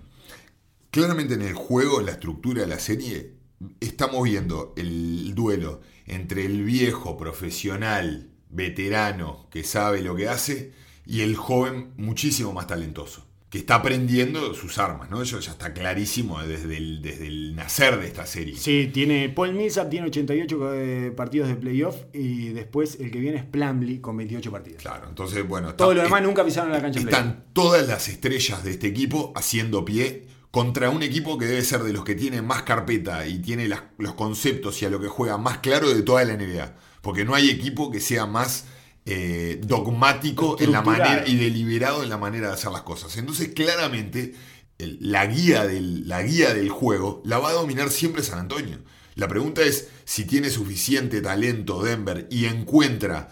Claramente 0.90 1.34
en 1.34 1.42
el 1.42 1.52
juego, 1.52 2.00
en 2.00 2.06
la 2.06 2.12
estructura 2.12 2.62
de 2.62 2.68
la 2.68 2.78
serie, 2.78 3.34
estamos 3.80 4.24
viendo 4.24 4.72
el 4.78 5.34
duelo 5.34 5.82
entre 6.06 6.46
el 6.46 6.64
viejo 6.64 7.18
profesional, 7.18 8.30
veterano, 8.50 9.46
que 9.50 9.62
sabe 9.64 10.02
lo 10.02 10.14
que 10.16 10.28
hace, 10.28 10.72
y 11.04 11.20
el 11.20 11.36
joven 11.36 11.92
muchísimo 11.96 12.52
más 12.52 12.66
talentoso, 12.66 13.24
que 13.48 13.58
está 13.58 13.76
aprendiendo 13.76 14.54
sus 14.54 14.76
armas, 14.78 15.08
¿no? 15.08 15.22
Eso 15.22 15.38
ya 15.38 15.52
está 15.52 15.72
clarísimo 15.72 16.42
desde 16.42 16.76
el, 16.76 17.00
desde 17.00 17.28
el 17.28 17.54
nacer 17.54 18.00
de 18.00 18.06
esta 18.08 18.26
serie. 18.26 18.56
Sí, 18.56 18.90
tiene 18.92 19.28
Paul 19.28 19.54
Millsap 19.54 19.88
tiene 19.88 20.06
88 20.08 20.74
eh, 20.74 21.12
partidos 21.16 21.48
de 21.48 21.54
playoff 21.54 21.96
y 22.12 22.48
después 22.48 22.98
el 23.00 23.10
que 23.12 23.20
viene 23.20 23.36
es 23.38 23.44
Plumlee 23.44 24.00
con 24.00 24.16
28 24.16 24.50
partidos. 24.50 24.82
Claro, 24.82 25.08
entonces, 25.08 25.46
bueno, 25.46 25.74
Todo 25.74 25.92
está- 25.92 26.02
lo 26.02 26.08
demás 26.08 26.22
nunca 26.24 26.44
pisaron 26.44 26.72
la 26.72 26.80
cancha. 26.80 26.98
Están 26.98 27.44
todas 27.52 27.86
las 27.86 28.08
estrellas 28.08 28.64
de 28.64 28.72
este 28.72 28.88
equipo 28.88 29.32
haciendo 29.36 29.84
pie 29.84 30.26
contra 30.50 30.90
un 30.90 31.02
equipo 31.02 31.38
que 31.38 31.44
debe 31.44 31.62
ser 31.62 31.82
de 31.82 31.92
los 31.92 32.02
que 32.04 32.14
tiene 32.14 32.42
más 32.42 32.62
carpeta 32.62 33.26
y 33.28 33.38
tiene 33.38 33.68
las- 33.68 33.82
los 33.98 34.14
conceptos 34.14 34.82
y 34.82 34.86
a 34.86 34.90
lo 34.90 34.98
que 35.00 35.06
juega 35.08 35.38
más 35.38 35.58
claro 35.58 35.92
de 35.94 36.02
toda 36.02 36.24
la 36.24 36.32
NBA. 36.34 36.74
Porque 37.06 37.24
no 37.24 37.34
hay 37.36 37.48
equipo 37.50 37.90
que 37.90 38.00
sea 38.00 38.26
más 38.26 38.64
eh, 39.06 39.60
dogmático 39.64 40.56
en 40.58 40.72
la 40.72 40.82
manera 40.82 41.24
y 41.28 41.36
deliberado 41.36 42.02
en 42.02 42.08
la 42.08 42.18
manera 42.18 42.48
de 42.48 42.54
hacer 42.54 42.72
las 42.72 42.82
cosas. 42.82 43.16
Entonces, 43.16 43.50
claramente, 43.54 44.34
el- 44.78 44.98
la, 45.00 45.24
guía 45.26 45.64
del, 45.66 46.08
la 46.08 46.22
guía 46.24 46.52
del 46.52 46.68
juego 46.68 47.22
la 47.24 47.38
va 47.38 47.50
a 47.50 47.52
dominar 47.52 47.90
siempre 47.90 48.24
San 48.24 48.40
Antonio. 48.40 48.78
La 49.14 49.28
pregunta 49.28 49.62
es 49.62 49.88
si 50.04 50.24
tiene 50.24 50.50
suficiente 50.50 51.20
talento 51.22 51.82
Denver 51.82 52.26
y 52.30 52.46
encuentra 52.46 53.28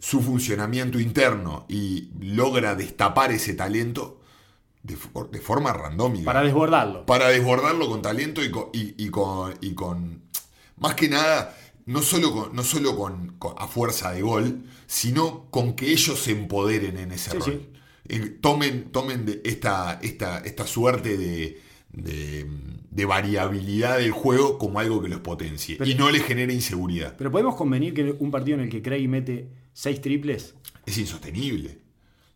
su 0.00 0.20
funcionamiento 0.20 0.98
interno 0.98 1.64
y 1.68 2.10
logra 2.20 2.74
destapar 2.74 3.30
ese 3.32 3.54
talento 3.54 4.20
de, 4.82 4.96
for- 4.96 5.30
de 5.30 5.40
forma 5.40 5.72
randómica. 5.72 6.24
Para 6.24 6.42
desbordarlo. 6.42 7.06
Para 7.06 7.28
desbordarlo 7.28 7.88
con 7.88 8.02
talento 8.02 8.42
y 8.44 8.50
con, 8.50 8.66
y, 8.72 8.94
y 9.02 9.08
con, 9.10 9.54
y 9.60 9.74
con- 9.74 10.22
Más 10.76 10.94
que 10.94 11.08
nada, 11.08 11.56
no 11.88 12.02
solo, 12.02 12.32
con, 12.32 12.54
no 12.56 12.62
solo 12.62 12.96
con, 12.96 13.34
con- 13.38 13.54
a 13.58 13.66
fuerza 13.66 14.12
de 14.12 14.22
gol, 14.22 14.64
sino 14.86 15.50
con 15.50 15.74
que 15.74 15.90
ellos 15.90 16.18
se 16.18 16.32
empoderen 16.32 16.96
en 16.98 17.12
ese 17.12 17.30
Sí, 17.32 17.38
rol. 17.38 17.44
sí. 17.44 17.78
Eh, 18.10 18.38
tomen 18.40 18.90
tomen 18.92 19.26
de 19.26 19.40
esta, 19.44 19.98
esta, 20.02 20.38
esta 20.38 20.66
suerte 20.66 21.18
de, 21.18 21.60
de, 21.92 22.46
de 22.90 23.04
variabilidad 23.04 23.98
del 23.98 24.12
juego 24.12 24.56
como 24.58 24.80
algo 24.80 25.02
que 25.02 25.08
los 25.08 25.20
potencie 25.20 25.76
Pero- 25.76 25.90
y 25.90 25.94
no 25.94 26.10
les 26.10 26.22
genere 26.24 26.54
inseguridad. 26.54 27.14
Pero 27.18 27.30
podemos 27.30 27.54
convenir 27.56 27.92
que 27.94 28.14
un 28.18 28.30
partido 28.30 28.56
en 28.58 28.64
el 28.64 28.70
que 28.70 28.80
Craig 28.82 29.08
mete 29.08 29.48
6 29.74 30.00
triples. 30.00 30.54
Es 30.86 30.96
insostenible. 30.98 31.78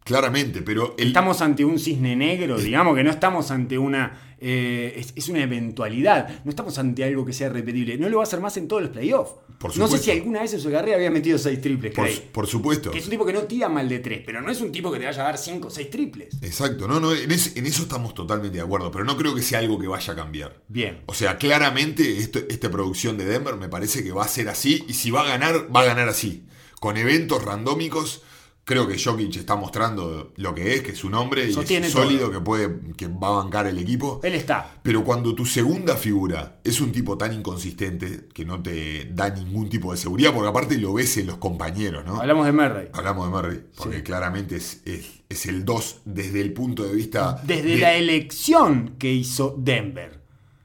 Claramente, 0.04 0.62
pero 0.62 0.94
el, 0.98 1.08
Estamos 1.08 1.40
ante 1.42 1.64
un 1.64 1.78
cisne 1.78 2.16
negro, 2.16 2.58
digamos 2.58 2.96
que 2.96 3.04
no 3.04 3.10
estamos 3.10 3.50
ante 3.52 3.78
una. 3.78 4.34
eh, 4.40 4.94
es, 4.96 5.12
es 5.14 5.28
una 5.28 5.42
eventualidad, 5.44 6.42
no 6.44 6.50
estamos 6.50 6.76
ante 6.78 7.04
algo 7.04 7.24
que 7.24 7.32
sea 7.32 7.48
repetible. 7.48 7.96
No 7.96 8.08
lo 8.08 8.16
va 8.16 8.24
a 8.24 8.26
hacer 8.26 8.40
más 8.40 8.56
en 8.56 8.66
todos 8.66 8.82
los 8.82 8.90
playoffs. 8.90 9.34
Por 9.58 9.76
No 9.78 9.86
sé 9.86 9.98
si 9.98 10.10
alguna 10.10 10.40
vez 10.42 10.52
en 10.54 10.60
su 10.60 10.72
carrera 10.72 10.96
había 10.96 11.12
metido 11.12 11.38
6 11.38 11.60
triples, 11.60 11.94
por, 11.94 12.08
por 12.32 12.46
supuesto. 12.48 12.90
Que 12.90 12.98
es 12.98 13.04
un 13.04 13.10
tipo 13.10 13.24
que 13.24 13.32
no 13.32 13.42
tira 13.42 13.68
mal 13.68 13.88
de 13.88 14.00
3, 14.00 14.22
pero 14.26 14.42
no 14.42 14.50
es 14.50 14.60
un 14.60 14.72
tipo 14.72 14.90
que 14.90 14.98
te 14.98 15.04
vaya 15.04 15.20
a 15.22 15.24
dar 15.26 15.38
5 15.38 15.68
o 15.68 15.70
6 15.70 15.88
triples. 15.88 16.34
Exacto, 16.42 16.88
no, 16.88 16.98
no, 16.98 17.14
en, 17.14 17.30
es- 17.30 17.56
en 17.56 17.64
eso 17.66 17.82
estamos 17.82 18.12
totalmente 18.12 18.56
de 18.58 18.64
acuerdo, 18.64 18.90
pero 18.90 19.04
no 19.04 19.16
creo 19.16 19.36
que 19.36 19.42
sea 19.42 19.60
algo 19.60 19.78
que 19.78 19.86
vaya 19.86 20.12
a 20.14 20.16
cambiar. 20.16 20.60
Bien. 20.66 21.02
O 21.06 21.14
sea, 21.14 21.36
claramente 21.38 22.18
esto- 22.18 22.40
esta 22.48 22.68
producción 22.72 23.16
de 23.16 23.24
Denver 23.24 23.54
me 23.54 23.68
parece 23.68 24.02
que 24.02 24.10
va 24.10 24.24
a 24.24 24.28
ser 24.28 24.48
así 24.48 24.84
y 24.88 24.94
si 24.94 25.12
va 25.12 25.20
a 25.20 25.26
ganar, 25.28 25.68
va 25.74 25.82
a 25.82 25.84
ganar 25.84 26.08
así. 26.08 26.42
Con 26.80 26.96
eventos 26.96 27.44
randómicos, 27.44 28.22
creo 28.64 28.86
que 28.86 28.96
Jokic 28.98 29.36
está 29.36 29.56
mostrando 29.56 30.32
lo 30.36 30.54
que 30.54 30.74
es, 30.74 30.82
que 30.82 30.92
es 30.92 30.98
su 30.98 31.10
nombre 31.10 31.48
y 31.48 31.52
Sostiene 31.52 31.88
es 31.88 31.92
todo. 31.92 32.04
sólido, 32.04 32.30
que, 32.30 32.40
puede, 32.40 32.70
que 32.96 33.08
va 33.08 33.28
a 33.28 33.42
bancar 33.42 33.66
el 33.66 33.78
equipo. 33.78 34.20
Él 34.22 34.34
está. 34.34 34.76
Pero 34.82 35.02
cuando 35.04 35.34
tu 35.34 35.44
segunda 35.46 35.96
figura 35.96 36.60
es 36.64 36.80
un 36.80 36.92
tipo 36.92 37.18
tan 37.18 37.32
inconsistente 37.32 38.28
que 38.32 38.44
no 38.44 38.62
te 38.62 39.06
da 39.12 39.30
ningún 39.30 39.68
tipo 39.68 39.90
de 39.92 39.98
seguridad, 39.98 40.32
porque 40.32 40.48
aparte 40.48 40.78
lo 40.78 40.92
ves 40.94 41.16
en 41.16 41.26
los 41.26 41.38
compañeros, 41.38 42.04
¿no? 42.06 42.20
Hablamos 42.20 42.46
de 42.46 42.52
Murray. 42.52 42.88
Hablamos 42.92 43.26
de 43.26 43.30
Murray, 43.30 43.60
porque 43.76 43.96
Sí. 43.98 44.02
claramente 44.02 44.56
es, 44.56 44.82
es- 44.84 45.22
es 45.28 45.46
el 45.46 45.64
2 45.64 46.02
desde 46.04 46.40
el 46.40 46.52
punto 46.52 46.84
de 46.84 46.94
vista 46.94 47.40
Desde 47.44 47.70
de- 47.70 47.78
la 47.78 47.94
elección 47.94 48.96
que 48.98 49.12
hizo 49.12 49.54
Denver. 49.58 50.21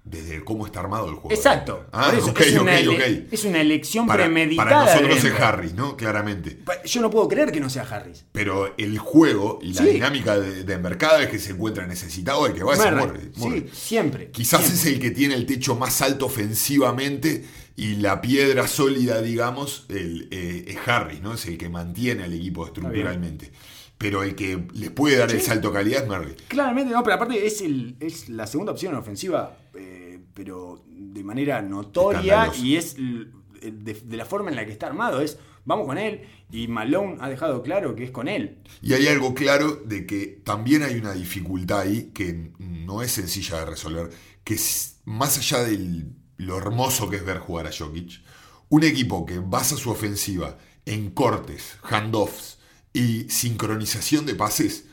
Desde 0.10 0.44
cómo 0.44 0.66
está 0.66 0.80
armado 0.80 1.10
el 1.10 1.16
juego. 1.16 1.32
Exacto. 1.36 1.86
Ah, 1.92 2.08
Por 2.10 2.20
eso, 2.20 2.32
ok, 2.32 2.40
es, 2.42 2.54
una 2.60 2.72
ok, 2.74 2.78
ele- 2.80 2.96
ok. 3.26 3.34
es 3.34 3.44
una 3.46 3.62
elección 3.62 4.08
Para, 4.08 4.24
premeditada. 4.24 4.70
para 4.70 4.86
de 4.96 5.02
nosotros 5.08 5.24
es. 5.34 5.40
Harris, 5.42 5.74
¿no? 5.74 5.98
Claramente. 5.98 6.60
Yo 6.86 7.02
no 7.02 7.10
puedo 7.10 7.28
creer 7.28 7.52
que 7.52 7.60
no 7.60 7.70
sea 7.70 7.84
Harris. 7.84 8.26
Pero 8.32 8.74
el 8.78 8.98
juego 8.98 9.60
y 9.62 9.74
la 9.74 9.84
Sí. 9.84 9.90
dinámica 9.90 10.40
de 10.40 10.98
cada 10.98 11.18
vez 11.20 11.30
que 11.30 11.40
se 11.40 11.52
encuentra 11.52 11.86
necesitado, 11.88 12.46
el 12.48 12.54
que 12.54 12.64
va 12.64 12.74
es 12.74 12.80
Murray. 12.80 13.32
Sí, 13.36 13.66
siempre. 13.74 14.32
Quizás 14.32 14.62
siempre. 14.62 14.80
es 14.80 14.86
el 14.96 15.00
que 15.02 15.12
tiene 15.12 15.36
el 15.36 15.46
techo 15.46 15.76
más 15.76 16.02
alto 16.02 16.26
ofensivamente 16.28 17.46
y 17.76 17.96
la 17.98 18.22
piedra 18.22 18.68
sólida, 18.68 19.22
digamos, 19.22 19.86
el, 19.90 20.28
eh, 20.32 20.66
es 20.68 20.78
Harris, 20.88 21.22
¿no? 21.22 21.34
Es 21.34 21.46
el 21.46 21.58
que 21.58 21.70
mantiene 21.70 22.24
al 22.24 22.34
equipo 22.34 22.66
estructuralmente. 22.66 23.52
Pero 24.00 24.22
el 24.24 24.36
que 24.36 24.64
les 24.74 24.92
puede 24.92 25.18
dar 25.18 25.32
el 25.32 25.42
salto 25.42 25.70
de 25.70 25.74
calidad 25.74 26.04
es 26.04 26.08
Murray. 26.08 26.36
Claramente 26.48 26.94
no, 26.94 27.02
pero 27.04 27.16
aparte 27.16 27.46
es, 27.48 27.62
el, 27.62 27.96
es 28.00 28.30
la 28.30 28.46
segunda 28.46 28.72
opción 28.72 28.94
ofensiva, 28.96 29.58
eh, 29.78 30.20
pero 30.34 30.84
de 30.88 31.24
manera 31.24 31.62
notoria 31.62 32.52
y 32.56 32.76
es 32.76 32.96
de 32.98 34.18
la 34.18 34.26
forma 34.26 34.50
en 34.50 34.56
la 34.56 34.66
que 34.66 34.72
está 34.72 34.88
armado. 34.88 35.22
Es 35.22 35.38
vamos 35.68 35.86
con 35.86 35.98
él 35.98 36.22
y 36.50 36.68
Malone 36.68 37.18
ha 37.20 37.30
dejado 37.30 37.62
claro 37.62 37.94
que 37.94 38.06
es 38.06 38.12
con 38.12 38.28
él. 38.28 38.60
Y 38.82 38.94
hay 38.94 39.08
algo 39.08 39.36
claro 39.36 39.76
de 39.76 40.08
que 40.08 40.42
también 40.44 40.82
hay 40.82 40.96
una 40.96 41.14
dificultad 41.14 41.82
ahí 41.82 42.12
que 42.14 42.52
no 42.58 43.04
es 43.04 43.12
sencilla 43.12 43.60
de 43.60 43.66
resolver, 43.66 44.10
que 44.44 44.56
es 44.56 45.02
más 45.04 45.38
allá 45.38 45.64
de 45.64 46.06
lo 46.38 46.58
hermoso 46.58 47.10
que 47.10 47.18
es 47.18 47.26
ver 47.26 47.40
jugar 47.40 47.68
a 47.68 47.72
Jokic, 47.78 48.22
un 48.70 48.84
equipo 48.84 49.26
que 49.26 49.40
basa 49.40 49.76
su 49.76 49.92
ofensiva 49.92 50.58
en 50.86 51.12
cortes, 51.12 51.78
handoffs 51.84 52.60
y 52.94 53.30
sincronización 53.30 54.26
de 54.26 54.36
pases, 54.36 54.87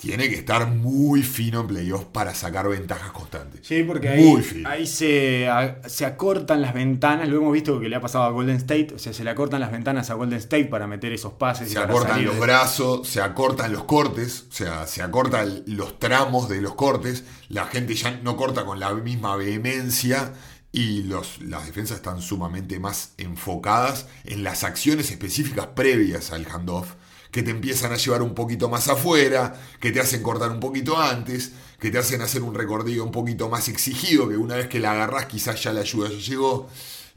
tiene 0.00 0.28
que 0.28 0.36
estar 0.36 0.68
muy 0.68 1.22
fino 1.24 1.62
en 1.62 1.66
playoffs 1.66 2.04
para 2.12 2.32
sacar 2.32 2.68
ventajas 2.68 3.10
constantes. 3.10 3.66
Sí, 3.66 3.82
porque 3.82 4.08
ahí, 4.08 4.64
ahí 4.64 4.86
se, 4.86 5.48
a- 5.48 5.80
se 5.88 6.06
acortan 6.06 6.62
las 6.62 6.72
ventanas. 6.72 7.28
Lo 7.28 7.38
hemos 7.38 7.52
visto 7.52 7.80
que 7.80 7.88
le 7.88 7.96
ha 7.96 8.00
pasado 8.00 8.24
a 8.24 8.30
Golden 8.30 8.56
State. 8.56 8.92
O 8.94 8.98
sea, 9.00 9.12
se 9.12 9.24
le 9.24 9.30
acortan 9.30 9.58
las 9.60 9.72
ventanas 9.72 10.08
a 10.10 10.14
Golden 10.14 10.38
State 10.38 10.66
para 10.66 10.86
meter 10.86 11.12
esos 11.12 11.32
pases. 11.32 11.68
y 11.68 11.72
Se 11.72 11.78
acortan 11.80 12.24
los 12.24 12.34
de- 12.34 12.40
brazos, 12.40 13.08
se 13.08 13.20
acortan 13.20 13.72
los 13.72 13.84
cortes, 13.84 14.46
o 14.48 14.52
sea, 14.52 14.86
se 14.86 15.02
acortan 15.02 15.64
los 15.66 15.98
tramos 15.98 16.48
de 16.48 16.60
los 16.60 16.76
cortes. 16.76 17.24
La 17.48 17.66
gente 17.66 17.94
ya 17.96 18.20
no 18.22 18.36
corta 18.36 18.64
con 18.64 18.78
la 18.78 18.94
misma 18.94 19.34
vehemencia 19.34 20.32
y 20.70 21.02
los, 21.04 21.40
las 21.40 21.66
defensas 21.66 21.96
están 21.96 22.22
sumamente 22.22 22.78
más 22.78 23.14
enfocadas 23.16 24.06
en 24.24 24.44
las 24.44 24.62
acciones 24.64 25.10
específicas 25.10 25.66
previas 25.74 26.30
al 26.30 26.46
handoff, 26.46 26.92
que 27.30 27.42
te 27.42 27.50
empiezan 27.50 27.92
a 27.92 27.96
llevar 27.96 28.22
un 28.22 28.34
poquito 28.34 28.68
más 28.68 28.88
afuera, 28.88 29.54
que 29.80 29.92
te 29.92 30.00
hacen 30.00 30.22
cortar 30.22 30.50
un 30.50 30.60
poquito 30.60 30.98
antes, 30.98 31.52
que 31.78 31.90
te 31.90 31.98
hacen 31.98 32.22
hacer 32.22 32.42
un 32.42 32.54
recorrido 32.54 33.04
un 33.04 33.12
poquito 33.12 33.48
más 33.48 33.68
exigido, 33.68 34.28
que 34.28 34.36
una 34.36 34.56
vez 34.56 34.68
que 34.68 34.80
la 34.80 34.92
agarrás 34.92 35.26
quizás 35.26 35.62
ya 35.62 35.72
la 35.72 35.80
ayuda 35.80 36.08
ya 36.08 36.18
llegó. 36.18 36.68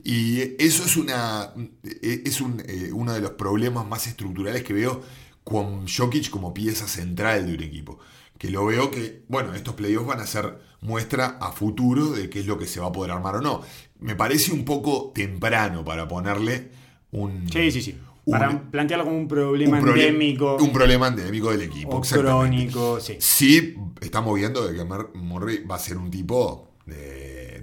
Y 0.03 0.61
eso 0.63 0.83
es, 0.83 0.97
una, 0.97 1.53
es 1.83 2.41
un, 2.41 2.61
eh, 2.67 2.89
uno 2.91 3.13
de 3.13 3.21
los 3.21 3.31
problemas 3.31 3.85
más 3.87 4.07
estructurales 4.07 4.63
que 4.63 4.73
veo 4.73 5.01
con 5.43 5.87
Jokic 5.87 6.29
como 6.29 6.53
pieza 6.53 6.87
central 6.87 7.47
de 7.47 7.55
un 7.55 7.63
equipo. 7.63 7.99
Que 8.37 8.49
lo 8.49 8.65
veo 8.65 8.89
que, 8.89 9.23
bueno, 9.27 9.53
estos 9.53 9.75
playoffs 9.75 10.07
van 10.07 10.19
a 10.19 10.25
ser 10.25 10.59
muestra 10.81 11.37
a 11.39 11.51
futuro 11.51 12.09
de 12.11 12.29
qué 12.29 12.39
es 12.39 12.47
lo 12.47 12.57
que 12.57 12.65
se 12.65 12.79
va 12.79 12.87
a 12.87 12.91
poder 12.91 13.11
armar 13.11 13.35
o 13.35 13.41
no. 13.41 13.61
Me 13.99 14.15
parece 14.15 14.51
un 14.51 14.65
poco 14.65 15.11
temprano 15.13 15.85
para 15.85 16.07
ponerle 16.07 16.71
un, 17.11 17.47
Sí, 17.51 17.71
sí, 17.71 17.81
sí. 17.81 17.97
Para 18.31 18.71
plantearlo 18.71 19.05
como 19.05 19.17
un 19.17 19.27
problema 19.27 19.79
un 19.79 19.89
endémico 19.89 20.57
un 20.57 20.71
problema 20.73 21.07
endémico 21.07 21.51
del 21.51 21.61
equipo. 21.63 21.97
o 21.97 22.01
crónico. 22.01 22.99
Sí. 22.99 23.15
Sí, 23.19 23.75
estamos 24.01 24.35
viendo 24.35 24.67
de 24.67 24.75
que 24.77 24.83
Murray 25.19 25.63
va 25.65 25.75
a 25.75 25.79
ser 25.79 25.97
un 25.97 26.09
tipo 26.09 26.69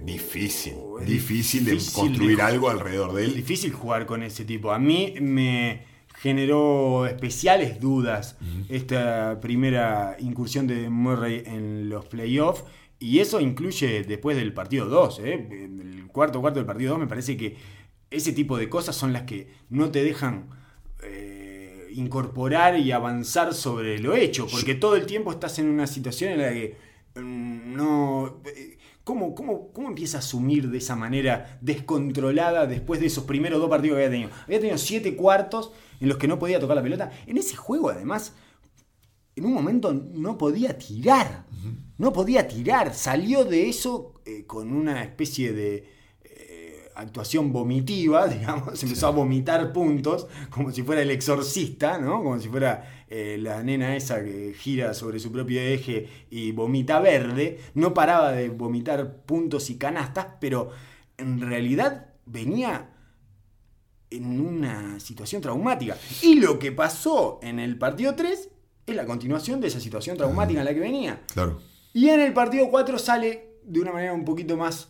difícil. 0.03 0.73
Oh, 0.77 0.99
difícil 0.99 1.65
de 1.65 1.77
construir 1.93 2.37
de- 2.37 2.43
algo 2.43 2.69
alrededor 2.69 3.13
de 3.13 3.25
él. 3.25 3.35
difícil 3.35 3.71
jugar 3.73 4.05
con 4.05 4.23
ese 4.23 4.45
tipo. 4.45 4.71
A 4.71 4.79
mí 4.79 5.13
me 5.21 5.83
generó 6.21 7.05
especiales 7.05 7.79
dudas 7.79 8.37
esta 8.69 9.39
primera 9.39 10.17
incursión 10.19 10.67
de 10.67 10.89
Murray 10.89 11.43
en 11.45 11.89
los 11.89 12.05
playoffs. 12.05 12.63
Y 13.01 13.19
eso 13.19 13.39
incluye 13.39 14.03
después 14.03 14.35
del 14.35 14.53
partido 14.53 14.85
2. 14.87 15.19
¿eh? 15.23 15.47
El 15.51 16.07
cuarto 16.07 16.41
cuarto 16.41 16.59
del 16.59 16.65
partido 16.65 16.91
2 16.91 16.99
me 16.99 17.07
parece 17.07 17.37
que 17.37 17.55
ese 18.11 18.33
tipo 18.33 18.57
de 18.57 18.67
cosas 18.67 18.95
son 18.95 19.13
las 19.13 19.23
que 19.23 19.47
no 19.69 19.89
te 19.91 20.03
dejan 20.03 20.49
incorporar 21.91 22.77
y 22.79 22.91
avanzar 22.91 23.53
sobre 23.53 23.99
lo 23.99 24.15
hecho. 24.15 24.47
Porque 24.49 24.75
todo 24.75 24.95
el 24.95 25.05
tiempo 25.05 25.31
estás 25.31 25.59
en 25.59 25.67
una 25.67 25.87
situación 25.87 26.33
en 26.33 26.41
la 26.41 26.51
que 26.51 26.77
mm, 27.15 27.75
no... 27.75 28.41
eh, 28.45 28.77
¿Cómo, 29.03 29.33
cómo, 29.33 29.71
¿Cómo 29.73 29.87
empieza 29.87 30.17
a 30.17 30.19
asumir 30.19 30.69
de 30.69 30.77
esa 30.77 30.95
manera 30.95 31.57
descontrolada 31.61 32.67
después 32.67 32.99
de 32.99 33.07
esos 33.07 33.23
primeros 33.23 33.59
dos 33.59 33.67
partidos 33.69 33.97
que 33.97 34.05
había 34.05 34.15
tenido? 34.15 34.29
Había 34.45 34.59
tenido 34.59 34.77
siete 34.77 35.15
cuartos 35.15 35.71
en 35.99 36.09
los 36.09 36.17
que 36.17 36.27
no 36.27 36.37
podía 36.37 36.59
tocar 36.59 36.75
la 36.75 36.83
pelota. 36.83 37.11
En 37.25 37.37
ese 37.37 37.55
juego, 37.55 37.89
además, 37.89 38.35
en 39.35 39.45
un 39.45 39.53
momento 39.53 39.93
no 39.93 40.37
podía 40.37 40.77
tirar. 40.77 41.45
No 41.97 42.13
podía 42.13 42.47
tirar. 42.47 42.93
Salió 42.93 43.45
de 43.45 43.67
eso 43.67 44.13
eh, 44.25 44.45
con 44.45 44.71
una 44.71 45.01
especie 45.01 45.53
de 45.53 45.98
actuación 46.99 47.51
vomitiva, 47.51 48.27
digamos. 48.29 48.81
Empezó 48.83 49.07
a 49.07 49.11
vomitar 49.11 49.71
puntos, 49.73 50.27
como 50.49 50.71
si 50.71 50.83
fuera 50.83 51.01
el 51.01 51.11
exorcista, 51.11 51.97
¿no? 51.97 52.23
Como 52.23 52.39
si 52.39 52.49
fuera 52.49 53.05
eh, 53.09 53.37
la 53.39 53.63
nena 53.63 53.95
esa 53.95 54.23
que 54.23 54.53
gira 54.57 54.93
sobre 54.93 55.19
su 55.19 55.31
propio 55.31 55.61
eje 55.61 56.07
y 56.29 56.51
vomita 56.51 56.99
verde. 56.99 57.59
No 57.73 57.93
paraba 57.93 58.31
de 58.31 58.49
vomitar 58.49 59.23
puntos 59.23 59.69
y 59.69 59.77
canastas, 59.77 60.27
pero 60.39 60.71
en 61.17 61.41
realidad 61.41 62.13
venía 62.25 62.89
en 64.09 64.39
una 64.39 64.99
situación 64.99 65.41
traumática. 65.41 65.97
Y 66.21 66.35
lo 66.35 66.59
que 66.59 66.71
pasó 66.71 67.39
en 67.41 67.59
el 67.59 67.77
partido 67.77 68.15
3 68.15 68.49
es 68.87 68.95
la 68.95 69.05
continuación 69.05 69.61
de 69.61 69.67
esa 69.67 69.79
situación 69.79 70.17
traumática 70.17 70.59
en 70.59 70.65
la 70.65 70.73
que 70.73 70.79
venía. 70.79 71.21
Claro. 71.33 71.59
Y 71.93 72.09
en 72.09 72.19
el 72.19 72.33
partido 72.33 72.69
4 72.69 72.97
sale 72.97 73.59
de 73.63 73.79
una 73.79 73.91
manera 73.91 74.13
un 74.13 74.25
poquito 74.25 74.57
más 74.57 74.89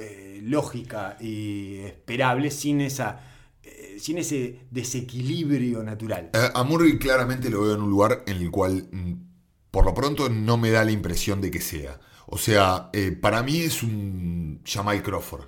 eh, 0.00 0.40
lógica 0.42 1.16
y 1.20 1.78
esperable, 1.80 2.50
sin, 2.50 2.80
esa, 2.80 3.20
eh, 3.62 3.96
sin 4.00 4.18
ese 4.18 4.60
desequilibrio 4.70 5.82
natural. 5.82 6.30
Eh, 6.32 6.48
A 6.54 6.62
Murray 6.64 6.98
claramente 6.98 7.50
lo 7.50 7.62
veo 7.62 7.74
en 7.74 7.82
un 7.82 7.90
lugar 7.90 8.24
en 8.26 8.38
el 8.38 8.50
cual, 8.50 8.88
mm, 8.90 9.12
por 9.70 9.84
lo 9.84 9.94
pronto, 9.94 10.28
no 10.28 10.56
me 10.56 10.70
da 10.70 10.84
la 10.84 10.90
impresión 10.90 11.40
de 11.40 11.50
que 11.50 11.60
sea. 11.60 12.00
O 12.26 12.38
sea, 12.38 12.90
para 13.20 13.42
mí 13.42 13.58
es 13.58 13.82
un 13.82 14.62
Jamal 14.64 15.02
Crawford. 15.02 15.46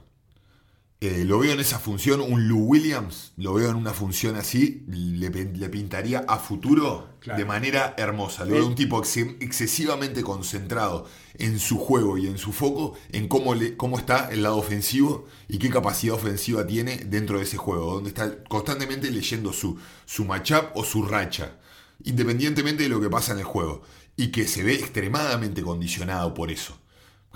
Eh, 1.04 1.24
lo 1.24 1.40
veo 1.40 1.52
en 1.52 1.58
esa 1.58 1.80
función, 1.80 2.20
un 2.20 2.46
Lou 2.46 2.60
Williams, 2.64 3.32
lo 3.36 3.54
veo 3.54 3.70
en 3.70 3.74
una 3.74 3.92
función 3.92 4.36
así, 4.36 4.84
le, 4.86 5.32
pin- 5.32 5.52
le 5.56 5.68
pintaría 5.68 6.20
a 6.28 6.38
futuro 6.38 7.08
Claro. 7.18 7.40
de 7.40 7.44
manera 7.44 7.94
hermosa. 7.98 8.44
Lo 8.44 8.52
Eh. 8.54 8.58
veo 8.58 8.68
un 8.68 8.76
tipo 8.76 9.00
ex- 9.00 9.16
excesivamente 9.16 10.22
concentrado 10.22 11.08
en 11.38 11.58
su 11.58 11.78
juego 11.78 12.18
y 12.18 12.28
en 12.28 12.38
su 12.38 12.52
foco, 12.52 12.94
en 13.10 13.26
cómo, 13.26 13.56
le, 13.56 13.76
cómo 13.76 13.98
está 13.98 14.28
el 14.30 14.44
lado 14.44 14.58
ofensivo 14.58 15.26
y 15.48 15.58
qué 15.58 15.70
capacidad 15.70 16.14
ofensiva 16.14 16.64
tiene 16.68 16.98
dentro 16.98 17.38
de 17.38 17.44
ese 17.44 17.56
juego, 17.56 17.94
donde 17.94 18.10
está 18.10 18.44
constantemente 18.44 19.10
leyendo 19.10 19.52
su, 19.52 19.76
su 20.06 20.24
matchup 20.24 20.66
o 20.76 20.84
su 20.84 21.02
racha, 21.02 21.58
independientemente 22.04 22.84
de 22.84 22.88
lo 22.88 23.00
que 23.00 23.10
pasa 23.10 23.32
en 23.32 23.38
el 23.38 23.44
juego, 23.44 23.82
y 24.16 24.28
que 24.28 24.46
se 24.46 24.62
ve 24.62 24.74
extremadamente 24.74 25.62
condicionado 25.62 26.32
por 26.32 26.50
eso. 26.52 26.78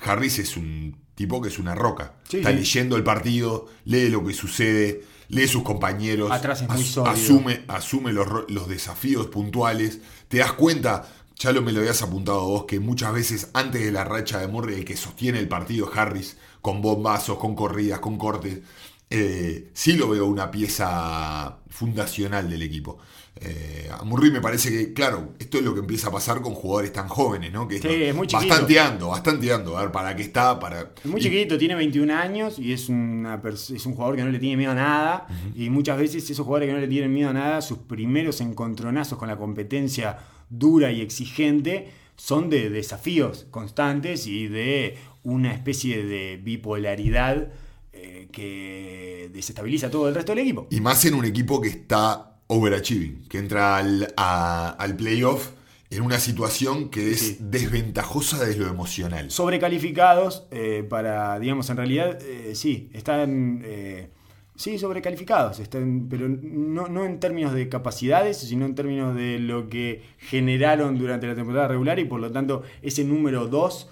Harris 0.03 0.38
es 0.38 0.57
un 0.57 0.97
tipo 1.14 1.40
que 1.40 1.49
es 1.49 1.59
una 1.59 1.74
roca. 1.74 2.14
Sí, 2.28 2.38
Está 2.38 2.51
sí. 2.51 2.57
leyendo 2.57 2.97
el 2.97 3.03
partido, 3.05 3.66
lee 3.84 4.09
lo 4.11 4.24
que 4.24 4.34
sucede, 4.34 5.03
lee 5.28 5.49
sus 5.49 5.62
compañeros, 5.62 6.30
Atrás 6.30 6.62
es 6.62 6.68
muy 6.68 6.80
as- 6.82 6.86
sólido. 6.88 7.12
asume, 7.14 7.64
asume 7.68 8.12
los, 8.12 8.68
desafíos 8.68 9.26
puntuales. 9.28 10.01
Te 10.28 10.38
das 10.38 10.53
cuenta, 10.53 11.09
ya 11.38 11.53
lo 11.53 11.62
me 11.62 11.72
lo 11.72 11.80
habías 11.80 12.03
apuntado 12.03 12.47
vos, 12.47 12.64
que 12.66 12.80
muchas 12.80 13.12
veces 13.14 13.51
antes 13.55 13.82
de 13.84 13.92
la 13.92 14.05
racha 14.05 14.38
de 14.40 14.49
Murray, 14.49 14.76
el 14.76 14.84
que 14.84 14.97
sostiene 14.97 15.39
el 15.39 15.48
partido 15.48 15.90
Harris, 15.94 16.36
con 16.60 16.82
bombazos, 16.82 17.39
con 17.39 17.55
corridas, 17.55 18.01
con 18.01 18.18
cortes. 18.18 18.60
Eh, 19.09 19.70
sí 19.73 19.93
lo 19.93 20.09
veo 20.09 20.27
una 20.27 20.51
pieza 20.51 21.59
fundacional 21.70 22.51
del 22.51 22.62
equipo. 22.62 22.98
Eh, 23.39 23.89
a 23.93 24.03
Murray 24.03 24.31
me 24.31 24.41
parece 24.41 24.71
que, 24.71 24.93
claro, 24.95 25.35
esto 25.39 25.59
es 25.59 25.65
lo 25.65 25.75
que 25.75 25.81
empieza 25.81 26.09
a 26.09 26.11
pasar 26.11 26.41
con 26.41 26.55
jugadores 26.55 26.93
tan 26.93 27.07
jóvenes, 27.09 27.53
¿no? 27.53 27.69
Que 27.69 27.79
Sí, 27.81 27.89
es 27.89 28.15
muy 28.15 28.27
chiquito. 28.27 28.49
bastanteando, 28.49 29.09
bastanteando, 29.09 29.77
a 29.77 29.83
ver 29.83 29.93
para 29.93 30.17
qué 30.17 30.23
está, 30.23 30.59
para... 30.59 30.93
Es 31.05 31.05
muy 31.05 31.21
y- 31.21 31.25
chiquito, 31.25 31.59
tiene 31.59 31.75
21 31.75 32.11
años 32.15 32.59
y 32.59 32.73
es, 32.73 32.89
una 32.89 33.41
es 33.45 33.85
un 33.87 33.95
jugador 33.95 34.17
que 34.17 34.25
no 34.25 34.31
le 34.31 34.39
tiene 34.39 34.57
miedo 34.57 34.73
a 34.73 34.75
nada. 34.75 35.27
Y 35.55 35.69
muchas 35.69 35.99
veces 35.99 36.29
esos 36.31 36.47
jugadores 36.47 36.69
que 36.69 36.73
no 36.75 36.81
le 36.81 36.89
tienen 36.89 37.13
miedo 37.13 37.29
a 37.31 37.35
nada, 37.35 37.61
sus 37.61 37.79
primeros 37.79 38.41
encontronazos 38.41 39.19
con 39.19 39.29
la 39.29 39.37
competencia 39.37 40.17
dura 40.49 40.91
y 40.91 41.03
exigente 41.03 41.91
son 42.17 42.49
de 42.49 42.71
desafíos 42.71 43.47
constantes 43.51 44.27
y 44.27 44.49
de 44.49 44.97
una 45.25 45.53
especie 45.53 46.03
de 46.07 46.41
bipolaridad 46.43 47.49
eh, 47.93 48.29
que 48.33 49.29
desestabiliza 49.33 49.91
todo 49.91 50.09
el 50.09 50.15
resto 50.15 50.33
del 50.33 50.39
equipo. 50.39 50.67
Y 50.71 50.81
más 50.81 51.05
en 51.05 51.15
un 51.15 51.25
equipo 51.27 51.61
que 51.61 51.69
está 51.69 52.36
overachieving, 52.48 53.27
que 53.28 53.39
entra 53.39 53.77
al, 53.77 54.12
a- 54.16 54.70
al 54.70 54.97
playoff 54.97 55.51
en 55.90 56.02
una 56.02 56.18
situación 56.18 56.89
que 56.90 57.10
es 57.12 57.20
Sí. 57.20 57.39
desventajosa 57.40 58.44
desde 58.44 58.60
lo 58.60 58.68
emocional. 58.68 59.31
sobrecalificados 59.31 60.47
eh, 60.51 60.85
para, 60.89 61.39
digamos, 61.39 61.70
en 61.70 61.77
realidad, 61.77 62.18
eh, 62.23 62.55
sí, 62.55 62.90
están, 62.93 63.62
eh, 63.64 64.10
sí, 64.56 64.78
sobrecalificados, 64.78 65.60
están, 65.60 66.09
pero 66.10 66.28
no, 66.28 66.89
no 66.89 67.05
en 67.05 67.20
términos 67.20 67.52
de 67.55 67.68
capacidades, 67.68 68.39
sino 68.39 68.66
en 68.66 68.74
términos 68.74 69.14
de 69.14 69.39
lo 69.39 69.68
que 69.68 70.02
generaron 70.18 70.98
durante 70.98 71.27
la 71.28 71.35
temporada 71.36 71.68
regular 71.68 71.98
y 72.01 72.05
por 72.05 72.20
lo 72.20 72.32
tanto 72.32 72.62
ese 72.82 73.05
número 73.05 73.47
2 73.47 73.89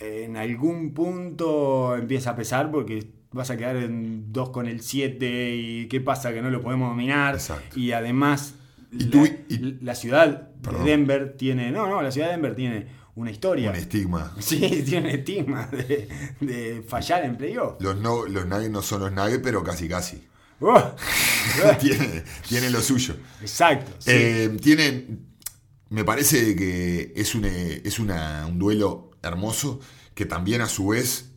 en 0.00 0.36
algún 0.36 0.92
punto 0.94 1.94
empieza 1.96 2.30
a 2.30 2.36
pesar 2.36 2.70
porque 2.70 3.06
vas 3.34 3.50
a 3.50 3.56
quedar 3.56 3.76
en 3.76 4.32
2 4.32 4.50
con 4.50 4.66
el 4.66 4.80
7 4.80 5.54
y 5.56 5.88
qué 5.88 6.00
pasa 6.00 6.32
que 6.32 6.40
no 6.40 6.50
lo 6.50 6.62
podemos 6.62 6.88
dominar 6.88 7.34
Exacto. 7.34 7.78
y 7.78 7.92
además 7.92 8.54
Y 8.92 9.04
la, 9.04 9.10
tú- 9.10 9.28
y- 9.48 9.78
la 9.84 9.94
ciudad 9.94 10.50
Perdón. 10.62 10.84
de 10.84 10.90
Denver 10.92 11.36
tiene, 11.36 11.70
no, 11.70 11.86
no, 11.88 12.00
la 12.00 12.10
ciudad 12.10 12.28
de 12.28 12.32
Denver 12.34 12.54
tiene 12.54 12.86
una 13.16 13.30
historia. 13.30 13.70
Un 13.70 13.76
estigma. 13.76 14.32
Sí, 14.40 14.58
tiene 14.86 15.08
un 15.10 15.14
estigma 15.14 15.66
de, 15.68 16.08
de 16.40 16.82
fallar 16.86 17.24
en 17.24 17.36
playoff. 17.36 17.80
Los, 17.80 17.96
no, 18.00 18.26
los 18.26 18.46
Nuggets 18.46 18.70
no 18.70 18.82
son 18.82 19.00
los 19.02 19.12
Nuggets, 19.12 19.40
pero 19.42 19.62
casi 19.62 19.88
casi. 19.88 20.24
Oh, 20.60 20.94
tienen, 21.80 22.24
tienen 22.48 22.72
lo 22.72 22.80
suyo. 22.80 23.16
Exacto. 23.40 23.92
sí. 23.98 24.10
Eh, 24.12 24.56
tienen. 24.62 25.26
Me 25.90 26.04
parece 26.04 26.56
que 26.56 27.12
es, 27.14 27.34
un, 27.34 27.44
es 27.44 27.98
una- 27.98 28.46
un 28.46 28.58
duelo 28.58 29.10
hermoso 29.22 29.80
que 30.14 30.24
también 30.24 30.60
a 30.60 30.66
su 30.68 30.88
vez 30.88 31.30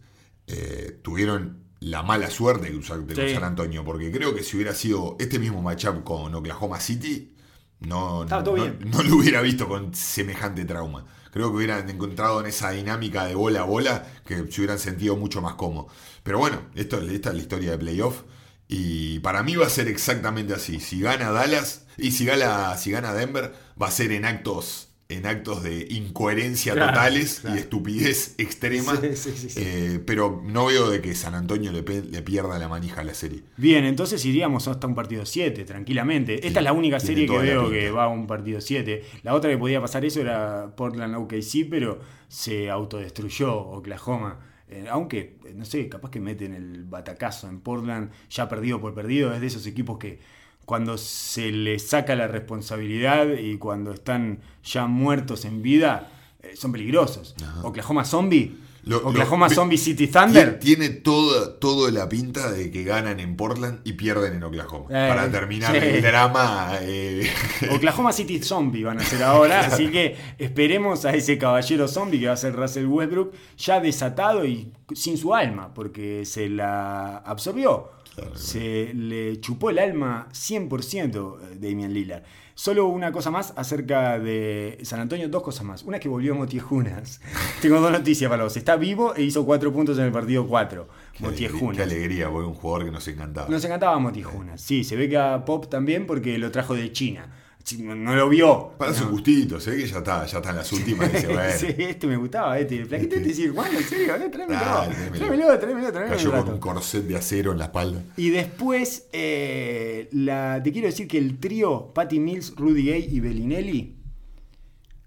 eh, 0.48 1.00
tuvieron 1.04 1.64
la 1.80 2.04
mala 2.04 2.30
suerte 2.30 2.68
de 2.68 2.74
cruzar 2.74 3.00
de 3.06 3.16
Sí. 3.30 3.34
San 3.34 3.44
Antonio, 3.44 3.84
porque 3.86 4.12
creo 4.12 4.34
que 4.36 4.44
si 4.44 4.58
hubiera 4.58 4.74
sido 4.74 5.16
este 5.20 5.40
mismo 5.40 5.62
matchup 5.62 6.04
con 6.04 6.34
Oklahoma 6.36 6.80
City, 6.80 7.36
no, 7.80 8.26
no, 8.26 8.42
no 8.86 9.04
lo 9.04 9.16
hubiera 9.18 9.42
visto 9.42 9.68
con 9.68 9.94
semejante 9.94 10.66
trauma. 10.66 11.06
Creo 11.32 11.52
que 11.52 11.58
hubieran 11.58 11.88
encontrado 11.90 12.40
en 12.40 12.48
esa 12.48 12.72
dinámica 12.72 13.26
de 13.26 13.36
bola 13.36 13.62
a 13.62 13.64
bola 13.66 14.06
que 14.26 14.38
se 14.52 14.62
hubieran 14.62 14.80
sentido 14.80 15.16
mucho 15.16 15.42
más 15.42 15.54
cómodos. 15.56 15.92
Pero 16.24 16.40
bueno, 16.40 16.62
esto, 16.74 17.00
esta 17.02 17.30
es 17.30 17.36
la 17.36 17.42
historia 17.42 17.72
de 17.72 17.78
playoff. 17.78 18.24
Y 18.68 19.20
para 19.20 19.44
mí 19.44 19.56
va 19.56 19.68
a 19.68 19.70
ser 19.70 19.88
exactamente 19.88 20.54
así. 20.54 20.80
Si 20.80 21.00
gana 21.00 21.32
Dallas 21.32 21.86
y 21.98 22.12
si 22.12 22.26
gana, 22.26 22.76
si 22.78 22.92
gana 22.92 23.14
Denver, 23.14 23.54
va 23.82 23.88
a 23.88 23.92
ser 23.92 24.12
en 24.12 24.26
actos, 24.26 24.90
en 25.10 25.26
actos 25.26 25.64
de 25.64 25.88
incoherencia 25.90 26.74
Claro, 26.74 26.92
totales 26.92 27.40
claro. 27.40 27.56
y 27.56 27.60
estupidez 27.60 28.36
extrema. 28.38 28.96
Sí, 28.98 29.16
sí, 29.16 29.32
sí, 29.36 29.50
sí. 29.50 29.60
Eh, 29.64 30.00
pero 30.06 30.42
no 30.44 30.66
veo 30.66 30.90
de 30.90 31.02
que 31.02 31.16
San 31.16 31.34
Antonio 31.34 31.72
le, 31.72 31.84
pierda 31.84 32.60
la 32.60 32.68
manija 32.68 33.02
a 33.02 33.04
la 33.04 33.14
serie. 33.14 33.44
Bien, 33.56 33.86
entonces 33.86 34.24
iríamos 34.26 34.68
hasta 34.68 34.86
un 34.88 34.96
partido 34.96 35.26
7, 35.26 35.64
tranquilamente. 35.64 36.46
Esta 36.46 36.60
es 36.60 36.64
la 36.64 36.74
única 36.74 37.00
serie 37.00 37.26
que 37.26 37.38
veo 37.38 37.70
que 37.70 37.90
va 37.90 38.06
a 38.06 38.08
un 38.10 38.28
partido 38.28 38.60
7. 38.60 39.04
La 39.24 39.34
otra 39.34 39.50
que 39.50 39.58
podía 39.58 39.80
pasar 39.80 40.04
eso 40.04 40.20
era 40.20 40.74
Portland 40.76 41.16
OKC, 41.16 41.70
pero 41.70 42.00
se 42.28 42.70
autodestruyó 42.70 43.56
Oklahoma. 43.58 44.40
Eh, 44.70 44.86
aunque, 44.90 45.38
no 45.56 45.64
sé, 45.64 45.88
capaz 45.88 46.12
que 46.12 46.20
meten 46.20 46.54
el 46.54 46.84
batacazo 46.84 47.48
en 47.48 47.62
Portland, 47.62 48.12
ya 48.30 48.50
perdido 48.50 48.82
por 48.82 48.94
perdido, 48.94 49.34
es 49.34 49.40
de 49.40 49.48
esos 49.48 49.66
equipos 49.66 49.98
que 49.98 50.20
cuando 50.68 50.98
se 50.98 51.50
les 51.52 51.88
saca 51.88 52.14
la 52.16 52.28
responsabilidad 52.28 53.26
y 53.42 53.58
cuando 53.58 53.94
están 53.94 54.42
ya 54.66 54.86
muertos 54.86 55.46
en 55.46 55.62
vida, 55.62 56.12
eh, 56.44 56.52
son 56.58 56.74
peligrosos. 56.74 57.36
Oklahoma 57.64 58.04
Zombie, 58.04 58.54
Lo- 58.84 58.98
Oklahoma 59.08 59.50
Zombie 59.50 59.78
City 59.78 60.08
Thunder. 60.08 60.60
Tiene 60.60 60.90
toda, 60.90 61.58
toda 61.60 61.90
la 61.92 62.10
pinta 62.10 62.52
de 62.52 62.70
que 62.70 62.84
ganan 62.84 63.20
en 63.22 63.38
Portland 63.38 63.80
y 63.86 63.94
pierden 63.94 64.34
en 64.34 64.44
Oklahoma. 64.44 64.86
Eh, 64.90 65.08
para 65.10 65.32
terminar 65.32 65.72
sí. 65.72 65.78
el 65.88 66.02
drama. 66.02 66.72
eh, 66.82 67.30
Oklahoma 67.72 68.12
City 68.12 68.42
Zombie 68.44 68.84
van 68.84 69.00
a 69.00 69.04
ser 69.06 69.24
ahora, 69.24 69.62
así 69.68 69.88
que 69.90 70.18
esperemos 70.38 71.06
a 71.06 71.14
ese 71.14 71.38
caballero 71.38 71.88
zombie 71.88 72.20
que 72.20 72.28
va 72.28 72.34
a 72.34 72.38
ser 72.38 72.54
Russell 72.54 72.88
Westbrook, 72.88 73.34
ya 73.58 73.80
desatado 73.80 74.46
y 74.46 74.74
sin 74.94 75.18
su 75.18 75.34
alma, 75.34 75.74
porque 75.74 76.24
se 76.26 76.50
la 76.50 77.18
absorbió. 77.20 77.92
Se 78.36 78.94
le 78.94 79.40
chupó 79.40 79.70
el 79.70 79.80
alma 79.80 80.28
100% 80.32 81.60
Damian 81.60 81.94
Lillard. 81.94 82.24
Solo 82.56 82.88
una 82.88 83.12
cosa 83.12 83.30
más 83.30 83.54
acerca 83.56 84.18
de 84.18 84.80
San 84.82 85.00
Antonio, 85.00 85.30
dos 85.30 85.44
cosas 85.44 85.64
más. 85.64 85.84
Una 85.84 85.98
es 85.98 86.04
que 86.04 86.10
volvió 86.10 86.34
Motiejunas. 86.34 87.22
Tengo 87.62 87.80
dos 87.80 87.92
noticias 87.92 88.30
para 88.32 88.44
vos. 88.44 88.58
Está 88.58 88.76
vivo 88.78 89.14
e 89.16 89.22
hizo 89.22 89.46
cuatro 89.46 89.72
puntos 89.72 90.00
en 90.00 90.06
el 90.06 90.12
partido 90.12 90.48
4. 90.48 90.88
qué, 90.88 90.92
alegría, 90.92 91.14
qué 91.14 91.24
Motiejunas. 91.48 91.80
alegría, 91.80 92.30
porque 92.32 92.48
un 92.48 92.56
jugador 92.56 92.86
que 92.86 92.92
nos 92.92 93.08
encantaba. 93.08 93.48
Nos 93.48 93.64
encantaba 93.64 94.00
Motiejunas. 94.00 94.60
Sí, 94.60 94.84
se 94.84 94.96
ve 94.96 95.08
que 95.08 95.18
a 95.18 95.46
Pop 95.46 95.70
también 95.70 96.08
porque 96.08 96.40
lo 96.40 96.50
trajo 96.50 96.74
de 96.74 96.92
China. 96.92 97.32
No, 97.80 97.96
no 97.96 98.16
lo 98.16 98.30
vio. 98.30 98.72
Para 98.78 98.92
No. 98.92 98.98
sus 98.98 99.08
gustitos, 99.10 99.68
¿eh? 99.68 99.76
que 99.76 99.86
ya 99.88 99.98
está, 99.98 100.26
ya 100.26 100.38
está 100.38 100.50
en 100.52 100.56
las 100.56 100.72
últimas. 100.72 101.12
Dice, 101.12 101.28
bueno, 101.34 101.52
Sí, 101.58 101.68
este 101.78 102.08
me 102.08 102.16
gustaba, 102.16 102.58
este. 102.58 102.78
El 102.78 102.86
flaquito 102.86 103.16
este 103.16 103.28
decir, 103.28 103.52
bueno, 103.52 103.78
en 103.78 103.84
serio, 103.84 104.16
eh, 104.16 104.30
tráemelo. 104.30 104.60
Tráemelo. 104.60 105.16
Tráemelo, 105.18 105.60
tráemelo, 105.92 105.94
cayó 106.10 106.32
con 106.32 106.54
un 106.54 106.60
corset 106.60 107.04
de 107.06 107.16
acero 107.18 107.52
en 107.52 107.58
la 107.58 107.66
espalda. 107.66 108.02
Y 108.16 108.30
después, 108.30 109.08
eh, 109.12 110.08
la, 110.14 110.62
te 110.64 110.72
quiero 110.72 110.88
decir 110.88 111.08
que 111.08 111.18
el 111.18 111.40
trío 111.40 111.92
Patty 111.94 112.20
Mills, 112.20 112.54
Rudy 112.56 112.86
Gay 112.86 113.08
y 113.12 113.20
Bellinelli 113.20 113.98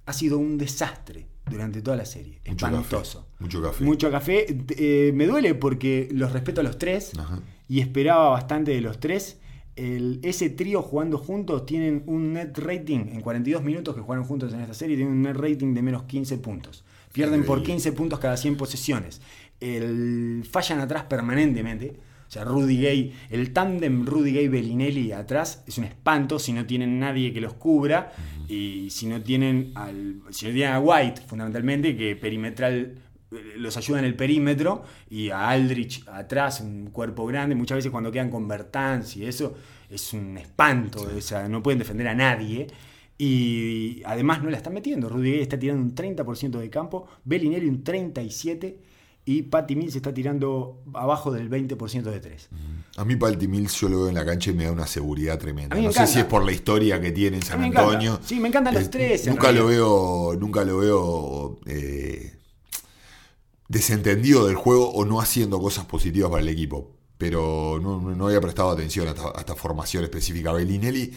ha 0.06 0.12
sido 0.12 0.38
un 0.38 0.58
desastre 0.58 1.26
durante 1.48 1.80
toda 1.82 1.96
la 1.96 2.04
serie. 2.04 2.40
Mucho 2.46 2.66
Espantoso. 2.66 3.20
café, 3.26 3.42
mucho 3.42 3.62
café. 3.62 3.84
Mucho 3.84 4.10
café. 4.10 4.46
Eh, 4.76 5.12
me 5.14 5.26
duele 5.26 5.54
porque 5.54 6.08
los 6.12 6.32
respeto 6.32 6.60
a 6.60 6.64
los 6.64 6.78
tres 6.78 7.12
Ajá. 7.18 7.40
y 7.68 7.80
esperaba 7.80 8.28
bastante 8.30 8.70
de 8.72 8.80
los 8.80 9.00
tres. 9.00 9.38
El- 9.80 10.20
ese 10.22 10.50
trío 10.50 10.82
jugando 10.82 11.16
juntos 11.16 11.64
tienen 11.64 12.02
un 12.06 12.34
net 12.34 12.56
rating 12.58 13.06
en 13.12 13.20
42 13.22 13.62
minutos 13.62 13.94
que 13.94 14.02
jugaron 14.02 14.24
juntos 14.24 14.52
en 14.52 14.60
esta 14.60 14.74
serie, 14.74 14.96
tienen 14.96 15.14
un 15.14 15.22
net 15.22 15.34
rating 15.36 15.72
de 15.74 15.82
menos 15.82 16.02
15 16.04 16.36
puntos. 16.38 16.84
Pierden 17.12 17.44
por 17.44 17.58
Increíble. 17.58 17.82
15 17.84 17.92
puntos 17.92 18.18
cada 18.20 18.36
100 18.36 18.56
posesiones. 18.56 19.20
El, 19.58 20.44
fallan 20.50 20.80
atrás 20.80 21.04
permanentemente. 21.04 21.94
O 22.28 22.32
sea, 22.32 22.44
Rudy 22.44 22.80
Gay, 22.80 23.12
el 23.30 23.52
tándem 23.52 24.06
Rudy 24.06 24.32
Gay 24.32 24.48
Bellinelli 24.48 25.10
atrás 25.10 25.64
es 25.66 25.78
un 25.78 25.84
espanto 25.84 26.38
si 26.38 26.52
no 26.52 26.64
tienen 26.64 27.00
nadie 27.00 27.32
que 27.32 27.40
los 27.40 27.54
cubra 27.54 28.12
y 28.48 28.88
si 28.90 29.06
no 29.06 29.20
tienen 29.20 29.72
al, 29.74 30.20
si 30.30 30.46
no 30.46 30.52
tienen 30.52 30.74
a 30.74 30.78
White 30.80 31.22
fundamentalmente 31.26 31.96
que 31.96 32.14
perimetral 32.14 32.98
los 33.30 33.76
ayuda 33.76 34.00
en 34.00 34.04
el 34.04 34.14
perímetro 34.14 34.82
y 35.08 35.30
a 35.30 35.48
Aldrich 35.48 36.06
atrás, 36.08 36.60
un 36.60 36.90
cuerpo 36.90 37.26
grande, 37.26 37.54
muchas 37.54 37.76
veces 37.76 37.90
cuando 37.90 38.10
quedan 38.10 38.30
con 38.30 38.48
Bertans 38.48 39.16
y 39.16 39.26
eso 39.26 39.54
es 39.88 40.12
un 40.12 40.36
espanto, 40.38 41.08
o 41.16 41.20
sea, 41.20 41.48
no 41.48 41.62
pueden 41.62 41.78
defender 41.78 42.08
a 42.08 42.14
nadie. 42.14 42.66
Y 43.18 44.02
además 44.06 44.42
no 44.42 44.48
la 44.48 44.56
están 44.56 44.72
metiendo. 44.72 45.10
Rudy 45.10 45.32
Gay 45.32 45.40
está 45.42 45.58
tirando 45.58 45.82
un 45.82 45.94
30% 45.94 46.58
de 46.58 46.70
campo, 46.70 47.06
Bellinelli 47.24 47.68
un 47.68 47.84
37% 47.84 48.76
y 49.26 49.42
Patty 49.42 49.76
Mills 49.76 49.94
está 49.94 50.12
tirando 50.14 50.82
abajo 50.94 51.30
del 51.30 51.50
20% 51.50 52.02
de 52.02 52.20
3. 52.20 52.48
A 52.96 53.04
mí 53.04 53.16
Palti 53.16 53.46
Mills 53.46 53.74
yo 53.78 53.88
lo 53.88 53.98
veo 54.00 54.08
en 54.08 54.14
la 54.14 54.24
cancha 54.24 54.50
y 54.50 54.54
me 54.54 54.64
da 54.64 54.72
una 54.72 54.86
seguridad 54.86 55.38
tremenda. 55.38 55.76
No 55.76 55.92
sé 55.92 56.06
si 56.06 56.20
es 56.20 56.24
por 56.24 56.44
la 56.44 56.52
historia 56.52 57.00
que 57.00 57.12
tiene 57.12 57.36
en 57.36 57.42
San. 57.42 57.62
Antonio. 57.62 58.18
Sí, 58.24 58.40
me 58.40 58.48
encantan 58.48 58.74
los 58.74 58.90
tres, 58.90 59.26
Nunca 59.26 59.52
lo 59.52 59.66
veo, 59.66 60.36
nunca 60.38 60.64
lo 60.64 60.78
veo 60.78 61.60
eh, 61.66 62.39
desentendido 63.70 64.46
del 64.46 64.56
juego 64.56 64.90
o 64.90 65.04
no 65.04 65.20
haciendo 65.20 65.60
cosas 65.60 65.84
positivas 65.86 66.28
para 66.30 66.42
el 66.42 66.48
equipo. 66.48 66.90
Pero 67.16 67.78
no, 67.80 68.00
no- 68.00 68.26
había 68.26 68.40
prestado 68.40 68.70
atención 68.70 69.06
a 69.06 69.10
esta, 69.12 69.28
a 69.28 69.38
esta 69.40 69.54
formación 69.54 70.02
específica. 70.04 70.52
Bellinelli 70.52 71.12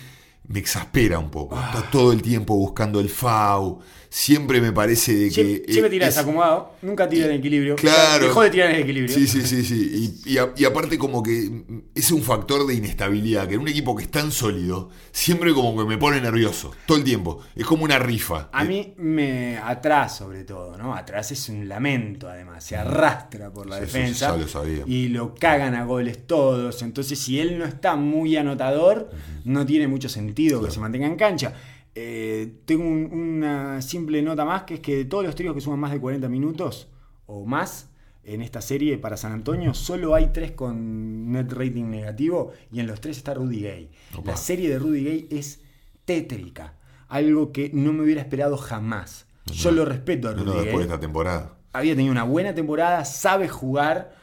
me 0.47 0.59
exaspera 0.59 1.17
un 1.17 1.31
poco. 1.31 1.55
Ah. 1.57 1.71
Está 1.73 1.89
todo 1.89 2.11
el 2.11 2.21
tiempo 2.21 2.55
buscando 2.55 2.99
el 2.99 3.09
FAU. 3.09 3.79
Siempre 4.15 4.61
me 4.61 4.71
parece 4.71 5.11
de 5.15 5.25
que. 5.29 5.31
Siempre, 5.33 5.63
siempre 5.73 5.89
tira 5.89 6.07
es- 6.07 6.13
desacomodado, 6.13 6.75
nunca 6.83 7.09
tira 7.09 7.25
en 7.25 7.31
equilibrio. 7.31 7.75
Claro. 7.77 8.27
Dejó 8.27 8.43
de 8.43 8.51
tirar 8.51 8.69
en 8.69 8.81
equilibrio. 8.83 9.11
Sí, 9.11 9.25
sí, 9.25 9.41
sí, 9.41 9.65
sí. 9.65 10.21
Y, 10.23 10.33
y 10.33 10.37
a- 10.37 10.53
y 10.55 10.65
aparte 10.65 10.99
como 10.99 11.23
que 11.23 11.63
es 11.95 12.11
un 12.11 12.21
factor 12.21 12.67
de 12.67 12.75
inestabilidad, 12.75 13.47
que 13.47 13.55
en 13.55 13.61
un 13.61 13.67
equipo 13.69 13.95
que 13.95 14.03
es 14.03 14.11
tan 14.11 14.31
sólido, 14.31 14.91
siempre 15.11 15.51
como 15.55 15.75
que 15.75 15.85
me 15.89 15.97
pone 15.97 16.21
nervioso, 16.21 16.71
todo 16.85 16.99
el 16.99 17.03
tiempo. 17.03 17.39
Es 17.55 17.65
como 17.65 17.85
una 17.85 17.97
rifa. 17.97 18.49
A 18.53 18.63
Eh, 18.63 18.67
mí 18.67 18.93
me 18.97 19.57
atrás 19.57 20.15
sobre 20.15 20.43
todo, 20.43 20.77
¿no? 20.77 20.93
Atrás 20.95 21.31
es 21.31 21.49
un 21.49 21.67
lamento 21.67 22.29
además, 22.29 22.63
se 22.63 22.75
arrastra 22.75 23.51
por 23.51 23.65
la 23.65 23.79
Sí, 23.79 23.85
eso 23.85 23.97
defensa 23.97 24.27
ya 24.29 24.37
lo 24.37 24.47
sabía. 24.47 24.83
y 24.85 25.07
lo 25.07 25.33
cagan 25.33 25.73
a 25.73 25.85
goles 25.85 26.27
todos. 26.27 26.83
Entonces 26.83 27.17
si 27.17 27.39
él 27.39 27.57
no 27.57 27.65
está 27.65 27.95
muy 27.95 28.37
anotador, 28.37 29.09
no 29.43 29.65
tiene 29.65 29.87
mucho 29.87 30.07
sentido 30.07 30.63
que 30.63 30.69
se 30.69 30.79
mantenga 30.79 31.07
en 31.07 31.15
cancha. 31.15 31.53
Eh, 31.95 32.61
tengo 32.65 32.83
un- 32.87 33.09
una 33.13 33.81
simple 33.81 34.21
nota 34.21 34.45
más, 34.45 34.63
que 34.63 34.75
es 34.75 34.79
que 34.79 34.95
de 34.97 35.05
todos 35.05 35.23
los 35.23 35.35
tríos 35.35 35.53
que 35.53 35.61
suman 35.61 35.79
más 35.79 35.91
de 35.91 35.99
40 35.99 36.27
minutos 36.29 36.87
o 37.27 37.45
más 37.45 37.89
en 38.23 38.41
esta 38.41 38.61
serie 38.61 38.97
para 38.97 39.17
San 39.17 39.31
Antonio, 39.33 39.73
solo 39.73 40.15
hay 40.15 40.27
tres 40.33 40.51
con 40.53 41.31
net 41.31 41.51
rating 41.51 41.85
negativo 41.89 42.51
y 42.71 42.79
en 42.79 42.87
los 42.87 42.99
tres 43.01 43.17
está 43.17 43.33
Rudy 43.33 43.61
Gay. 43.61 43.89
Opa. 44.15 44.31
La 44.31 44.37
serie 44.37 44.69
de 44.69 44.79
Rudy 44.79 45.03
Gay 45.03 45.27
es 45.29 45.61
tétrica, 46.05 46.75
algo 47.09 47.51
que 47.51 47.69
no 47.73 47.93
me 47.93 48.03
hubiera 48.03 48.21
esperado 48.21 48.57
jamás. 48.57 49.27
Yo 49.51 49.71
lo 49.71 49.83
respeto 49.85 50.29
a 50.29 50.33
Rudy 50.33 50.45
no, 50.45 50.53
Gay 50.53 50.63
después 50.65 50.87
de 50.87 50.93
esta 50.93 50.99
temporada. 51.01 51.57
había 51.73 51.95
tenido 51.95 52.11
una 52.11 52.23
buena 52.23 52.55
temporada, 52.55 53.03
sabe 53.05 53.49
jugar, 53.49 54.15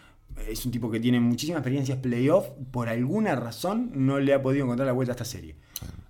es 0.49 0.65
un 0.65 0.73
tipo 0.73 0.91
que 0.91 0.99
tiene 0.99 1.21
muchísimas 1.21 1.59
experiencias 1.61 1.99
playoff, 1.99 2.49
por 2.71 2.89
alguna 2.89 3.37
razón 3.37 3.91
no 3.95 4.19
le 4.19 4.33
ha 4.35 4.43
podido 4.43 4.65
encontrar 4.65 4.87
la 4.87 4.93
vuelta 4.93 5.13
a 5.13 5.15
esta 5.15 5.25
serie. 5.27 5.57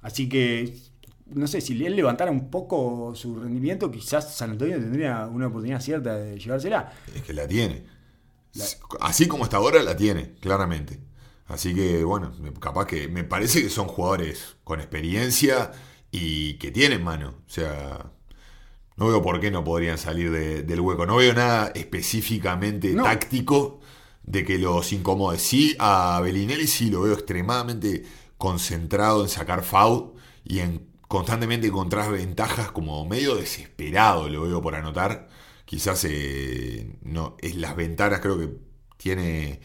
Así 0.01 0.29
que 0.29 0.75
no 1.35 1.47
sé, 1.47 1.61
si 1.61 1.85
él 1.85 1.97
levantara 1.97 2.31
un 2.31 2.51
poco 2.51 3.15
su 3.15 3.39
rendimiento, 3.39 3.91
quizás 3.91 4.35
San 4.35 4.51
Antonio 4.51 4.79
tendría 4.79 5.27
una 5.27 5.47
oportunidad 5.47 5.81
cierta 5.81 6.17
de 6.17 6.39
llevársela. 6.39 6.93
Es 7.15 7.23
que 7.23 7.33
la 7.33 7.47
tiene. 7.47 7.85
Así 9.01 9.29
como 9.29 9.45
está 9.45 9.59
ahora, 9.59 9.83
la 9.83 9.97
tiene, 9.97 10.33
claramente. 10.41 11.01
Así 11.47 11.75
que, 11.75 12.05
bueno, 12.05 12.33
capaz 12.61 12.87
que 12.87 13.09
me 13.09 13.25
parece 13.25 13.63
que 13.63 13.71
son 13.71 13.89
jugadores 13.89 14.57
con 14.65 14.81
experiencia 14.81 15.73
y 16.11 16.55
que 16.55 16.71
tienen 16.71 17.03
mano. 17.03 17.35
O 17.47 17.51
sea, 17.51 18.13
no 18.97 19.09
veo 19.09 19.23
por 19.23 19.41
qué 19.41 19.51
no 19.51 19.65
podrían 19.65 19.99
salir 19.99 20.31
del 20.31 20.81
hueco. 20.81 21.07
No 21.07 21.17
veo 21.17 21.33
nada 21.35 21.73
específicamente 21.75 22.95
táctico 22.95 23.81
de 24.23 24.45
que 24.45 24.59
los 24.59 24.93
incomode. 24.93 25.39
Sí, 25.39 25.77
a 25.79 26.21
Bellinelli 26.23 26.67
sí 26.67 26.91
lo 26.91 27.03
veo 27.03 27.15
extremadamente 27.15 28.05
concentrado 28.37 29.23
en 29.23 29.29
sacar 29.29 29.63
foul 29.63 30.13
y 30.45 30.61
en 30.61 30.90
constantemente 31.11 31.67
encontrar 31.67 32.13
ventajas 32.13 32.71
como 32.71 33.05
medio 33.05 33.35
desesperado, 33.35 34.29
lo 34.29 34.43
veo 34.43 34.63
por 34.63 34.77
anotar. 34.77 35.27
Quizás 35.65 36.05
eh, 36.09 36.99
no, 37.03 37.37
es 37.41 37.57
las 37.57 37.75
ventanas, 37.75 38.21
creo 38.21 38.39
que 38.39 38.49
tiene, 38.97 39.59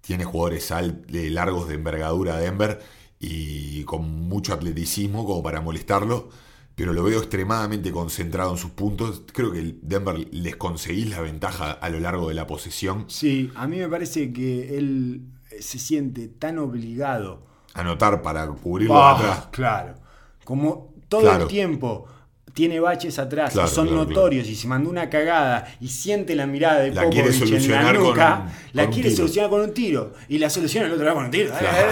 tiene 0.00 0.24
jugadores 0.24 0.72
largos 1.12 1.68
de 1.68 1.74
envergadura 1.74 2.38
Denver 2.38 2.80
y 3.20 3.84
con 3.84 4.10
mucho 4.26 4.54
atleticismo 4.54 5.26
como 5.26 5.42
para 5.42 5.60
molestarlo 5.60 6.30
pero 6.74 6.92
lo 6.92 7.02
veo 7.02 7.18
extremadamente 7.18 7.90
concentrado 7.90 8.52
en 8.52 8.58
sus 8.58 8.70
puntos. 8.70 9.22
Creo 9.32 9.50
que 9.50 9.76
Denver 9.80 10.28
les 10.30 10.56
conseguís 10.56 11.08
la 11.08 11.22
ventaja 11.22 11.72
a 11.72 11.88
lo 11.88 12.00
largo 12.00 12.28
de 12.28 12.34
la 12.34 12.46
posesión. 12.46 13.06
Sí, 13.08 13.50
a 13.54 13.66
mí 13.66 13.78
me 13.78 13.88
parece 13.88 14.30
que 14.30 14.76
él 14.76 15.22
se 15.58 15.78
siente 15.78 16.28
tan 16.28 16.58
obligado. 16.58 17.46
A 17.72 17.80
anotar 17.80 18.20
para 18.20 18.46
cubrirlo 18.46 18.98
ah, 18.98 19.14
atrás. 19.16 19.48
Claro. 19.52 20.05
Como 20.46 20.94
todo 21.08 21.36
el 21.36 21.48
tiempo 21.48 22.06
tiene 22.54 22.78
baches 22.78 23.18
atrás 23.18 23.52
y 23.56 23.68
son 23.68 23.92
notorios 23.92 24.46
y 24.46 24.54
se 24.54 24.68
mandó 24.68 24.88
una 24.88 25.10
cagada 25.10 25.66
y 25.80 25.88
siente 25.88 26.36
la 26.36 26.46
mirada 26.46 26.78
de 26.78 26.92
la 26.92 27.10
solucionar 27.32 27.96
en 27.96 28.02
la 28.02 28.02
nuca, 28.08 28.52
la 28.72 28.88
quiere 28.88 29.10
solucionar 29.10 29.50
con 29.50 29.62
un 29.62 29.74
tiro 29.74 30.12
y 30.28 30.38
la 30.38 30.48
soluciona 30.48 30.86
el 30.86 30.92
otro 30.92 31.04
lado 31.04 31.16
con 31.16 31.24
un 31.24 31.30
tiro. 31.32 31.50
claro, 31.58 31.90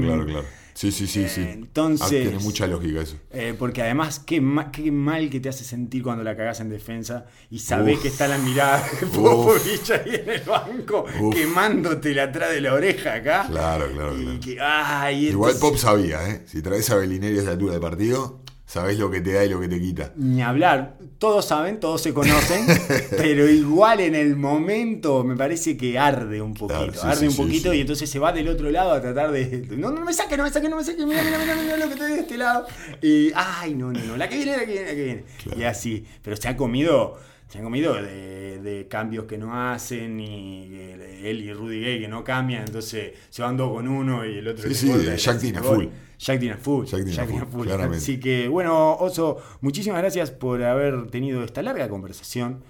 claro, 0.00 0.26
claro. 0.26 0.44
Sí, 0.74 0.90
sí, 0.90 1.06
sí, 1.06 1.28
sí. 1.28 1.40
Entonces. 1.40 2.06
Ah, 2.06 2.08
tiene 2.10 2.38
mucha 2.40 2.66
lógica 2.66 3.00
eso. 3.00 3.16
Eh, 3.30 3.54
porque 3.56 3.82
además, 3.82 4.18
qué, 4.18 4.42
qué 4.72 4.90
mal 4.90 5.30
que 5.30 5.38
te 5.38 5.48
hace 5.48 5.64
sentir 5.64 6.02
cuando 6.02 6.24
la 6.24 6.36
cagas 6.36 6.60
en 6.60 6.68
defensa 6.68 7.26
y 7.48 7.60
sabés 7.60 8.00
que 8.00 8.08
está 8.08 8.26
la 8.26 8.38
mirada 8.38 8.84
de 9.00 9.06
Popovich 9.06 9.90
ahí 9.92 10.16
en 10.16 10.30
el 10.30 10.40
banco 10.42 11.06
quemándote 11.32 12.20
atrás 12.20 12.50
de 12.50 12.60
la 12.60 12.74
oreja 12.74 13.14
acá. 13.14 13.46
Claro, 13.48 13.90
claro, 13.92 14.16
claro. 14.16 15.12
Igual 15.12 15.54
Pop 15.60 15.76
sabía, 15.76 16.28
¿eh? 16.28 16.42
Si 16.46 16.60
traes 16.60 16.90
a 16.90 16.96
Belineri 16.96 17.38
a 17.38 17.42
esa 17.42 17.50
altura 17.52 17.74
de 17.74 17.80
partido. 17.80 18.43
Sabés 18.74 18.98
lo 18.98 19.08
que 19.08 19.20
te 19.20 19.32
da 19.32 19.44
y 19.44 19.48
lo 19.48 19.60
que 19.60 19.68
te 19.68 19.80
quita. 19.80 20.10
Ni 20.16 20.42
hablar. 20.42 20.98
Todos 21.18 21.44
saben, 21.44 21.78
todos 21.78 22.02
se 22.02 22.12
conocen, 22.12 22.66
pero 23.10 23.48
igual 23.48 24.00
en 24.00 24.16
el 24.16 24.34
momento 24.34 25.22
me 25.22 25.36
parece 25.36 25.76
que 25.76 25.96
arde 25.96 26.42
un 26.42 26.54
poquito. 26.54 27.04
arde 27.04 27.28
un 27.28 27.36
poquito 27.36 27.72
y 27.72 27.82
entonces 27.82 28.10
se 28.10 28.18
va 28.18 28.32
del 28.32 28.48
otro 28.48 28.72
lado 28.72 28.90
a 28.90 29.00
tratar 29.00 29.30
de. 29.30 29.68
No, 29.78 29.92
no 29.92 30.04
me 30.04 30.12
saque, 30.12 30.36
no 30.36 30.42
me 30.42 30.50
saque, 30.50 30.68
no 30.68 30.74
me 30.74 30.82
saque. 30.82 31.06
Mira, 31.06 31.22
mira, 31.22 31.38
mira, 31.38 31.54
mira 31.54 31.76
lo 31.76 31.88
que 31.88 31.94
te 31.94 32.02
de 32.02 32.18
este 32.18 32.36
lado. 32.36 32.66
Y. 33.00 33.30
Ay, 33.36 33.74
no, 33.74 33.92
no, 33.92 34.00
no. 34.00 34.16
La 34.16 34.28
que 34.28 34.38
viene, 34.38 34.56
la 34.56 34.66
que 34.66 34.72
viene, 34.72 34.88
la 34.88 34.94
que 34.96 35.04
viene. 35.04 35.24
Y 35.56 35.62
así. 35.62 36.04
Pero 36.20 36.36
se 36.36 36.48
ha 36.48 36.56
comido 36.56 37.16
se 37.48 37.58
han 37.58 37.64
comido 37.64 37.94
de, 37.94 38.86
cambios 38.88 39.24
que 39.26 39.38
no 39.38 39.54
hacen, 39.54 40.18
y 40.20 40.74
él 40.74 41.42
y 41.42 41.52
Rudy 41.52 41.80
Gay 41.80 42.00
que 42.00 42.08
no 42.08 42.24
cambian, 42.24 42.64
entonces 42.66 43.12
se 43.30 43.42
van 43.42 43.56
dos 43.56 43.72
con 43.72 43.88
uno 43.88 44.24
y 44.24 44.38
el 44.38 44.48
otro. 44.48 44.68
Sí, 44.68 44.74
sí, 44.74 44.92
Jack 45.16 45.40
Tina 45.40 45.62
full. 45.62 45.86
Jack 46.18 46.40
Tina 46.40 46.56
full. 46.56 46.86
Jack 46.86 47.48
full, 47.48 47.68
Así 47.68 48.18
que, 48.18 48.48
bueno, 48.48 48.94
Oso, 48.96 49.38
muchísimas 49.60 50.00
gracias 50.00 50.30
por 50.30 50.62
haber 50.62 51.08
tenido 51.10 51.44
esta 51.44 51.62
larga 51.62 51.88
conversación 51.88 52.62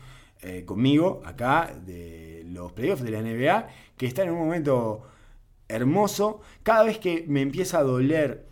eh, 0.43 0.65
conmigo 0.65 1.23
acá 1.25 1.75
de 1.87 2.43
los 2.47 2.73
playoffs 2.73 3.03
de 3.03 3.11
la 3.11 3.23
NBA, 3.23 3.69
que 3.97 4.07
está 4.07 4.23
en 4.23 4.31
un 4.31 4.39
momento 4.39 5.03
hermoso. 5.69 6.41
Cada 6.63 6.85
vez 6.85 6.99
que 6.99 7.25
me 7.29 7.41
empieza 7.41 7.79
a 7.79 7.83
doler 7.83 8.47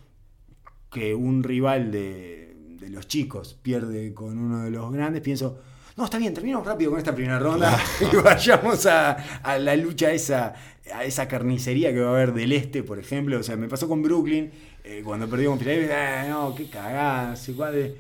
que 0.90 1.15
un 1.15 1.43
rival 1.43 1.90
de, 1.90 2.57
de 2.81 2.90
los 2.90 3.07
chicos 3.07 3.59
pierde 3.62 4.15
con 4.15 4.39
uno 4.39 4.65
de 4.65 4.70
los 4.70 4.93
grandes, 4.93 5.23
pienso 5.23 5.59
no, 5.97 6.05
está 6.05 6.19
bien, 6.19 6.32
terminamos 6.32 6.66
rápido 6.66 6.90
con 6.90 6.98
esta 6.98 7.14
primera 7.14 7.39
ronda 7.39 7.78
y 8.12 8.16
vayamos 8.16 8.86
a, 8.86 9.16
la 9.59 9.77
lucha 9.77 10.10
esa, 10.10 10.55
a 10.93 11.05
esa 11.05 11.28
carnicería 11.28 11.93
que 11.93 12.01
va 12.01 12.10
a 12.10 12.14
haber 12.14 12.32
del 12.32 12.52
este, 12.52 12.82
por 12.82 12.98
ejemplo. 12.98 13.39
O 13.39 13.43
sea, 13.43 13.56
me 13.56 13.69
pasó 13.69 13.89
con 13.89 14.02
Brooklyn, 14.02 14.51
eh, 14.85 15.02
cuando 15.05 15.28
perdió 15.28 15.51
con 15.51 15.59
Philadelphia, 15.59 16.28
no, 16.28 16.55
qué 16.55 16.69
cagada, 16.69 17.35
eh. 17.74 17.94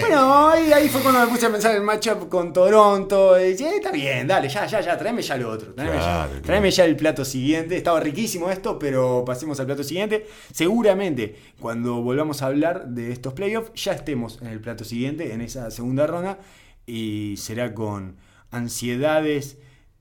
Bueno, 0.00 0.48
ahí, 0.48 0.88
fue 0.88 1.00
cuando 1.00 1.20
me 1.20 1.28
puse 1.28 1.46
a 1.46 1.50
pensar 1.50 1.70
en 1.70 1.78
el 1.78 1.82
matchup 1.82 2.28
con 2.28 2.52
Toronto. 2.52 3.38
Y 3.40 3.52
dije, 3.52 3.76
está 3.76 3.90
bien, 3.90 4.26
dale, 4.26 4.48
ya, 4.48 4.66
ya, 4.66 4.80
ya, 4.80 4.98
tráeme 4.98 5.22
ya 5.22 5.36
lo 5.36 5.50
otro. 5.50 5.72
Tráeme, 5.72 6.70
ya, 6.70 6.84
el 6.84 6.96
plato 6.96 7.24
siguiente. 7.24 7.76
Estaba 7.76 8.00
riquísimo 8.00 8.50
esto, 8.50 8.78
pero 8.78 9.24
pasemos 9.24 9.58
al 9.60 9.66
plato 9.66 9.84
siguiente. 9.84 10.26
Seguramente, 10.52 11.36
cuando 11.60 12.02
volvamos 12.02 12.42
a 12.42 12.46
hablar 12.46 12.88
de 12.88 13.12
estos 13.12 13.32
playoffs, 13.32 13.72
ya 13.82 13.92
estemos 13.92 14.38
en 14.42 14.48
el 14.48 14.60
plato 14.60 14.84
siguiente, 14.84 15.32
en 15.32 15.40
esa 15.40 15.70
segunda 15.70 16.06
ronda 16.06 16.38
y 16.88 17.36
será 17.36 17.74
con 17.74 18.16
ansiedades 18.50 19.58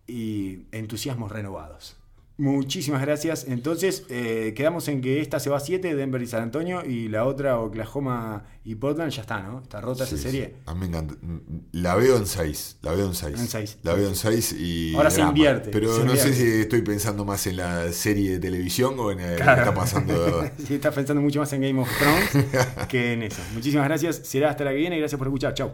y 0.07 0.65
entusiasmos 0.71 1.31
renovados. 1.31 1.97
Muchísimas 2.39 3.01
gracias. 3.01 3.45
Entonces, 3.47 4.03
eh, 4.09 4.53
quedamos 4.55 4.87
en 4.89 5.01
que 5.01 5.21
esta 5.21 5.39
se 5.39 5.49
va 5.49 5.57
a 5.57 5.59
7, 5.59 5.95
Denver 5.95 6.21
y 6.21 6.27
San 6.27 6.43
Antonio, 6.43 6.85
y 6.85 7.07
la 7.07 7.25
otra, 7.25 7.59
Oklahoma 7.59 8.45
y 8.63 8.75
Portland, 8.75 9.11
ya 9.11 9.21
está, 9.21 9.41
¿no? 9.41 9.61
Está 9.61 9.81
rota 9.81 10.03
esa 10.03 10.17
serie. 10.17 10.53
A 10.67 10.75
mí 10.75 10.81
me 10.81 10.85
encanta. 10.85 11.15
La 11.71 11.95
veo 11.95 12.15
en 12.15 12.27
6. 12.27 12.77
La 12.83 12.93
veo 12.93 13.07
en 13.07 13.15
6. 13.15 13.79
La 13.81 13.93
veo 13.95 14.07
en 14.07 14.15
6 14.15 14.53
y. 14.53 14.95
Ahora 14.95 15.09
se 15.09 15.21
invierte. 15.21 15.71
Pero 15.71 16.05
no 16.05 16.15
sé 16.15 16.31
si 16.35 16.43
estoy 16.61 16.83
pensando 16.83 17.25
más 17.25 17.47
en 17.47 17.57
la 17.57 17.91
serie 17.91 18.33
de 18.33 18.39
televisión 18.39 18.99
o 18.99 19.09
en 19.09 19.17
lo 19.17 19.25
que 19.25 19.33
está 19.33 19.73
pasando 19.73 20.13
de 20.13 20.31
verdad. 20.31 20.53
sí, 20.67 20.75
estás 20.75 20.93
pensando 20.93 21.23
mucho 21.23 21.39
más 21.39 21.51
en 21.53 21.61
Game 21.61 21.81
of 21.81 21.89
Thrones 21.97 22.87
que 22.87 23.13
en 23.13 23.23
eso. 23.23 23.41
Muchísimas 23.55 23.87
gracias. 23.87 24.17
Será 24.17 24.51
hasta 24.51 24.63
la 24.63 24.71
que 24.71 24.77
viene 24.77 24.97
y 24.97 24.99
gracias 24.99 25.17
por 25.17 25.27
escuchar. 25.27 25.55
Chao. 25.55 25.73